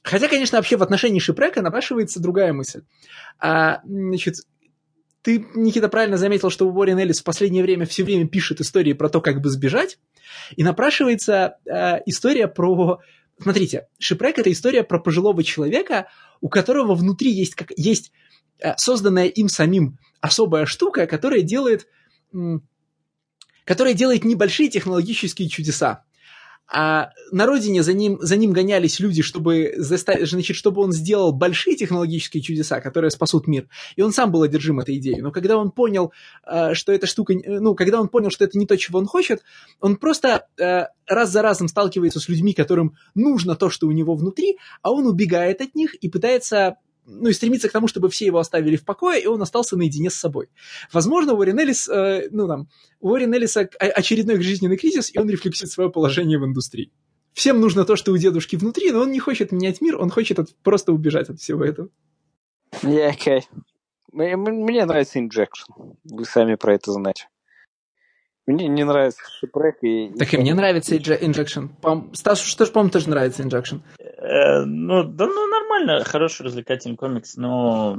[0.04, 2.82] Хотя, конечно, вообще в отношении шипрека напрашивается другая мысль.
[3.38, 4.34] А, значит,
[5.22, 9.08] ты, Никита, правильно заметил, что Уоррен Эллис в последнее время все время пишет истории про
[9.08, 9.98] то, как бы сбежать,
[10.56, 13.00] и напрашивается э, история про...
[13.40, 16.08] Смотрите, шипрек– это история про пожилого человека,
[16.42, 18.12] у которого внутри есть, как, есть
[18.60, 21.88] э, созданная им самим особая штука, которая делает,
[23.64, 26.04] которая делает небольшие технологические чудеса.
[26.76, 31.30] А на родине за ним, за ним гонялись люди, чтобы, заставить, значит, чтобы он сделал
[31.30, 33.68] большие технологические чудеса, которые спасут мир.
[33.94, 35.20] И он сам был одержим этой идеей.
[35.20, 36.12] Но когда он понял,
[36.44, 37.32] э, что эта штука...
[37.32, 39.44] Ну, когда он понял, что это не то, чего он хочет,
[39.80, 44.16] он просто э, раз за разом сталкивается с людьми, которым нужно то, что у него
[44.16, 48.26] внутри, а он убегает от них и пытается ну, и стремится к тому, чтобы все
[48.26, 50.48] его оставили в покое, и он остался наедине с собой.
[50.92, 52.68] Возможно, Уоррен Эллис, э, ну, там,
[53.00, 56.92] у Уоррен Эллиса очередной жизненный кризис, и он рефлексирует свое положение в индустрии.
[57.32, 60.38] Всем нужно то, что у дедушки внутри, но он не хочет менять мир, он хочет
[60.38, 61.88] от, просто убежать от всего этого.
[62.82, 63.42] Yeah, okay.
[64.12, 65.96] Мне, мне нравится Injection.
[66.04, 67.28] Вы сами про это знаете.
[68.46, 69.82] Мне не нравится Шипрек.
[69.82, 70.12] И...
[70.18, 72.14] Так и мне нравится Injection.
[72.14, 73.80] Стасу что ж, по-моему, тоже нравится Injection.
[74.24, 77.98] Э, ну, да, ну, нормально, хороший развлекательный комикс, но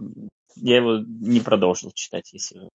[0.56, 2.70] я его не продолжил читать, если,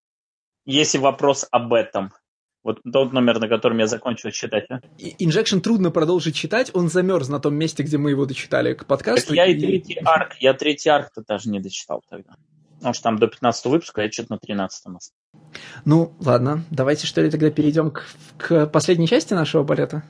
[0.66, 2.14] если вопрос об этом.
[2.62, 4.66] Вот тот номер, на котором я закончил читать.
[4.70, 4.82] А?
[5.20, 9.30] Injection трудно продолжить читать, он замерз на том месте, где мы его дочитали к подкасту.
[9.30, 12.36] Так я и третий арк, я третий арк-то даже не дочитал тогда.
[12.76, 15.12] Потому что там до 15 выпуска, а я что-то на 13 остался.
[15.86, 18.06] Ну, ладно, давайте что ли тогда перейдем к,
[18.38, 20.04] к последней части нашего балета.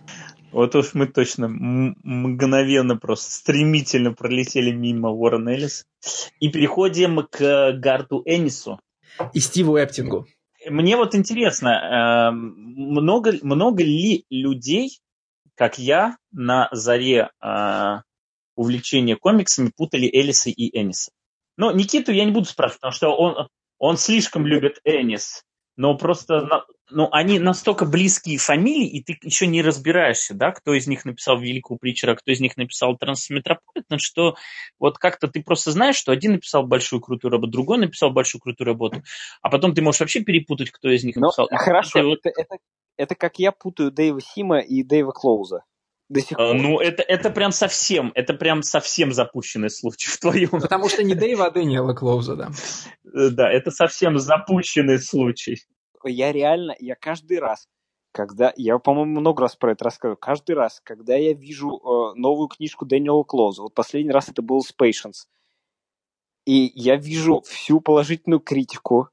[0.52, 5.86] Вот уж мы точно мгновенно, просто стремительно пролетели мимо Уоррен Эллис.
[6.40, 8.80] И переходим к Гарду Эннису.
[9.34, 10.28] И Стиву Эптингу.
[10.68, 15.00] Мне вот интересно, эм, много, много ли людей,
[15.56, 18.02] как я, на заре э,
[18.56, 21.12] увлечения комиксами путали Эллиса и Энниса?
[21.58, 23.48] Ну, Никиту я не буду спрашивать, потому что он,
[23.78, 25.44] он слишком любит Энис.
[25.80, 30.88] Но просто ну, они настолько близкие фамилии, и ты еще не разбираешься, да, кто из
[30.88, 34.36] них написал Великого Притчера, кто из них написал Трансметрополитен, что
[34.78, 38.68] вот как-то ты просто знаешь, что один написал большую крутую работу, другой написал большую крутую
[38.68, 39.04] работу,
[39.42, 41.48] а потом ты можешь вообще перепутать, кто из них ну, написал.
[41.50, 42.58] Но, хорошо, это, это, это,
[42.98, 45.64] это как я путаю Дэйва Сима и Дэйва Клоуза
[46.10, 46.56] до сих а, пор.
[46.56, 50.50] Ну, это, это прям совсем, это прям совсем запущенный случай в твоем.
[50.50, 52.50] Потому что не Дэйва, а Дэниела Клоуза, да.
[53.06, 55.62] Э, да, это совсем запущенный случай.
[56.04, 57.68] Я реально, я каждый раз,
[58.12, 62.48] когда, я, по-моему, много раз про это рассказывал, каждый раз, когда я вижу э, новую
[62.48, 65.28] книжку Дэниела Клоуза, вот последний раз это был Patience,
[66.46, 69.10] и я вижу всю положительную критику,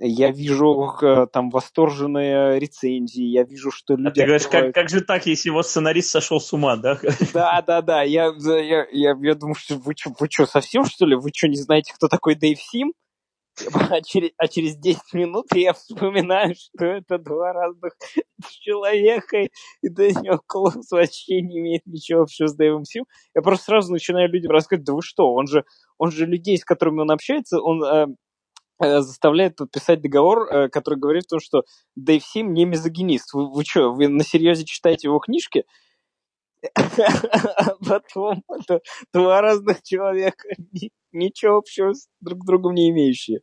[0.00, 4.08] я вижу э, там восторженные рецензии, я вижу, что люди...
[4.08, 4.74] А ты говоришь, открывают...
[4.74, 6.98] как, как же так, если его сценарист сошел с ума, да?
[7.32, 11.06] Да, да, да, я, я, я, я думаю, что вы что, вы что, совсем что
[11.06, 11.16] ли?
[11.16, 12.92] Вы что, не знаете, кто такой Дэйв Сим?
[13.90, 17.92] А через, а через 10 минут я вспоминаю, что это два разных
[18.60, 19.38] человека,
[19.82, 23.04] и Дэниел Клоус вообще не имеет ничего общего с Дэйвом Сим.
[23.34, 25.64] Я просто сразу начинаю людям рассказывать, да вы что, он же,
[25.96, 28.06] он же людей, с которыми он общается, он Э,
[28.80, 31.62] заставляет подписать договор, э, который говорит о том, что
[31.96, 33.32] Дэйв Сим не мизогинист.
[33.34, 35.64] Вы, вы что, вы на серьезе читаете его книжки?
[37.86, 38.80] Потом это
[39.12, 40.48] два разных человека,
[41.12, 43.40] ничего общего с друг другом не имеющие.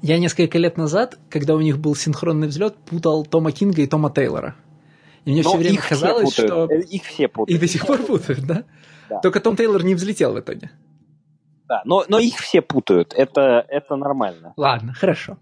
[0.00, 4.10] Я несколько лет назад, когда у них был синхронный взлет, путал Тома Кинга и Тома
[4.10, 4.56] Тейлора.
[5.24, 6.66] И мне Но все время казалось, что...
[6.66, 7.58] Их все путают.
[7.58, 8.64] И до сих пор путают, да?
[9.10, 9.20] да?
[9.20, 10.70] Только Том Тейлор не взлетел в итоге.
[11.68, 14.54] Да, но, но их все путают, это, это нормально.
[14.56, 15.38] Ладно, хорошо.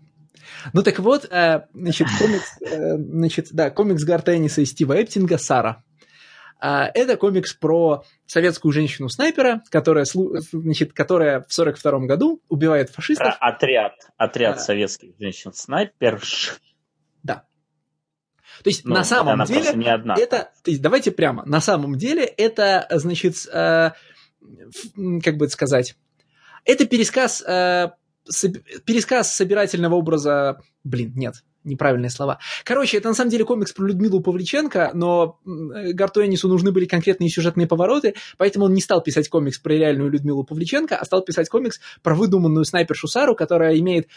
[0.72, 5.38] Ну так вот, э, значит, комикс, э, значит, да, комикс Гарта Энниса и Стива Эптинга
[5.38, 5.82] «Сара».
[6.58, 10.06] А, это комикс про советскую женщину-снайпера, которая,
[10.52, 13.38] значит, которая в 42 году убивает фашистов.
[13.38, 16.58] Про отряд, отряд а, советских женщин-снайперш.
[17.22, 17.44] Да.
[18.64, 20.14] То есть ну, на самом деле не одна.
[20.18, 23.90] это, то есть давайте прямо, на самом деле это, значит, э,
[25.22, 25.94] как бы это сказать,
[26.66, 27.90] это пересказ, э,
[28.24, 30.60] соб, пересказ собирательного образа...
[30.84, 32.38] Блин, нет, неправильные слова.
[32.64, 37.28] Короче, это на самом деле комикс про Людмилу Павличенко, но Гарту Энису нужны были конкретные
[37.28, 41.48] сюжетные повороты, поэтому он не стал писать комикс про реальную Людмилу Павличенко, а стал писать
[41.48, 44.08] комикс про выдуманную снайпершу Сару, которая имеет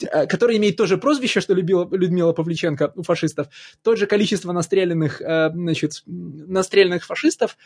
[0.00, 3.48] э, которая имеет то же прозвище, что любила Людмила Павличенко у фашистов,
[3.82, 7.56] то же количество настреленных, э, значит, настреленных фашистов,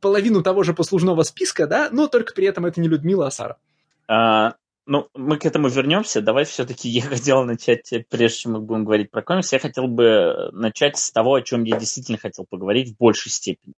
[0.00, 3.56] половину того же послужного списка, да, но только при этом это не Людмила, а Сара.
[4.08, 4.54] А,
[4.86, 6.20] ну, мы к этому вернемся.
[6.20, 10.50] Давай все-таки я хотел начать, прежде чем мы будем говорить про комикс, я хотел бы
[10.52, 13.74] начать с того, о чем я действительно хотел поговорить в большей степени.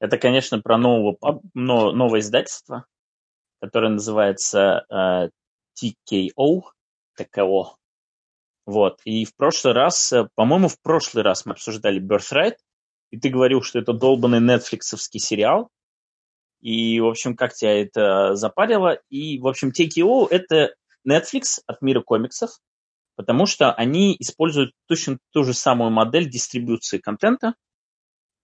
[0.00, 2.86] Это, конечно, про нового, но, новое издательство,
[3.60, 5.30] которое называется uh,
[5.80, 6.62] TKO,
[7.16, 7.76] ТКО.
[8.66, 9.00] Вот.
[9.04, 12.56] И в прошлый раз, э, по-моему, в прошлый раз мы обсуждали Birthright,
[13.14, 15.70] и ты говорил, что это долбанный нетфликсовский сериал,
[16.60, 18.98] и, в общем, как тебя это запарило.
[19.08, 20.74] И, в общем, TKO– это
[21.08, 22.58] Netflix от мира комиксов,
[23.14, 27.54] потому что они используют точно ту же самую модель дистрибуции контента.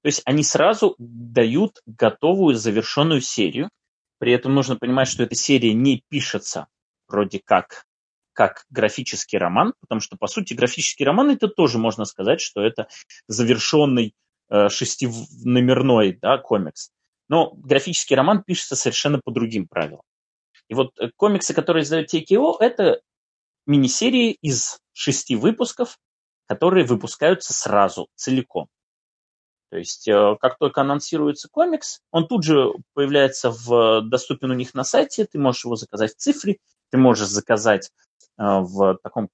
[0.03, 3.71] То есть они сразу дают готовую завершенную серию.
[4.19, 6.69] При этом нужно понимать, что эта серия не пишется
[7.09, 7.87] вроде как
[8.33, 12.89] как графический роман, потому что, по сути, графический роман это тоже можно сказать, что это
[13.27, 14.15] завершенный
[14.69, 16.91] шестиномерной да, комикс.
[17.29, 20.03] Но графический роман пишется совершенно по другим правилам.
[20.69, 23.03] И вот э, комиксы, которые издает TKO, это
[23.67, 25.99] мини-серии из шести выпусков,
[26.47, 28.67] которые выпускаются сразу, целиком.
[29.71, 34.75] То есть, э, как только анонсируется комикс, он тут же появляется в, доступен у них
[34.75, 36.59] на сайте, ты можешь его заказать в цифре,
[36.91, 37.91] ты можешь заказать
[38.37, 39.29] в таком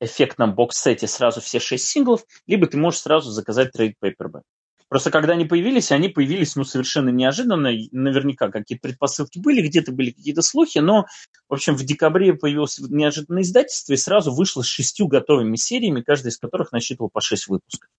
[0.00, 4.42] эффектном бокс-сете сразу все шесть синглов, либо ты можешь сразу заказать трейд paperback.
[4.88, 7.70] Просто когда они появились, они появились ну, совершенно неожиданно.
[7.90, 11.06] Наверняка какие-то предпосылки были, где-то были какие-то слухи, но,
[11.48, 16.30] в общем, в декабре появилось неожиданное издательство и сразу вышло с шестью готовыми сериями, каждая
[16.30, 17.90] из которых насчитывал по шесть выпусков.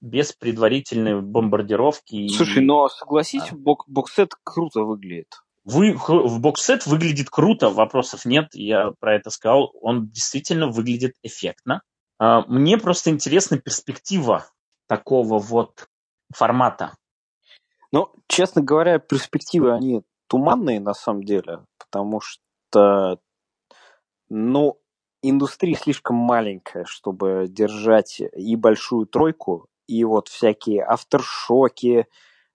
[0.00, 2.28] Без предварительной бомбардировки.
[2.28, 3.56] Слушай, но согласись, да.
[3.56, 5.28] бок боксет круто выглядит.
[5.64, 9.72] Вы, в боксет выглядит круто, вопросов нет, я про это сказал.
[9.80, 11.82] Он действительно выглядит эффектно.
[12.18, 14.46] А, мне просто интересна перспектива
[14.86, 15.88] такого вот
[16.34, 16.96] формата?
[17.92, 23.20] Ну, честно говоря, перспективы, они туманные на самом деле, потому что,
[24.28, 24.80] ну,
[25.22, 32.06] индустрия слишком маленькая, чтобы держать и большую тройку, и вот всякие авторшоки,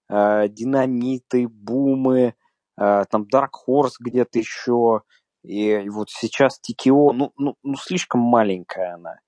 [0.10, 2.36] э, динамиты, бумы,
[2.78, 5.02] э, там Dark Horse где-то еще,
[5.44, 9.20] и вот сейчас TKO, ну, ну, ну, слишком маленькая она.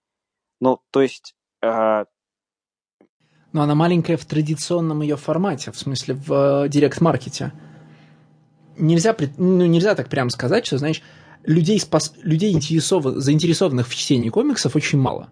[0.60, 1.36] Ну, то есть...
[1.62, 2.06] Э...
[3.53, 7.53] Но она маленькая в традиционном ее формате, в смысле в директ-маркете.
[8.77, 11.03] Нельзя, ну, нельзя так прямо сказать, что, знаешь,
[11.43, 12.14] людей, спас...
[12.23, 13.06] людей интересов...
[13.06, 15.30] заинтересованных в чтении комиксов очень мало.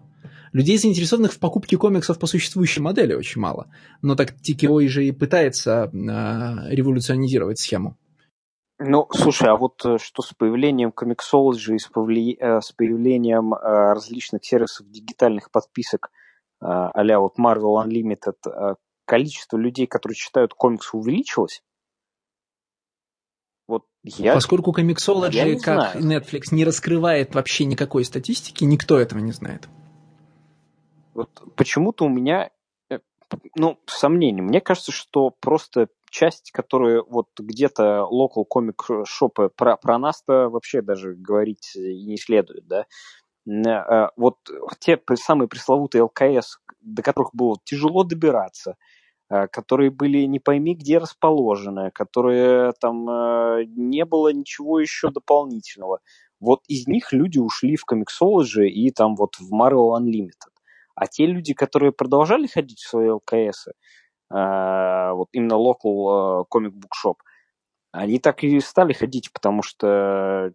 [0.52, 3.68] Людей, заинтересованных в покупке комиксов по существующей модели, очень мало.
[4.02, 7.96] Но так TKO же и пытается э, революционизировать схему.
[8.78, 12.36] Ну, слушай, а вот э, что с появлением Comixology, с, повли...
[12.38, 13.58] Э, с появлением э,
[13.94, 16.10] различных сервисов дигитальных подписок
[16.62, 21.62] а вот Marvel Unlimited, количество людей, которые читают комиксы, увеличилось?
[23.66, 24.34] Вот я...
[24.34, 26.20] Поскольку Comixology, как знаю.
[26.20, 29.68] Netflix, не раскрывает вообще никакой статистики, никто этого не знает.
[31.14, 32.50] Вот почему-то у меня,
[33.54, 34.42] ну, сомнения.
[34.42, 40.82] Мне кажется, что просто часть, которая вот где-то local комик шопы про, про нас-то вообще
[40.82, 42.86] даже говорить и не следует, да.
[43.48, 44.36] Э, вот
[44.80, 48.76] те самые пресловутые ЛКС, до которых было тяжело добираться,
[49.30, 56.00] э, которые были не пойми где расположены, которые там э, не было ничего еще дополнительного.
[56.40, 60.50] Вот из них люди ушли в Comixology и там вот в Marvel Unlimited.
[60.94, 63.72] А те люди, которые продолжали ходить в свои ЛКСы,
[64.32, 67.16] Э, вот именно local comic book shop,
[67.92, 70.52] они так и стали ходить, потому что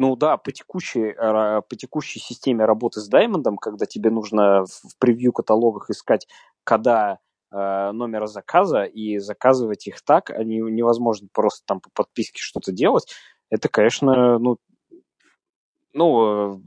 [0.00, 5.30] ну да, по текущей, по текущей системе работы с Даймондом, когда тебе нужно в превью
[5.30, 6.26] каталогах искать
[6.64, 7.18] кода
[7.52, 13.08] э, номера заказа и заказывать их так, они невозможно просто там по подписке что-то делать,
[13.50, 14.56] это, конечно, ну,
[15.92, 16.58] ну, э,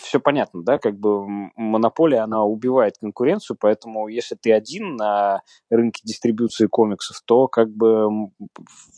[0.00, 1.26] все понятно, да, как бы
[1.56, 8.30] монополия, она убивает конкуренцию, поэтому если ты один на рынке дистрибуции комиксов, то как бы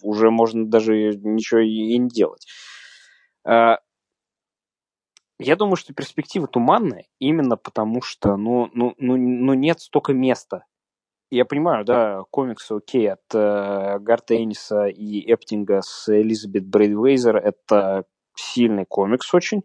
[0.04, 2.46] уже можно даже ничего и не делать.
[3.44, 3.78] А,
[5.38, 10.64] я думаю, что перспектива туманная именно потому, что ну, ну, ну, ну нет столько места.
[11.30, 18.04] Я понимаю, да, комиксы окей от э, Гарта Эниса и Эптинга с Элизабет Брейдвейзер это
[18.36, 19.62] сильный комикс очень,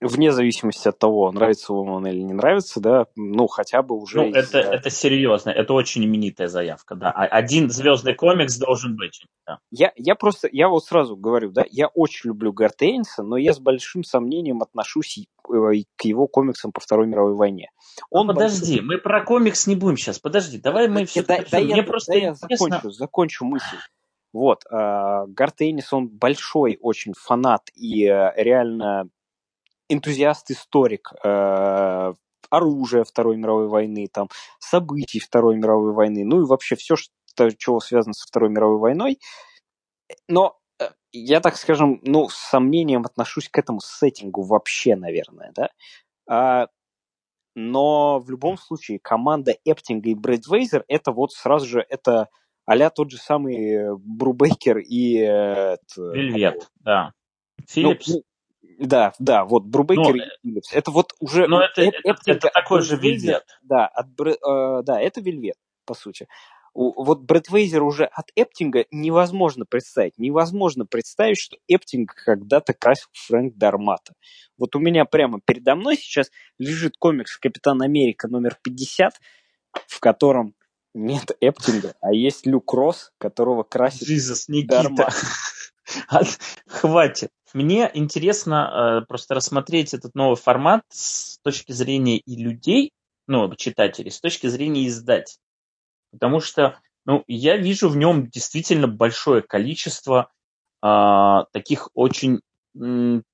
[0.00, 4.18] вне зависимости от того, нравится вам он или не нравится, да, ну, хотя бы уже...
[4.18, 4.34] Ну, из...
[4.34, 7.10] это, это серьезно, это очень именитая заявка, да.
[7.10, 9.22] А один звездный комикс должен быть.
[9.46, 9.58] Да.
[9.70, 13.58] Я, я просто, я вот сразу говорю, да, я очень люблю Гартейнса, но я с
[13.58, 15.52] большим сомнением отношусь э,
[15.96, 17.70] к его комиксам по Второй мировой войне.
[18.10, 18.86] Он ну, подожди, большой...
[18.86, 21.22] мы про комикс не будем сейчас, подожди, давай мы все...
[21.22, 23.76] Да, да, Мне я, просто да я закончу, закончу мысль.
[24.32, 29.08] Вот, э, Гарт Энис, он большой очень фанат и э, реально
[29.90, 32.14] энтузиаст-историк э,
[32.50, 34.28] оружия Второй мировой войны, там,
[34.58, 39.18] событий Второй мировой войны, ну и вообще все, что, чего связано со Второй мировой войной.
[40.28, 40.56] Но
[41.12, 45.70] я, так скажем, ну, с сомнением отношусь к этому сеттингу вообще, наверное, да.
[46.28, 46.68] А,
[47.54, 52.28] но в любом случае команда Эптинга и Брэдвейзер это вот сразу же это
[52.66, 55.18] а тот же самый э, Брубейкер и...
[55.18, 57.12] Э, Вельвет, да.
[57.66, 58.08] Филлипс.
[58.08, 58.22] Ну,
[58.80, 60.72] да, да, вот Брубейкер но, и Филлипс.
[60.72, 61.46] Это вот уже...
[61.46, 63.44] Но это, это, это, это такой же Вельвет.
[63.62, 66.26] Да, от, э, да, это Вельвет, по сути.
[66.72, 70.16] У, вот Брайтвайзер уже от Эптинга невозможно представить.
[70.16, 74.14] Невозможно представить, что Эптинг когда-то красил Фрэнк Д'Армата.
[74.56, 79.12] Вот у меня прямо передо мной сейчас лежит комикс «Капитан Америка» номер 50,
[79.88, 80.54] в котором
[80.94, 85.10] нет Эптинга, а есть Люк Росс, которого красит Jesus, Никита.
[86.66, 87.30] Хватит.
[87.52, 92.92] Мне интересно э, просто рассмотреть этот новый формат с точки зрения и людей,
[93.26, 95.38] ну, читателей, с точки зрения издать.
[96.12, 100.30] Потому что ну, я вижу в нем действительно большое количество
[100.82, 102.40] э, таких очень
[102.76, 103.24] м,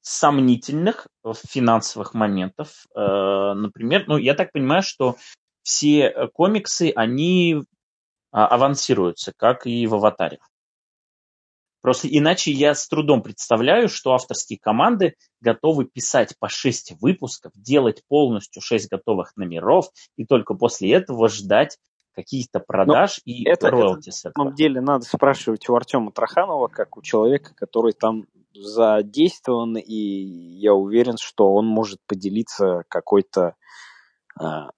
[0.00, 1.08] сомнительных
[1.46, 2.86] финансовых моментов.
[2.94, 5.16] Э, например, ну, я так понимаю, что
[5.62, 7.62] все э, комиксы, они
[8.30, 10.38] а, авансируются, как и в «Аватаре».
[11.80, 18.02] Просто иначе я с трудом представляю, что авторские команды готовы писать по 6 выпусков, делать
[18.08, 21.78] полностью 6 готовых номеров и только после этого ждать
[22.14, 26.66] каких-то продаж Но и это, роялти это, На самом деле надо спрашивать у Артема Троханова,
[26.66, 33.54] как у человека, который там задействован, и я уверен, что он может поделиться какой-то
[34.40, 34.70] а,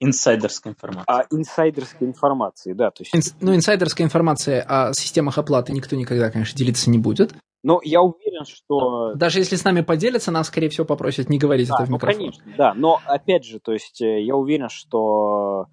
[0.00, 1.04] Инсайдерская информация.
[1.06, 2.90] А инсайдерской информации, да.
[2.90, 3.14] То есть...
[3.14, 7.34] Инс, ну, инсайдерская информация о системах оплаты никто никогда, конечно, делиться не будет.
[7.62, 9.14] Но я уверен, что...
[9.14, 11.96] Даже если с нами поделятся, нас, скорее всего, попросят не говорить да, это в ну,
[11.96, 12.18] микрофон.
[12.18, 12.72] конечно, да.
[12.72, 15.66] Но, опять же, то есть э, я уверен, что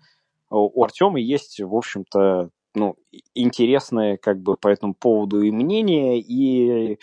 [0.49, 2.95] у Артема есть, в общем-то, ну,
[3.33, 6.99] интересное как бы по этому поводу и мнение, и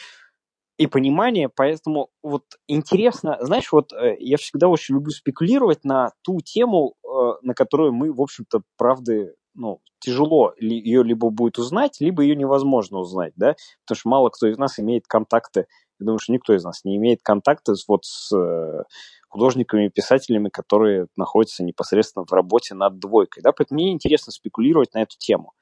[0.77, 6.41] и понимание, поэтому вот интересно, знаешь, вот э, я всегда очень люблю спекулировать на ту
[6.41, 7.09] тему, э,
[7.43, 12.99] на которую мы, в общем-то, правды, ну, тяжело ее либо будет узнать, либо ее невозможно
[12.99, 13.55] узнать, да,
[13.87, 15.67] потому что мало кто из нас имеет контакты,
[16.01, 18.83] я думаю, что никто из нас не имеет контакты вот с э,
[19.29, 25.03] художниками, писателями, которые находятся непосредственно в работе над двойкой, да, поэтому мне интересно спекулировать на
[25.03, 25.53] эту тему.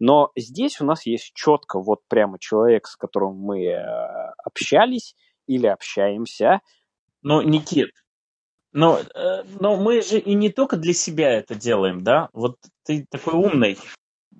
[0.00, 3.74] Но здесь у нас есть четко вот прямо человек, с которым мы
[4.48, 5.14] общались
[5.46, 6.60] или общаемся.
[7.22, 7.90] Но, Никит,
[8.72, 12.28] но, э, но мы же и не только для себя это делаем, да?
[12.32, 13.78] Вот ты такой умный.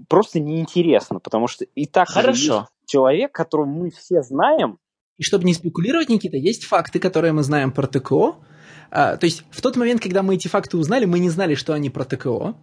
[0.09, 2.69] Просто неинтересно, потому что и так Хорошо.
[2.87, 4.79] человек, которого мы все знаем.
[5.17, 8.37] И чтобы не спекулировать, Никита, есть факты, которые мы знаем про ТКО.
[8.91, 11.73] А, то есть в тот момент, когда мы эти факты узнали, мы не знали, что
[11.73, 12.55] они про ТКО.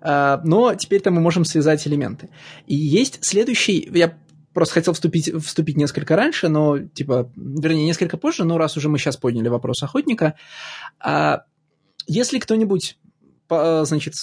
[0.00, 2.30] А, но теперь-то мы можем связать элементы.
[2.66, 4.16] И есть следующий, я
[4.58, 8.98] просто хотел вступить, вступить несколько раньше, но, типа, вернее, несколько позже, но раз уже мы
[8.98, 10.34] сейчас подняли вопрос охотника,
[10.98, 11.44] а
[12.08, 12.98] если кто-нибудь
[13.48, 14.14] значит,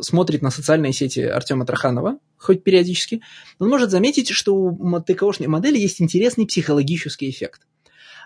[0.00, 3.22] смотрит на социальные сети Артема Траханова, хоть периодически,
[3.60, 7.62] он может заметить, что у ТКОшной модели есть интересный психологический эффект.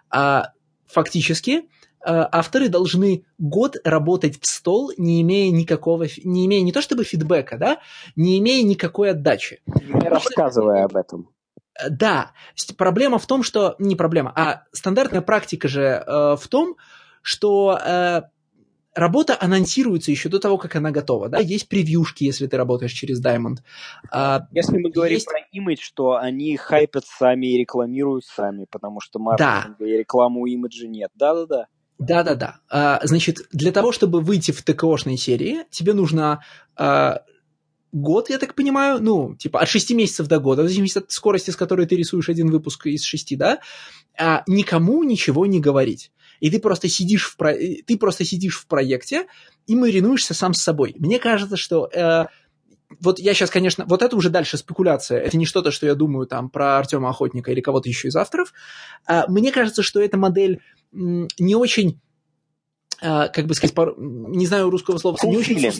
[0.08, 0.52] А
[0.86, 1.64] фактически
[2.02, 7.04] Э, авторы должны год работать в стол, не имея никакого, не имея не то чтобы
[7.04, 7.78] фидбэка, да,
[8.16, 9.60] не имея никакой отдачи.
[9.66, 11.28] Не рассказывая об этом.
[11.78, 12.32] Э, да,
[12.76, 16.76] проблема в том, что не проблема, а стандартная практика же э, в том,
[17.22, 18.22] что э,
[18.94, 23.24] работа анонсируется еще до того, как она готова, да, есть превьюшки, если ты работаешь через
[23.24, 23.58] Diamond.
[24.10, 25.26] А, если мы говорим есть...
[25.26, 29.86] про имидж, что они хайпят сами и рекламируют сами, потому что маркетинга да.
[29.86, 31.66] и рекламу имиджа нет, да-да-да.
[31.98, 32.60] Да-да-да.
[32.70, 36.42] А, значит, для того, чтобы выйти в ТКОшной серии, тебе нужно
[36.74, 37.22] а,
[37.92, 41.50] год, я так понимаю, ну, типа от 6 месяцев до года, в зависимости от скорости,
[41.50, 43.58] с которой ты рисуешь один выпуск из 6, да,
[44.18, 46.12] а, никому ничего не говорить.
[46.40, 47.54] И ты просто сидишь в, про...
[47.54, 49.26] ты просто сидишь в проекте
[49.66, 50.94] и маринуешься сам с собой.
[50.98, 52.26] Мне кажется, что э,
[52.98, 55.20] вот я сейчас, конечно, вот это уже дальше спекуляция.
[55.20, 58.52] Это не что-то, что я думаю там про Артема Охотника или кого-то еще из авторов.
[59.06, 60.60] А, мне кажется, что эта модель
[60.92, 62.00] не очень,
[63.00, 65.70] а, как бы сказать, не знаю русского слова, не очень,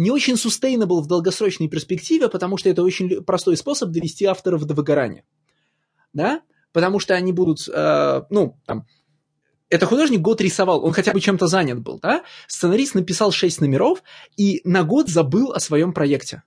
[0.00, 4.72] не очень sustainable в долгосрочной перспективе, потому что это очень простой способ довести авторов до
[4.72, 5.24] выгорания.
[6.14, 6.40] Да?
[6.72, 8.86] Потому что они будут, э, ну, там,
[9.68, 12.24] это художник год рисовал, он хотя бы чем-то занят был, да?
[12.48, 14.02] Сценарист написал шесть номеров
[14.38, 16.44] и на год забыл о своем проекте.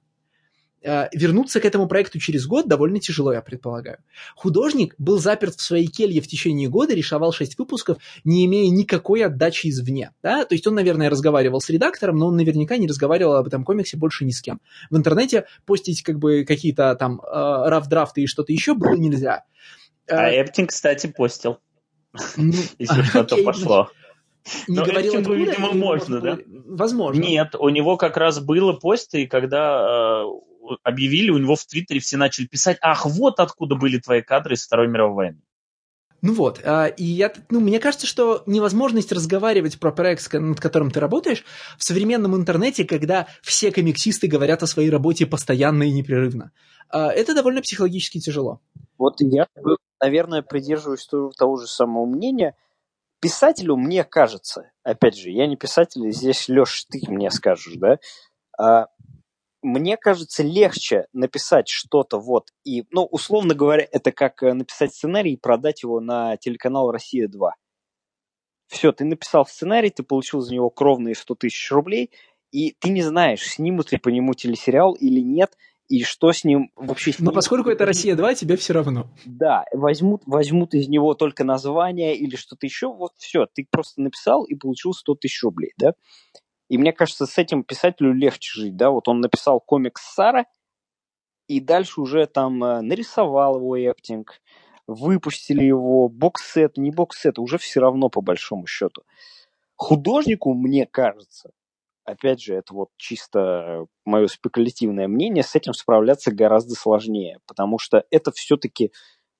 [0.84, 4.00] Э, вернуться к этому проекту через год довольно тяжело, я предполагаю.
[4.36, 9.24] Художник был заперт в своей келье в течение года, рисовал шесть выпусков, не имея никакой
[9.24, 10.12] отдачи извне.
[10.22, 10.44] Да?
[10.44, 13.96] То есть он, наверное, разговаривал с редактором, но он наверняка не разговаривал об этом комиксе
[13.96, 14.60] больше ни с кем.
[14.90, 19.46] В интернете постить как бы какие-то там э, раф-драфты и что-то еще было нельзя.
[20.10, 21.60] А э, Эптинг, кстати, постил.
[22.36, 23.90] Ну, Если что-то пошло.
[24.68, 26.38] Не Но говорил откуда, видимо, можно, да?
[26.46, 27.22] Возможно.
[27.22, 30.26] Нет, у него как раз было посты, и когда
[30.84, 34.66] объявили, у него в Твиттере все начали писать, ах, вот откуда были твои кадры из
[34.66, 35.42] Второй мировой войны.
[36.24, 40.90] Ну вот, а, и я, ну, мне кажется, что невозможность разговаривать про проект, над которым
[40.90, 41.44] ты работаешь,
[41.78, 46.54] в современном интернете, когда все комиксисты говорят о своей работе постоянно и непрерывно,
[46.90, 48.62] а, это довольно психологически тяжело.
[48.98, 49.48] Вот я,
[50.02, 51.06] наверное, придерживаюсь
[51.38, 52.56] того же самого мнения.
[53.20, 58.00] Писателю, мне кажется, опять же, я не писатель, здесь, Леш, ты мне скажешь, да,
[58.58, 58.88] а,
[59.64, 65.34] мне кажется, легче написать что-то вот и, ну, условно говоря, это как э, написать сценарий
[65.34, 67.50] и продать его на телеканал «Россия-2».
[68.68, 72.12] Все, ты написал сценарий, ты получил за него кровные 100 тысяч рублей,
[72.52, 75.58] и ты не знаешь, снимут ли по нему телесериал или нет,
[75.90, 77.12] и что с ним вообще...
[77.12, 79.10] С Но поскольку это «Россия-2», тебе все равно.
[79.26, 84.44] Да, возьмут, возьмут из него только название или что-то еще, вот все, ты просто написал
[84.46, 85.94] и получил 100 тысяч рублей, да?
[86.74, 90.48] И мне кажется, с этим писателю легче жить, да, вот он написал комикс Сара,
[91.48, 94.42] и дальше уже там э, нарисовал его Эптинг,
[94.88, 99.04] выпустили его, боксет, не боксет, уже все равно по большому счету.
[99.76, 101.52] Художнику, мне кажется,
[102.06, 108.04] опять же, это вот чисто мое спекулятивное мнение, с этим справляться гораздо сложнее, потому что
[108.10, 108.92] это все-таки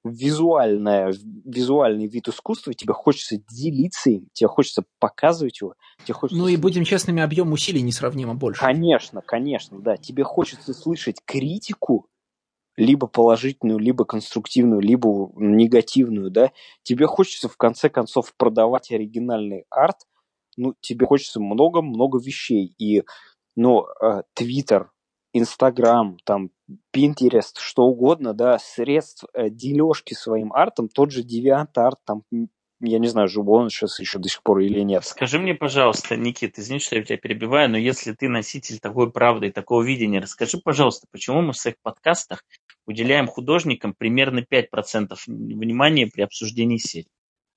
[0.04, 1.14] визуальное,
[1.46, 5.76] визуальный вид искусства, тебе хочется делиться им, тебе хочется показывать его.
[6.04, 6.42] Тебе хочется...
[6.42, 8.60] Ну и будем честными, объем усилий несравнимо больше.
[8.60, 9.98] Конечно, конечно, да.
[9.98, 12.08] Тебе хочется слышать критику,
[12.76, 16.52] либо положительную, либо конструктивную, либо негативную, да.
[16.82, 19.98] Тебе хочется в конце концов продавать оригинальный арт,
[20.58, 22.76] ну, тебе хочется много-много вещей.
[22.78, 23.04] И,
[23.56, 23.86] ну,
[24.34, 24.92] Твиттер,
[25.34, 26.52] Инстаграм, там,
[26.96, 32.22] Pinterest, что угодно, да, средств э, дележки своим артом, тот же DeviantArt, там,
[32.80, 35.06] я не знаю, жив он сейчас еще до сих пор или нет.
[35.06, 39.48] Скажи мне, пожалуйста, Никит, извини, что я тебя перебиваю, но если ты носитель такой правды
[39.48, 42.44] и такого видения, расскажи, пожалуйста, почему мы в своих подкастах
[42.86, 47.08] уделяем художникам примерно 5% внимания при обсуждении серии?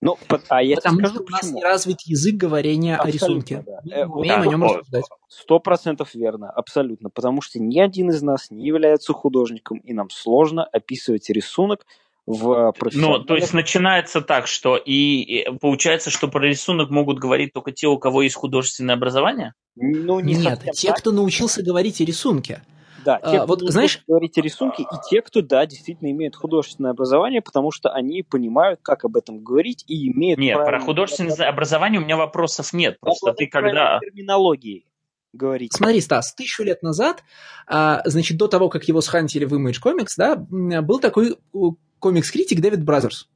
[0.07, 0.19] Ну,
[0.49, 3.65] а я Потому скажу, что у нас не развит язык говорения абсолютно, о рисунке.
[3.67, 3.81] Да.
[3.85, 5.05] Мы э, умеем да, о нем рассуждать.
[5.29, 7.11] Сто процентов верно, абсолютно.
[7.11, 11.87] Потому что ни один из нас не является художником, и нам сложно описывать рисунок
[12.27, 17.53] в Ну, то есть начинается так, что и, и получается, что про рисунок могут говорить
[17.53, 19.55] только те, у кого есть художественное образование?
[19.77, 20.99] Ну, не Нет, те, так.
[20.99, 22.63] кто научился говорить о рисунке.
[23.07, 26.91] Да, те, а, вот, знаешь, говорить о рисунке, и те, кто, да, действительно имеют художественное
[26.91, 30.41] образование, потому что они понимают, как об этом говорить, и имеют...
[30.41, 32.99] Нет, про художественное образование у меня вопросов нет.
[32.99, 34.01] Просто ты когда...
[34.01, 34.87] терминологии
[35.33, 35.73] говорить.
[35.73, 37.23] Смотри, Стас, тысячу лет назад,
[37.69, 41.37] а, значит, до того, как его схантили в Image Comics, да, был такой
[42.01, 43.29] комикс-критик Дэвид Бразерс.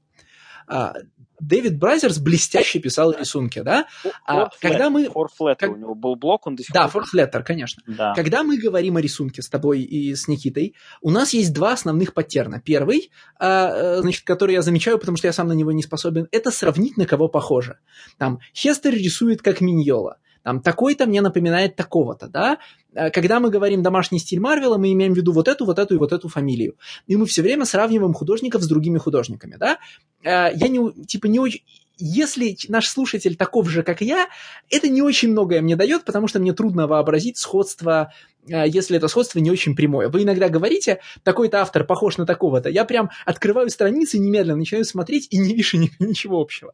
[1.40, 3.86] Дэвид Бразерс блестяще писал рисунки, да?
[4.26, 5.08] А, когда мы...
[5.08, 5.76] Форфлеттер, как...
[5.76, 7.82] у него был блок, он до сих Да, Форфлеттер, конечно.
[7.86, 8.14] Да.
[8.14, 12.14] Когда мы говорим о рисунке с тобой и с Никитой, у нас есть два основных
[12.14, 12.60] паттерна.
[12.60, 16.28] Первый, а, э, значит, который я замечаю, потому что я сам на него не способен,
[16.30, 17.78] это сравнить, на кого похоже.
[18.18, 22.58] Там, Хестер рисует как Миньола там, такой-то мне напоминает такого-то, да,
[22.94, 25.94] э, когда мы говорим домашний стиль Марвела, мы имеем в виду вот эту, вот эту
[25.94, 26.76] и вот эту фамилию.
[27.06, 29.78] И мы все время сравниваем художников с другими художниками, да.
[30.22, 31.62] Э, я не, типа, не очень...
[32.02, 34.28] Если наш слушатель таков же, как я,
[34.70, 38.10] это не очень многое мне дает, потому что мне трудно вообразить сходство,
[38.48, 40.08] э, если это сходство не очень прямое.
[40.08, 42.70] Вы иногда говорите, такой-то автор похож на такого-то.
[42.70, 46.72] Я прям открываю страницы немедленно, начинаю смотреть и не вижу ничего общего.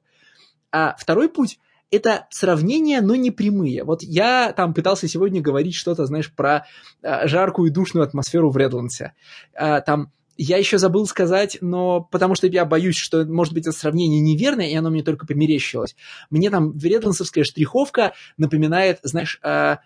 [0.71, 1.59] А второй путь
[1.91, 3.85] это сравнения, но не прямые.
[3.85, 6.67] Вот я там пытался сегодня говорить что-то, знаешь, про
[7.03, 9.13] э, жаркую и душную атмосферу в Редландсе.
[9.55, 13.77] Э, там я еще забыл сказать, но потому что я боюсь, что, может быть, это
[13.77, 15.97] сравнение неверное, и оно мне только померещилось.
[16.31, 19.77] Мне там редландсовская штриховка напоминает, знаешь, э,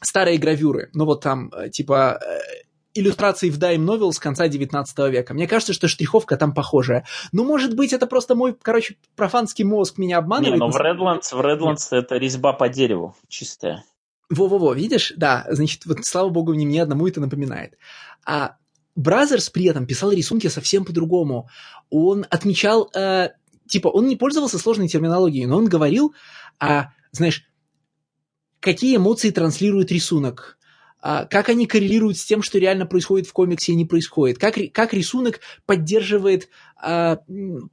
[0.00, 0.90] старые гравюры.
[0.92, 2.38] Ну вот там, э, типа, э,
[2.98, 5.34] иллюстраций в Dime Novel с конца 19 века.
[5.34, 7.06] Мне кажется, что штриховка там похожая.
[7.32, 10.54] Ну, может быть, это просто мой, короче, профанский мозг меня обманывает.
[10.54, 13.84] Не, но в Redlands, в Redlands это резьба по дереву чистая.
[14.30, 15.12] Во-во-во, видишь?
[15.16, 17.78] Да, значит, вот слава богу, не мне одному это напоминает.
[18.26, 18.56] А
[18.94, 21.48] Бразерс при этом писал рисунки совсем по-другому.
[21.88, 23.30] Он отмечал, э,
[23.68, 26.14] типа, он не пользовался сложной терминологией, но он говорил,
[26.58, 27.44] а, знаешь,
[28.60, 30.57] какие эмоции транслирует рисунок,
[31.00, 34.92] как они коррелируют с тем, что реально происходит в комиксе и не происходит, как, как
[34.92, 36.48] рисунок поддерживает
[36.80, 37.18] а,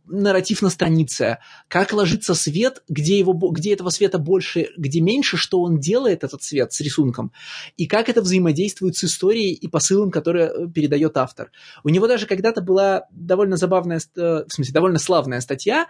[0.08, 1.38] нарратив на странице,
[1.68, 6.42] как ложится свет, где, его, где этого света больше, где меньше, что он делает, этот
[6.42, 7.32] свет с рисунком,
[7.78, 11.52] и как это взаимодействует с историей и посылом, который э, передает автор.
[11.84, 15.86] У него даже когда-то была довольно забавная, э, в смысле, довольно славная статья,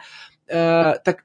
[0.47, 1.23] э, так,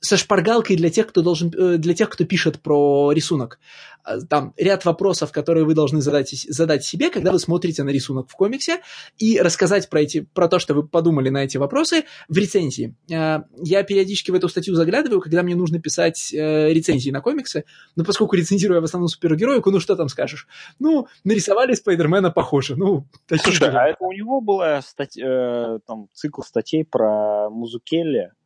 [0.00, 3.58] со шпаргалкой для тех, кто должен, э, для тех, кто пишет про рисунок.
[4.02, 8.28] А, там ряд вопросов, которые вы должны задать, задать себе, когда вы смотрите на рисунок
[8.30, 8.80] в комиксе,
[9.18, 12.96] и рассказать про, эти, про то, что вы подумали на эти вопросы в рецензии.
[13.12, 17.64] А, я периодически в эту статью заглядываю, когда мне нужно писать э, рецензии на комиксы,
[17.94, 20.46] но поскольку рецензирую я в основном супергероику, ну что там скажешь?
[20.78, 22.76] Ну, нарисовали Спайдермена похоже.
[22.76, 23.06] Ну,
[23.42, 28.39] Слушай, а это у него была стать, э, там, цикл статей про Музукелли, Э,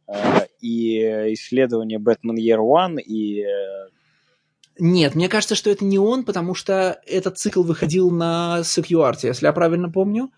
[0.61, 0.99] и
[1.35, 3.89] исследование Batman Year One и э,
[4.79, 9.47] нет, мне кажется, что это не он, потому что этот цикл выходил на SecuArt, если
[9.47, 10.33] я правильно помню.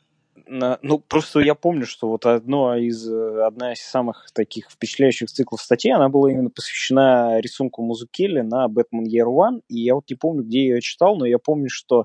[0.47, 5.63] На, ну, просто я помню, что вот одно из, одна из самых таких впечатляющих циклов
[5.63, 10.17] статей, она была именно посвящена рисунку Музукели на Batman Year One, и я вот не
[10.17, 12.05] помню, где я ее читал, но я помню, что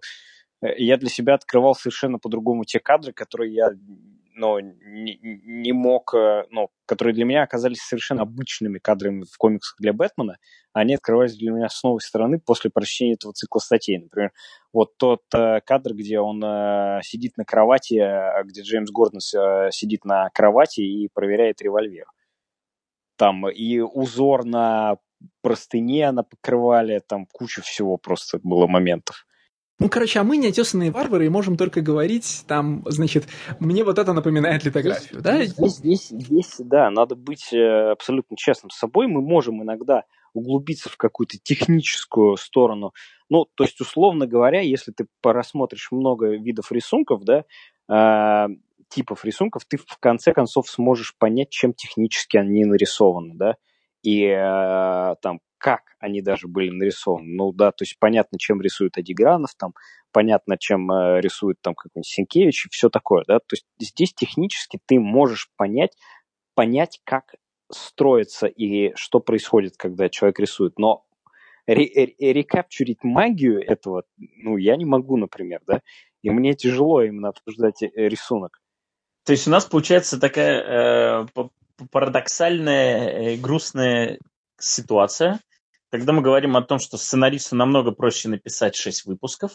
[0.61, 3.69] э, я для себя открывал совершенно по-другому те кадры, которые я
[4.33, 9.75] но не, не мог, э, ну, которые для меня оказались совершенно обычными кадрами в комиксах
[9.79, 10.37] для Бэтмена,
[10.73, 13.97] они открывались для меня с новой стороны после прочтения этого цикла статей.
[13.97, 14.31] Например,
[14.73, 19.69] вот тот э, кадр, где он э, сидит на кровати, э, где Джеймс Гордон э,
[19.71, 22.05] сидит на кровати и проверяет револьвер.
[23.17, 24.97] Там и узор на
[25.41, 29.25] простыне на покрывале, там куча всего просто было моментов.
[29.81, 33.27] Ну, короче, а мы неотесанные варвары и можем только говорить, там, значит,
[33.59, 35.43] мне вот это напоминает литографию, здесь, да?
[35.43, 39.07] Здесь, здесь, здесь, да, надо быть э, абсолютно честным с собой.
[39.07, 40.03] Мы можем иногда
[40.33, 42.93] углубиться в какую-то техническую сторону.
[43.27, 47.45] Ну, то есть, условно говоря, если ты порассмотришь много видов рисунков, да,
[47.89, 48.53] э,
[48.87, 53.55] типов рисунков, ты в конце концов сможешь понять, чем технически они нарисованы, да.
[54.03, 57.35] И э, там как они даже были нарисованы.
[57.35, 59.73] Ну да, то есть понятно, чем рисует Адигранов, там
[60.11, 63.39] понятно, чем э, рисует там какой-нибудь Сенкевич и все такое, да.
[63.39, 65.95] То есть здесь технически ты можешь понять,
[66.55, 67.35] понять, как
[67.71, 70.79] строится и что происходит, когда человек рисует.
[70.79, 71.05] Но
[71.67, 75.81] ре- рекапчурить магию этого, ну, я не могу, например, да,
[76.21, 78.60] и мне тяжело именно обсуждать э, рисунок.
[79.25, 81.27] То есть у нас получается такая э,
[81.91, 84.19] парадоксальная, э, грустная
[84.59, 85.39] ситуация,
[85.89, 89.51] когда мы говорим о том, что сценаристу намного проще написать 6 выпусков,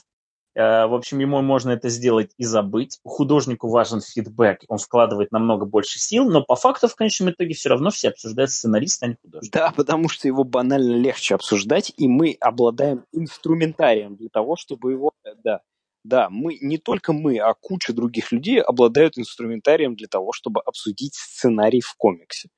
[0.57, 2.99] Э, в общем, ему можно это сделать и забыть.
[3.05, 7.69] Художнику важен фидбэк, он вкладывает намного больше сил, но по факту в конечном итоге все
[7.69, 9.59] равно все обсуждают сценариста, а не художника.
[9.59, 15.13] Да, потому что его банально легче обсуждать, и мы обладаем инструментарием для того, чтобы его...
[15.25, 15.61] Э, да,
[16.07, 21.15] да, мы, не только мы, а куча других людей обладают инструментарием для того, чтобы обсудить
[21.15, 22.49] сценарий в комиксе.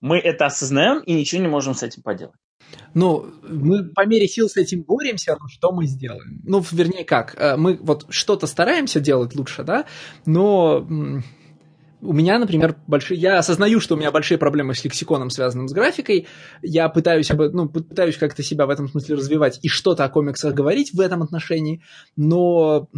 [0.00, 2.36] Мы это осознаем и ничего не можем с этим поделать.
[2.94, 6.40] Ну, мы по мере сил с этим боремся, но что мы сделаем?
[6.44, 7.34] Ну, вернее, как?
[7.36, 9.86] Э, мы вот что-то стараемся делать лучше, да,
[10.24, 10.86] но
[12.06, 13.18] у меня, например, большие...
[13.18, 16.26] Я осознаю, что у меня большие проблемы с лексиконом, связанным с графикой.
[16.62, 17.40] Я пытаюсь, об...
[17.40, 21.22] ну, пытаюсь как-то себя в этом смысле развивать и что-то о комиксах говорить в этом
[21.22, 21.82] отношении,
[22.16, 22.88] но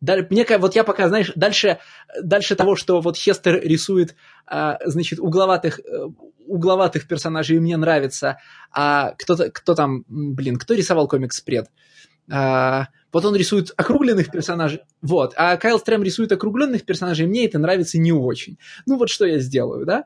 [0.00, 1.78] мне, вот я пока, знаешь, дальше,
[2.22, 4.14] дальше того, что вот Хестер рисует,
[4.46, 6.06] а, значит, угловатых, э,
[6.46, 8.38] угловатых персонажей мне нравится,
[8.72, 11.66] а кто-то, кто там, блин, кто рисовал комикс пред?
[13.12, 17.98] Вот он рисует округленных персонажей, вот, а Кайл Стрэм рисует округленных персонажей, мне это нравится
[17.98, 18.58] не очень.
[18.86, 20.04] Ну вот что я сделаю, да?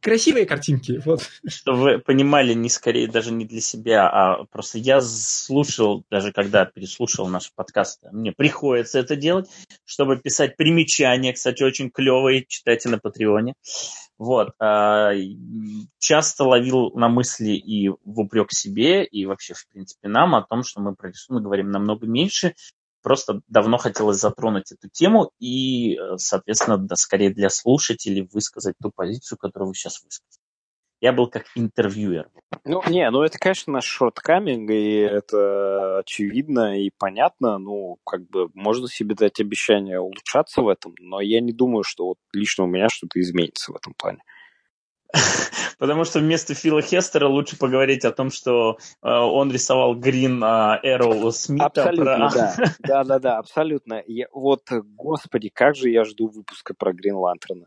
[0.00, 1.00] Красивые картинки.
[1.04, 1.28] Вот.
[1.46, 6.64] Чтобы вы понимали, не скорее даже не для себя, а просто я слушал, даже когда
[6.64, 9.48] переслушал наш подкаст, мне приходится это делать,
[9.84, 13.54] чтобы писать примечания, кстати, очень клевые, читайте на Патреоне.
[14.18, 14.50] Вот.
[14.58, 15.12] А,
[15.98, 20.62] часто ловил на мысли и в упрек себе, и вообще, в принципе, нам о том,
[20.62, 22.54] что мы про рисунок говорим намного меньше,
[23.02, 28.90] Просто давно хотелось затронуть эту тему и, э, соответственно, да, скорее для слушателей высказать ту
[28.94, 30.40] позицию, которую вы сейчас высказали.
[31.00, 32.28] Я был как интервьюер.
[32.64, 37.56] Ну, не, ну это, конечно, наш шорткаминг, и это очевидно и понятно.
[37.56, 42.04] Ну, как бы можно себе дать обещание улучшаться в этом, но я не думаю, что
[42.04, 44.22] вот лично у меня что-то изменится в этом плане.
[45.80, 50.78] Потому что вместо Фила Хестера лучше поговорить о том, что э, он рисовал Грин э,
[50.82, 51.64] Эрол Смита.
[51.64, 52.30] Абсолютно, про...
[52.34, 52.54] да.
[52.80, 54.02] Да, да, да, абсолютно.
[54.06, 57.64] Я, вот, господи, как же я жду выпуска про Грин Лантерна.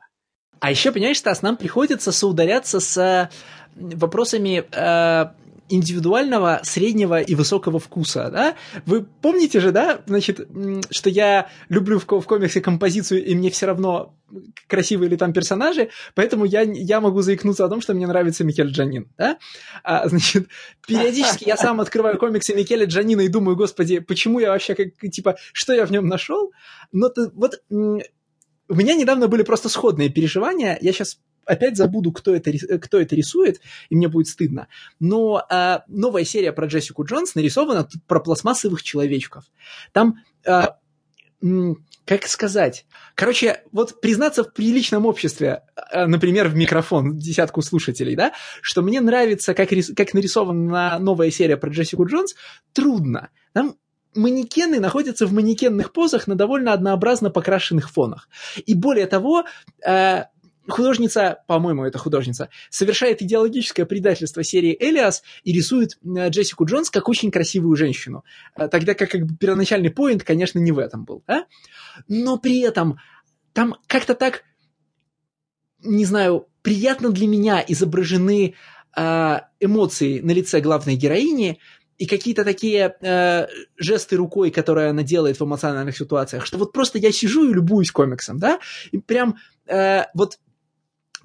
[0.59, 3.31] А еще, понимаешь, Стас, нам приходится соударяться с
[3.75, 5.25] вопросами э,
[5.73, 8.55] индивидуального, среднего и высокого вкуса, да?
[8.85, 10.47] Вы помните же, да, значит,
[10.91, 14.15] что я люблю в, в комиксе композицию, и мне все равно
[14.67, 18.69] красивые ли там персонажи, поэтому я, я могу заикнуться о том, что мне нравится Микель
[18.69, 19.37] Джанин, да?
[19.83, 20.47] А, значит,
[20.87, 25.37] периодически я сам открываю комиксы Микеля Джанина и думаю, господи, почему я вообще, как, типа,
[25.53, 26.51] что я в нем нашел?
[26.91, 32.51] Но вот у меня недавно были просто сходные переживания, я сейчас опять забуду, кто это,
[32.79, 34.67] кто это рисует, и мне будет стыдно.
[34.99, 39.45] Но а, новая серия про Джессику Джонс нарисована про пластмассовых человечков.
[39.91, 40.77] Там, а,
[42.05, 48.33] как сказать, короче, вот признаться в приличном обществе, а, например, в микрофон десятку слушателей, да,
[48.61, 52.35] что мне нравится, как, рис, как нарисована новая серия про Джессику Джонс,
[52.73, 53.29] трудно.
[53.53, 53.75] Там
[54.15, 58.29] манекены находятся в манекенных позах на довольно однообразно покрашенных фонах.
[58.65, 59.45] И более того,
[59.85, 60.25] э,
[60.67, 67.09] художница, по-моему, это художница, совершает идеологическое предательство серии Элиас и рисует э, Джессику Джонс как
[67.09, 68.23] очень красивую женщину.
[68.55, 71.23] Э, тогда как, как бы первоначальный поинт, конечно, не в этом был.
[71.27, 71.43] А?
[72.07, 72.99] Но при этом
[73.53, 74.43] там как-то так,
[75.81, 78.55] не знаю, приятно для меня изображены
[78.95, 81.59] э, эмоции на лице главной героини,
[81.97, 86.97] и какие-то такие э, жесты рукой, которые она делает в эмоциональных ситуациях, что вот просто
[86.97, 88.59] я сижу и любуюсь комиксом, да,
[88.91, 90.39] и прям э, вот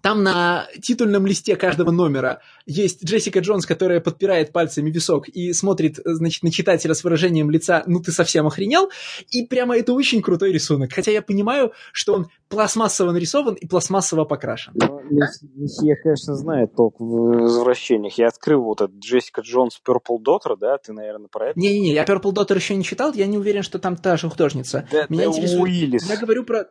[0.03, 5.99] там на титульном листе каждого номера есть Джессика Джонс, которая подпирает пальцами висок и смотрит,
[6.05, 8.91] значит, на читателя с выражением лица «ну ты совсем охренел?»
[9.31, 10.93] И прямо это очень крутой рисунок.
[10.93, 14.73] Хотя я понимаю, что он пластмассово нарисован и пластмассово покрашен.
[14.75, 18.17] Ну, я, конечно, знаю толк в возвращениях.
[18.19, 20.79] Я открыл вот этот Джессика Джонс Purple Daughter, да?
[20.79, 21.59] Ты, наверное, про это?
[21.59, 24.89] Не-не-не, я Purple Daughter еще не читал, я не уверен, что там та же художница.
[24.91, 25.63] Да, Меня да интересует...
[25.63, 26.09] Уиллис.
[26.09, 26.67] Я говорю про...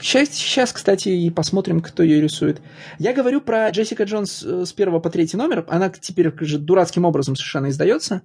[0.00, 2.60] Сейчас, сейчас, кстати, и посмотрим, кто ее рисует.
[2.98, 5.64] Я говорю про Джессика Джонс э, с первого по третий номер.
[5.68, 8.22] Она теперь же дурацким образом совершенно издается.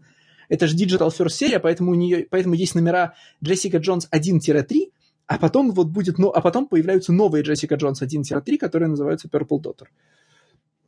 [0.49, 4.91] Это же Digital First серия, поэтому у нее, поэтому есть номера Джессика Джонс 1-3,
[5.27, 9.61] а потом вот будет, ну, а потом появляются новые Джессика Джонс 1-3, которые называются Purple
[9.61, 9.87] Daughter.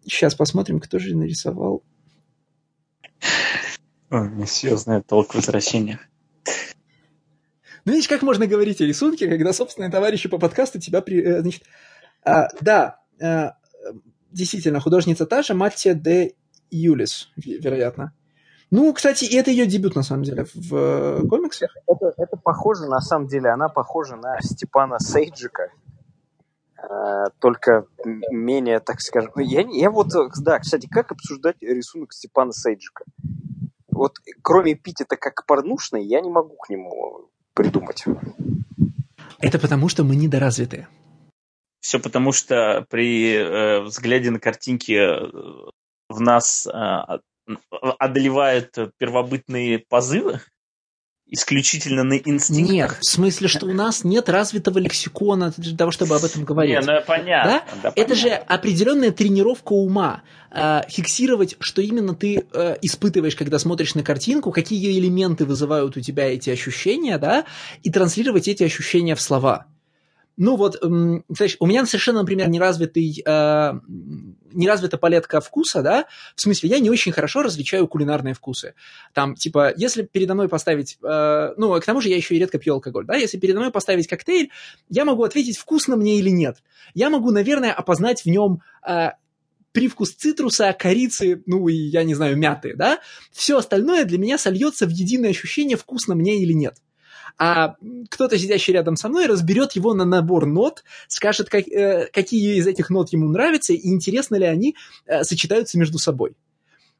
[0.03, 1.83] Сейчас посмотрим, кто же нарисовал.
[4.09, 4.29] О,
[5.07, 5.99] толк в возвращениях.
[7.87, 11.01] Ну, видишь, как можно говорить о рисунке, когда собственные товарищи по подкасту тебя...
[11.01, 11.23] При...
[11.23, 11.63] Э, значит,
[12.21, 13.53] а, да, а,
[14.29, 16.33] действительно, художница та же, Маттия де
[16.69, 18.11] Юлис, вероятно.
[18.71, 21.73] Ну, кстати, и это ее дебют, на самом деле, в э, комиксах.
[21.87, 25.71] Это, это похоже, на самом деле, она похожа на Степана Сейджика,
[27.39, 27.85] только
[28.29, 29.31] менее, так скажем...
[29.33, 30.09] Ну, я, я вот,
[30.41, 33.05] да, кстати, как обсуждать рисунок Степана Сейджика?
[33.89, 38.05] Вот кроме эпитета как порнушный, я не могу к нему придумать.
[39.39, 40.87] Это потому, что мы недоразвитые.
[41.79, 45.71] Все потому, что при э, взгляде на картинки э,
[46.09, 47.19] в нас э,
[47.99, 50.41] одолевают первобытные позывы?
[51.29, 52.73] Исключительно на инстинктах?
[52.73, 56.79] Нет, в смысле, что у нас нет развитого лексикона для того, чтобы об этом говорить.
[56.79, 57.51] Не, ну понятно.
[57.51, 57.63] Да?
[57.83, 58.15] Да, Это понятно.
[58.15, 60.21] же определенная тренировка ума.
[60.51, 66.01] Э, фиксировать, что именно ты э, испытываешь, когда смотришь на картинку, какие элементы вызывают у
[66.01, 67.45] тебя эти ощущения, да,
[67.83, 69.65] и транслировать эти ощущения в слова.
[70.37, 73.73] Ну вот, знаешь, у меня совершенно, например, неразвитый, э,
[74.53, 78.75] неразвита палетка вкуса, да, в смысле, я не очень хорошо различаю кулинарные вкусы.
[79.13, 82.59] Там, типа, если передо мной поставить, э, ну, к тому же я еще и редко
[82.59, 84.51] пью алкоголь, да, если передо мной поставить коктейль,
[84.89, 86.57] я могу ответить, вкусно мне или нет.
[86.93, 89.13] Я могу, наверное, опознать в нем э,
[89.71, 92.99] привкус цитруса, корицы, ну и, я не знаю, мяты, да.
[93.31, 96.75] Все остальное для меня сольется в единое ощущение, вкусно мне или нет
[97.37, 97.75] а
[98.09, 102.67] кто-то, сидящий рядом со мной, разберет его на набор нот, скажет, как, э, какие из
[102.67, 104.75] этих нот ему нравятся и интересно ли они
[105.05, 106.35] э, сочетаются между собой.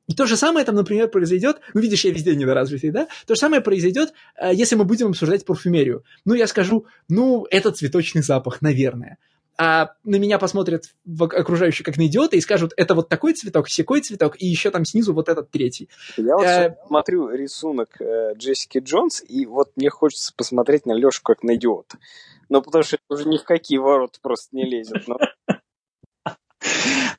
[0.07, 3.07] И то же самое там, например, произойдет, ну, видишь, я везде недоразвитый, да?
[3.25, 6.03] То же самое произойдет, э, если мы будем обсуждать парфюмерию.
[6.23, 9.17] Ну, я скажу, ну, это цветочный запах, наверное
[9.57, 14.01] а на меня посмотрят окружающие как на идиота и скажут, это вот такой цветок, секой
[14.01, 15.89] цветок, и еще там снизу вот этот третий.
[16.15, 16.77] Я вот э...
[16.85, 21.97] смотрю рисунок э, Джессики Джонс, и вот мне хочется посмотреть на Лешу как на идиота.
[22.49, 25.07] Ну, потому что это уже ни в какие ворота просто не лезет.
[25.07, 25.17] Но...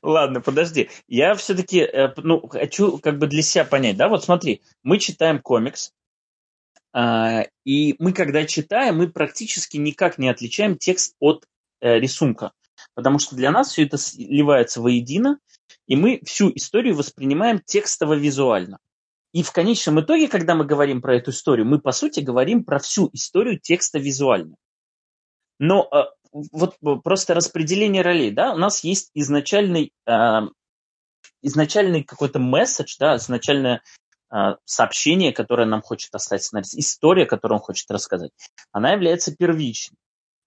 [0.01, 0.89] Ладно, подожди.
[1.07, 5.39] Я все-таки э, ну, хочу как бы для себя понять, да, вот смотри, мы читаем
[5.39, 5.91] комикс,
[6.95, 11.45] э, и мы, когда читаем, мы практически никак не отличаем текст от
[11.81, 12.51] рисунка.
[12.93, 15.39] Потому что для нас все это сливается воедино,
[15.87, 18.79] и мы всю историю воспринимаем текстово-визуально.
[19.31, 22.79] И в конечном итоге, когда мы говорим про эту историю, мы, по сути, говорим про
[22.79, 24.55] всю историю текста-визуально.
[25.59, 30.39] Но э, вот просто распределение ролей, да, у нас есть изначальный, э,
[31.43, 33.83] изначальный какой-то месседж, да, изначальное
[34.31, 38.31] э, сообщение, которое нам хочет оставить история, которую он хочет рассказать,
[38.71, 39.97] она является первичной.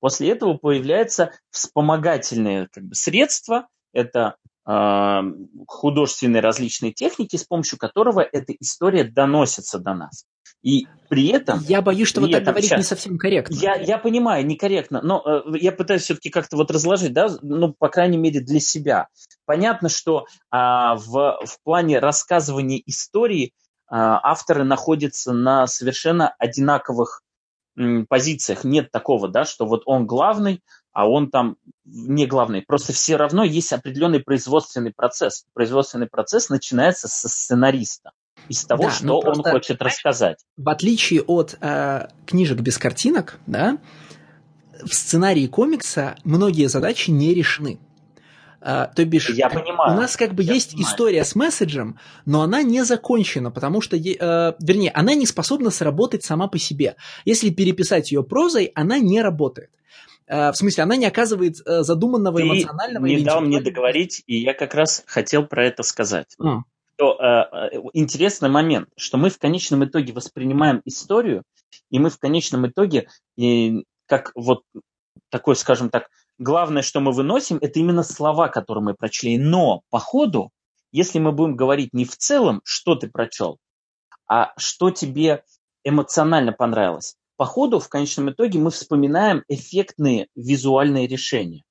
[0.02, 4.34] После этого появляются вспомогательные как бы, средства, это
[4.68, 5.20] э,
[5.68, 10.24] художественные различные техники, с помощью которого эта история доносится до нас.
[10.60, 11.60] И при этом...
[11.60, 13.54] Я боюсь, что вот это говорить сейчас, не совсем корректно.
[13.54, 17.88] Я, я понимаю, некорректно, но э, я пытаюсь все-таки как-то вот разложить, да, ну, по
[17.88, 19.06] крайней мере, для себя.
[19.44, 23.50] Понятно, что э, в, в плане рассказывания истории э,
[23.88, 27.22] авторы находятся на совершенно одинаковых
[28.08, 32.62] позициях нет такого, да, что вот он главный, а он там не главный.
[32.62, 35.44] Просто все равно есть определенный производственный процесс.
[35.54, 38.12] Производственный процесс начинается со сценариста,
[38.48, 40.44] из того, да, что он хочет рассказать.
[40.56, 43.78] В отличие от э, книжек без картинок, да,
[44.84, 47.78] в сценарии комикса многие задачи не решены.
[48.64, 49.92] А, то бишь, я понимаю.
[49.92, 50.92] у нас как бы я есть понимаю.
[50.92, 56.22] история с месседжем, но она не закончена, потому что, э, вернее, она не способна сработать
[56.22, 56.94] сама по себе.
[57.24, 59.70] Если переписать ее прозой, она не работает.
[60.28, 63.06] Э, в смысле, она не оказывает э, задуманного Ты эмоционального...
[63.06, 66.36] не дал мне договорить, и я как раз хотел про это сказать.
[66.38, 66.60] А.
[66.94, 71.42] Что, э, интересный момент, что мы в конечном итоге воспринимаем историю,
[71.90, 74.62] и мы в конечном итоге, и, как вот
[75.30, 76.08] такой, скажем так,
[76.38, 79.38] главное, что мы выносим, это именно слова, которые мы прочли.
[79.38, 80.50] Но по ходу,
[80.90, 83.58] если мы будем говорить не в целом, что ты прочел,
[84.28, 85.44] а что тебе
[85.84, 91.64] эмоционально понравилось, по ходу в конечном итоге мы вспоминаем эффектные визуальные решения.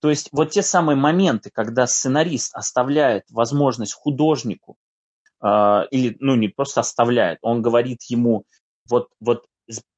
[0.00, 4.76] То есть вот те самые моменты, когда сценарист оставляет возможность художнику,
[5.42, 8.44] э, или ну не просто оставляет, он говорит ему,
[8.88, 9.44] вот, вот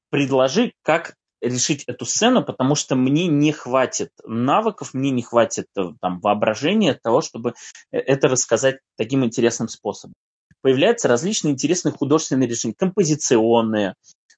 [0.09, 5.89] предложи, как решить эту сцену, потому что мне не хватит навыков, мне не хватит э,
[5.99, 7.53] там, воображения того, чтобы
[7.91, 10.13] э, это рассказать таким интересным способом.
[10.61, 13.95] Появляются различные интересные художественные решения, композиционные,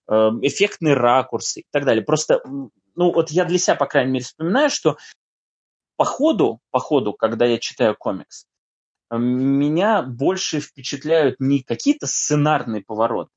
[0.08, 2.04] э, эффектные ракурсы и так далее.
[2.04, 4.98] Просто, ну вот я для себя, по крайней мере, вспоминаю, что
[5.98, 8.46] по ходу, по ходу, когда я читаю комикс,
[9.12, 13.30] меня больше впечатляют не какие-то сценарные повороты,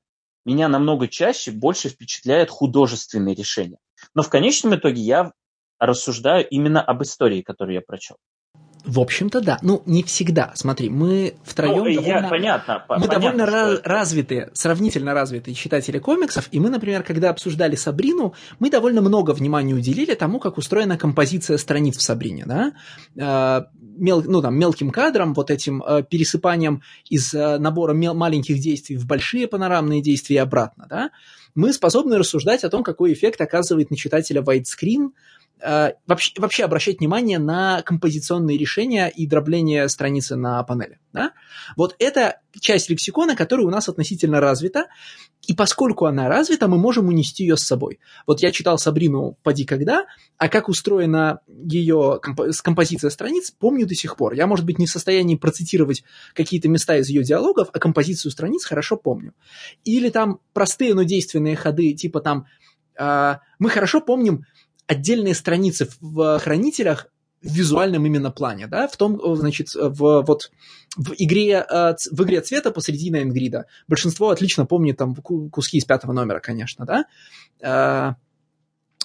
[0.47, 3.77] меня намного чаще больше впечатляют художественные решения.
[4.15, 5.33] Но в конечном итоге я
[5.77, 8.15] рассуждаю именно об истории, которую я прочел.
[8.87, 9.59] В общем-то, да.
[9.61, 10.53] Ну, не всегда.
[10.55, 15.99] Смотри, мы втроем ну, довольно, я, понятно, мы понятно, довольно ra- развитые, сравнительно развитые читатели
[15.99, 20.97] комиксов, и мы, например, когда обсуждали Сабрину, мы довольно много внимания уделили тому, как устроена
[20.97, 22.71] композиция страниц в Сабрине, да?
[23.17, 23.65] Э,
[23.97, 28.95] мел, ну, там, мелким кадром, вот этим э, пересыпанием из э, набора мел- маленьких действий
[28.95, 31.11] в большие панорамные действия и обратно, да?
[31.55, 35.09] Мы способны рассуждать о том, какой эффект оказывает на читателя widescreen,
[35.61, 40.99] вообще, вообще обращать внимание на композиционные решения и дробление страницы на панели.
[41.13, 41.31] Да?
[41.75, 44.85] Вот это часть лексикона, которая у нас относительно развита,
[45.47, 47.99] и поскольку она развита, мы можем унести ее с собой.
[48.25, 50.05] Вот я читал Сабрину «Поди когда»,
[50.37, 54.33] а как устроена ее комп- композиция страниц, помню до сих пор.
[54.33, 56.03] Я, может быть, не в состоянии процитировать
[56.33, 59.33] какие-то места из ее диалогов, а композицию страниц хорошо помню.
[59.83, 62.45] Или там простые, но действенные ходы, типа там
[62.99, 64.45] э, мы хорошо помним
[64.87, 67.07] отдельные страницы в хранителях
[67.41, 70.51] в визуальном именно плане, да, в том, значит, в, вот,
[70.95, 73.65] в игре, э, в игре цвета посреди Найнгрида.
[73.87, 77.05] Большинство отлично помнит там куски из пятого номера, конечно, да,
[77.61, 78.15] э,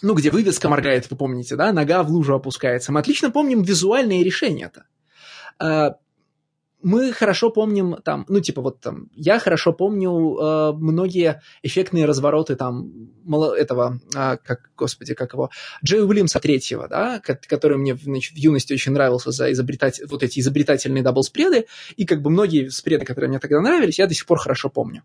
[0.00, 2.90] ну, где вывеска моргает, вы помните, да, нога в лужу опускается.
[2.90, 4.86] Мы отлично помним визуальные решения-то.
[6.82, 12.56] Мы хорошо помним там, ну, типа вот там, я хорошо помню э, многие эффектные развороты
[12.56, 15.50] там мало, этого, э, как, господи, как его,
[15.84, 20.40] Джей Уильямса третьего, да, который мне значит, в юности очень нравился за изобретать, вот эти
[20.40, 21.66] изобретательные double-spread ы,
[21.96, 25.02] и как бы многие спреды, которые мне тогда нравились, я до сих пор хорошо помню.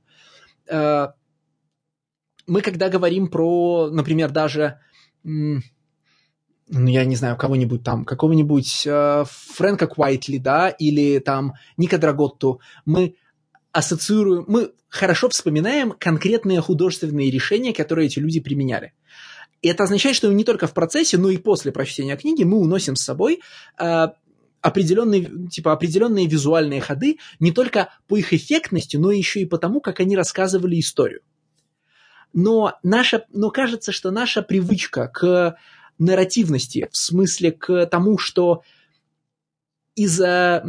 [0.68, 1.10] Э,
[2.48, 4.80] мы когда говорим про, например, даже
[6.70, 12.60] ну, я не знаю, кого-нибудь там, какого-нибудь э, Фрэнка Куайтли, да, или там Ника Драготту,
[12.86, 13.16] мы
[13.72, 18.94] ассоциируем, мы хорошо вспоминаем конкретные художественные решения, которые эти люди применяли.
[19.62, 22.96] И это означает, что не только в процессе, но и после прочтения книги мы уносим
[22.96, 23.42] с собой
[23.80, 24.08] э,
[24.62, 29.82] определенные, типа, определенные визуальные ходы не только по их эффектности, но еще и по тому,
[29.82, 31.22] как они рассказывали историю.
[32.34, 35.58] Но, наша, но кажется, что наша привычка к
[35.98, 38.64] нарративности, в смысле к тому, что
[39.95, 40.64] из-за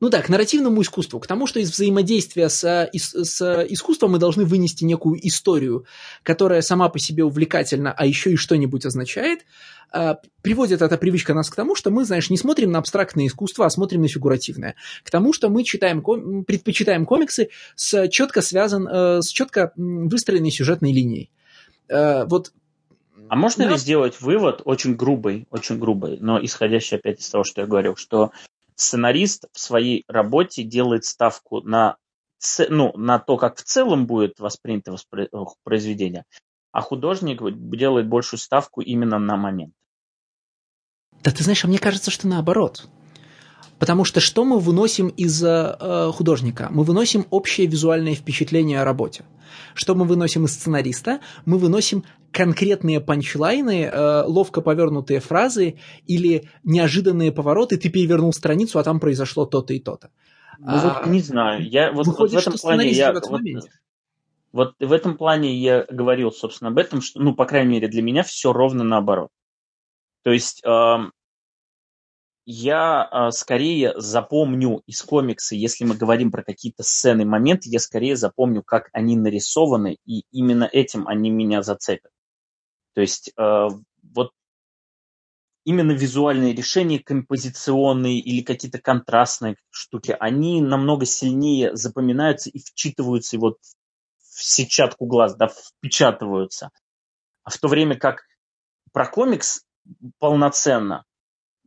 [0.00, 4.46] ну да, к нарративному искусству, к тому, что из взаимодействия с, с искусством мы должны
[4.46, 5.84] вынести некую историю,
[6.22, 9.40] которая сама по себе увлекательна, а еще и что-нибудь означает,
[9.92, 13.66] а, приводит эта привычка нас к тому, что мы, знаешь, не смотрим на абстрактное искусство,
[13.66, 14.74] а смотрим на фигуративное.
[15.04, 16.02] К тому, что мы читаем,
[16.44, 21.30] предпочитаем комиксы с четко связан, э, с четко выстроенной сюжетной линией.
[21.88, 22.52] Э, вот
[23.30, 23.70] а можно да.
[23.70, 27.94] ли сделать вывод очень грубый, очень грубый, но исходящий опять из того, что я говорил,
[27.94, 28.32] что
[28.74, 31.96] сценарист в своей работе делает ставку на,
[32.68, 34.96] ну, на то, как в целом будет воспринято
[35.62, 36.24] произведение,
[36.72, 37.40] а художник
[37.76, 39.74] делает большую ставку именно на момент.
[41.22, 42.88] Да ты знаешь, а мне кажется, что наоборот.
[43.80, 46.68] Потому что что мы выносим из э, художника?
[46.70, 49.24] Мы выносим общее визуальное впечатление о работе.
[49.74, 51.20] Что мы выносим из сценариста?
[51.46, 57.78] Мы выносим конкретные панчлайны, э, ловко повернутые фразы или неожиданные повороты.
[57.78, 60.10] Ты перевернул страницу, а там произошло то-то и то-то.
[60.58, 61.66] Ну, а, вот не знаю.
[61.66, 63.12] Я, вот, выходит, вот в этом плане я...
[63.14, 63.42] В вот,
[64.52, 68.02] вот в этом плане я говорил, собственно, об этом, что, ну, по крайней мере, для
[68.02, 69.30] меня все ровно наоборот.
[70.22, 70.96] То есть э,
[72.50, 78.16] я э, скорее запомню из комикса, если мы говорим про какие-то сцены, моменты, я скорее
[78.16, 82.10] запомню, как они нарисованы, и именно этим они меня зацепят.
[82.94, 83.68] То есть э,
[84.02, 84.32] вот
[85.64, 93.38] именно визуальные решения, композиционные или какие-то контрастные штуки, они намного сильнее запоминаются и вчитываются и
[93.38, 93.58] вот
[94.18, 96.70] в сетчатку глаз, да, впечатываются.
[97.44, 98.24] А в то время как
[98.92, 99.62] про комикс
[100.18, 101.04] полноценно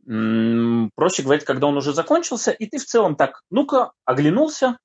[0.04, 4.78] проще говорить, когда он уже закончился, и ты в целом так, ну-ка, оглянулся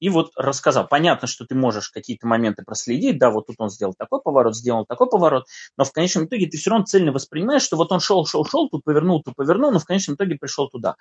[0.00, 0.88] и вот рассказал.
[0.88, 4.86] Понятно, что ты можешь какие-то моменты проследить, да, вот тут он сделал такой поворот, сделал
[4.86, 5.44] такой поворот,
[5.76, 8.68] но в конечном итоге ты все равно цельно воспринимаешь, что вот он шел, шел, шел,
[8.68, 10.96] тут повернул, тут повернул, но в конечном итоге пришел туда.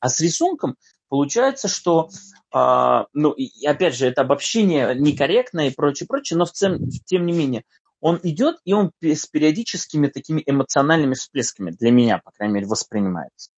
[0.00, 0.76] А с рисунком
[1.08, 2.08] получается, что,
[2.54, 7.26] э, ну, и опять же, это обобщение некорректное и прочее, прочее, но в цем, тем
[7.26, 7.64] не менее,
[8.00, 13.50] он идет, и он с периодическими такими эмоциональными всплесками, для меня, по крайней мере, воспринимается.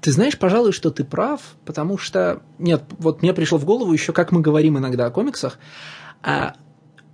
[0.00, 4.12] Ты знаешь, пожалуй, что ты прав, потому что, нет, вот мне пришло в голову еще,
[4.12, 5.58] как мы говорим иногда о комиксах,
[6.22, 6.56] а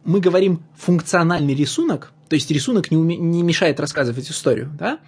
[0.04, 5.00] мы говорим функциональный рисунок, то есть рисунок не, уме- не мешает рассказывать историю, да,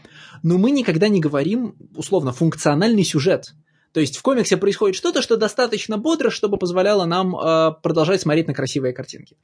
[0.42, 3.54] но мы никогда не говорим, условно, функциональный сюжет.
[3.92, 8.46] То есть в комиксе происходит что-то, что достаточно бодро, чтобы позволяло нам э, продолжать смотреть
[8.46, 9.36] на красивые картинки.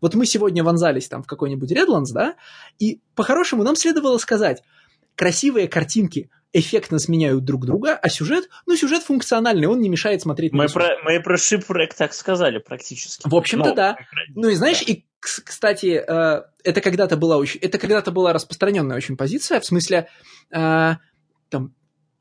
[0.00, 2.34] Вот мы сегодня вонзались там в какой-нибудь Redlands, да,
[2.78, 4.62] и по-хорошему нам следовало сказать,
[5.14, 10.52] красивые картинки эффектно сменяют друг друга, а сюжет, ну, сюжет функциональный, он не мешает смотреть
[10.52, 13.28] мы на про, Мы про шипрек так сказали практически.
[13.28, 13.96] В общем-то, Но, да.
[14.34, 14.92] Ну и знаешь, да.
[14.92, 20.08] и, кстати, э, это когда-то была очень, это когда-то была распространенная очень позиция, в смысле,
[20.52, 20.94] э,
[21.48, 21.74] там,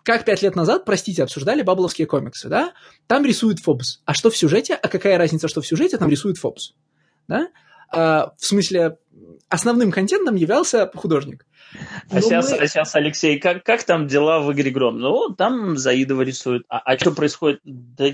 [0.04, 2.74] как пять лет назад, простите, обсуждали бабловские комиксы, да?
[3.08, 4.02] Там рисует Фобс.
[4.06, 4.76] А что в сюжете?
[4.76, 6.74] А какая разница, что в сюжете там рисует Фобс?
[7.28, 7.48] Да?
[7.90, 8.98] А, в смысле,
[9.50, 11.46] основным контентом являлся художник.
[12.10, 12.58] А сейчас, мы...
[12.58, 15.00] а сейчас, Алексей, как, как там дела в игре Гром?
[15.00, 16.64] Ну, там Заидова рисует.
[16.68, 17.62] А, а что происходит?
[17.64, 18.10] Да,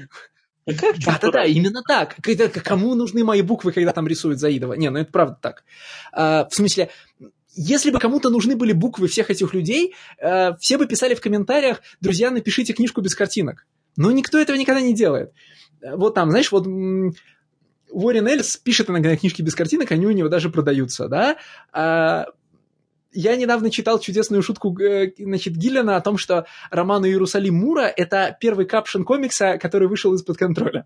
[0.66, 2.16] Да-да-да, именно так.
[2.22, 4.74] Когда, кому нужны мои буквы, когда там рисует Заидова?
[4.74, 5.64] Не, ну это правда так.
[6.11, 6.90] А, в смысле,
[7.56, 11.82] если бы кому-то нужны были буквы всех этих людей, э, все бы писали в комментариях,
[12.02, 13.66] друзья, напишите книжку без картинок.
[13.98, 15.34] Но никто этого никогда не делает.
[15.82, 16.68] Вот там, знаешь, вот
[17.90, 21.38] Уоррен Эллис пишет иногда книжки без картинок, они у него даже продаются, да.
[21.72, 22.28] А,
[23.11, 28.38] я недавно читал чудесную шутку э, значит, Гиллина о том, что роман Иерусалим Мура— это
[28.40, 30.86] первый капшн комикса, который вышел из-под контроля.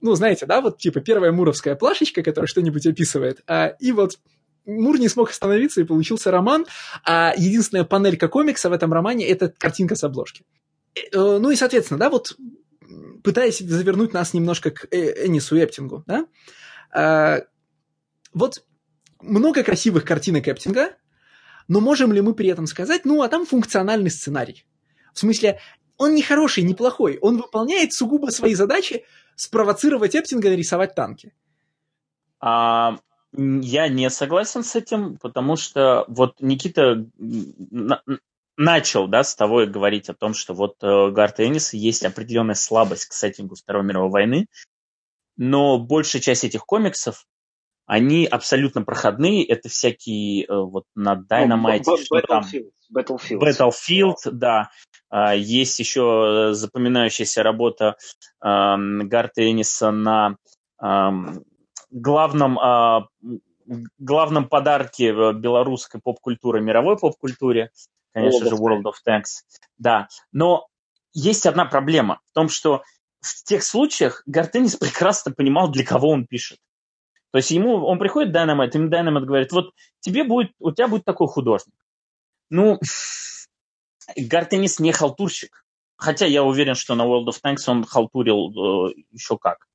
[0.00, 4.18] Ну, знаете, да, вот типа первая муровская плашечка, которая что-нибудь описывает, а, и вот
[4.66, 6.66] Мур не смог остановиться, и получился роман,
[7.04, 10.44] а единственная панелька комикса в этом романе— это картинка с обложки.
[10.94, 12.36] Э, э, ну и, соответственно, да, вот
[13.22, 16.26] пытаясь завернуть нас немножко к э, Энису Эптингу, да,
[16.90, 17.42] а,
[18.32, 18.64] вот
[19.20, 20.96] много красивых картинок Эптинга,
[21.66, 24.64] но можем ли мы при этом сказать, ну, а там функциональный сценарий?
[25.12, 25.60] В смысле,
[25.96, 29.04] он не хороший, не плохой, он выполняет сугубо свои задачи
[29.36, 31.34] спровоцировать Эптинга нарисовать танки.
[32.40, 32.98] А,
[33.32, 37.06] я не согласен с этим, потому что вот Никита
[38.56, 42.56] начал, да, с того и говорить о том, что вот э, Гарта Энниса есть определенная
[42.56, 44.46] слабость к сеттингу Второй мировой войны,
[45.36, 47.24] но большая часть этих комиксов,
[47.86, 52.44] они абсолютно проходные, это всякие э, вот на Dynamite, ну, что там...
[52.92, 53.40] Battlefield.
[53.40, 54.70] Battlefield, да.
[55.10, 57.96] А, есть еще запоминающаяся работа
[58.40, 60.36] Гарта Энниса на
[61.90, 63.08] главном, э,
[63.98, 67.70] главном подарке белорусской поп-культуры, мировой поп-культуре,
[68.12, 69.44] конечно World же, World of Tanks.
[69.78, 70.66] Да, но
[71.12, 72.82] есть одна проблема в том, что
[73.20, 76.58] в тех случаях Гартенис прекрасно понимал, для кого он пишет.
[77.30, 81.04] То есть ему, он приходит Dynamite, ему Dynamite говорит, вот тебе будет, у тебя будет
[81.04, 81.74] такой художник.
[82.50, 82.78] Ну,
[84.16, 85.64] Гартенис не халтурщик.
[85.96, 89.67] Хотя я уверен, что на World of Tanks он халтурил э, еще как.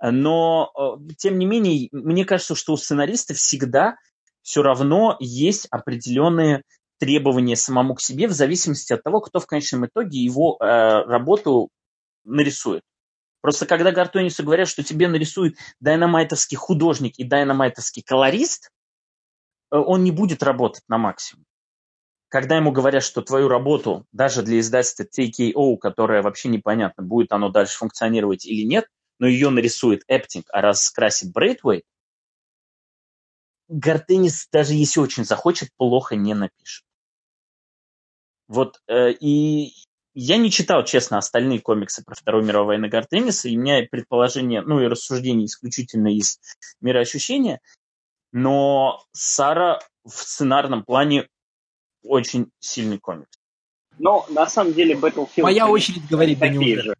[0.00, 3.96] Но, э, тем не менее, мне кажется, что у сценариста всегда
[4.42, 6.62] все равно есть определенные
[6.98, 11.70] требования самому к себе в зависимости от того, кто в конечном итоге его э, работу
[12.24, 12.82] нарисует.
[13.40, 18.70] Просто когда Гартонису говорят, что тебе нарисует дайнамайтовский художник и дайнамайтовский колорист,
[19.70, 21.44] э, он не будет работать на максимум.
[22.28, 27.48] Когда ему говорят, что твою работу даже для издательства TKO, которое вообще непонятно, будет оно
[27.48, 28.86] дальше функционировать или нет,
[29.18, 31.84] но ее нарисует Эптинг, а раскрасит Брейтвей,
[33.68, 36.84] Гартенис, даже если очень захочет, плохо не напишет.
[38.46, 39.72] Вот, э, и
[40.14, 44.60] я не читал, честно, остальные комиксы про Вторую мировую войну Гартениса, и у меня предположение,
[44.60, 46.38] ну и рассуждение исключительно из
[46.80, 47.60] мироощущения,
[48.32, 51.28] но Сара в сценарном плане
[52.02, 53.38] очень сильный комикс.
[53.98, 55.42] Но на самом деле Battlefield...
[55.42, 56.82] Моя очередь говорит Данил.
[56.82, 56.94] Же.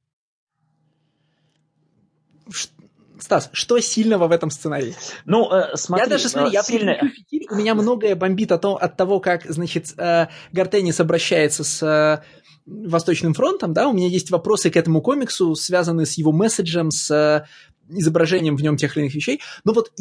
[3.20, 4.94] Стас, что сильного в этом сценарии?
[5.24, 6.98] Ну, э, смотри, я даже смотри, я сильно...
[7.08, 12.22] фитиль, у меня многое бомбит от, от того, как, значит, э, Гартенис обращается с э,
[12.66, 17.10] Восточным фронтом, да, у меня есть вопросы к этому комиксу, связанные с его месседжем, с
[17.10, 17.46] э,
[17.88, 19.40] изображением в нем тех или иных вещей.
[19.64, 19.92] Но вот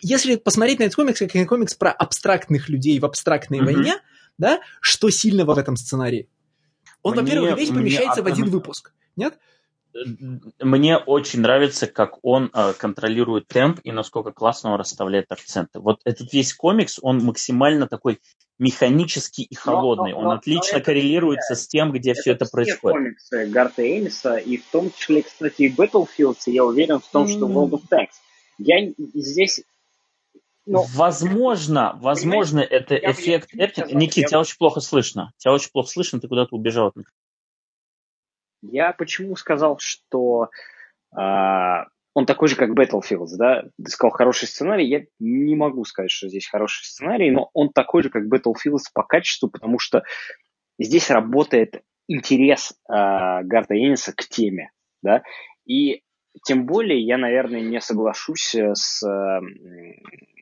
[0.00, 3.64] если посмотреть на этот комикс, как на комикс про абстрактных людей в абстрактной mm-hmm.
[3.64, 3.94] войне,
[4.38, 6.28] да, что сильного в этом сценарии?
[7.02, 8.30] Он, мне, во-первых, весь помещается мне...
[8.30, 9.34] в один выпуск, нет?
[10.60, 15.80] Мне очень нравится, как он э, контролирует темп и насколько классно он расставляет акценты.
[15.80, 18.20] Вот этот весь комикс, он максимально такой
[18.58, 20.12] механический и холодный.
[20.12, 22.96] Но, но, он но, отлично но коррелируется с тем, где это все это происходит.
[22.96, 27.46] комиксы Гарта Эймиса, и в том числе, кстати, и Battlefield, я уверен в том, что
[27.46, 28.14] World of Tanks.
[28.58, 29.62] Я здесь
[30.64, 34.28] ну, возможно, возможно, это я, эффект я, Никит, я...
[34.28, 35.32] тебя очень плохо слышно.
[35.38, 36.92] Тебя очень плохо слышно, ты куда-то убежал.
[38.62, 40.48] Я почему сказал, что
[41.16, 41.20] э,
[42.14, 43.64] он такой же, как Battlefield, да?
[43.82, 44.86] Ты сказал хороший сценарий.
[44.86, 49.02] Я не могу сказать, что здесь хороший сценарий, но он такой же, как Battlefield по
[49.02, 50.02] качеству, потому что
[50.78, 54.70] здесь работает интерес э, Гарта Энниса к теме,
[55.02, 55.22] да,
[55.66, 56.02] и
[56.44, 59.40] тем более я, наверное, не соглашусь с э,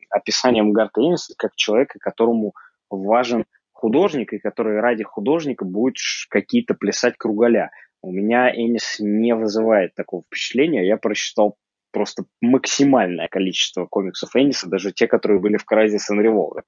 [0.08, 2.54] описанием Гарта Энниса как человека, которому
[2.88, 5.96] важен художник, и который ради художника будет
[6.28, 7.70] какие-то плясать кругаля.
[8.02, 10.86] У меня Энис не вызывает такого впечатления.
[10.86, 11.56] Я прочитал
[11.92, 16.62] просто максимальное количество комиксов Энниса, даже те, которые были в Crysis and Revolver.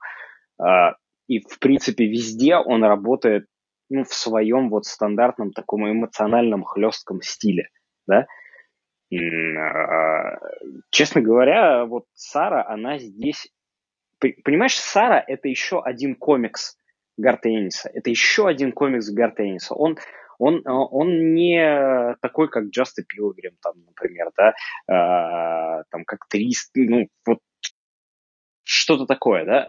[0.58, 0.96] А,
[1.28, 3.46] и, в принципе, везде он работает
[3.88, 7.68] ну, в своем вот стандартном таком эмоциональном хлестком стиле,
[8.06, 8.26] да.
[9.14, 10.38] А,
[10.90, 13.52] честно говоря, вот Сара, она здесь...
[14.44, 16.76] Понимаешь, Сара— это еще один комикс
[17.16, 17.90] Гарта Энниса.
[17.92, 19.74] Это еще один комикс Гарта Энниса.
[19.74, 19.98] Он,
[20.42, 24.54] он, он не такой, как Just Pilgrim, там, например, да,
[24.88, 27.38] а, там, как Трист, ну, вот
[28.64, 29.68] что-то такое, да,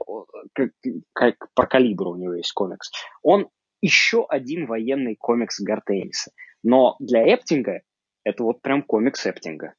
[0.53, 0.71] как,
[1.13, 2.91] как по калибру у него есть комикс.
[3.21, 3.49] Он
[3.81, 6.31] еще один военный комикс Гарта Энниса.
[6.63, 7.81] Но для Эптинга
[8.23, 9.75] это вот прям комикс Эптинга.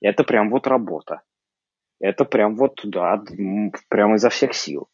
[0.00, 1.22] Это прям вот работа.
[2.00, 3.22] Это прям вот, да,
[3.88, 4.88] прям изо всех сил.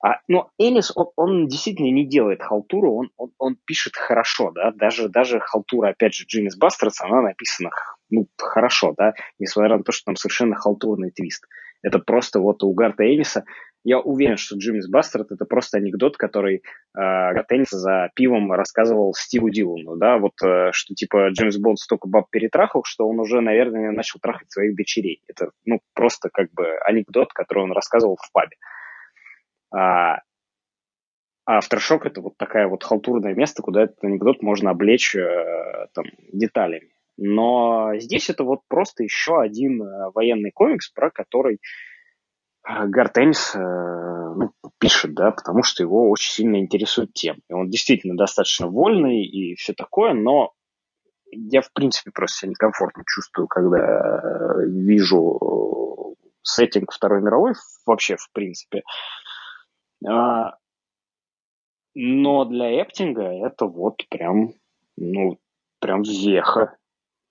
[0.00, 4.70] А, но Элис, он, он действительно не делает халтуру, он, он, он пишет хорошо, да,
[4.70, 7.70] даже, даже халтура, опять же, Джиммис Бастерс, она написана
[8.10, 11.44] ну, хорошо, да, несмотря на то, что там совершенно халтурный твист.
[11.82, 13.44] Это просто вот у Гарта Элиса,
[13.84, 16.60] я уверен, что Джиммис Бастерд это просто анекдот, который э,
[16.94, 22.08] Гарт Элис за пивом рассказывал Стиву Дилану, да, вот э, что типа Джеймс Бонд столько
[22.08, 25.22] баб перетрахал, что он уже, наверное, начал трахать своих дочерей.
[25.28, 28.56] Это, ну, просто как бы анекдот, который он рассказывал в пабе.
[29.70, 30.20] А,
[31.44, 36.04] а Aftershock это вот такая вот халтурное место, куда этот анекдот можно облечь э, там,
[36.32, 36.92] деталями.
[37.16, 41.56] Но здесь это вот просто еще один э, военный комикс, про который
[42.66, 47.40] э, Гартенс э, ну, пишет, да, потому что его очень сильно интересует тема.
[47.48, 50.52] И он действительно достаточно вольный и все такое, но
[51.30, 58.82] я, в принципе, просто себя некомфортно чувствую, когда вижу сеттинг Второй мировой вообще, в принципе.
[60.06, 60.56] А,
[61.94, 64.52] но для Эптинга это вот прям,
[64.96, 65.38] ну,
[65.80, 66.76] прям веха.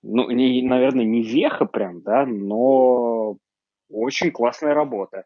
[0.03, 3.37] Ну, не, наверное, не веха прям, да, но
[3.89, 5.23] очень классная работа.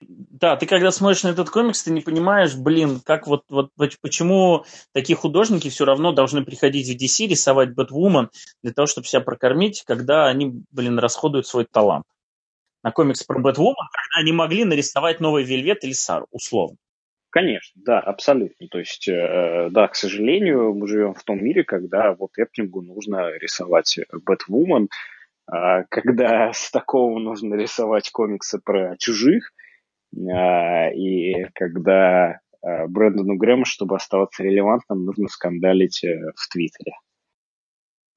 [0.00, 4.64] Да, ты когда смотришь на этот комикс, ты не понимаешь, блин, как вот, вот почему
[4.92, 8.30] такие художники все равно должны приходить в DC, рисовать Бэтвумен
[8.62, 12.04] для того, чтобы себя прокормить, когда они, блин, расходуют свой талант
[12.86, 16.76] на комикс про Бэтвумен, когда они могли нарисовать новый Вельвет или Сару, условно.
[17.30, 18.68] Конечно, да, абсолютно.
[18.68, 23.32] То есть, э, да, к сожалению, мы живем в том мире, когда вот Эптингу нужно
[23.38, 24.88] рисовать Бэтвумен,
[25.50, 29.52] а когда с такого нужно рисовать комиксы про чужих,
[30.32, 36.92] а, и когда э, Брэндону Грэму, чтобы оставаться релевантным, нужно скандалить э, в Твиттере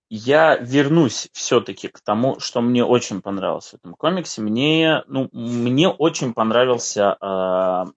[0.10, 4.42] я вернусь все-таки к тому, что мне очень понравилось в этом комиксе.
[4.42, 7.92] Мне, ну, мне очень понравился э,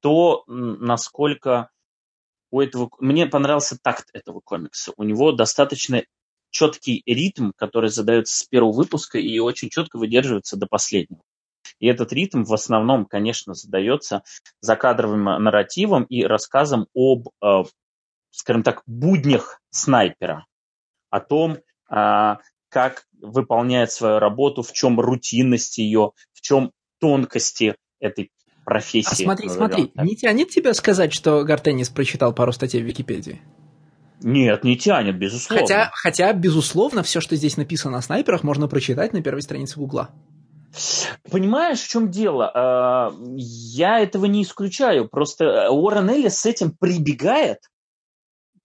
[0.00, 1.70] то, насколько
[2.50, 2.90] у этого...
[2.98, 4.92] Мне понравился такт этого комикса.
[4.96, 6.02] У него достаточно
[6.50, 11.22] четкий ритм, который задается с первого выпуска и очень четко выдерживается до последнего.
[11.78, 14.24] И этот ритм в основном, конечно, задается
[14.60, 17.62] закадровым нарративом и рассказом об, э,
[18.30, 20.44] скажем так, буднях снайпера
[21.10, 28.30] о том, а, как выполняет свою работу, в чем рутинность ее, в чем тонкости этой
[28.64, 29.22] профессии.
[29.22, 30.04] А смотри, смотри, так.
[30.04, 33.40] не тянет тебя сказать, что Гартенис прочитал пару статей в Википедии?
[34.22, 35.62] Нет, не тянет, безусловно.
[35.62, 40.10] Хотя, хотя, безусловно, все, что здесь написано о снайперах, можно прочитать на первой странице Гугла.
[41.30, 42.50] Понимаешь, в чем дело?
[42.54, 45.08] А, я этого не исключаю.
[45.08, 47.58] Просто Уоррен Эллис с этим прибегает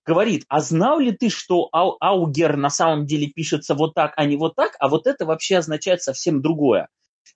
[0.05, 4.25] говорит, а знал ли ты, что ау аугер на самом деле пишется вот так, а
[4.25, 6.89] не вот так, а вот это вообще означает совсем другое.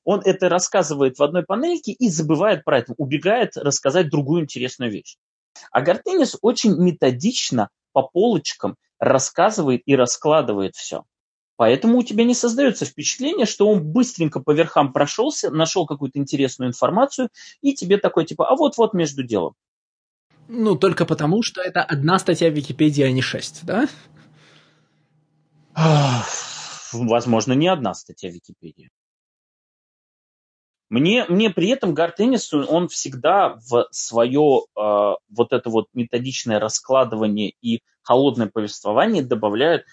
[0.04, 5.18] Он это рассказывает в одной панельке и забывает про это, убегает рассказать другую интересную вещь.
[5.72, 11.04] А Гартенис очень методично по полочкам рассказывает и раскладывает все.
[11.58, 16.70] Поэтому у тебя не создается впечатление, что он быстренько по верхам прошелся, нашел какую-то интересную
[16.70, 17.30] информацию,
[17.62, 19.54] и тебе такой типа, а вот-вот между делом.
[20.48, 23.88] Ну, только потому, что это одна статья в Википедии, а не шесть, да?
[26.94, 28.90] Возможно, не одна статья в Википедии.
[30.90, 34.82] Мне, мне при этом Гарт Эннис, он всегда в свое э,
[35.30, 39.86] вот это вот методичное раскладывание и холодное повествование добавляет,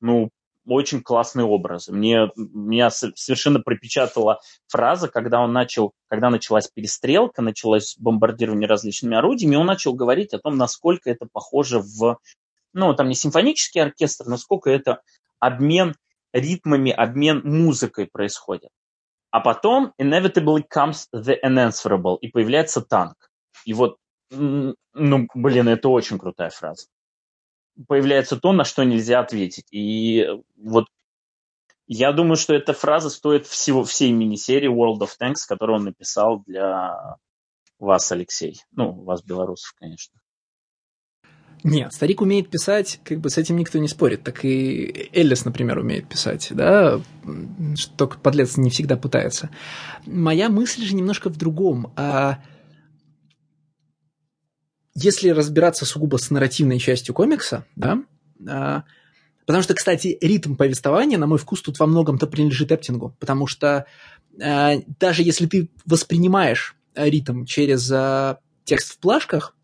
[0.00, 0.30] ну,
[0.66, 1.88] очень классный образ.
[1.88, 9.56] Мне, меня совершенно пропечатала фраза, когда он начал, когда началась перестрелка, началось бомбардирование различными орудиями,
[9.56, 12.18] он начал говорить о том, насколько это похоже в
[12.72, 15.00] ну, там не симфонический оркестр, насколько это
[15.38, 15.96] обмен
[16.32, 18.70] ритмами, обмен музыкой происходит.
[19.30, 23.30] А потом inevitably comes the unanswerable, и появляется танк.
[23.64, 23.96] И вот,
[24.30, 24.76] ну,
[25.34, 26.86] блин, это очень крутая фраза.
[27.88, 29.66] Появляется то, на что нельзя ответить.
[29.70, 30.26] И
[30.56, 30.86] вот
[31.86, 36.42] я думаю, что эта фраза стоит всего, всей мини-серии World of Tanks, которую он написал
[36.46, 37.16] для
[37.78, 38.62] вас, Алексей.
[38.72, 40.20] Ну, вас, белорусов, конечно.
[41.62, 44.22] Нет, старик умеет писать, как бы с этим никто не спорит.
[44.22, 47.00] Так и Эллис, например, умеет писать, да,
[47.76, 49.50] что только подлец не всегда пытается.
[50.06, 51.92] Моя мысль же немножко в другом.
[51.96, 52.42] А
[54.94, 58.02] если разбираться сугубо с нарративной частью комикса, да,
[58.48, 58.84] а,
[59.46, 63.86] потому что, кстати, ритм повествования, на мой вкус, тут во многом-то принадлежит Эптингу, потому что
[64.42, 69.56] а, даже если ты воспринимаешь ритм через а, текст в плашках,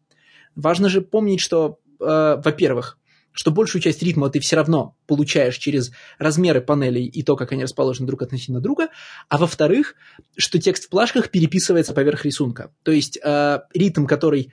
[0.56, 2.98] важно же помнить, что э, во-первых,
[3.32, 7.62] что большую часть ритма ты все равно получаешь через размеры панелей и то, как они
[7.62, 8.88] расположены друг относительно друга,
[9.28, 9.94] а во-вторых,
[10.36, 12.72] что текст в плашках переписывается поверх рисунка.
[12.82, 14.52] То есть э, ритм, который...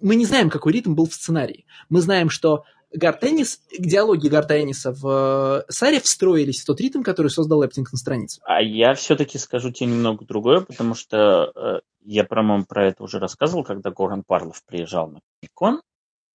[0.00, 1.66] Мы не знаем, какой ритм был в сценарии.
[1.88, 7.64] Мы знаем, что Гартеннис, диалоги Гартенниса в э, Саре встроились в тот ритм, который создал
[7.64, 8.40] Эптинг на странице.
[8.44, 13.18] А я все-таки скажу тебе немного другое, потому что э, я, по-моему, про это уже
[13.18, 15.20] рассказывал, когда Горан Парлов приезжал на
[15.54, 15.80] Кон,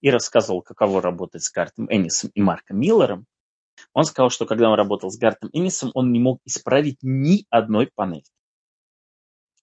[0.01, 3.25] и рассказывал, каково работать с Гартом Эннисом и Марком Миллером,
[3.93, 7.89] он сказал, что когда он работал с Гартом Эннисом, он не мог исправить ни одной
[7.93, 8.23] панели.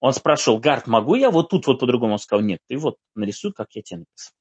[0.00, 2.15] Он спрашивал, Гарт, могу я вот тут вот по-другому?
[2.15, 4.34] Он сказал, нет, ты вот нарисуй, как я тебе написал.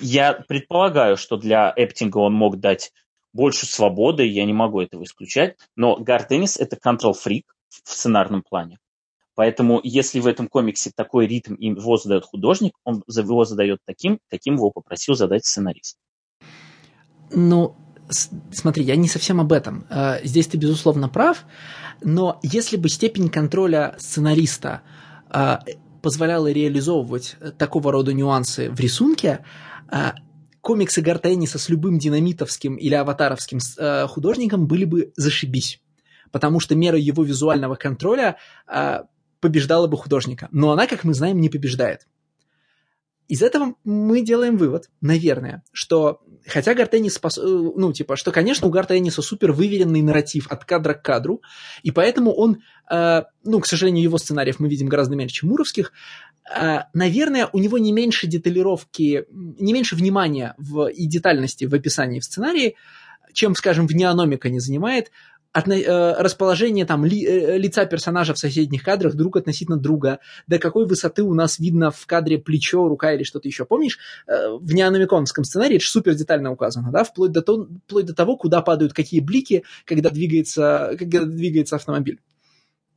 [0.00, 2.92] Я предполагаю, что для Эптинга он мог дать
[3.32, 8.78] больше свободы, я не могу этого исключать, но Гарт Эннис– это контрол-фрик в сценарном плане.
[9.34, 14.54] Поэтому, если в этом комиксе такой ритм его задает художник, он его задает таким, каким
[14.54, 15.98] его попросил задать сценарист.
[17.30, 17.76] Ну,
[18.10, 19.86] смотри, я не совсем об этом.
[19.90, 21.44] А, здесь ты, безусловно, прав,
[22.02, 24.82] но если бы степень контроля сценариста
[25.28, 25.62] а,
[26.02, 29.44] позволяла реализовывать такого рода нюансы в рисунке,
[30.60, 33.58] комиксы Гартенниса с любым динамитовским или аватаровским
[34.08, 35.80] художником были бы зашибись.
[36.30, 38.36] Потому что мера его визуального контроля
[39.40, 40.48] побеждала бы художника.
[40.52, 42.06] Но она, как мы знаем, не побеждает.
[43.28, 47.38] Из этого мы делаем вывод, наверное, что хотя Гартенис, спос...
[47.38, 51.42] Э, ну, типа, что, конечно, у Гартениса супер выверенный нарратив от кадра к кадру,
[51.82, 55.92] и поэтому он, э, ну, к сожалению, его сценариев мы видим гораздо меньше, чем Муровских,
[56.54, 62.20] э, наверное, у него не меньше деталировки, не меньше внимания в, и детальности в описании
[62.20, 62.76] в сценарии,
[63.32, 65.10] чем, скажем, в неономика не занимает,
[65.56, 70.58] от, э, расположение там ли, э, лица персонажа в соседних кадрах друг относительно друга, до
[70.58, 73.64] какой высоты у нас видно в кадре плечо, рука или что-то еще.
[73.64, 78.14] Помнишь, э, в неономиконском сценарии это супер детально указано, да, вплоть до, то, вплоть до
[78.14, 82.20] того, куда падают какие блики, когда двигается, когда двигается автомобиль.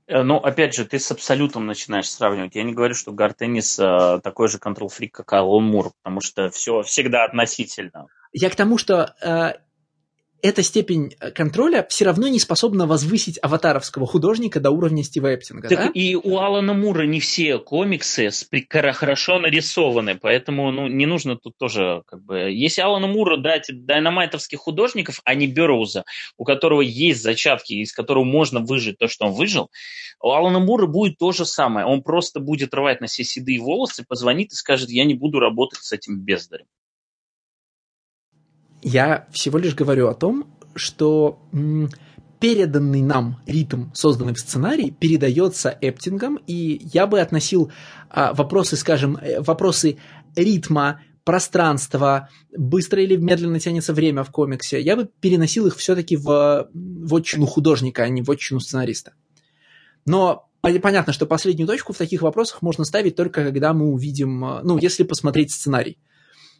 [0.07, 2.55] Э, ну, опять же, ты с абсолютом начинаешь сравнивать.
[2.55, 6.81] Я не говорю, что Гартеннис э, такой же контрол-фрик, как Алан Мур, потому что все
[6.81, 8.07] всегда относительно.
[8.33, 9.53] Я к тому, что э,
[10.41, 15.69] эта степень э, контроля все равно не способна возвысить аватаровского художника до уровня Стива Эптинга.
[15.69, 15.91] Так да?
[15.93, 18.29] и у Алана Мура не все комиксы
[18.69, 22.51] хорошо нарисованы, поэтому ну, не нужно тут тоже как бы...
[22.51, 26.03] Если Алана Мура дать дайнамайтовских художников, а не Берроуза,
[26.37, 29.69] у которого есть зачатки, из которого можно выжить то, что он выжил,
[30.21, 31.85] у Алана Мура будет то же самое.
[31.85, 35.81] Он просто будет рвать на все седые волосы, позвонит и скажет, я не буду работать
[35.81, 36.65] с этим бездарем.
[38.81, 41.39] Я всего лишь говорю о том, что
[42.39, 47.71] переданный нам ритм, созданный в сценарии, передается эптингом, и я бы относил
[48.09, 49.97] а, вопросы, скажем, э, вопросы
[50.35, 56.69] ритма, пространства, быстро или медленно тянется время в комиксе, я бы переносил их все-таки в,
[56.73, 59.13] в отчину художника, а не в отчину сценариста.
[60.05, 64.61] Но понятно, что последнюю точку в таких вопросах можно ставить только когда мы увидим, э,
[64.63, 65.97] ну, если посмотреть сценарий.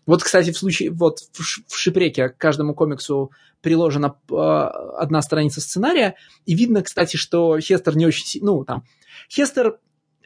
[0.06, 6.16] Вот, кстати, в случае, вот в Шипреке к каждому комиксу приложена э, одна страница сценария,
[6.46, 8.84] и видно, кстати, что Хестер не очень, ну, там,
[9.30, 9.80] Хестер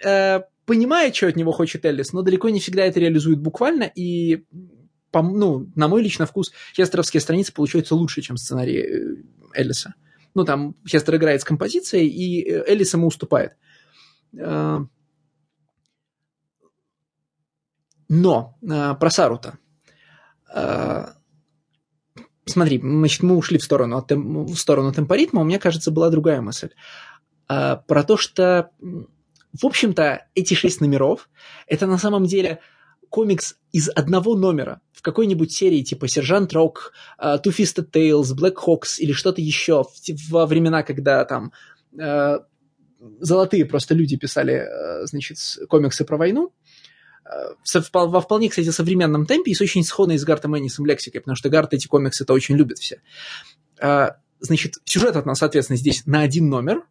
[0.04, 4.46] э, понимает, что от него хочет Эллис, но далеко не всегда это реализует буквально, и,
[5.12, 9.16] по, ну, на мой личный вкус, хестеровские страницы получаются лучше, чем сценарий э,
[9.56, 9.96] Эллиса.
[10.36, 13.54] Ну, там Хестер играет с композицией, и Эллис ему уступает.
[14.38, 14.80] Э,
[18.10, 19.58] но э, про Сарута.
[20.54, 21.08] Э,
[22.46, 26.42] смотри, значит, мы ушли в сторону, от, в сторону темпоритма, у меня, кажется, была другая
[26.42, 26.70] мысль.
[27.50, 31.30] Э, про то, что, в общем-то, эти шесть номеров,
[31.68, 32.60] это на самом деле
[33.10, 38.56] комикс из одного номера в какой-нибудь серии типа «Сержант Рок», uh, «Two Fisted Tales», «Black
[38.66, 39.84] Hawks» или что-то еще
[40.30, 41.52] во времена, когда там
[43.20, 44.66] золотые просто люди писали,
[45.06, 45.38] значит,
[45.70, 46.54] комиксы про войну,
[47.94, 51.50] во вполне, кстати, современном темпе и с очень сходной с Гартом Эннисом лексикой, потому что
[51.50, 53.02] Гарт эти комиксы-то очень любят все.
[54.40, 56.84] Значит, сюжет от нас, соответственно, здесь на один номер,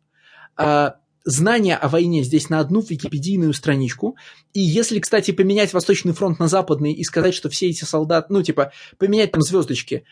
[1.25, 4.17] знания о войне здесь на одну википедийную страничку.
[4.55, 8.43] И если, кстати, поменять Восточный фронт на Западный и сказать, что все эти солдаты, ну,
[8.43, 10.02] типа, поменять там звездочки э,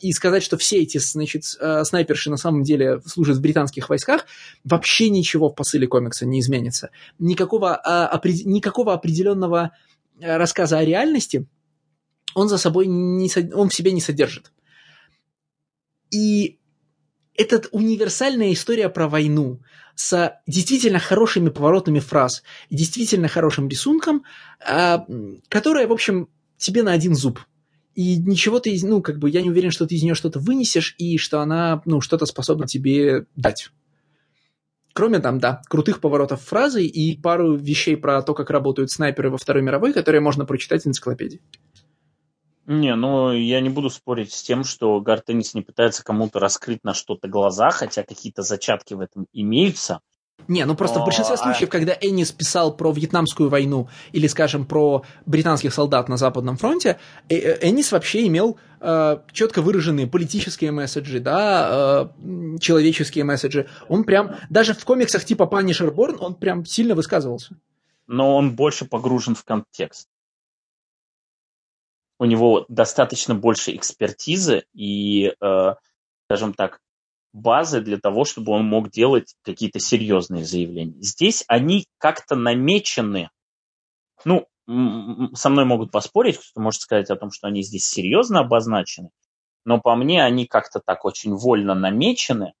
[0.00, 4.26] и сказать, что все эти, значит, э, снайперши на самом деле служат в британских войсках,
[4.64, 6.90] вообще ничего в посыле комикса не изменится.
[7.18, 9.72] Никакого, э, опри- никакого определенного
[10.20, 11.46] рассказа о реальности
[12.34, 14.52] он за собой не, он в себе не содержит.
[16.10, 16.58] И
[17.36, 19.60] это универсальная история про войну
[19.94, 24.24] с действительно хорошими поворотами фраз действительно хорошим рисунком,
[24.60, 25.06] а,
[25.48, 27.40] которая, в общем, тебе на один зуб.
[27.94, 30.94] И ничего ты, ну, как бы, я не уверен, что ты из нее что-то вынесешь
[30.98, 33.70] и что она, ну, что-то способна тебе дать.
[34.92, 39.38] Кроме там, да, крутых поворотов фразы и пару вещей про то, как работают снайперы во
[39.38, 41.40] Второй мировой, которые можно прочитать в энциклопедии.
[42.66, 46.94] Не, ну я не буду спорить с тем, что Гартенис не пытается кому-то раскрыть на
[46.94, 50.00] что-то глаза, хотя какие-то зачатки в этом имеются.
[50.48, 55.04] Не, ну просто в большинстве случаев, когда Эннис писал про Вьетнамскую войну или, скажем, про
[55.26, 61.20] британских солдат на Западном фронте, э, э, Эннис вообще имел э, четко выраженные политические месседжи,
[61.20, 63.68] да, э, человеческие месседжи.
[63.88, 67.56] Он прям, даже в комиксах типа Punisher Born, он прям сильно высказывался.
[68.06, 70.08] Но он больше погружен в контекст
[72.20, 75.74] у него достаточно больше экспертизы и, э,
[76.26, 76.80] скажем так,
[77.32, 81.00] базы для того, чтобы он мог делать какие-то серьезные заявления.
[81.00, 83.30] Здесь они как-то намечены.
[84.24, 84.46] Ну,
[85.34, 89.10] со мной могут поспорить, кто может сказать о том, что они здесь серьезно обозначены,
[89.64, 92.52] но по мне они как-то так очень вольно намечены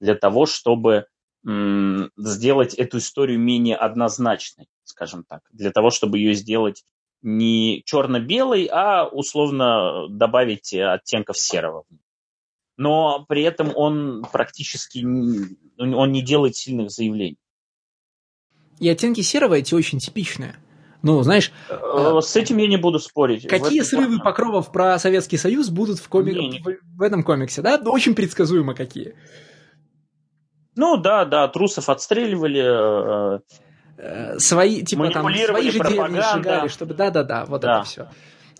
[0.00, 1.06] для того, чтобы
[1.44, 6.84] сделать эту историю менее однозначной, скажем так, для того, чтобы ее сделать
[7.22, 11.84] не черно-белый, а условно добавить оттенков серого.
[12.76, 15.04] Но при этом он практически
[15.78, 17.38] он не делает сильных заявлений.
[18.80, 20.56] И оттенки серого эти очень типичные.
[21.02, 21.52] Ну, знаешь...
[21.68, 23.46] Э, э, с этим я не буду спорить.
[23.46, 24.22] Какие срывы плане.
[24.22, 26.34] покровов про Советский Союз будут в, комик...
[26.34, 26.62] не, не.
[26.62, 27.76] в, этом комиксе, да?
[27.76, 29.14] Очень предсказуемо какие.
[30.76, 33.38] Ну да, да, трусов отстреливали,
[33.98, 37.80] э, свои, типа там, свои же деревни сжигали, чтобы, да-да-да, вот да.
[37.80, 38.08] это все.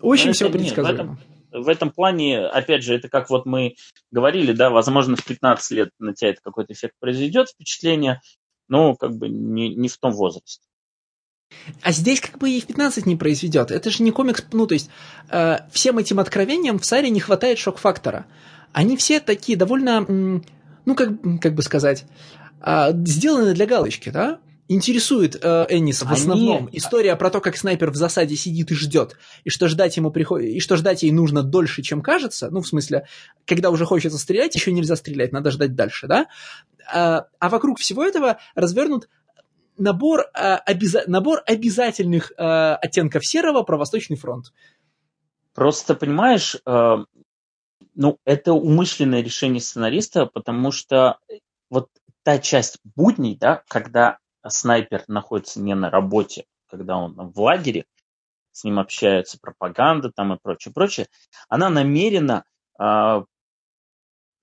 [0.01, 1.19] Очень все предсказуемо.
[1.55, 3.77] В этом плане, опять же, это как вот мы
[4.11, 8.21] говорили, да, возможно, в 15 лет на тебя это какой-то эффект произведет, впечатление,
[8.69, 10.61] но как бы не, не в том возрасте.
[11.83, 13.71] А здесь как бы и в 15 не произведет.
[13.71, 14.91] Это же не комикс, ну, то есть
[15.31, 18.27] э, всем этим откровениям в Саре не хватает шок-фактора.
[18.73, 21.11] Они все такие довольно, ну, как,
[21.41, 22.05] как бы сказать,
[22.61, 24.41] э, сделаны для галочки, да?
[24.69, 26.79] Интересует э, Энниса в основном Они...
[26.79, 30.51] история про то, как снайпер в засаде сидит и ждет, и что ждать ему приходит,
[30.51, 33.07] и что ждать ей нужно дольше, чем кажется, ну, в смысле,
[33.47, 36.27] когда уже хочется стрелять, еще нельзя стрелять, надо ждать дальше, да?
[36.93, 39.09] А, а вокруг всего этого развернут
[39.77, 41.03] набор, э, обяза...
[41.07, 44.53] набор обязательных э, оттенков серого про Восточный фронт.
[45.55, 46.97] Просто, понимаешь, э,
[47.95, 51.19] ну, это умышленное решение сценариста, потому что
[51.71, 51.91] вот
[52.23, 54.19] та часть будней, да, когда
[54.51, 57.87] снайпер находится не на работе, когда он в лагере,
[58.53, 61.09] с ним общаются пропаганда там и прочее, прочее,
[61.49, 62.45] она намеренно
[62.79, 63.25] э,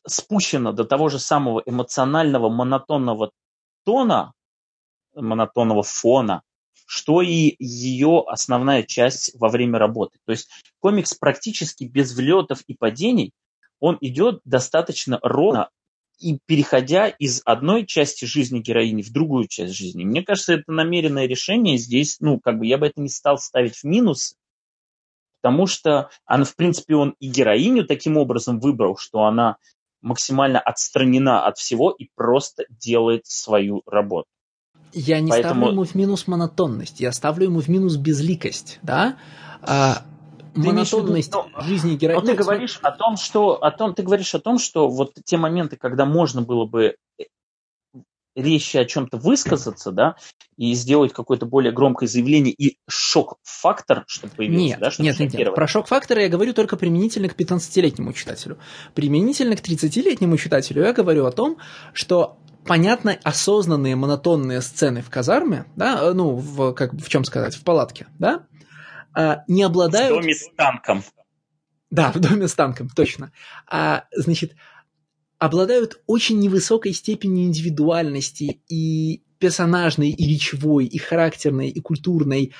[0.07, 3.31] спущена до того же самого эмоционального монотонного
[3.85, 4.33] тона,
[5.15, 6.43] монотонного фона,
[6.85, 10.19] что и ее основная часть во время работы.
[10.25, 10.49] То есть
[10.79, 13.31] комикс практически без влетов и падений,
[13.79, 15.69] он идет достаточно ровно
[16.21, 20.03] и переходя из одной части жизни героини в другую часть жизни.
[20.05, 23.75] Мне кажется, это намеренное решение здесь, ну, как бы я бы это не стал ставить
[23.75, 24.35] в минус,
[25.41, 29.57] потому что она, в принципе, он и героиню таким образом выбрал, что она
[30.01, 34.27] максимально отстранена от всего и просто делает свою работу.
[34.93, 35.53] Я не Поэтому...
[35.53, 39.17] ставлю ему в минус монотонность, я ставлю ему в минус безликость, да?
[39.61, 40.05] А,
[40.55, 42.21] монотонность виду, но, жизни героини.
[42.21, 45.37] Но ты говоришь о том, что о том, ты говоришь о том, что вот те
[45.37, 47.23] моменты, когда можно было бы э,
[48.35, 50.15] речи о чем-то высказаться, да,
[50.57, 55.33] и сделать какое-то более громкое заявление и шок-фактор, чтобы появился, нет, да, чтобы нет, нет,
[55.33, 58.57] нет, про шок-фактор я говорю только применительно к 15-летнему читателю.
[58.93, 61.57] Применительно к 30-летнему читателю я говорю о том,
[61.93, 67.63] что понятно осознанные монотонные сцены в казарме, да, ну, в, как, в чем сказать, в
[67.63, 68.45] палатке, да,
[69.47, 70.17] не обладают...
[70.17, 71.03] В доме с танком.
[71.89, 73.31] Да, в доме с танком, точно.
[73.67, 74.55] А, значит,
[75.37, 82.53] обладают очень невысокой степенью индивидуальности и персонажной, и речевой, и характерной, и культурной.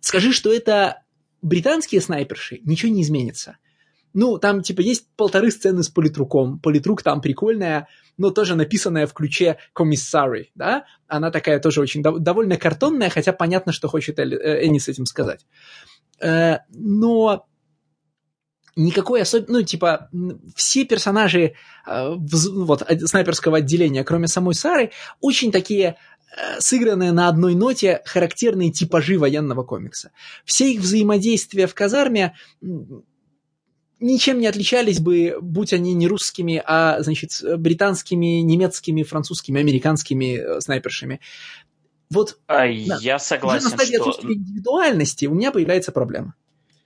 [0.00, 1.02] Скажи, что это
[1.42, 3.56] британские снайперши, ничего не изменится.
[4.20, 6.58] Ну, там, типа, есть полторы сцены с политруком.
[6.58, 10.86] Политрук там прикольная, но тоже написанная в ключе комиссары, да?
[11.06, 14.88] Она такая тоже очень дов- довольно картонная, хотя понятно, что хочет Элли, э, Энни с
[14.88, 15.46] этим сказать.
[16.20, 17.46] Э, но
[18.74, 20.10] никакой особенной, ну, типа,
[20.56, 21.54] все персонажи
[21.86, 24.90] э, вот, снайперского отделения, кроме самой Сары,
[25.20, 25.94] очень такие
[26.36, 30.10] э, сыгранные на одной ноте характерные типажи военного комикса.
[30.44, 32.34] Все их взаимодействия в казарме
[34.00, 40.60] ничем не отличались бы, будь они не русскими, а, значит, британскими, немецкими, французскими, американскими э,
[40.60, 41.20] снайпершами.
[42.10, 44.32] Вот а, да, я согласен, уже на стадии что...
[44.32, 46.34] индивидуальности у меня появляется проблема.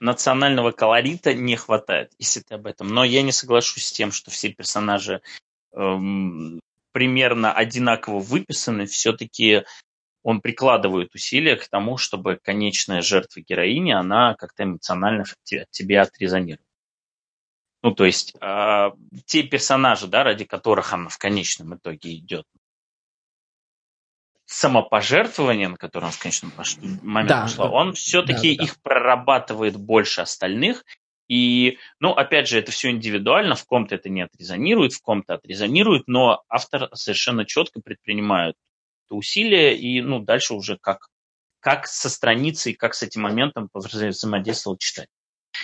[0.00, 2.88] Национального колорита не хватает, если ты об этом.
[2.88, 5.22] Но я не соглашусь с тем, что все персонажи
[5.72, 6.58] эм,
[6.90, 8.86] примерно одинаково выписаны.
[8.86, 9.62] Все-таки
[10.24, 16.66] он прикладывает усилия к тому, чтобы конечная жертва героини, она как-то эмоционально от тебя отрезонирует.
[17.82, 18.90] Ну, то есть э,
[19.26, 22.46] те персонажи, да, ради которых она в конечном итоге идет,
[24.46, 26.52] самопожертвование, на которое он в конечном
[27.02, 28.64] момент да, пошло, он все-таки да, да.
[28.64, 30.84] их прорабатывает больше остальных.
[31.28, 36.02] И, ну, опять же, это все индивидуально, в ком-то это не отрезонирует, в ком-то отрезонирует,
[36.06, 38.54] но автор совершенно четко предпринимает
[39.08, 41.08] усилия, и, ну, дальше уже как,
[41.60, 45.08] как со страницей, как с этим моментом взаимодействовал читатель.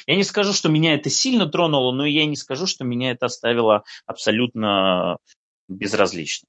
[0.06, 3.26] Я не скажу, что меня это сильно тронуло, но я не скажу, что меня это
[3.26, 5.18] оставило абсолютно
[5.68, 6.48] безразлично.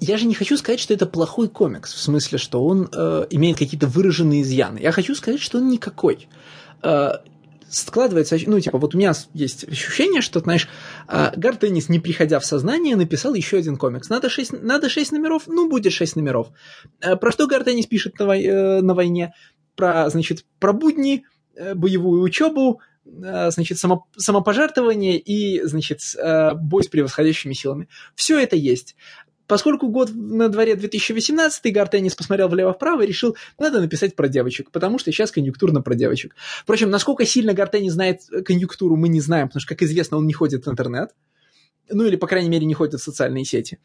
[0.00, 3.58] Я же не хочу сказать, что это плохой комикс, в смысле, что он э, имеет
[3.58, 4.78] какие-то выраженные изъяны.
[4.78, 6.28] Я хочу сказать, что он никакой.
[6.82, 7.12] Э,
[7.74, 10.68] складывается, ну, типа, вот у меня есть ощущение, что, знаешь,
[11.08, 14.08] э, Гар Теннис, не приходя в сознание, написал еще один комикс.
[14.08, 15.44] Надо шесть, надо шесть номеров?
[15.46, 16.48] Ну, будет шесть номеров.
[17.00, 19.32] Э, про что Гар Теннис пишет на, вой, э, на войне?
[19.76, 21.24] Про, значит, про будни,
[21.56, 27.88] э, боевую учебу, э, значит, само, самопожертвование и, значит, э, бой с превосходящими силами.
[28.14, 28.96] Все это есть.
[29.46, 34.70] Поскольку год на дворе 2018, Гар Теннис посмотрел влево-вправо и решил, надо написать про девочек,
[34.70, 36.34] потому что сейчас конъюнктурно про девочек.
[36.62, 40.26] Впрочем, насколько сильно Гар Теннис знает конъюнктуру, мы не знаем, потому что, как известно, он
[40.26, 41.10] не ходит в интернет.
[41.90, 43.78] Ну, или, по крайней мере, не ходит в социальные сети.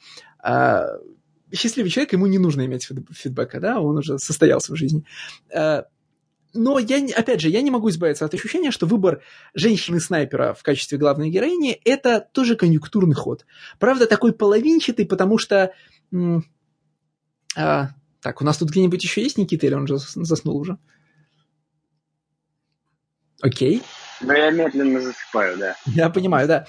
[1.53, 5.03] Счастливый человек, ему не нужно иметь фидбэка, да, он уже состоялся в жизни.
[5.53, 5.85] А,
[6.53, 9.21] но я, опять же, я не могу избавиться от ощущения, что выбор
[9.53, 13.45] женщины-снайпера в качестве главной героини– это тоже конъюнктурный ход.
[13.77, 15.73] Правда, такой половинчатый, потому что...
[17.55, 17.89] а,
[18.21, 20.77] так, у нас тут где-нибудь еще есть Никита, или он же заснул уже?
[23.41, 23.83] Окей.
[24.21, 25.75] Да, я медленно засыпаю, да.
[25.85, 26.65] Я понимаю, да.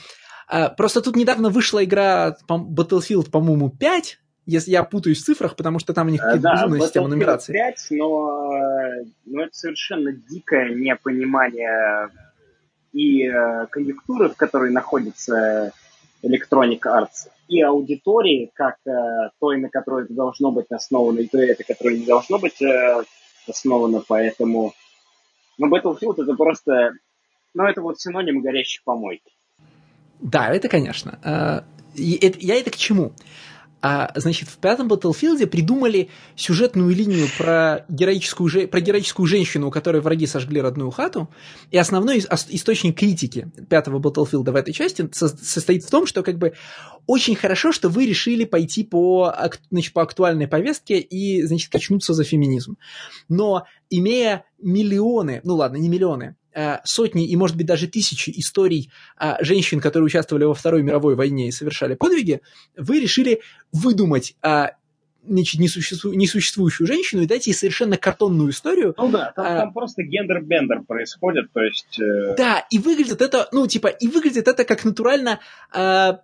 [0.46, 5.78] А, просто тут недавно вышла игра Battlefield, по-моему, 5, если я путаюсь в цифрах, потому
[5.78, 7.52] что там у них какая-то да, безумная система нумерации.
[7.52, 8.62] 5, но,
[9.26, 12.08] но это совершенно дикое непонимание
[12.92, 15.72] и э, конъюнктуры, в которой находится
[16.22, 21.48] Electronic Arts, и аудитории, как э, той, на которой это должно быть основано, и той,
[21.48, 23.02] это, которой не должно быть э,
[23.48, 24.72] основано, поэтому...
[25.58, 26.92] Ну, Battlefield это просто...
[27.54, 29.32] Ну, это вот синоним горящей помойки.
[30.20, 31.64] Да, это, конечно.
[31.94, 33.12] Я это к чему?
[33.82, 40.02] А, значит, в пятом Battlefield придумали сюжетную линию про героическую, про героическую женщину, у которой
[40.02, 41.30] враги сожгли родную хату.
[41.70, 46.52] И основной источник критики пятого Battlefield в этой части состоит в том, что как бы
[47.06, 49.34] очень хорошо, что вы решили пойти по,
[49.70, 52.76] значит, по актуальной повестке и, значит, качнуться за феминизм.
[53.28, 56.36] Но имея миллионы, ну ладно, не миллионы,
[56.84, 61.48] сотни и, может быть, даже тысячи историй а, женщин, которые участвовали во Второй мировой войне
[61.48, 62.40] и совершали подвиги,
[62.76, 63.40] вы решили
[63.72, 64.36] выдумать
[65.26, 68.94] значит, несуществу, несуществующую женщину и дать ей совершенно картонную историю.
[68.96, 71.98] Ну да, там, а, там просто гендер-бендер происходит, то есть...
[72.00, 72.34] Э...
[72.36, 75.40] Да, и выглядит это, ну, типа, и выглядит это как натурально...
[75.72, 76.20] А,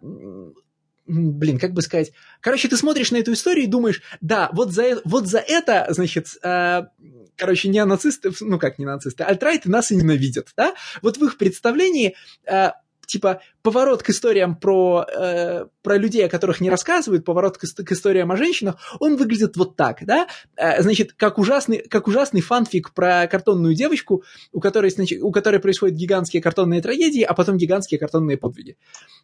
[1.06, 2.12] блин, как бы сказать...
[2.40, 6.28] Короче, ты смотришь на эту историю и думаешь, да, вот за, вот за это, значит,
[6.42, 6.88] а,
[7.36, 10.74] короче, не нацисты, ну как не нацисты, альтрайты нас и ненавидят, да?
[11.02, 12.14] Вот в их представлении
[12.46, 12.70] э,
[13.06, 17.92] типа поворот к историям про, э, про людей, о которых не рассказывают, поворот к, к
[17.92, 20.28] историям о женщинах, он выглядит вот так, да?
[20.56, 25.60] Э, значит, как ужасный, как ужасный фанфик про картонную девочку, у которой, значит, у которой
[25.60, 28.76] происходят гигантские картонные трагедии, а потом гигантские картонные подвиги.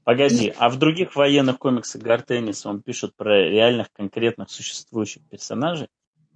[0.05, 0.55] Погоди, И...
[0.57, 5.89] а в других военных комиксах Гарт Эннис он пишет про реальных конкретных существующих персонажей?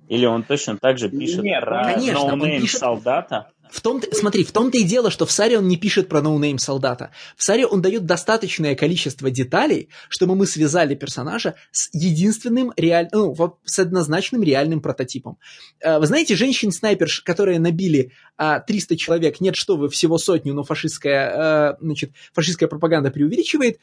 [0.08, 2.80] Или он точно так же пишет Нет, про конечно, name пишет...
[2.80, 3.50] солдата?
[3.70, 6.58] В том смотри, в том-то и дело, что в Саре он не пишет про no-name
[6.58, 7.10] солдата.
[7.36, 13.58] В Саре он дает достаточное количество деталей, чтобы мы связали персонажа с единственным реальным, ну,
[13.64, 15.38] с однозначным реальным прототипом.
[15.80, 21.72] Э, вы знаете, женщин-снайпер, которые набили 300 человек, нет, что вы, всего сотню, но фашистская,
[21.72, 23.78] э, значит, фашистская пропаганда преувеличивает,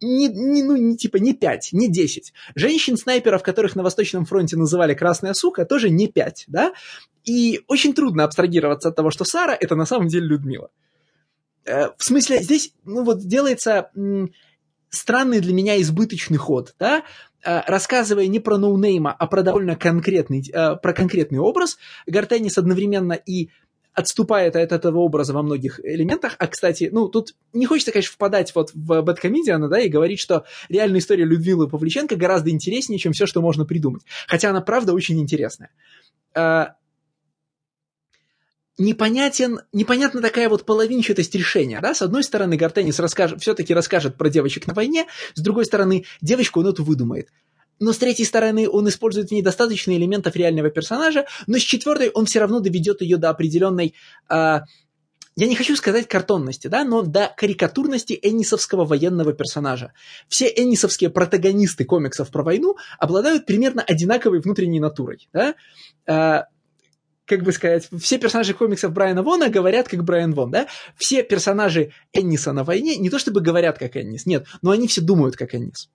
[0.00, 2.32] не, не, ну, не, типа не 5, не 10.
[2.54, 6.72] Женщин-снайперов, которых на Восточном фронте называли «красная сука», тоже не 5, да?
[7.24, 10.70] И очень трудно абстрагироваться от того, что Сара– это на самом деле Людмила.
[11.64, 13.90] Э, в смысле, здесь, ну вот, делается
[14.90, 17.02] странный для меня избыточный ход, да,
[17.44, 23.14] э, рассказывая не про ноунейма, а про довольно конкретный, э, про конкретный образ, Гартеннис одновременно
[23.14, 23.48] и
[23.94, 26.34] отступает от этого образа во многих элементах.
[26.38, 30.44] А, кстати, ну, тут не хочется, конечно, впадать вот в Бэткомедиана, да, и говорить, что
[30.68, 34.02] реальная история Людмилы Павличенко гораздо интереснее, чем все, что можно придумать.
[34.26, 35.70] Хотя она, правда, очень интересная.
[38.76, 44.16] А, непонятен, непонятна такая вот половинчатость решения, да, с одной стороны, Гартенис расскажет, все-таки расскажет
[44.16, 47.28] про девочек на войне, с другой стороны, девочку он эту выдумает.
[47.80, 52.10] Но с третьей стороны он использует в ней достаточно элементов реального персонажа, но с четвертой
[52.10, 53.94] он все равно доведет ее до определенной,
[54.30, 54.60] э,
[55.36, 59.92] я не хочу сказать картонности, да, но до карикатурности эннисовского военного персонажа.
[60.28, 65.56] Все эннисовские протагонисты комиксов про войну обладают примерно одинаковой внутренней натурой, да,
[66.06, 66.44] э,
[67.26, 70.66] как бы сказать, все персонажи комиксов Брайана Вона говорят как Брайан Вон, да?
[70.96, 75.00] Все персонажи Энниса на войне не то чтобы говорят как Эннис, нет, но они все
[75.00, 75.88] думают как Эннис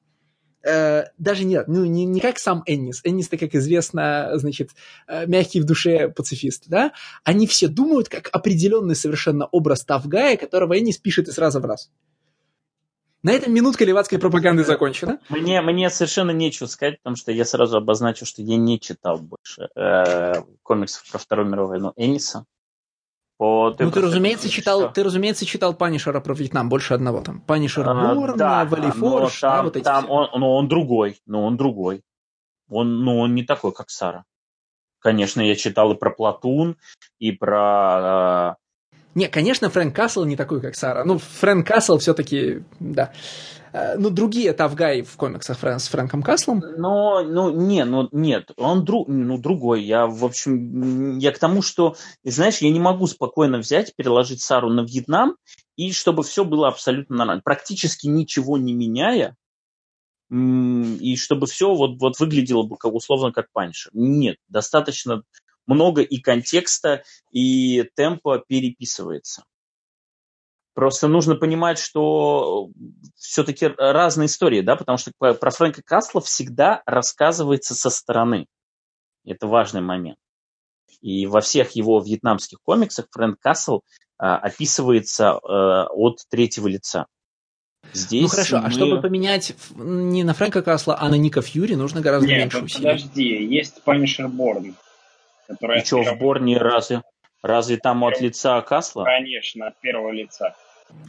[0.63, 3.01] э, даже нет, ну не, не как сам Эннис.
[3.03, 4.71] Эннис-то, как известно, значит,
[5.07, 6.91] э, мягкий в душе пацифист, да?
[7.23, 11.89] Они все думают как определенный совершенно образ Тавгая, которого Эннис пишет и сразу в раз.
[13.21, 15.19] На этом минутка левацкой пропаганды закончена.
[15.29, 19.69] Мне, мне совершенно нечего сказать, потому что я сразу обозначил, что я не читал больше
[19.75, 22.45] э, комиксов про Вторую мировую войну Энниса.
[23.37, 27.39] По ну, ты, разумеется, читал, ты, разумеется, читал Punisher а про Вьетнам, больше одного там.
[27.39, 31.21] Punisher, а, Born, да, Valley Forge, там, да, вот эти там он, но он другой,
[31.25, 32.03] но он другой.
[32.69, 34.25] Он, ну, он не такой, как Сара.
[34.99, 36.77] Конечно, я читал и про Platoon,
[37.17, 38.57] и про...
[39.15, 41.03] Не, конечно, Фрэнк Кассел не такой, как Сара.
[41.03, 43.11] Ну, Фрэнк Кассел все-таки, да.
[43.73, 46.63] Э, ну, другие тафгаи в комиксах с Фрэнком Каслом.
[46.77, 49.83] Но, ну, не, ну, нет, он друг, ну, другой.
[49.83, 54.69] Я, в общем, я к тому, что, знаешь, я не могу спокойно взять, переложить Сару
[54.69, 55.35] на Вьетнам,
[55.75, 57.41] и чтобы все было абсолютно нормально.
[57.43, 59.35] Практически ничего не меняя,
[60.31, 63.91] и чтобы все вот, вот выглядело бы как, условно как паншер.
[63.93, 65.23] Нет, достаточно
[65.69, 69.43] много и контекста, и темпа переписывается.
[70.73, 72.69] Просто нужно понимать, что
[73.15, 78.47] все-таки разные истории, да, потому что про Фрэнка Касла всегда рассказывается со стороны.
[79.25, 80.17] Это важный момент.
[81.01, 83.81] И во всех его вьетнамских комиксах Фрэнк Касл
[84.17, 87.07] а, описывается а, от третьего лица.
[87.93, 88.67] Здесь ну хорошо, а мы...
[88.67, 92.63] а чтобы поменять не на Фрэнка Касла, а на Ника Фьюри, нужно гораздо Нет, меньше
[92.63, 92.85] усилий.
[92.85, 94.75] подожди, есть Punisher Борн.
[95.49, 97.01] И что, в Борне разве,
[97.41, 99.03] разве там от лица Касла?
[99.05, 100.55] Конечно, от первого лица.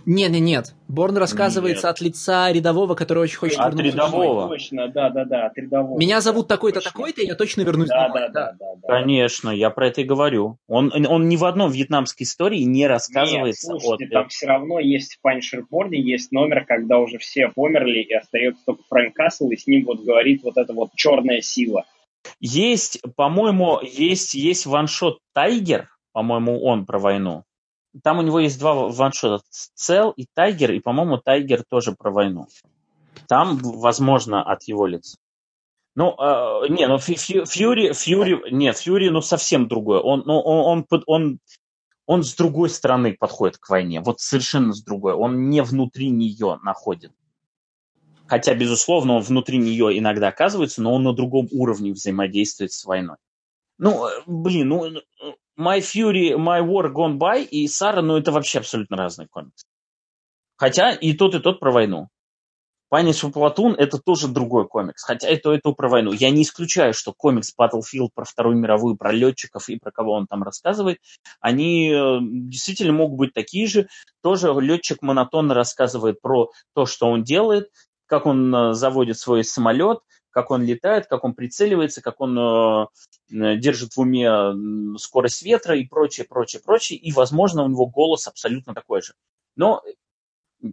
[0.07, 0.75] Нет, нет, нет.
[0.89, 1.95] Борн рассказывается нет.
[1.95, 4.03] от лица рядового, который очень хочет от вернуться.
[4.03, 4.49] От рядового.
[4.49, 5.99] Точно, да, да, да, от рядового.
[5.99, 8.21] Меня зовут такой-то, такой-то, я точно вернусь да, домой.
[8.21, 10.59] Да, да, да, да, Конечно, я про это и говорю.
[10.69, 13.73] Он, он ни в одном вьетнамской истории не рассказывается.
[13.73, 14.11] Нет, слушайте, от...
[14.11, 18.63] там все равно есть в Punisher Борне, есть номер, когда уже все померли, и остается
[18.67, 21.85] только Фрэнк Касл, и с ним вот говорит вот эта вот черная сила.
[22.41, 27.45] Есть, по-моему, есть, есть ваншот Тайгер, по-моему, он про войну.
[28.03, 29.45] Там у него есть два ваншота.
[29.51, 32.47] Цел и Тайгер, и, по-моему, Тайгер тоже про войну.
[33.29, 35.19] Там, возможно, от его лица.
[35.97, 40.01] Ну, э, не, ну Фьюри, Фьюри, нет, Фьюри, ну, совсем другое.
[40.01, 41.39] Он, ну, он, он, он,
[42.07, 45.15] он с другой стороны подходит к войне, вот совершенно с другой.
[45.15, 47.13] Он не внутри нее находит.
[48.31, 53.17] Хотя, безусловно, он внутри нее иногда оказывается, но он на другом уровне взаимодействует с войной.
[53.77, 54.87] Ну, э, блин, ну,
[55.59, 59.67] My Fury, My War Gone By и Сара, ну это вообще абсолютно разные комиксы.
[60.55, 62.07] Хотя и тот, и тот про войну.
[62.89, 66.13] Паниш и Платун это тоже другой комикс, хотя это, это про войну.
[66.13, 70.29] Я не исключаю, что комикс Battlefield про Вторую мировую, про летчиков и про кого он
[70.29, 70.99] там рассказывает,
[71.41, 73.89] они э, действительно могут быть такие же.
[74.23, 77.71] Тоже летчик монотонно рассказывает про то, что он делает,
[78.11, 82.87] как он э, заводит свой самолет, как он летает, как он прицеливается, как он э,
[83.29, 86.99] держит в уме скорость ветра и прочее, прочее, прочее.
[86.99, 89.15] И, возможно, у него голос абсолютно такой же.
[89.55, 89.81] Но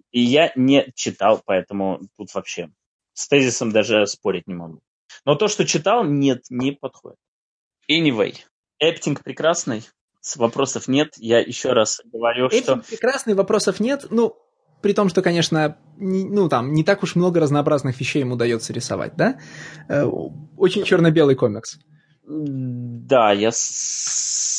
[0.10, 2.72] и я не читал, поэтому тут вообще
[3.14, 4.80] с тезисом даже спорить не могу.
[5.24, 7.20] Но то, что читал, нет, не подходит.
[7.90, 8.36] Anyway,
[8.80, 9.84] Эптинг прекрасный,
[10.36, 11.14] вопросов нет.
[11.18, 12.90] Я еще раз говорю, Эптинг что...
[12.90, 14.08] прекрасный, вопросов нет.
[14.10, 14.36] Ну,
[14.82, 18.74] при том, что, конечно, не, ну там не так уж много разнообразных вещей ему удается
[18.74, 19.40] рисовать, да?
[19.90, 20.04] Э,
[20.58, 21.80] очень черно-белый комикс.
[22.24, 23.52] Да, я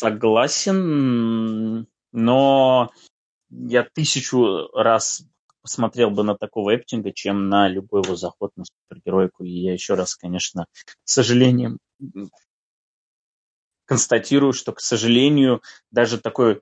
[0.02, 0.76] согласен,
[2.12, 2.90] но
[3.50, 5.22] я тысячу раз
[5.62, 9.44] посмотрел бы на такого Эптинга, чем на любой его заход на супергеройку.
[9.44, 10.66] И я еще раз, конечно,
[11.04, 11.78] с сожалением
[13.84, 16.60] констатирую, что, к сожалению, даже такой э,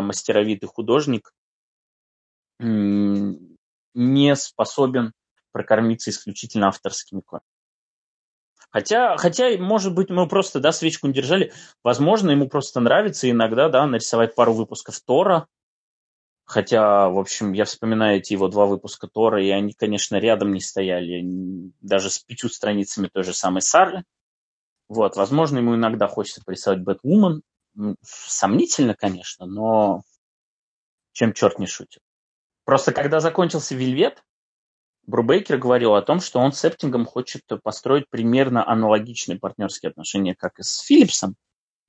[0.00, 1.32] мастеровитый художник
[2.60, 5.12] не способен
[5.52, 7.58] прокормиться исключительно авторскими комиксами.
[8.70, 11.52] Хотя, хотя, может быть, мы просто, да, свечку не держали.
[11.82, 15.46] Возможно, ему просто нравится иногда, да, нарисовать пару выпусков Тора.
[16.44, 20.60] Хотя, в общем, я вспоминаю эти его два выпуска Тора, и они, конечно, рядом не
[20.60, 21.22] стояли,
[21.80, 24.04] даже с пятью страницами той же самой Сары.
[24.88, 27.42] Вот, возможно, ему иногда хочется порисовать Бэтвумен.
[28.02, 30.02] Сомнительно, конечно, но
[31.12, 32.00] чем черт не шутит.
[32.68, 34.22] Просто когда закончился Вельвет,
[35.06, 40.58] Брубейкер говорил о том, что он с Эптингом хочет построить примерно аналогичные партнерские отношения, как
[40.58, 41.36] и с Филлипсом.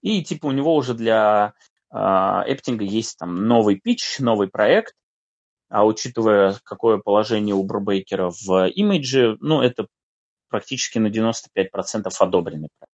[0.01, 1.53] И типа у него уже для
[1.91, 4.93] э, Эптинга есть там новый пич, новый проект.
[5.67, 9.85] А учитывая, какое положение у Брубейкера в имидже, ну, это
[10.47, 12.93] практически на 95% одобренный проект.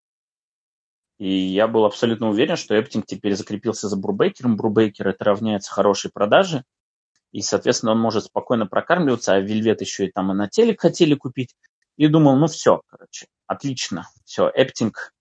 [1.18, 4.56] И я был абсолютно уверен, что Эптинг теперь закрепился за Брубейкером.
[4.56, 6.62] Брубейкер это равняется хорошей продаже
[7.32, 11.14] и, соответственно, он может спокойно прокармливаться, а Вельвет еще и там и на телек хотели
[11.14, 11.54] купить.
[11.96, 15.12] И думал, ну все, короче, отлично, все, Эптинг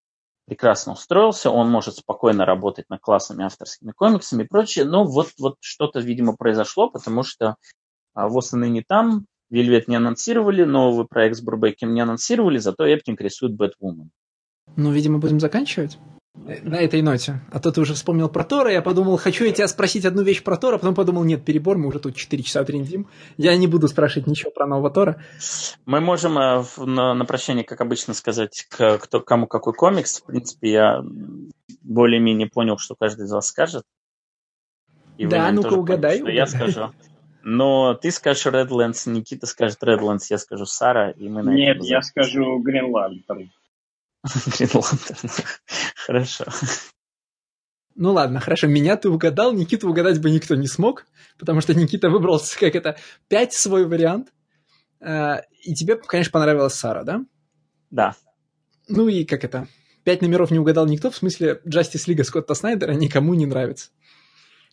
[0.45, 5.55] прекрасно устроился, он может спокойно работать над классами авторскими комиксами и прочее, но вот, вот
[5.59, 7.55] что-то, видимо, произошло, потому что
[8.13, 12.85] а, ВОЗ и ныне там, Вельвет не анонсировали, новый проект с Брубеком не анонсировали, зато
[12.85, 14.11] Эптинг рисует Бэтвумен.
[14.77, 15.97] Ну, видимо, будем заканчивать.
[16.33, 17.41] На этой ноте.
[17.51, 20.41] А то ты уже вспомнил про Тора, я подумал, хочу я тебя спросить одну вещь
[20.43, 23.09] про Тора, потом подумал, нет, перебор, мы уже тут 4 часа трендим.
[23.37, 25.21] Я не буду спрашивать ничего про нового Тора.
[25.85, 30.21] Мы можем э, на, на прощание, как обычно, сказать, кто, кому какой комикс.
[30.21, 31.03] В принципе, я
[31.81, 33.83] более-менее понял, что каждый из вас скажет.
[35.17, 36.19] И да, ну-ка угадай.
[36.21, 36.63] Поняли, что угадай.
[36.63, 36.93] я скажу.
[37.43, 42.01] Но ты скажешь Redlands, Никита скажет Redlands, я скажу Сара, и мы на Нет, я
[42.01, 42.61] скажу
[44.57, 45.11] Гренланд.
[46.05, 46.45] Хорошо.
[47.95, 51.05] Ну ладно, хорошо, меня ты угадал, Никиту угадать бы никто не смог,
[51.37, 54.31] потому что Никита выбрал, как это, пять свой вариант.
[55.01, 57.25] А, и тебе, конечно, понравилась Сара, да?
[57.89, 58.15] Да.
[58.87, 59.67] Ну и как это,
[60.03, 63.89] пять номеров не угадал никто, в смысле Justice League Скотта Снайдера никому не нравится.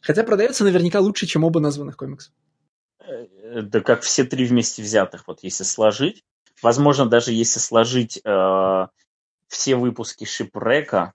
[0.01, 2.31] Хотя продается наверняка лучше, чем оба названных комикса.
[3.01, 6.25] Э, да как все три вместе взятых, вот если сложить.
[6.63, 8.87] Возможно, даже если сложить э,
[9.49, 11.13] все выпуски Шипрека,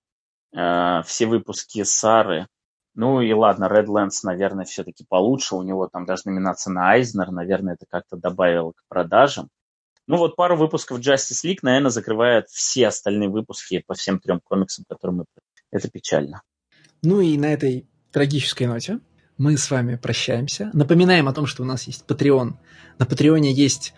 [0.56, 2.48] э, все выпуски Сары.
[2.96, 5.56] Ну и ладно, Redlands, наверное, все-таки получше.
[5.56, 9.50] У него там даже номинация на Айзнер, наверное, это как-то добавило к продажам.
[10.06, 14.86] Ну вот пару выпусков Justice League, наверное, закрывает все остальные выпуски по всем трем комиксам,
[14.88, 15.26] которые мы...
[15.72, 16.44] Это печально.
[17.02, 19.00] Ну и на этой трагической ноте
[19.38, 20.70] мы с вами прощаемся.
[20.74, 22.54] Напоминаем о том, что у нас есть Patreon.
[23.00, 23.94] На Патреоне есть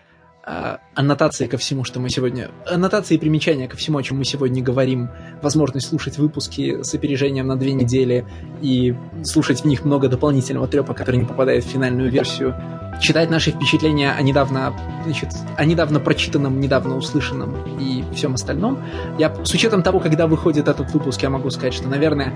[0.45, 2.51] аннотации ко всему, что мы сегодня...
[2.69, 5.09] Аннотации и примечания ко всему, о чем мы сегодня говорим.
[5.41, 8.27] Возможность слушать выпуски с опережением на две недели
[8.61, 12.55] и слушать в них много дополнительного трепа, который не попадает в финальную версию.
[13.01, 18.79] Читать наши впечатления о недавно, значит, о недавно прочитанном, недавно услышанном и всем остальном.
[19.17, 22.33] Я, с учетом того, когда выходит этот выпуск, я могу сказать, что, наверное,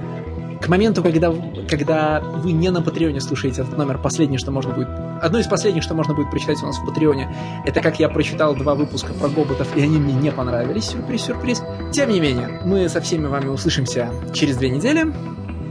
[0.62, 1.34] к моменту, когда,
[1.70, 4.90] когда вы не на Патреоне слушаете этот номер, последнее, что можно будет...
[5.22, 7.34] Одно из последних, что можно будет прочитать у нас в Патреоне,
[7.66, 10.86] это как я прочитал два выпуска про гоботов, и они мне не понравились.
[10.90, 11.64] Сюрприз-сюрприз.
[11.92, 15.14] Тем не менее, мы со всеми вами услышимся через две недели.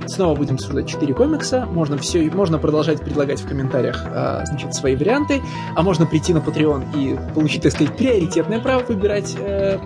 [0.07, 1.67] Снова будем обсуждать четыре комикса.
[1.67, 5.42] Можно все, можно продолжать предлагать в комментариях а, значит, свои варианты,
[5.76, 9.78] а можно прийти на Patreon и получить, так сказать, приоритетное право выбирать э,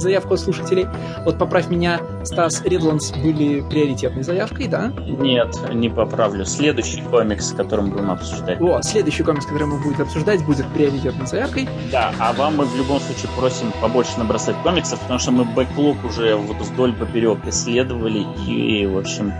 [0.00, 0.86] заявку от слушателей.
[1.24, 4.92] Вот поправь меня, Стас, Редландс были приоритетной заявкой, да?
[5.06, 6.44] Нет, не поправлю.
[6.44, 8.60] Следующий комикс, который мы будем обсуждать.
[8.60, 11.68] О, следующий комикс, который мы будем обсуждать, будет приоритетной заявкой.
[11.90, 15.96] Да, а вам мы в любом случае просим побольше набросать комиксов, потому что мы бэклог
[16.04, 19.32] уже вот вдоль поперек исследовали, и, в общем,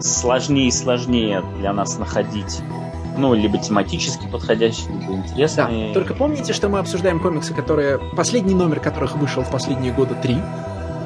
[0.00, 2.60] сложнее и сложнее для нас находить
[3.16, 5.88] ну, либо тематически подходящие, либо интересные.
[5.88, 7.98] Да, только помните, что мы обсуждаем комиксы, которые...
[8.16, 10.36] Последний номер которых вышел в последние годы три.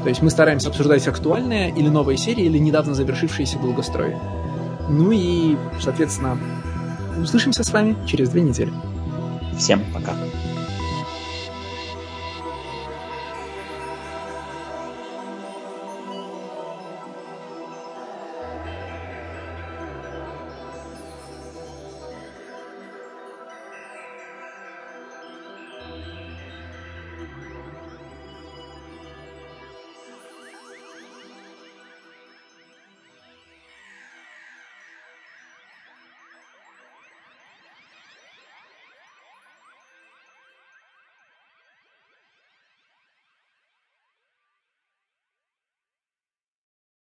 [0.03, 4.17] То есть мы стараемся обсуждать актуальные или новые серии, или недавно завершившиеся долгострои.
[4.89, 6.39] Ну и, соответственно,
[7.21, 8.73] услышимся с вами через две недели.
[9.59, 10.13] Всем пока.